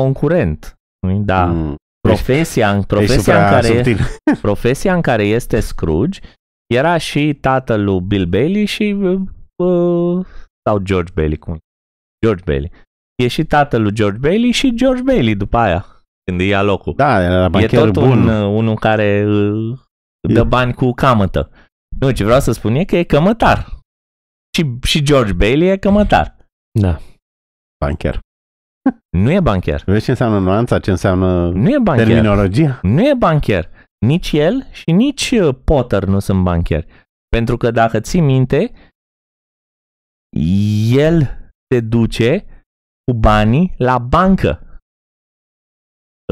concurent. 0.00 0.74
nu 1.06 1.18
Da, 1.22 1.44
Mm. 1.46 1.74
profesia, 2.08 2.70
în, 2.70 2.76
Ești 2.76 2.86
profesia, 2.88 3.16
în 3.16 3.42
supra 3.42 3.50
care, 3.50 3.66
subtil. 3.66 3.98
profesia 4.42 4.94
în 4.94 5.00
care 5.00 5.24
este 5.24 5.60
Scrooge 5.60 6.20
era 6.74 6.96
și 6.96 7.34
tatăl 7.40 7.84
lui 7.84 8.00
Bill 8.00 8.26
Bailey 8.26 8.64
și 8.64 8.96
uh, 9.56 10.26
sau 10.68 10.78
George 10.78 11.12
Bailey, 11.14 11.36
cum? 11.36 11.58
George 12.26 12.42
Bailey. 12.44 12.72
E 13.22 13.28
și 13.28 13.44
tatăl 13.44 13.82
lui 13.82 13.92
George 13.92 14.18
Bailey 14.18 14.50
și 14.50 14.74
George 14.74 15.02
Bailey 15.02 15.34
după 15.34 15.56
aia, 15.58 15.86
când 16.24 16.40
îi 16.40 16.46
ia 16.48 16.62
locul. 16.62 16.94
Da, 16.96 17.22
era 17.22 17.44
e 17.44 17.48
bancher 17.48 17.90
tot 17.90 17.92
bun. 17.92 18.10
un, 18.10 18.28
uh, 18.28 18.58
unul 18.58 18.74
care 18.74 19.24
uh, 19.28 19.78
dă 20.28 20.40
E- 20.40 20.44
bani 20.44 20.74
cu 20.74 20.92
camătă. 20.92 21.50
Nu, 22.00 22.10
ce 22.10 22.24
vreau 22.24 22.40
să 22.40 22.52
spun 22.52 22.74
e 22.74 22.84
că 22.84 22.96
e 22.96 23.02
cămătar. 23.04 23.66
Și, 24.56 24.78
și 24.82 25.02
George 25.02 25.32
Bailey 25.32 25.68
e 25.68 25.76
cămătar. 25.76 26.36
Da. 26.80 26.98
Bancher. 27.84 28.18
Nu 29.16 29.30
e 29.30 29.40
bancher. 29.40 29.82
Vezi 29.86 30.04
ce 30.04 30.10
înseamnă 30.10 30.38
nuanța, 30.38 30.78
ce 30.78 30.90
înseamnă 30.90 31.48
Nu 31.50 31.68
e 31.70 31.78
bancher. 31.78 32.06
terminologia? 32.06 32.78
Nu 32.82 33.08
e 33.08 33.14
bancher. 33.14 33.70
Nici 34.06 34.32
el 34.32 34.66
și 34.72 34.90
nici 34.90 35.30
uh, 35.30 35.54
Potter 35.64 36.04
nu 36.04 36.18
sunt 36.18 36.42
bancheri. 36.42 36.86
Pentru 37.28 37.56
că 37.56 37.70
dacă 37.70 38.00
ții 38.00 38.20
minte, 38.20 38.72
el 40.90 41.20
se 41.72 41.80
duce 41.80 42.44
cu 43.04 43.18
banii 43.18 43.74
la 43.76 43.98
bancă. 43.98 44.78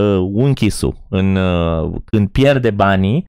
Uh, 0.00 0.30
unchisul, 0.32 1.06
în, 1.08 1.36
uh, 1.36 2.00
când 2.04 2.28
pierde 2.28 2.70
banii, 2.70 3.24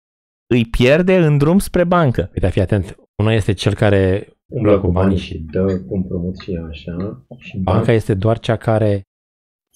îi 0.54 0.66
pierde 0.66 1.16
în 1.16 1.38
drum 1.38 1.60
spre 1.60 1.84
bancă. 1.84 2.30
Uite, 2.34 2.50
fii 2.50 2.62
atent. 2.62 2.96
Una 3.22 3.34
este 3.34 3.54
cel 3.54 3.74
care 3.74 4.28
Umblă 4.54 4.80
cu 4.80 4.92
banii 4.92 5.18
și 5.18 5.40
dă 5.40 5.80
cu 5.88 5.96
împrumut 5.96 6.38
și 6.38 6.56
așa. 6.70 7.26
Și 7.38 7.58
banca 7.58 7.92
este 7.92 8.14
doar 8.14 8.40
cea 8.40 8.58
care 8.58 9.02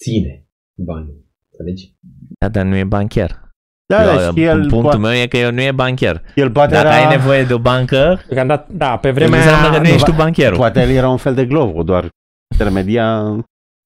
ține 0.04 0.48
banii. 0.78 1.26
Înțelegi? 1.50 1.96
Da, 2.40 2.50
dar 2.50 2.66
nu 2.66 2.76
e 2.76 2.84
bancher. 2.84 3.47
Da, 3.94 4.04
Eu, 4.12 4.18
da, 4.18 4.32
și 4.32 4.44
el, 4.44 4.60
punctul 4.60 4.82
poate, 4.82 4.98
meu 4.98 5.12
e 5.14 5.28
că 5.28 5.38
eu 5.38 5.52
nu 5.52 5.62
e 5.62 5.72
bancher. 5.72 6.22
el 6.36 6.52
poate 6.52 6.74
Dacă 6.74 6.88
era, 6.88 6.96
ai 6.96 7.18
nevoie 7.18 7.44
de 7.44 7.54
o 7.54 7.60
bancă, 7.60 8.20
Deocamdată, 8.28 8.74
da, 8.74 8.98
pe 8.98 9.12
vremea 9.12 9.40
înseamnă 9.40 9.70
că 9.72 9.78
nu 9.78 9.84
aia, 9.86 9.94
ești 9.94 10.10
tu 10.10 10.16
bancherul. 10.16 10.58
poate 10.58 10.82
el 10.82 10.90
era 10.90 11.10
un 11.10 11.18
fel 11.18 11.36
de 11.36 11.46
glovo, 11.46 11.84
doar 11.84 12.10
intermedia, 12.54 13.22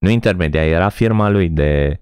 Nu 0.05 0.09
intermedia, 0.09 0.65
era 0.65 0.89
firma 0.89 1.29
lui 1.29 1.49
de... 1.49 1.99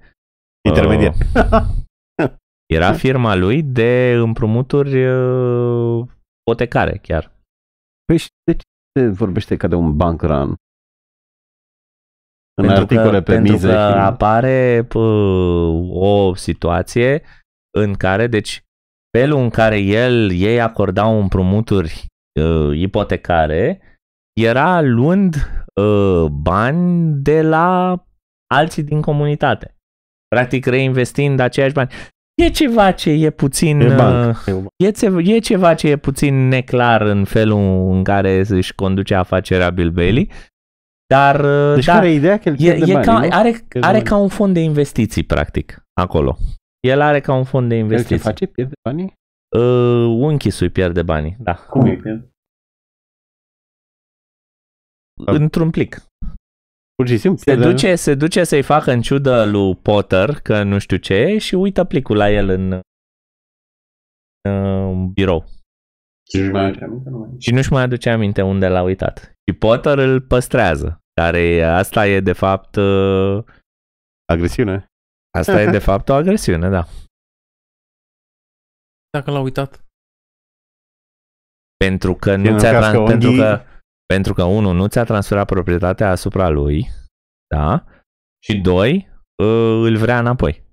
intermediar. 0.69 1.13
Uh, 1.35 2.27
era 2.76 2.93
firma 2.93 3.35
lui 3.35 3.63
de 3.63 4.13
împrumuturi 4.17 5.05
uh, 5.07 6.07
ipotecare 6.41 6.97
chiar. 7.01 7.31
Păi 8.05 8.17
și 8.17 8.27
de 8.43 8.53
ce 8.53 8.63
se 8.99 9.07
vorbește 9.09 9.55
ca 9.57 9.67
de 9.67 9.76
un 9.76 9.95
bank 9.95 10.21
run? 10.21 10.55
În 12.61 12.65
Pentru 12.65 12.81
articole 12.81 13.17
că, 13.17 13.23
pe 13.23 13.31
pentru 13.31 13.51
mize 13.51 13.67
că 13.67 13.73
și... 13.73 13.97
apare 13.97 14.85
pă, 14.88 14.99
o 15.89 16.34
situație 16.35 17.21
în 17.77 17.93
care, 17.93 18.27
deci, 18.27 18.63
felul 19.17 19.39
în 19.39 19.49
care 19.49 19.79
el, 19.79 20.31
ei 20.31 20.61
acordau 20.61 21.19
împrumuturi 21.21 22.05
uh, 22.41 22.77
ipotecare 22.79 23.81
era 24.41 24.81
luând 24.81 25.35
uh, 25.75 26.25
bani 26.31 27.13
de 27.13 27.41
la 27.41 28.03
alții 28.53 28.83
din 28.83 29.01
comunitate. 29.01 29.75
Practic 30.35 30.65
reinvestind 30.65 31.39
aceiași 31.39 31.73
bani. 31.73 31.89
E 32.41 32.49
ceva 32.49 32.91
ce 32.91 33.09
e 33.09 33.29
puțin... 33.29 33.79
E 33.79 33.87
uh, 33.87 33.95
banc. 33.95 34.45
E, 34.75 34.91
ce- 34.91 35.21
e 35.23 35.39
ceva 35.39 35.73
ce 35.73 35.87
e 35.87 35.97
puțin 35.97 36.47
neclar 36.47 37.01
în 37.01 37.23
felul 37.23 37.91
în 37.91 38.03
care 38.03 38.45
își 38.49 38.75
conduce 38.75 39.15
afacerea 39.15 39.69
Bill 39.69 39.91
Bailey, 39.91 40.31
dar 41.13 41.39
uh, 41.39 41.75
Deci 41.75 41.85
da, 41.85 41.93
care 41.93 42.09
e 42.09 42.13
ideea? 42.13 42.37
Că 42.39 42.49
el 42.49 42.53
e, 42.53 42.57
pierde 42.57 42.91
e 42.91 42.93
bani, 42.93 43.05
ca, 43.05 43.19
nu? 43.19 43.27
are, 43.31 43.49
Pierde 43.51 43.87
are 43.87 43.97
bani. 43.97 44.03
ca 44.03 44.15
un 44.15 44.27
fond 44.27 44.53
de 44.53 44.59
investiții, 44.59 45.23
practic, 45.23 45.83
acolo. 45.93 46.37
El 46.80 47.01
are 47.01 47.19
ca 47.22 47.34
un 47.34 47.43
fond 47.43 47.69
de 47.69 47.76
El 47.76 47.80
ce 47.81 47.85
investiții. 47.85 48.23
face? 48.23 48.45
Pierde 48.45 48.73
banii? 48.89 49.14
Uh, 49.57 50.23
unchisul 50.27 50.65
îi 50.65 50.72
pierde 50.72 51.01
banii, 51.03 51.35
da. 51.39 51.53
Cum 51.56 51.85
e? 51.85 51.95
pierd? 51.95 52.30
Într-un 55.26 55.69
plic. 55.69 55.95
Pur 56.95 57.07
și 57.07 57.18
simplu 57.18 57.38
Se 57.38 57.43
pierde. 57.43 57.72
duce, 57.72 57.95
se 57.95 58.15
duce 58.15 58.43
să-i 58.43 58.61
facă 58.61 58.91
în 58.91 59.01
ciudă 59.01 59.45
lui 59.45 59.76
Potter, 59.76 60.30
că 60.43 60.64
nu 60.64 60.80
știu 60.80 60.97
ce, 60.97 61.38
și 61.38 61.56
uită 61.56 61.84
plicul 61.84 62.18
la 62.18 62.30
el 62.31 62.49
în 62.49 62.72
uh, 64.49 65.10
birou. 65.14 65.45
Și 66.31 66.41
nu 66.41 66.51
mai 66.51 66.64
aduce 66.65 66.84
aminte? 66.84 67.10
Nu 67.10 67.18
mai 67.18 67.30
Și 67.39 67.51
nu-și 67.51 67.72
mai 67.72 67.84
aduce 67.84 68.10
aminte 68.10 68.41
unde 68.41 68.68
l-a 68.68 68.81
uitat. 68.84 69.18
Și 69.19 69.57
Potter 69.57 69.97
îl 69.97 70.22
păstrează. 70.22 70.99
Care 71.22 71.61
asta 71.61 72.07
e 72.07 72.19
de 72.19 72.34
fapt 72.34 72.76
uh, 72.76 73.43
Agresiune. 74.26 74.85
Asta 75.38 75.61
e 75.61 75.69
de 75.69 75.80
fapt 75.80 76.10
o 76.10 76.14
agresiune, 76.14 76.69
da. 76.69 76.88
Dacă 79.18 79.31
l-a 79.31 79.39
uitat. 79.39 79.84
Pentru 81.77 82.15
că 82.15 82.35
nu 82.35 82.41
Bine, 82.43 82.57
ți-a 82.57 82.72
cască 82.72 82.91
trans- 82.91 83.10
pentru 83.10 83.27
unghii. 83.30 83.43
că 83.43 83.61
pentru 84.14 84.34
că 84.34 84.43
unul 84.43 84.76
nu 84.76 84.88
ți-a 84.88 85.03
transferat 85.03 85.45
proprietatea 85.45 86.10
asupra 86.10 86.49
lui, 86.49 86.88
da? 87.56 87.85
Și 88.43 88.57
doi, 88.57 89.10
uh, 89.43 89.81
îl 89.85 89.97
vrea 89.97 90.19
înapoi. 90.19 90.64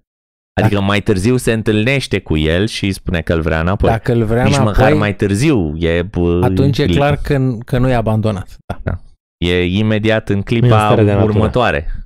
Adică 0.60 0.80
mai 0.80 1.00
târziu 1.00 1.36
se 1.36 1.52
întâlnește 1.52 2.20
cu 2.20 2.36
el 2.36 2.66
și 2.66 2.84
îi 2.84 2.92
spune 2.92 3.22
că 3.22 3.32
îl 3.34 3.40
vrea 3.40 3.60
înapoi. 3.60 3.90
Dacă 3.90 4.12
îl 4.12 4.24
vrea 4.24 4.44
Nici 4.44 4.52
înapoi, 4.54 4.72
măcar 4.72 4.92
mai 4.94 5.14
târziu 5.16 5.76
e 5.76 6.08
uh, 6.16 6.42
atunci 6.44 6.78
e 6.78 6.84
li- 6.84 6.94
clar 6.94 7.16
că, 7.16 7.58
că 7.64 7.78
nu 7.78 7.88
e 7.88 7.94
abandonat. 7.94 8.56
Da. 8.82 8.98
E 9.38 9.64
imediat 9.64 10.28
în 10.28 10.34
Nu 10.34 10.38
e 10.40 10.42
în 10.54 10.60
clipa 10.60 10.78
stare 10.78 11.04
de 11.04 11.12
natură. 11.12 11.32
următoare. 11.32 12.02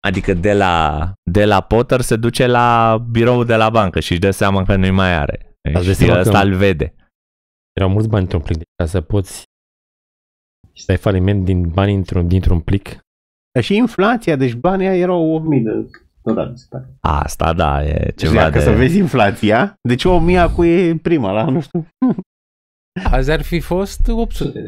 Adică 0.00 0.34
de 0.34 0.52
la, 0.52 1.12
de 1.30 1.44
la 1.44 1.60
Potter 1.60 2.00
se 2.00 2.16
duce 2.16 2.46
la 2.46 2.98
birou 3.10 3.44
de 3.44 3.56
la 3.56 3.70
bancă 3.70 4.00
și 4.00 4.10
își 4.12 4.20
dă 4.20 4.30
seama 4.30 4.64
că 4.64 4.76
nu-i 4.76 4.90
mai 4.90 5.14
are. 5.14 5.56
Ați 5.62 5.72
dat 5.74 5.82
Și 5.82 5.94
seama 5.94 6.12
că- 6.14 6.20
ăsta 6.20 6.40
îl 6.40 6.54
vede. 6.54 6.94
erau 7.76 7.90
mulți 7.92 8.08
bani 8.08 8.22
într-un 8.22 8.40
plic. 8.40 8.56
Deci 8.56 8.66
ca 8.76 8.86
să 8.86 9.00
poți 9.00 9.44
să 10.74 10.84
dai 10.86 10.96
faliment 10.96 11.44
din 11.44 11.68
bani 11.68 11.94
într-un, 11.94 12.28
dintr-un 12.28 12.60
plic. 12.60 12.88
Dar 13.52 13.62
și 13.62 13.76
inflația, 13.76 14.36
deci 14.36 14.54
banii 14.54 14.86
aia 14.86 14.96
erau 14.98 15.34
1000 15.34 15.60
de 15.60 15.90
dolari, 16.22 16.58
se 16.58 16.66
pare. 16.70 16.96
Asta 17.00 17.52
da, 17.52 17.84
e 17.84 17.98
Deci 18.04 18.18
ceva 18.18 18.34
dacă 18.34 18.58
de... 18.58 18.64
să 18.64 18.70
vezi 18.70 18.98
inflația, 18.98 19.74
deci 19.88 20.04
1000 20.04 20.38
acum 20.38 20.64
e 20.64 20.96
prima 21.02 21.30
la, 21.32 21.44
nu 21.44 21.60
știu, 21.60 21.86
Azi 23.10 23.30
ar 23.30 23.42
fi 23.42 23.60
fost 23.60 24.08
800. 24.08 24.60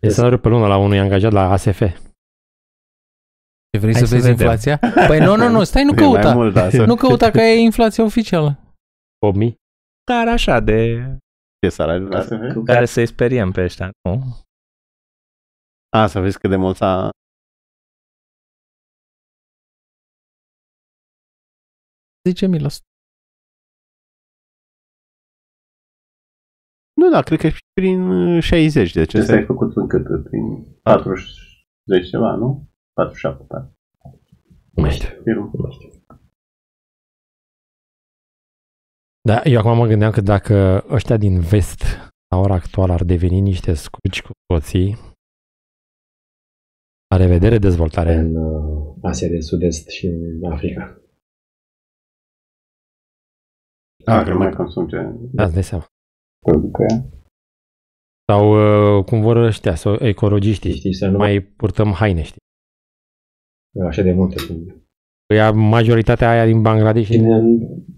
E 0.00 0.08
salariul 0.08 0.40
pe 0.40 0.48
lună 0.48 0.66
la 0.66 0.76
unui 0.76 0.98
angajat 0.98 1.32
la 1.32 1.50
ASF. 1.50 1.82
Ce 3.70 3.78
vrei 3.78 3.92
Hai 3.92 4.00
să 4.02 4.06
să 4.06 4.14
vezi 4.14 4.26
vedem. 4.26 4.46
inflația? 4.46 4.78
Păi 5.06 5.18
nu, 5.18 5.36
nu, 5.36 5.48
nu, 5.48 5.64
stai, 5.64 5.84
nu 5.84 5.92
e 5.96 6.00
mai 6.00 6.04
căuta. 6.04 6.34
mult, 6.34 6.54
da, 6.54 6.70
să... 6.70 6.84
Nu 6.84 6.94
căuta 6.94 7.30
că 7.30 7.40
e 7.40 7.60
inflația 7.60 8.04
oficială. 8.04 8.58
8000. 9.26 9.54
Dar 10.10 10.28
așa 10.28 10.60
de... 10.60 10.96
Ce 11.60 11.68
salariu? 11.68 12.08
Asta 12.12 12.36
vezi? 12.36 12.54
Cu 12.54 12.62
care 12.62 12.84
să-i 12.84 13.06
speriem 13.06 13.50
pe 13.52 13.62
ăștia, 13.62 13.90
nu? 14.02 14.20
A, 15.96 16.06
să 16.06 16.20
vezi 16.20 16.38
cât 16.38 16.50
de 16.50 16.56
mult 16.56 16.76
s-a... 16.76 17.10
10.000%. 22.28 22.86
Nu, 27.00 27.10
da, 27.10 27.22
cred 27.22 27.38
că 27.38 27.48
și 27.48 27.60
prin 27.80 28.00
uh, 28.10 28.42
60, 28.42 28.92
de 28.92 29.04
ce 29.04 29.18
Ăsta 29.18 29.32
ai 29.32 29.44
făcut 29.44 29.76
în 29.76 29.88
cât? 29.88 30.04
Prin 30.24 30.64
40 30.82 32.08
ceva, 32.10 32.34
nu? 32.34 32.68
47, 33.02 33.44
da. 33.48 33.58
Nu 34.74 34.82
mai 34.82 34.90
știu. 34.90 35.08
Film. 35.22 35.50
Nu 35.52 35.60
mai 35.62 35.72
știu. 35.72 35.88
Da, 39.28 39.42
eu 39.44 39.58
acum 39.58 39.76
mă 39.76 39.86
gândeam 39.86 40.12
că 40.12 40.20
dacă 40.20 40.54
ăștia 40.90 41.16
din 41.16 41.40
vest, 41.40 41.82
la 42.30 42.36
ora 42.44 42.54
actuală, 42.54 42.92
ar 42.92 43.04
deveni 43.04 43.40
niște 43.40 43.74
scuci 43.74 44.22
cu 44.22 44.30
toții, 44.46 44.96
la 47.10 47.16
revedere 47.16 47.58
dezvoltare. 47.58 48.14
În 48.14 48.34
uh, 48.36 48.96
Asia 49.02 49.28
de 49.28 49.40
Sud-Est 49.40 49.88
și 49.88 50.06
în 50.06 50.44
Africa. 50.52 51.00
Da, 54.04 54.22
că 54.22 54.30
nu 54.32 54.38
mai 54.38 54.52
consum 54.52 54.88
ce 54.88 54.96
Da, 55.32 55.44
îți 55.44 55.52
dai 55.52 55.62
seama. 55.62 55.86
producă 56.46 56.82
ea. 56.90 56.98
Sau 58.32 58.44
uh, 58.98 59.04
cum 59.04 59.20
vor 59.20 59.36
ăștia, 59.36 59.74
sau 59.74 59.94
ecologiștii, 59.94 60.74
Știi, 60.74 60.94
să 60.94 61.04
nu 61.06 61.10
nu 61.10 61.18
mai 61.18 61.28
mai 61.38 61.40
purtăm 61.42 61.92
haine, 61.92 62.22
știi? 62.22 62.46
Așa 63.86 64.02
de 64.02 64.12
multe. 64.12 64.38
Sunt, 64.38 64.86
Păi 65.26 65.52
majoritatea 65.52 66.30
aia 66.30 66.44
din 66.44 66.62
Bangladesh 66.62 67.10
și 67.10 67.18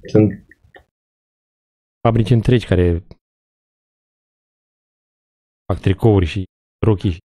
sunt 0.09 0.47
fabrici 2.06 2.30
întregi 2.30 2.66
care 2.66 3.06
fac 5.66 5.80
tricouri 5.80 6.26
și 6.26 6.44
rochii. 6.86 7.18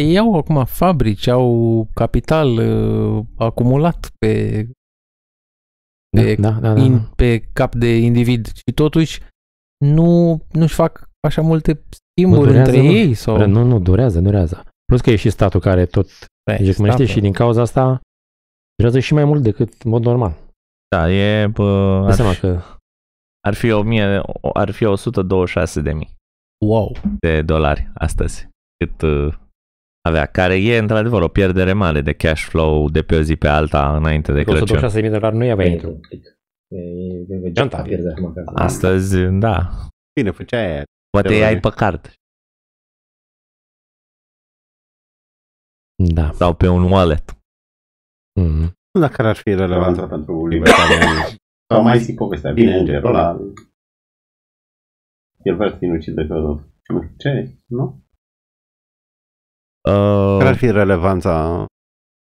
Ei 0.00 0.18
au 0.18 0.34
acum 0.34 0.64
fabrici, 0.64 1.26
au 1.26 1.86
capital 1.94 2.48
uh, 2.48 3.24
acumulat 3.36 4.10
pe, 4.18 4.64
pe, 6.16 6.34
Da, 6.34 6.50
da, 6.50 6.74
da. 6.74 6.82
in, 6.82 6.96
da. 6.96 7.10
pe 7.16 7.40
cap 7.52 7.74
de 7.74 7.96
individ 7.96 8.46
și 8.46 8.74
totuși 8.74 9.20
nu, 9.84 10.40
nu-și 10.52 10.74
fac 10.74 11.10
așa 11.26 11.42
multe 11.42 11.82
schimburi 11.90 12.46
durează, 12.46 12.70
între 12.70 12.86
mă. 12.86 12.92
ei. 12.92 13.14
Sau... 13.14 13.46
Nu, 13.46 13.64
nu, 13.64 13.80
durează, 13.80 14.20
durează. 14.20 14.71
Plus 14.92 15.04
că 15.04 15.10
e 15.10 15.16
și 15.16 15.30
statul 15.30 15.60
care 15.60 15.86
tot 15.86 16.06
Păi, 16.42 16.54
ejecmește 16.54 16.86
statul. 16.96 17.06
și 17.06 17.20
din 17.20 17.32
cauza 17.32 17.60
asta 17.60 18.00
durează 18.76 18.98
și 18.98 19.14
mai 19.14 19.24
mult 19.24 19.42
decât 19.42 19.82
în 19.82 19.90
mod 19.90 20.02
normal. 20.04 20.34
Da, 20.96 21.10
e, 21.12 21.46
bă, 21.46 21.98
Dă 22.00 22.06
ar, 22.06 22.12
seama 22.12 22.32
fi, 22.32 22.40
că 22.40 22.60
ar 23.46 23.54
fi 23.54 23.70
1000, 23.70 24.22
ar 24.52 24.70
fi 24.70 24.84
126 24.84 25.80
de 25.80 25.92
mii 25.92 26.14
Wow. 26.66 26.96
de 27.18 27.42
dolari 27.42 27.90
astăzi 27.94 28.48
cât 28.84 29.02
uh, 29.02 29.34
avea, 30.08 30.26
care 30.26 30.54
e 30.62 30.78
într-adevăr 30.78 31.22
o 31.22 31.28
pierdere 31.28 31.72
mare 31.72 32.00
de 32.00 32.12
cash 32.12 32.42
flow 32.42 32.88
de 32.88 33.02
pe 33.02 33.16
o 33.16 33.20
zi 33.22 33.36
pe 33.36 33.48
alta 33.48 33.96
înainte 33.96 34.32
de 34.32 34.42
Crăciun. 34.42 34.78
126.000 34.90 34.92
de 34.92 35.08
dolari 35.08 35.36
nu 35.36 35.50
aveai 35.50 35.68
pentru 35.68 35.72
intru. 35.72 35.88
un 35.90 36.00
pic. 36.08 36.24
E, 36.68 36.78
e, 37.34 37.46
e, 37.48 37.50
Geanta. 37.52 37.76
a 37.76 37.82
pierdut 37.82 38.10
acum 38.10 38.26
acasă. 38.26 38.52
Astăzi, 38.54 39.16
da, 39.30 39.70
Bine, 40.20 40.30
făcea 40.30 40.58
aia. 40.58 40.82
poate 41.10 41.28
De 41.28 41.34
îi 41.34 41.44
ai 41.44 41.52
ori. 41.52 41.60
pe 41.60 41.68
card 41.70 42.12
Da. 46.14 46.30
sau 46.32 46.54
pe 46.54 46.68
un 46.68 46.82
wallet. 46.82 47.36
Mm. 48.40 48.60
Nu 48.92 49.00
dacă 49.00 49.12
care 49.12 49.28
ar 49.28 49.36
fi 49.36 49.48
relevanța 49.54 49.74
Relevanța 49.74 50.06
pentru 50.14 50.46
libertariani. 50.46 51.36
Sau 51.72 51.82
mai 51.82 51.98
zic 51.98 52.16
povestea. 52.16 52.52
Bine, 52.52 52.76
îngerul 52.76 53.08
ăla. 53.14 53.38
El 55.42 55.56
vrea 55.56 55.70
să 55.70 55.76
sinucidă 55.78 56.26
că... 56.26 56.34
nu 56.34 57.02
știu 57.02 57.14
Ce? 57.18 57.58
Nu? 57.66 58.00
Care 60.38 60.48
ar 60.48 60.52
Uh, 60.52 60.58
fi 60.58 60.70
relevanța? 60.70 61.64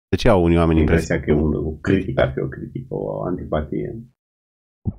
De 0.10 0.16
ce 0.18 0.30
au 0.30 0.44
unii 0.44 0.58
oameni 0.58 0.80
impresia? 0.80 1.16
Impresia 1.16 1.36
că 1.36 1.40
e 1.42 1.44
un, 1.46 1.66
o 1.66 1.72
critică 1.72 2.22
ar 2.22 2.32
fi 2.32 2.40
o 2.40 2.48
critică, 2.48 2.88
o 2.94 3.24
antipatie. 3.24 4.04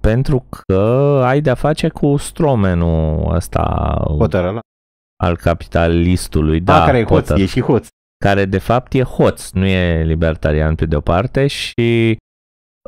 pentru 0.00 0.46
că 0.50 0.80
ai 1.24 1.40
de-a 1.40 1.54
face 1.54 1.88
cu 1.88 2.16
stromenul 2.16 3.34
ăsta 3.34 3.64
Potter 4.18 4.44
ăla? 4.44 4.60
al 5.22 5.36
capitalistului, 5.36 6.60
Da, 6.60 6.78
da, 6.78 6.84
care 6.84 6.98
e 6.98 7.04
hoț, 7.04 7.28
Potter. 7.28 7.42
e 7.42 7.46
și 7.46 7.60
hoț. 7.60 7.88
Care 8.24 8.44
de 8.44 8.58
fapt 8.58 8.92
e 8.92 9.02
hoț, 9.02 9.50
nu 9.50 9.66
e 9.66 10.04
libertarian 10.04 10.74
pe 10.74 10.86
de-o 10.86 11.00
parte 11.00 11.46
și 11.46 12.16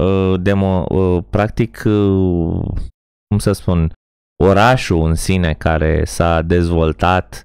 uh, 0.03 0.35
demo, 0.41 0.87
uh, 0.89 1.25
practic, 1.31 1.83
uh, 1.87 2.65
cum 3.29 3.39
să 3.39 3.53
spun, 3.53 3.93
orașul 4.43 5.07
în 5.07 5.15
sine 5.15 5.55
care 5.55 6.05
s-a 6.05 6.43
dezvoltat 6.43 7.43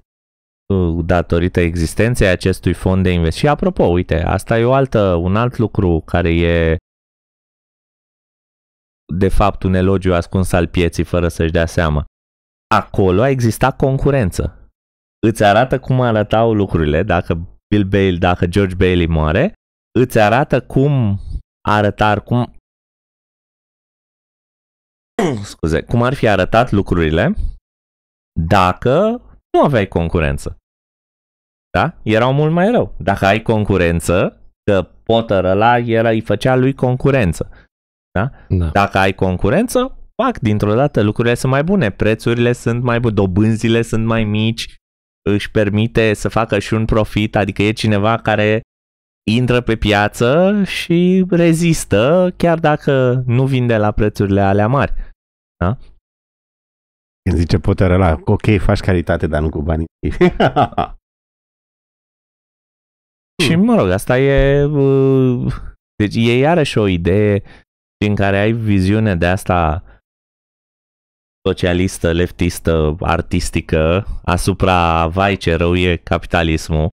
uh, 0.74 1.04
datorită 1.04 1.60
existenței 1.60 2.28
acestui 2.28 2.72
fond 2.72 3.02
de 3.02 3.10
investiții. 3.10 3.46
Și 3.46 3.52
apropo, 3.52 3.84
uite, 3.84 4.22
asta 4.22 4.58
e 4.58 4.64
o 4.64 4.72
altă, 4.72 5.14
un 5.14 5.36
alt 5.36 5.56
lucru 5.56 6.02
care 6.04 6.34
e 6.34 6.76
de 9.14 9.28
fapt 9.28 9.62
un 9.62 9.74
elogiu 9.74 10.14
ascuns 10.14 10.52
al 10.52 10.66
pieții 10.66 11.04
fără 11.04 11.28
să-și 11.28 11.52
dea 11.52 11.66
seama. 11.66 12.04
Acolo 12.74 13.22
a 13.22 13.28
existat 13.28 13.76
concurență. 13.76 14.70
Îți 15.26 15.44
arată 15.44 15.80
cum 15.80 16.00
arătau 16.00 16.54
lucrurile 16.54 17.02
dacă 17.02 17.57
Bill 17.68 17.84
Bailey, 17.84 18.18
dacă 18.18 18.46
George 18.46 18.74
Bailey 18.74 19.06
moare, 19.06 19.52
îți 19.98 20.18
arată 20.18 20.62
cum 20.62 21.20
arătar, 21.68 22.22
cum 22.22 22.56
scuze, 25.42 25.82
cum 25.82 26.02
ar 26.02 26.14
fi 26.14 26.28
arătat 26.28 26.70
lucrurile 26.70 27.34
dacă 28.40 29.22
nu 29.52 29.62
aveai 29.64 29.88
concurență. 29.88 30.56
Da? 31.70 31.98
Erau 32.02 32.32
mult 32.32 32.52
mai 32.52 32.70
rău. 32.70 32.94
Dacă 32.98 33.26
ai 33.26 33.42
concurență, 33.42 34.40
că 34.62 34.82
Potter 34.82 35.44
ăla 35.44 35.78
era, 35.78 36.10
îi 36.10 36.20
făcea 36.20 36.56
lui 36.56 36.74
concurență. 36.74 37.50
Da. 38.10 38.30
Dacă 38.72 38.98
ai 38.98 39.14
concurență, 39.14 39.98
fac, 40.22 40.38
dintr-o 40.38 40.74
dată 40.74 41.02
lucrurile 41.02 41.34
sunt 41.34 41.52
mai 41.52 41.64
bune, 41.64 41.90
prețurile 41.90 42.52
sunt 42.52 42.82
mai 42.82 43.00
bune, 43.00 43.14
dobânzile 43.14 43.82
sunt 43.82 44.06
mai 44.06 44.24
mici, 44.24 44.76
își 45.28 45.50
permite 45.50 46.14
să 46.14 46.28
facă 46.28 46.58
și 46.58 46.74
un 46.74 46.84
profit, 46.84 47.36
adică 47.36 47.62
e 47.62 47.72
cineva 47.72 48.16
care 48.16 48.60
intră 49.30 49.60
pe 49.60 49.76
piață 49.76 50.62
și 50.64 51.26
rezistă, 51.30 52.34
chiar 52.36 52.58
dacă 52.58 53.22
nu 53.26 53.46
vinde 53.46 53.76
la 53.76 53.90
prețurile 53.90 54.40
alea 54.40 54.66
mari. 54.66 54.92
Când 57.22 57.40
zice 57.40 57.58
Potter 57.58 57.90
ăla, 57.90 58.20
ok, 58.24 58.58
faci 58.58 58.80
caritate, 58.80 59.26
dar 59.26 59.40
nu 59.40 59.48
cu 59.48 59.62
banii. 59.62 59.86
Și 63.44 63.54
mă 63.54 63.76
rog, 63.76 63.88
asta 63.88 64.18
e... 64.18 64.64
uh, 64.64 65.54
Deci 65.96 66.14
e 66.14 66.38
iarăși 66.38 66.78
o 66.78 66.86
idee 66.86 67.42
prin 67.96 68.14
care 68.14 68.38
ai 68.38 68.52
viziune 68.52 69.16
de 69.16 69.26
asta 69.26 69.84
socialistă, 71.46 72.12
leftistă, 72.12 72.96
artistică 73.00 74.06
asupra, 74.24 75.06
vai 75.06 75.36
ce 75.36 75.54
rău 75.54 75.76
e 75.76 75.96
capitalismul. 75.96 76.88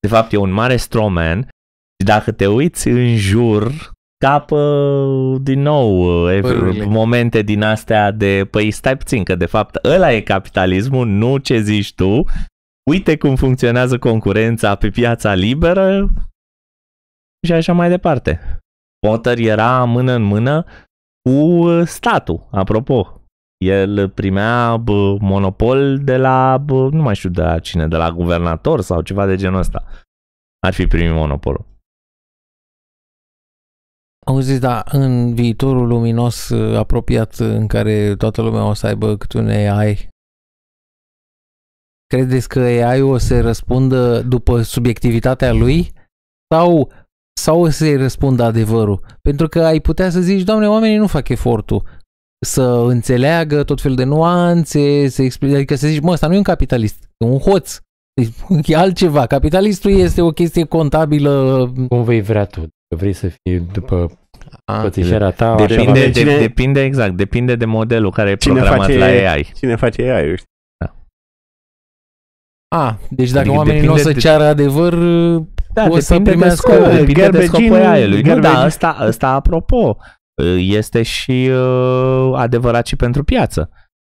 De 0.00 0.08
fapt, 0.08 0.32
e 0.32 0.36
un 0.36 0.50
mare 0.50 0.76
strawman 0.76 1.40
și 2.00 2.06
dacă 2.06 2.32
te 2.32 2.46
uiți 2.46 2.88
în 2.88 3.16
jur, 3.16 3.92
capă 4.24 5.38
din 5.40 5.60
nou 5.60 6.02
uh, 6.26 6.40
Părurile. 6.40 6.84
momente 6.84 7.42
din 7.42 7.62
astea 7.62 8.10
de, 8.10 8.48
păi 8.50 8.70
stai 8.70 8.96
puțin, 8.96 9.24
că 9.24 9.34
de 9.34 9.46
fapt 9.46 9.84
ăla 9.84 10.12
e 10.12 10.20
capitalismul, 10.20 11.06
nu 11.06 11.38
ce 11.38 11.60
zici 11.60 11.94
tu, 11.94 12.24
uite 12.90 13.16
cum 13.16 13.36
funcționează 13.36 13.98
concurența 13.98 14.74
pe 14.74 14.90
piața 14.90 15.34
liberă 15.34 16.10
și 17.46 17.52
așa 17.52 17.72
mai 17.72 17.88
departe. 17.88 18.58
Potter 19.06 19.38
era 19.38 19.84
mână 19.84 20.12
în 20.12 20.22
mână 20.22 20.64
cu 21.22 21.66
statul, 21.84 22.48
apropo. 22.50 23.22
El 23.64 24.10
primea 24.10 24.76
bă, 24.76 25.16
monopol 25.20 25.98
de 25.98 26.16
la, 26.16 26.58
bă, 26.58 26.88
nu 26.88 27.02
mai 27.02 27.14
știu 27.14 27.30
de 27.30 27.42
la 27.42 27.58
cine, 27.58 27.88
de 27.88 27.96
la 27.96 28.10
guvernator 28.10 28.80
sau 28.80 29.02
ceva 29.02 29.26
de 29.26 29.36
genul 29.36 29.58
ăsta. 29.58 29.84
Ar 30.66 30.72
fi 30.72 30.86
primit 30.86 31.12
monopolul. 31.12 31.66
Auziți, 34.26 34.60
da, 34.60 34.84
în 34.92 35.34
viitorul 35.34 35.86
luminos 35.86 36.48
uh, 36.48 36.76
apropiat 36.76 37.34
în 37.34 37.66
care 37.66 38.16
toată 38.16 38.42
lumea 38.42 38.68
o 38.68 38.72
să 38.72 38.86
aibă 38.86 39.16
câte 39.16 39.38
un 39.38 39.48
AI, 39.48 40.08
credeți 42.06 42.48
că 42.48 42.58
AI-ul 42.60 43.12
o 43.12 43.18
să 43.18 43.40
răspundă 43.40 44.22
după 44.22 44.62
subiectivitatea 44.62 45.52
lui 45.52 45.92
sau, 46.54 46.92
sau 47.40 47.60
o 47.60 47.68
să-i 47.68 47.96
răspundă 47.96 48.42
adevărul? 48.42 49.04
Pentru 49.22 49.48
că 49.48 49.64
ai 49.64 49.80
putea 49.80 50.10
să 50.10 50.20
zici, 50.20 50.42
doamne, 50.42 50.68
oamenii 50.68 50.96
nu 50.96 51.06
fac 51.06 51.28
efortul 51.28 51.82
să 52.46 52.62
înțeleagă 52.86 53.64
tot 53.64 53.80
felul 53.80 53.96
de 53.96 54.04
nuanțe, 54.04 55.08
să 55.08 55.22
explice, 55.22 55.54
adică 55.54 55.74
să 55.74 55.86
zici, 55.88 56.00
mă, 56.02 56.10
ăsta 56.12 56.26
nu 56.26 56.34
e 56.34 56.36
un 56.36 56.42
capitalist, 56.42 57.10
e 57.16 57.26
un 57.26 57.38
hoț. 57.38 57.78
Deci, 58.20 58.28
E 58.68 58.76
altceva. 58.76 59.26
Capitalistul 59.26 59.90
este 59.90 60.20
o 60.22 60.30
chestie 60.30 60.64
contabilă. 60.64 61.72
Cum 61.88 62.02
vei 62.02 62.20
vrea 62.20 62.44
tu? 62.44 62.60
Că 62.60 62.96
vrei 62.96 63.12
să 63.12 63.26
fii 63.28 63.58
după 63.58 64.18
A, 64.64 64.80
pățișarea 64.80 65.30
ta, 65.30 65.46
așa 65.54 65.64
va 65.64 65.66
Depinde, 65.66 66.00
fi. 66.00 66.10
de, 66.10 66.20
Cine- 66.20 66.38
depinde 66.38 66.82
exact, 66.84 67.16
depinde 67.16 67.56
de 67.56 67.64
modelul 67.64 68.10
care 68.10 68.30
e 68.30 68.36
Cine 68.36 68.54
programat 68.54 68.86
face- 68.86 68.98
la 68.98 69.30
AI. 69.32 69.50
Cine 69.54 69.76
face 69.76 70.02
AI, 70.02 70.36
știi? 70.36 70.46
A, 72.74 72.98
deci 73.10 73.28
dacă 73.30 73.40
Adică 73.40 73.56
oamenii 73.56 73.80
nu 73.86 73.92
o 73.92 73.96
depinde 73.96 74.10
să 74.12 74.20
de- 74.20 74.28
ceară 74.28 74.44
adevăr, 74.44 74.94
Da, 75.72 75.86
o 75.88 75.98
să 75.98 76.12
depinde 76.12 76.30
de 76.30 76.36
primească 76.36 76.72
scop, 76.72 76.84
depinde 76.84 77.12
de 77.12 77.20
garbage 77.20 77.46
scopul 77.46 77.64
in, 77.64 77.72
aerului. 77.72 78.22
Nu, 78.22 78.28
garbage- 78.28 78.54
da, 78.54 78.64
ăsta, 78.66 78.96
ăsta, 79.06 79.28
apropo, 79.28 79.96
este 80.58 81.02
și 81.02 81.50
uh, 81.50 82.32
adevărat 82.34 82.86
și 82.86 82.96
pentru 82.96 83.24
piață. 83.24 83.70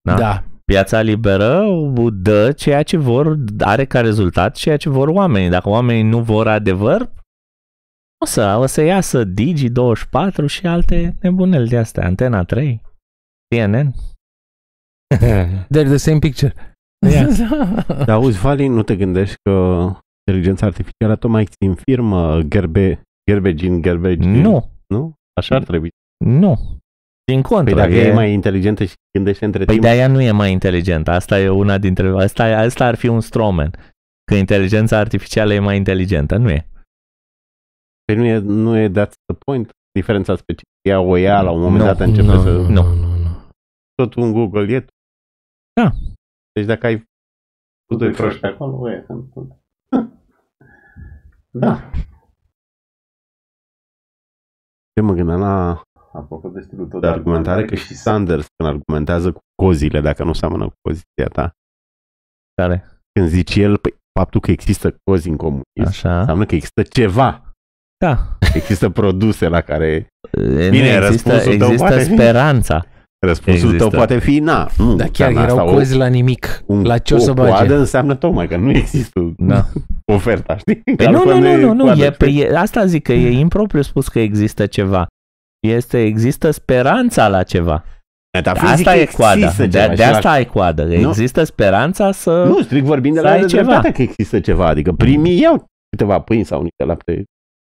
Da? 0.08 0.14
Da. 0.16 0.44
Piața 0.64 1.00
liberă 1.00 1.64
dă 2.12 2.52
ceea 2.52 2.82
ce 2.82 2.96
vor, 2.96 3.36
are 3.58 3.84
ca 3.84 4.00
rezultat 4.00 4.54
ceea 4.54 4.76
ce 4.76 4.88
vor 4.88 5.08
oamenii. 5.08 5.48
Dacă 5.48 5.68
oamenii 5.68 6.02
nu 6.02 6.22
vor 6.22 6.48
adevăr, 6.48 7.10
o 8.22 8.26
să, 8.26 8.56
o 8.60 8.66
să 8.66 8.80
iasă 8.80 9.24
Digi24 9.24 10.46
și 10.46 10.66
alte 10.66 11.16
nebuneli 11.20 11.68
de 11.68 11.78
astea, 11.78 12.04
Antena 12.06 12.44
3, 12.44 12.82
CNN. 13.54 13.92
They're 15.74 15.86
the 15.86 15.96
same 15.96 16.18
picture. 16.18 16.54
Dar 18.06 18.10
auzi, 18.10 18.40
Vali, 18.40 18.66
nu 18.66 18.82
te 18.82 18.96
gândești 18.96 19.34
că 19.42 19.86
inteligența 20.26 20.66
artificială 20.66 21.16
tocmai 21.16 21.44
ți 21.44 21.64
infirmă 21.64 22.42
gerbe, 22.42 23.02
garbage 23.30 23.66
in, 23.66 23.80
garbage 23.80 24.28
in? 24.28 24.40
Nu, 24.40 24.70
Nu? 24.86 25.14
Așa 25.40 25.54
ar 25.54 25.64
trebui. 25.64 25.88
Nu. 26.24 26.78
Din 27.24 27.42
contră. 27.42 27.74
Păi 27.74 27.82
dacă 27.82 27.94
e, 27.94 28.06
e 28.06 28.12
mai 28.12 28.32
inteligentă 28.32 28.84
și 28.84 28.94
gândește 29.12 29.44
între 29.44 29.64
păi 29.64 29.74
timp, 29.74 29.86
de-aia 29.86 30.08
nu 30.08 30.20
e 30.20 30.30
mai 30.30 30.52
inteligentă. 30.52 31.10
Asta 31.10 31.40
e 31.40 31.48
una 31.48 31.78
dintre... 31.78 32.08
Asta, 32.08 32.44
asta 32.44 32.86
ar 32.86 32.94
fi 32.94 33.08
un 33.08 33.20
stromen. 33.20 33.70
Că 34.24 34.34
inteligența 34.34 34.98
artificială 34.98 35.52
e 35.52 35.58
mai 35.58 35.76
inteligentă. 35.76 36.36
Nu 36.36 36.50
e. 36.50 36.66
păi 38.04 38.16
nu 38.16 38.24
e, 38.24 38.38
nu 38.38 38.76
e 38.76 38.88
that's 38.88 39.14
the 39.24 39.36
point. 39.44 39.70
Diferența 39.92 40.34
specifică. 40.34 40.68
Ea 40.88 41.00
o 41.00 41.16
ia 41.16 41.42
la 41.42 41.50
un 41.50 41.60
moment 41.60 41.80
Nu, 41.80 41.86
dat 41.86 42.00
începe 42.00 42.26
nu, 42.26 42.42
să... 42.42 42.50
nu, 42.50 42.68
nu, 42.68 42.94
nu, 42.94 43.16
nu. 43.16 43.48
Tot 43.94 44.14
un 44.14 44.32
Google 44.32 44.74
e. 44.74 44.84
Da. 45.72 45.90
Deci 46.52 46.64
dacă 46.64 46.86
ai 46.86 47.08
cu 47.86 47.94
doi 47.94 48.10
proști 48.10 48.40
pe 48.40 48.46
acolo, 48.46 48.90
e. 48.90 49.06
Da. 51.50 51.90
Ce 54.94 55.00
mă 55.00 55.12
gândeam 55.12 55.40
la, 55.40 55.82
apropo 56.20 56.48
de 56.48 56.60
stilul 56.60 56.86
tău 56.86 57.00
de 57.00 57.06
argumentare, 57.06 57.64
că 57.64 57.74
și 57.74 57.94
Sanders 57.94 58.46
când 58.56 58.68
argumentează 58.74 59.32
cu 59.32 59.38
cozile, 59.62 60.00
dacă 60.00 60.24
nu 60.24 60.32
seamănă 60.32 60.64
cu 60.64 60.74
poziția 60.80 61.26
ta, 61.32 61.50
Care? 62.62 62.84
când 63.12 63.28
zici 63.28 63.56
el, 63.56 63.76
păi, 63.76 63.94
faptul 64.18 64.40
că 64.40 64.50
există 64.50 64.96
cozi 65.10 65.28
în 65.28 65.36
comunism, 65.36 65.64
Așa. 65.86 66.18
înseamnă 66.18 66.44
că 66.44 66.54
există 66.54 66.82
ceva. 66.82 67.54
Da. 68.04 68.18
Există 68.54 68.88
produse 68.90 69.48
la 69.48 69.60
care 69.60 70.06
Bine, 70.38 70.68
Bine, 70.68 70.88
există, 70.88 70.98
răspunsul 71.30 71.56
tău 71.58 71.66
există 71.66 71.86
poate 71.86 72.02
fi- 72.02 72.14
răspunsul 72.16 72.84
răspunsul 73.26 73.52
Există. 73.68 73.76
tău 73.88 73.90
poate 73.98 74.18
fi 74.18 74.38
na. 74.38 74.68
Nu, 74.78 74.94
Dar 74.96 75.08
chiar 75.08 75.28
înseamnă 75.28 75.52
erau 75.52 75.66
asta, 75.66 75.76
cozi 75.78 75.96
la 75.96 76.06
nimic. 76.06 76.62
un, 76.66 76.82
la 76.84 76.98
ce 76.98 77.14
o 77.14 77.18
să 77.18 77.30
o 77.30 77.34
coadă 77.34 77.50
bage? 77.50 77.74
înseamnă 77.74 78.14
tocmai 78.14 78.48
că 78.48 78.56
nu 78.56 78.70
există 78.70 79.34
Da. 79.38 79.66
oferta, 80.12 80.56
știi? 80.56 80.76
Păi 80.76 80.96
Că 80.96 81.10
nu, 81.10 81.16
altfel 81.18 81.38
nu, 81.38 81.50
nu, 81.56 81.60
nu, 81.66 81.72
nu, 81.74 81.84
coadă, 81.84 82.00
e, 82.04 82.12
știi? 82.12 82.16
pe, 82.16 82.26
e, 82.52 82.56
asta 82.58 82.84
zic 82.86 83.02
că 83.02 83.12
e 83.12 83.30
impropriu 83.38 83.82
spus 83.82 84.08
că 84.08 84.18
există 84.18 84.66
ceva. 84.66 85.06
Este, 85.60 86.02
există 86.04 86.50
speranța 86.50 87.28
la 87.28 87.42
ceva. 87.42 87.84
Metafizic 88.36 88.86
Asta 88.86 88.96
e 88.96 89.04
coada. 89.04 89.40
există 89.46 89.62
De, 89.66 89.68
ceva 89.78 89.88
de 89.88 89.94
și 90.02 90.10
la- 90.10 90.16
asta 90.16 90.30
ai 90.30 90.44
coadă. 90.46 90.92
Există 90.92 91.44
speranța 91.44 92.12
să... 92.12 92.44
Nu, 92.44 92.62
strict 92.62 92.84
vorbind 92.84 93.14
de 93.14 93.20
să 93.20 93.26
la 93.26 93.32
ai 93.32 93.44
ceva. 93.46 93.62
dreptate 93.62 93.92
că 93.92 94.02
există 94.02 94.40
ceva. 94.40 94.66
Adică 94.66 94.92
primii 94.92 95.40
iau 95.40 95.64
câteva 95.96 96.20
pâini 96.20 96.44
sau 96.44 96.62
niște 96.62 96.84
lapte. 96.84 97.24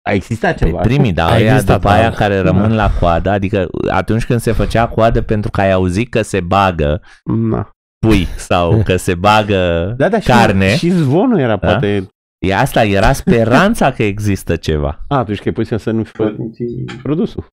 A 0.09 0.11
existat 0.11 0.57
Pe 0.57 0.65
ceva. 0.65 0.79
primii, 0.79 1.13
dar 1.13 1.29
A 1.29 1.33
aia 1.33 1.51
existat, 1.53 1.75
după 1.75 1.87
da. 1.87 1.93
aia 1.95 2.11
care 2.11 2.39
rămân 2.39 2.75
la 2.75 2.91
coadă, 2.99 3.29
adică 3.29 3.67
atunci 3.91 4.25
când 4.25 4.39
se 4.39 4.51
făcea 4.51 4.87
coadă 4.87 5.21
pentru 5.21 5.51
că 5.51 5.61
ai 5.61 5.71
auzit 5.71 6.09
că 6.09 6.21
se 6.21 6.39
bagă 6.41 7.01
Na. 7.23 7.69
pui 8.07 8.25
sau 8.37 8.81
că 8.83 8.95
se 8.95 9.15
bagă 9.15 9.55
Da, 9.97 10.09
da, 10.09 10.19
și, 10.19 10.27
carne, 10.27 10.75
și 10.75 10.89
zvonul 10.89 11.39
era 11.39 11.55
Da? 11.55 11.57
poate... 11.57 12.07
e 12.45 12.55
asta 12.55 12.83
era 12.83 13.13
speranța 13.13 13.91
că 13.91 14.03
există 14.03 14.55
ceva. 14.55 14.99
A, 15.07 15.17
atunci 15.17 15.39
că 15.41 15.49
e 15.49 15.51
posibil 15.51 15.77
să 15.79 15.91
nu 15.91 16.03
fi 16.03 16.11
fost 16.11 16.33
nici 16.37 16.57
produsul. 17.03 17.45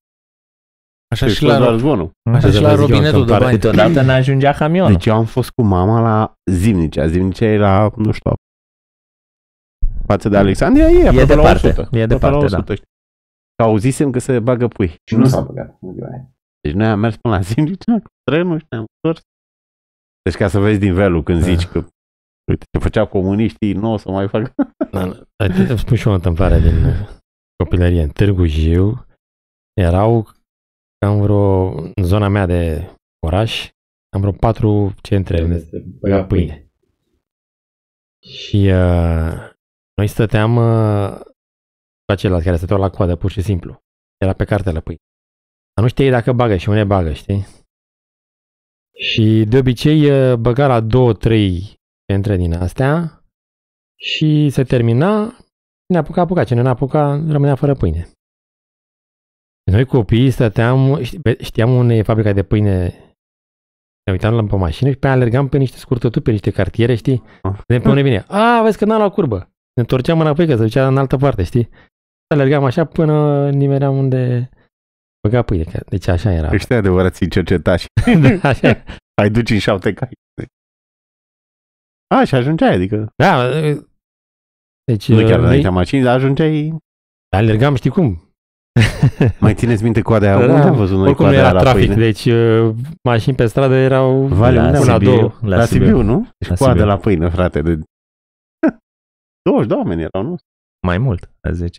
Așa 1.12 1.26
Deci 1.26 1.34
și 1.34 1.44
la, 1.44 1.58
doar 1.58 1.76
zvonul. 1.78 2.10
așa 2.32 2.46
și 2.48 2.52
Să 2.54 2.60
la 2.60 2.68
vă 2.68 2.74
zic 2.74 2.80
eu 2.80 2.86
robinetul 2.86 3.10
de 3.12 3.16
întâmplare. 3.32 3.44
bani. 3.44 3.58
Câteodată 3.58 4.00
n-ajungea 4.02 4.52
camionul. 4.52 4.92
Deci 4.92 5.06
eu 5.06 5.14
am 5.14 5.24
fost 5.24 5.50
cu 5.50 5.62
mama 5.62 6.00
la 6.00 6.34
Zimnicea. 6.50 7.06
Zimnicea 7.06 7.46
era, 7.46 7.92
nu 7.96 8.12
știu, 8.12 8.32
față 10.06 10.28
de 10.28 10.36
Alexandria, 10.36 10.88
e, 10.88 11.08
aproape 11.08 11.34
la 11.34 11.42
departe, 11.42 11.66
100. 11.66 11.80
e 11.80 12.02
Aproape 12.02 12.06
departe, 12.06 12.36
la 12.44 12.48
da. 12.48 12.56
100, 12.56 12.74
știi? 12.74 12.86
Că 13.56 13.62
auzisem 13.68 14.10
că 14.10 14.18
se 14.18 14.38
bagă 14.40 14.68
pui. 14.68 14.94
Și 15.10 15.16
nu 15.16 15.26
s-a 15.26 15.40
băgat 15.40 15.76
în 15.80 15.92
ziua 15.92 16.08
aia. 16.08 16.30
Deci 16.60 16.72
noi 16.72 16.86
am 16.86 16.98
mers 16.98 17.16
până 17.16 17.34
la 17.34 17.40
Zimnicea 17.40 17.92
cu 18.02 18.10
trenul 18.30 18.58
și 18.58 18.66
ne-am 18.70 18.84
întors. 19.02 19.24
Deci 20.22 20.34
ca 20.34 20.48
să 20.48 20.58
vezi 20.58 20.80
nivelul 20.80 21.22
când 21.22 21.40
Da. 21.40 21.44
zici 21.46 21.66
că 21.66 21.78
uite, 22.50 22.64
ce 22.72 22.78
făceau 22.82 23.06
comuniștii, 23.06 23.72
nu 23.72 23.92
o 23.92 23.96
să 23.96 24.10
mai 24.10 24.28
fac. 24.28 24.52
Da, 24.92 25.06
da. 25.06 25.18
Uite, 25.44 25.66
Îmi 25.70 25.78
spun 25.78 25.96
și 25.96 26.06
eu 26.06 26.12
o 26.12 26.16
întâmplare 26.16 26.58
din 26.60 26.84
uh, 26.84 27.08
copilărie. 27.56 28.02
În 28.02 28.08
Târgu 28.08 28.44
Jiu 28.44 29.06
erau 29.80 30.28
cam 31.02 31.20
vreo, 31.20 31.68
în 31.94 32.02
zona 32.02 32.28
mea 32.28 32.46
de 32.46 32.90
oraș, 33.26 33.70
am 34.14 34.20
vreo 34.20 34.32
patru 34.32 34.94
centre 35.02 35.42
unde 35.42 35.58
se 35.58 35.84
băga 36.00 36.24
pâine. 36.24 36.70
Și 38.20 38.56
uh, 38.56 39.50
noi 39.96 40.06
stăteam 40.06 40.56
uh, 40.56 41.20
cu 42.04 42.12
același 42.12 42.44
care 42.44 42.56
stăteau 42.56 42.78
la 42.78 42.90
coadă, 42.90 43.16
pur 43.16 43.30
și 43.30 43.42
simplu. 43.42 43.82
Era 44.16 44.32
pe 44.32 44.44
cartea 44.44 44.72
la 44.72 44.80
pâine. 44.80 45.00
Dar 45.74 45.84
nu 45.84 45.90
știai 45.90 46.10
dacă 46.10 46.32
bagă 46.32 46.56
și 46.56 46.68
unde 46.68 46.84
bagă, 46.84 47.12
știi? 47.12 47.46
Și 48.94 49.44
de 49.48 49.58
obicei 49.58 50.10
uh, 50.10 50.36
băga 50.36 50.66
la 50.66 50.80
două, 50.80 51.12
trei 51.12 51.74
centre 52.06 52.36
din 52.36 52.52
astea 52.54 53.24
și 53.98 54.50
se 54.50 54.64
termina, 54.64 55.36
ne 55.86 55.98
apuca, 55.98 56.20
apuca, 56.20 56.44
cine 56.44 56.60
n-apuca 56.60 57.24
rămânea 57.28 57.54
fără 57.54 57.74
pâine. 57.74 58.10
Noi 59.70 59.84
copiii 59.84 60.30
stăteam, 60.30 61.02
ști- 61.02 61.18
be- 61.22 61.42
știam 61.42 61.70
unde 61.76 61.94
e 61.94 62.02
fabrica 62.02 62.32
de 62.32 62.42
pâine, 62.42 62.78
ne 64.04 64.12
uitam 64.12 64.34
la 64.34 64.44
pe 64.44 64.56
mașină 64.56 64.90
și 64.90 64.96
pe 64.96 65.06
aia 65.06 65.14
alergam 65.16 65.48
pe 65.48 65.58
niște 65.58 65.76
scurtături, 65.76 66.24
pe 66.24 66.30
niște 66.30 66.50
cartiere, 66.50 66.94
știi? 66.94 67.22
Ah. 67.42 67.58
De 67.66 67.78
pe 67.78 67.88
unde 67.88 68.02
vine. 68.02 68.24
A, 68.28 68.62
vezi 68.62 68.78
că 68.78 68.84
n-am 68.84 68.98
luat 68.98 69.12
curbă. 69.12 69.36
Ne 69.74 69.82
întorceam 69.82 70.20
înapoi 70.20 70.46
că 70.46 70.56
se 70.56 70.62
ducea 70.62 70.86
în 70.86 70.96
altă 70.98 71.16
parte, 71.16 71.42
știi? 71.42 71.68
Alergam 72.34 72.64
așa 72.64 72.84
până 72.84 73.50
nimeream 73.50 73.96
unde 73.98 74.50
băga 75.28 75.42
pâine. 75.42 75.64
că- 75.64 75.84
Deci 75.88 76.06
așa 76.08 76.32
era. 76.32 76.50
Ăștia 76.52 76.76
adevărații 76.76 77.28
cercetași. 77.28 77.86
Da, 78.22 78.48
așa 78.48 78.68
era. 78.68 78.82
Ai 79.22 79.30
duci 79.30 79.50
în 79.50 79.58
șapte 79.58 79.92
cai. 79.92 80.10
A, 82.14 82.24
și 82.24 82.34
ajungeai, 82.34 82.74
adică 82.74 83.12
Da, 83.16 83.48
deci 84.84 85.08
nu 85.08 85.16
chiar 85.16 85.36
noi 85.38 85.46
înaintea 85.46 85.70
mașinii, 85.70 86.04
dar 86.04 86.14
ajungeai... 86.16 86.76
alergam, 87.36 87.74
știi 87.74 87.90
cum? 87.90 88.31
Mai 89.40 89.54
țineți 89.54 89.82
minte 89.82 90.00
coada 90.00 90.26
aia? 90.26 90.46
Da, 90.46 90.54
Unde 90.54 90.66
am 90.68 90.74
văzut 90.76 90.96
noi 90.98 91.06
Oricum 91.06 91.24
nu 91.24 91.30
coada 91.30 91.42
aia 91.46 91.48
era 91.50 91.62
la 91.64 91.70
trafic, 91.70 91.86
pâine? 91.88 92.02
deci 92.04 92.24
uh, 92.24 92.74
mașini 93.04 93.36
pe 93.36 93.46
stradă 93.46 93.74
erau 93.74 94.26
Vale, 94.26 94.56
La 94.60 94.64
unde 94.64 94.76
am 94.76 94.82
una, 94.82 94.92
Sibiu, 94.92 95.10
două. 95.16 95.32
la 95.42 95.56
La 95.56 95.64
Sibiu. 95.64 95.86
Sibiu, 95.86 96.02
nu? 96.02 96.28
Deci 96.38 96.48
La 96.48 96.54
coadă 96.56 96.72
Sibiu. 96.72 96.86
la 96.86 96.96
pâine, 96.98 97.28
frate. 97.28 97.62
De... 97.62 97.78
20 99.50 99.68
de 99.68 99.74
oameni 99.74 100.02
erau, 100.02 100.22
nu? 100.28 100.36
Mai 100.86 100.98
mult, 100.98 101.30
a 101.48 101.52
10. 101.52 101.78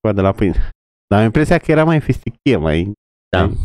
Coadă 0.00 0.20
la 0.20 0.32
pâine. 0.32 0.68
Dar 1.06 1.18
am 1.18 1.24
impresia 1.24 1.58
că 1.58 1.70
era 1.70 1.84
mai 1.84 2.00
festichie, 2.00 2.56
mai... 2.56 2.92
Da. 3.36 3.44
mai- 3.44 3.56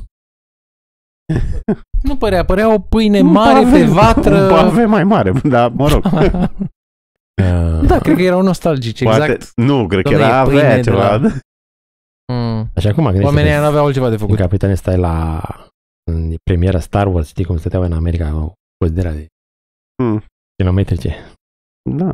Nu 2.03 2.15
părea, 2.17 2.45
părea 2.45 2.73
o 2.73 2.79
pâine 2.79 3.19
Un 3.19 3.27
mare 3.31 3.63
pave- 3.63 3.77
pe 3.79 3.85
vatră. 3.85 4.41
Un 4.43 4.49
pave 4.49 4.85
mai 4.85 5.03
mare, 5.03 5.31
dar 5.43 5.69
mă 5.71 5.87
rog. 5.87 6.05
uh, 6.05 7.87
Da, 7.87 7.99
cred 7.99 8.15
că 8.15 8.21
erau 8.21 8.41
nostalgici, 8.41 9.03
Poate, 9.03 9.23
exact. 9.23 9.51
nu, 9.55 9.87
cred 9.87 10.03
că 10.03 10.09
Dom'le, 10.09 10.13
era 10.13 10.41
e 10.41 10.43
pâine 10.43 10.59
avea 10.59 10.75
de 10.75 10.81
ceva. 10.81 11.15
la- 11.15 11.27
Mm. 12.33 12.69
Așa 12.75 12.93
cum 12.93 13.03
gândește 13.03 13.25
Oamenii 13.27 13.49
ăia 13.51 13.59
n-aveau 13.61 13.85
altceva 13.85 14.09
de 14.09 14.17
făcut. 14.17 14.35
În 14.37 14.41
capitane 14.41 14.75
stai 14.75 14.97
la 14.97 15.41
în 16.11 16.35
premiera 16.43 16.79
Star 16.79 17.07
Wars, 17.07 17.27
știi 17.27 17.45
cum 17.45 17.57
stăteau 17.57 17.81
în 17.81 17.93
America, 17.93 18.29
au 18.29 18.53
fost 18.83 18.93
de 18.93 19.01
la 19.01 19.11
de 19.11 19.25
Hmm. 20.03 20.23
kilometrice. 20.55 21.15
Da. 21.89 22.11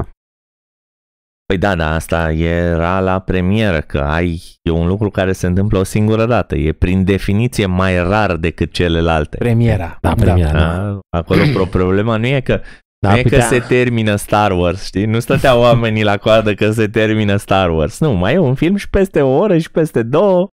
Păi 1.45 1.57
da, 1.57 1.75
da, 1.75 1.93
asta 1.93 2.31
era 2.31 2.99
la 2.99 3.19
premieră, 3.19 3.81
că 3.81 3.99
ai, 3.99 4.41
e 4.61 4.69
un 4.71 4.87
lucru 4.87 5.09
care 5.09 5.31
se 5.33 5.47
întâmplă 5.47 5.77
o 5.79 5.83
singură 5.83 6.25
dată. 6.25 6.55
E 6.55 6.71
prin 6.73 7.03
definiție 7.03 7.65
mai 7.65 7.97
rar 8.03 8.35
decât 8.35 8.71
celelalte. 8.71 9.37
Premiera. 9.37 9.97
Da, 10.01 10.13
premiera, 10.13 10.51
da. 10.51 10.59
Da? 10.59 10.99
Acolo 11.17 11.41
pro- 11.53 11.65
problema 11.65 12.17
nu 12.17 12.25
e 12.25 12.41
că 12.41 12.61
Da, 13.05 13.11
nu 13.11 13.17
e 13.17 13.21
că 13.21 13.29
putea- 13.29 13.47
se 13.47 13.59
termină 13.59 14.15
Star 14.15 14.51
Wars, 14.51 14.85
știi? 14.85 15.05
Nu 15.05 15.19
stăteau 15.19 15.59
oamenii 15.61 16.03
la 16.03 16.17
coadă 16.17 16.53
că 16.53 16.71
se 16.71 16.87
termină 16.87 17.35
Star 17.35 17.69
Wars. 17.69 17.99
Nu, 17.99 18.13
mai 18.13 18.33
e 18.33 18.37
un 18.37 18.55
film 18.55 18.75
și 18.75 18.89
peste 18.89 19.21
o 19.21 19.37
oră 19.37 19.57
și 19.57 19.71
peste 19.71 20.03
două 20.03 20.47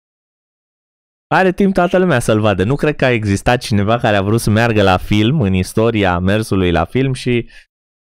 are 1.34 1.52
timp 1.52 1.74
toată 1.74 1.98
lumea 1.98 2.18
să-l 2.18 2.40
vadă. 2.40 2.64
Nu 2.64 2.74
cred 2.74 2.96
că 2.96 3.04
a 3.04 3.10
existat 3.10 3.60
cineva 3.60 3.98
care 3.98 4.16
a 4.16 4.22
vrut 4.22 4.40
să 4.40 4.50
meargă 4.50 4.82
la 4.82 4.96
film 4.96 5.40
în 5.40 5.52
istoria 5.54 6.18
mersului 6.18 6.70
la 6.70 6.84
film 6.84 7.12
și 7.12 7.48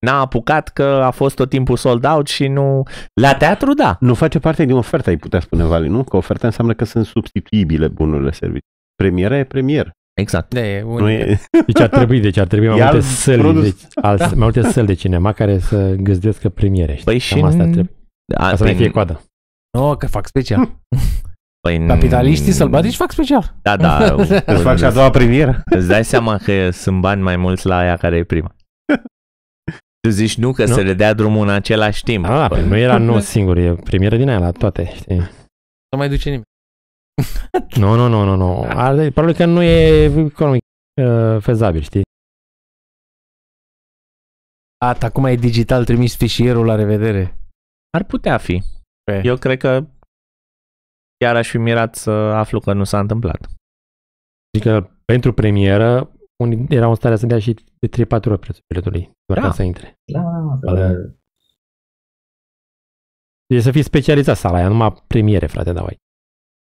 n-a 0.05 0.19
apucat 0.19 0.67
că 0.69 0.83
a 0.83 1.11
fost 1.11 1.35
tot 1.35 1.49
timpul 1.49 1.77
sold 1.77 2.05
out 2.05 2.27
și 2.27 2.47
nu... 2.47 2.83
La 3.21 3.35
teatru, 3.35 3.73
da. 3.73 3.97
Nu 3.99 4.13
face 4.13 4.39
parte 4.39 4.65
din 4.65 4.75
ofertă, 4.75 5.09
ai 5.09 5.17
putea 5.17 5.39
spune, 5.39 5.63
Vali, 5.63 5.87
nu? 5.87 6.03
Că 6.03 6.17
oferta 6.17 6.47
înseamnă 6.47 6.73
că 6.73 6.85
sunt 6.85 7.05
substituibile 7.05 7.87
bunurile 7.87 8.31
servicii. 8.31 8.69
Premiera 8.95 9.37
e 9.37 9.43
premier. 9.43 9.91
Exact. 10.17 10.53
Da, 10.53 10.59
e 10.65 10.83
un... 10.83 10.95
Nu 10.97 11.09
e... 11.09 11.39
Deci 11.67 11.79
ar 11.81 11.87
trebui, 11.89 12.19
deci 12.19 12.37
ar 12.37 12.47
trebui 12.47 12.67
mai 12.67 12.77
E 12.77 12.81
multe 12.81 12.95
alt 12.97 13.05
săli, 13.05 13.41
produs. 13.41 13.63
deci, 13.63 13.81
al, 14.01 14.17
mai 14.19 14.31
multe 14.35 14.61
săli 14.61 14.85
de 14.85 14.93
cinema 14.93 15.31
care 15.33 15.59
să 15.59 15.95
găzduiesc 15.95 16.47
premiere. 16.47 16.91
Știi? 16.91 17.03
Păi 17.05 17.19
Cam 17.29 17.37
și 17.39 17.43
asta 17.45 17.63
în- 17.63 17.71
trebuie. 17.71 17.95
A, 18.37 18.49
Ca 18.49 18.55
să 18.55 18.63
mai 18.63 18.71
prin- 18.73 18.83
fie 18.83 18.93
coadă. 18.93 19.21
Nu, 19.77 19.95
că 19.95 20.07
fac 20.07 20.27
special. 20.27 20.75
păi, 21.67 21.85
Capitaliștii 21.87 22.51
sălbatici 22.51 22.95
fac 22.95 23.11
special. 23.11 23.55
Da, 23.61 23.77
da. 23.77 24.15
Îți 24.45 24.61
fac 24.61 24.77
și 24.77 24.83
a 24.83 24.91
doua 24.91 25.09
premieră. 25.09 25.61
Îți 25.65 25.87
dai 25.87 26.05
seama 26.05 26.37
că 26.37 26.69
sunt 26.69 27.01
bani 27.01 27.21
mai 27.21 27.35
mulți 27.35 27.65
la 27.65 27.77
aia 27.77 27.97
care 27.97 28.15
e 28.17 28.23
prima. 28.23 28.55
Tu 30.01 30.09
zici 30.09 30.37
nu 30.37 30.51
că 30.51 30.65
Nu. 30.65 30.73
să 30.73 30.81
le 30.81 30.93
dea 30.93 31.13
drumul 31.13 31.47
în 31.47 31.53
același 31.53 32.03
timp. 32.03 32.25
Ah, 32.25 32.45
păi 32.49 32.67
nu 32.67 32.77
era 32.77 32.97
nu 32.97 33.19
singur, 33.19 33.57
e 33.57 33.73
premieră 33.73 34.17
din 34.17 34.29
aia 34.29 34.39
la 34.39 34.51
toate, 34.51 34.91
știi? 34.95 35.15
Nu 35.91 35.97
mai 35.97 36.09
duce 36.09 36.25
nimeni. 36.29 36.45
Nu, 37.81 37.95
nu, 37.95 38.07
nu, 38.07 38.23
nu, 38.23 38.35
nu. 38.35 38.61
Are- 38.61 39.09
Probabil 39.11 39.35
că 39.35 39.45
nu 39.45 39.61
e 39.61 40.03
economic 40.25 40.61
uh, 41.01 41.41
fezabil, 41.41 41.81
știi? 41.81 42.01
Ata, 44.85 45.05
acum 45.05 45.25
e 45.25 45.35
digital, 45.35 45.85
trimis 45.85 46.15
fișierul, 46.17 46.65
la 46.65 46.75
revedere. 46.75 47.37
Ar 47.97 48.03
putea 48.03 48.37
fi. 48.37 48.61
Pe. 49.03 49.21
Eu 49.23 49.37
cred 49.37 49.57
că 49.59 49.85
chiar 51.17 51.35
aș 51.35 51.49
fi 51.49 51.57
mirat 51.57 51.95
să 51.95 52.11
aflu 52.11 52.59
că 52.59 52.73
nu 52.73 52.83
s-a 52.83 52.99
întâmplat. 52.99 53.47
Adică 54.53 55.01
pentru 55.05 55.33
premieră 55.33 56.11
unii 56.43 56.65
erau 56.69 56.89
în 56.89 56.95
stare 56.95 57.15
să 57.15 57.25
dea 57.25 57.39
și 57.39 57.53
de 57.79 58.05
3-4 58.05 58.09
ori 58.09 58.39
prețul 58.39 58.63
biletului, 58.67 59.11
doar 59.25 59.39
Da. 59.39 59.47
ca 59.47 59.51
să 59.53 59.63
intre. 59.63 59.93
Da, 60.11 60.21
Da. 60.73 60.89
E 63.55 63.59
să 63.59 63.71
fii 63.71 63.83
specializat 63.83 64.37
sala 64.37 64.57
aia, 64.57 64.67
numai 64.67 65.03
premiere, 65.07 65.47
frate, 65.47 65.73
dau 65.73 65.85
aici. 65.85 65.99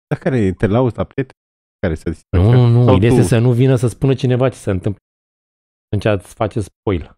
Dar 0.09 0.19
care 0.19 0.51
te 0.53 0.67
lauzi 0.67 0.97
la 0.97 1.03
prieteni? 1.03 1.37
Care 1.79 1.95
să 1.95 2.11
zici? 2.11 2.23
Nu, 2.37 2.51
nu, 2.51 2.67
nu, 2.67 2.83
Sau 2.85 2.95
ideea 2.95 3.11
tu? 3.11 3.17
este 3.17 3.27
să 3.27 3.39
nu 3.39 3.51
vină 3.51 3.75
să 3.75 3.87
spună 3.87 4.13
cineva 4.13 4.49
ce 4.49 4.55
se 4.57 4.69
întâmplă. 4.71 5.01
Atunci 5.91 6.13
îți 6.23 6.33
face 6.33 6.59
spoil. 6.61 7.17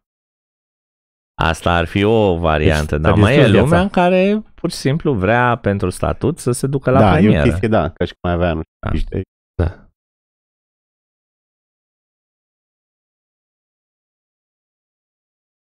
Asta 1.42 1.76
ar 1.76 1.86
fi 1.86 2.04
o 2.04 2.38
variantă, 2.38 2.96
Deci, 2.96 3.02
dar 3.06 3.14
ți-a 3.14 3.22
mai 3.22 3.34
e 3.34 3.36
distrus 3.38 3.54
lumea 3.60 3.68
viața. 3.70 3.84
în 3.84 3.90
care 3.90 4.44
pur 4.56 4.70
și 4.72 4.76
simplu 4.76 5.14
vrea 5.14 5.58
pentru 5.58 5.90
statut 5.90 6.38
să 6.40 6.52
se 6.52 6.68
ducă 6.68 6.92
la 6.92 7.00
da, 7.00 7.08
e 7.08 7.10
o 7.12 7.14
premieră. 7.22 7.44
chestie, 7.50 7.68
da, 7.68 7.90
ca 7.92 8.06
și 8.06 8.12
cum 8.12 8.30
mai 8.30 8.34
avea, 8.34 8.54
nu 8.54 8.62
Da. 8.86 8.88
știu, 8.98 8.98
niște... 9.18 9.22
Da. 9.62 9.90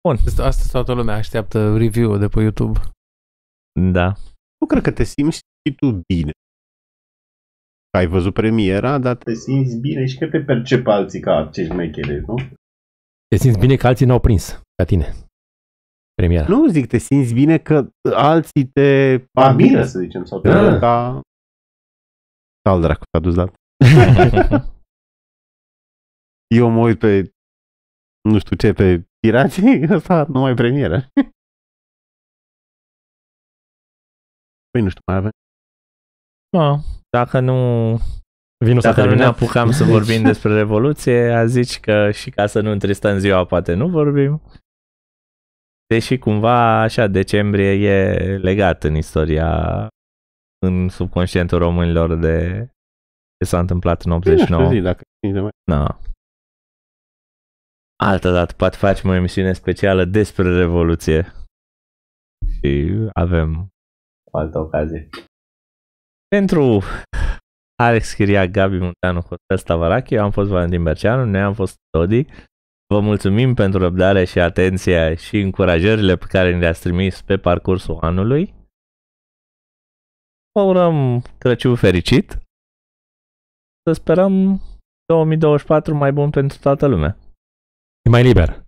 Bun, 0.08 0.16
Asta, 0.26 0.44
asta 0.44 0.68
toată 0.72 0.92
lumea 0.92 1.14
așteaptă 1.14 1.76
review 1.76 2.16
de 2.18 2.28
pe 2.28 2.40
YouTube. 2.40 2.78
da. 3.98 4.06
Nu 4.60 4.66
cred 4.66 4.82
că 4.82 4.92
te 4.92 5.02
simți 5.04 5.36
și 5.36 5.74
tu 5.74 5.86
bine. 6.12 6.32
Că 7.92 7.98
ai 7.98 8.06
văzut 8.06 8.34
premiera, 8.34 8.98
dar 8.98 9.16
te 9.16 9.34
simți 9.34 9.76
bine 9.76 10.06
și 10.06 10.18
că 10.18 10.28
te 10.28 10.40
percep 10.40 10.86
alții 10.86 11.20
ca 11.20 11.36
acești 11.36 11.72
mecheri, 11.72 12.20
nu? 12.26 12.34
Te 13.28 13.36
simți 13.36 13.58
bine 13.58 13.76
că 13.76 13.86
alții 13.86 14.06
n-au 14.06 14.20
prins 14.20 14.46
ca 14.76 14.84
tine. 14.84 15.06
Premiera. 16.14 16.48
Nu 16.48 16.68
zic, 16.68 16.86
te 16.86 16.98
simți 16.98 17.32
bine 17.34 17.58
că 17.58 17.88
alții 18.14 18.64
te 18.66 18.90
admiră, 19.32 19.84
să 19.84 19.98
zicem, 19.98 20.24
sau 20.24 20.40
te 20.40 20.48
Da. 20.48 20.70
văd 20.70 20.78
ca... 20.80 21.20
Al 22.70 22.80
dracu, 22.80 23.02
s-a 23.12 23.20
dus 23.20 23.34
dat. 23.34 23.54
Eu 26.58 26.70
mă 26.70 26.80
uit 26.80 26.98
pe, 26.98 27.32
nu 28.30 28.38
știu 28.38 28.56
ce, 28.56 28.72
pe 28.72 29.06
pirații, 29.18 29.82
ăsta 29.96 30.26
nu 30.28 30.40
mai 30.40 30.54
premieră. 30.54 30.98
Păi 34.70 34.82
nu 34.82 34.88
știu, 34.88 35.02
mai 35.06 35.16
avem. 35.16 35.30
No, 36.56 36.78
dacă 37.16 37.40
nu, 37.40 37.54
Vinul 38.64 38.80
s-a 38.80 38.88
dacă 38.88 39.00
nu 39.00 39.06
ne 39.06 39.16
terminat. 39.16 39.34
apucam 39.34 39.70
să 39.70 39.84
vorbim 39.84 40.22
despre 40.22 40.54
Revoluție, 40.54 41.32
a 41.32 41.46
zici 41.46 41.80
că 41.80 42.10
și 42.10 42.30
ca 42.30 42.46
să 42.46 42.60
nu 42.60 42.70
întristăm 42.70 43.18
ziua, 43.18 43.44
poate 43.44 43.74
nu 43.74 43.88
vorbim. 43.88 44.42
Deși 45.86 46.18
cumva 46.18 46.80
așa 46.80 47.06
decembrie 47.06 47.88
e 47.88 48.36
legat 48.36 48.84
în 48.84 48.94
istoria, 48.94 49.88
în 50.66 50.88
subconștientul 50.88 51.58
românilor 51.58 52.14
de 52.14 52.66
ce 53.38 53.50
s-a 53.50 53.58
întâmplat 53.58 54.02
în 54.02 54.10
Nu 54.10 54.16
89. 54.16 54.62
știu, 54.62 54.76
zi, 54.76 54.82
dacă 54.82 55.02
știi 55.16 55.32
de 55.32 55.40
mai... 55.40 55.50
Na. 55.70 55.98
Altă 57.96 58.32
dată 58.32 58.54
poate 58.54 58.76
facem 58.76 59.10
o 59.10 59.14
emisiune 59.14 59.52
specială 59.52 60.04
despre 60.04 60.56
Revoluție. 60.56 61.32
Și 62.58 62.92
avem 63.12 63.68
o 64.30 64.38
altă 64.38 64.58
ocazie. 64.58 65.08
Pentru 66.36 66.80
Alex 67.82 68.12
Chiriac, 68.14 68.50
Gabi 68.50 68.78
Munteanu, 68.78 69.20
Costel 69.20 69.58
Stavarache, 69.58 70.14
eu 70.14 70.22
am 70.22 70.30
fost 70.30 70.50
Valentin 70.50 70.82
Berceanu, 70.82 71.24
noi 71.24 71.40
am 71.40 71.54
fost 71.54 71.76
Todi. 71.90 72.26
Vă 72.94 73.00
mulțumim 73.00 73.54
pentru 73.54 73.78
răbdare 73.78 74.24
și 74.24 74.38
atenția 74.38 75.14
și 75.14 75.38
încurajările 75.38 76.16
pe 76.16 76.24
care 76.28 76.54
ni 76.54 76.60
le-ați 76.60 76.80
trimis 76.80 77.22
pe 77.22 77.36
parcursul 77.36 77.98
anului. 78.00 78.54
Vă 80.52 80.60
urăm 80.60 81.22
Crăciun 81.38 81.76
fericit. 81.76 82.38
Să 83.82 83.92
sperăm 83.92 84.60
2024 85.04 85.94
mai 85.94 86.12
bun 86.12 86.30
pentru 86.30 86.58
toată 86.58 86.86
lumea. 86.86 87.16
E 88.02 88.10
mai 88.10 88.22
liber. 88.22 88.64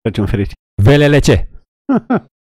Crăciun 0.00 0.26
fericit. 0.26 0.56
VLLC. 0.82 1.28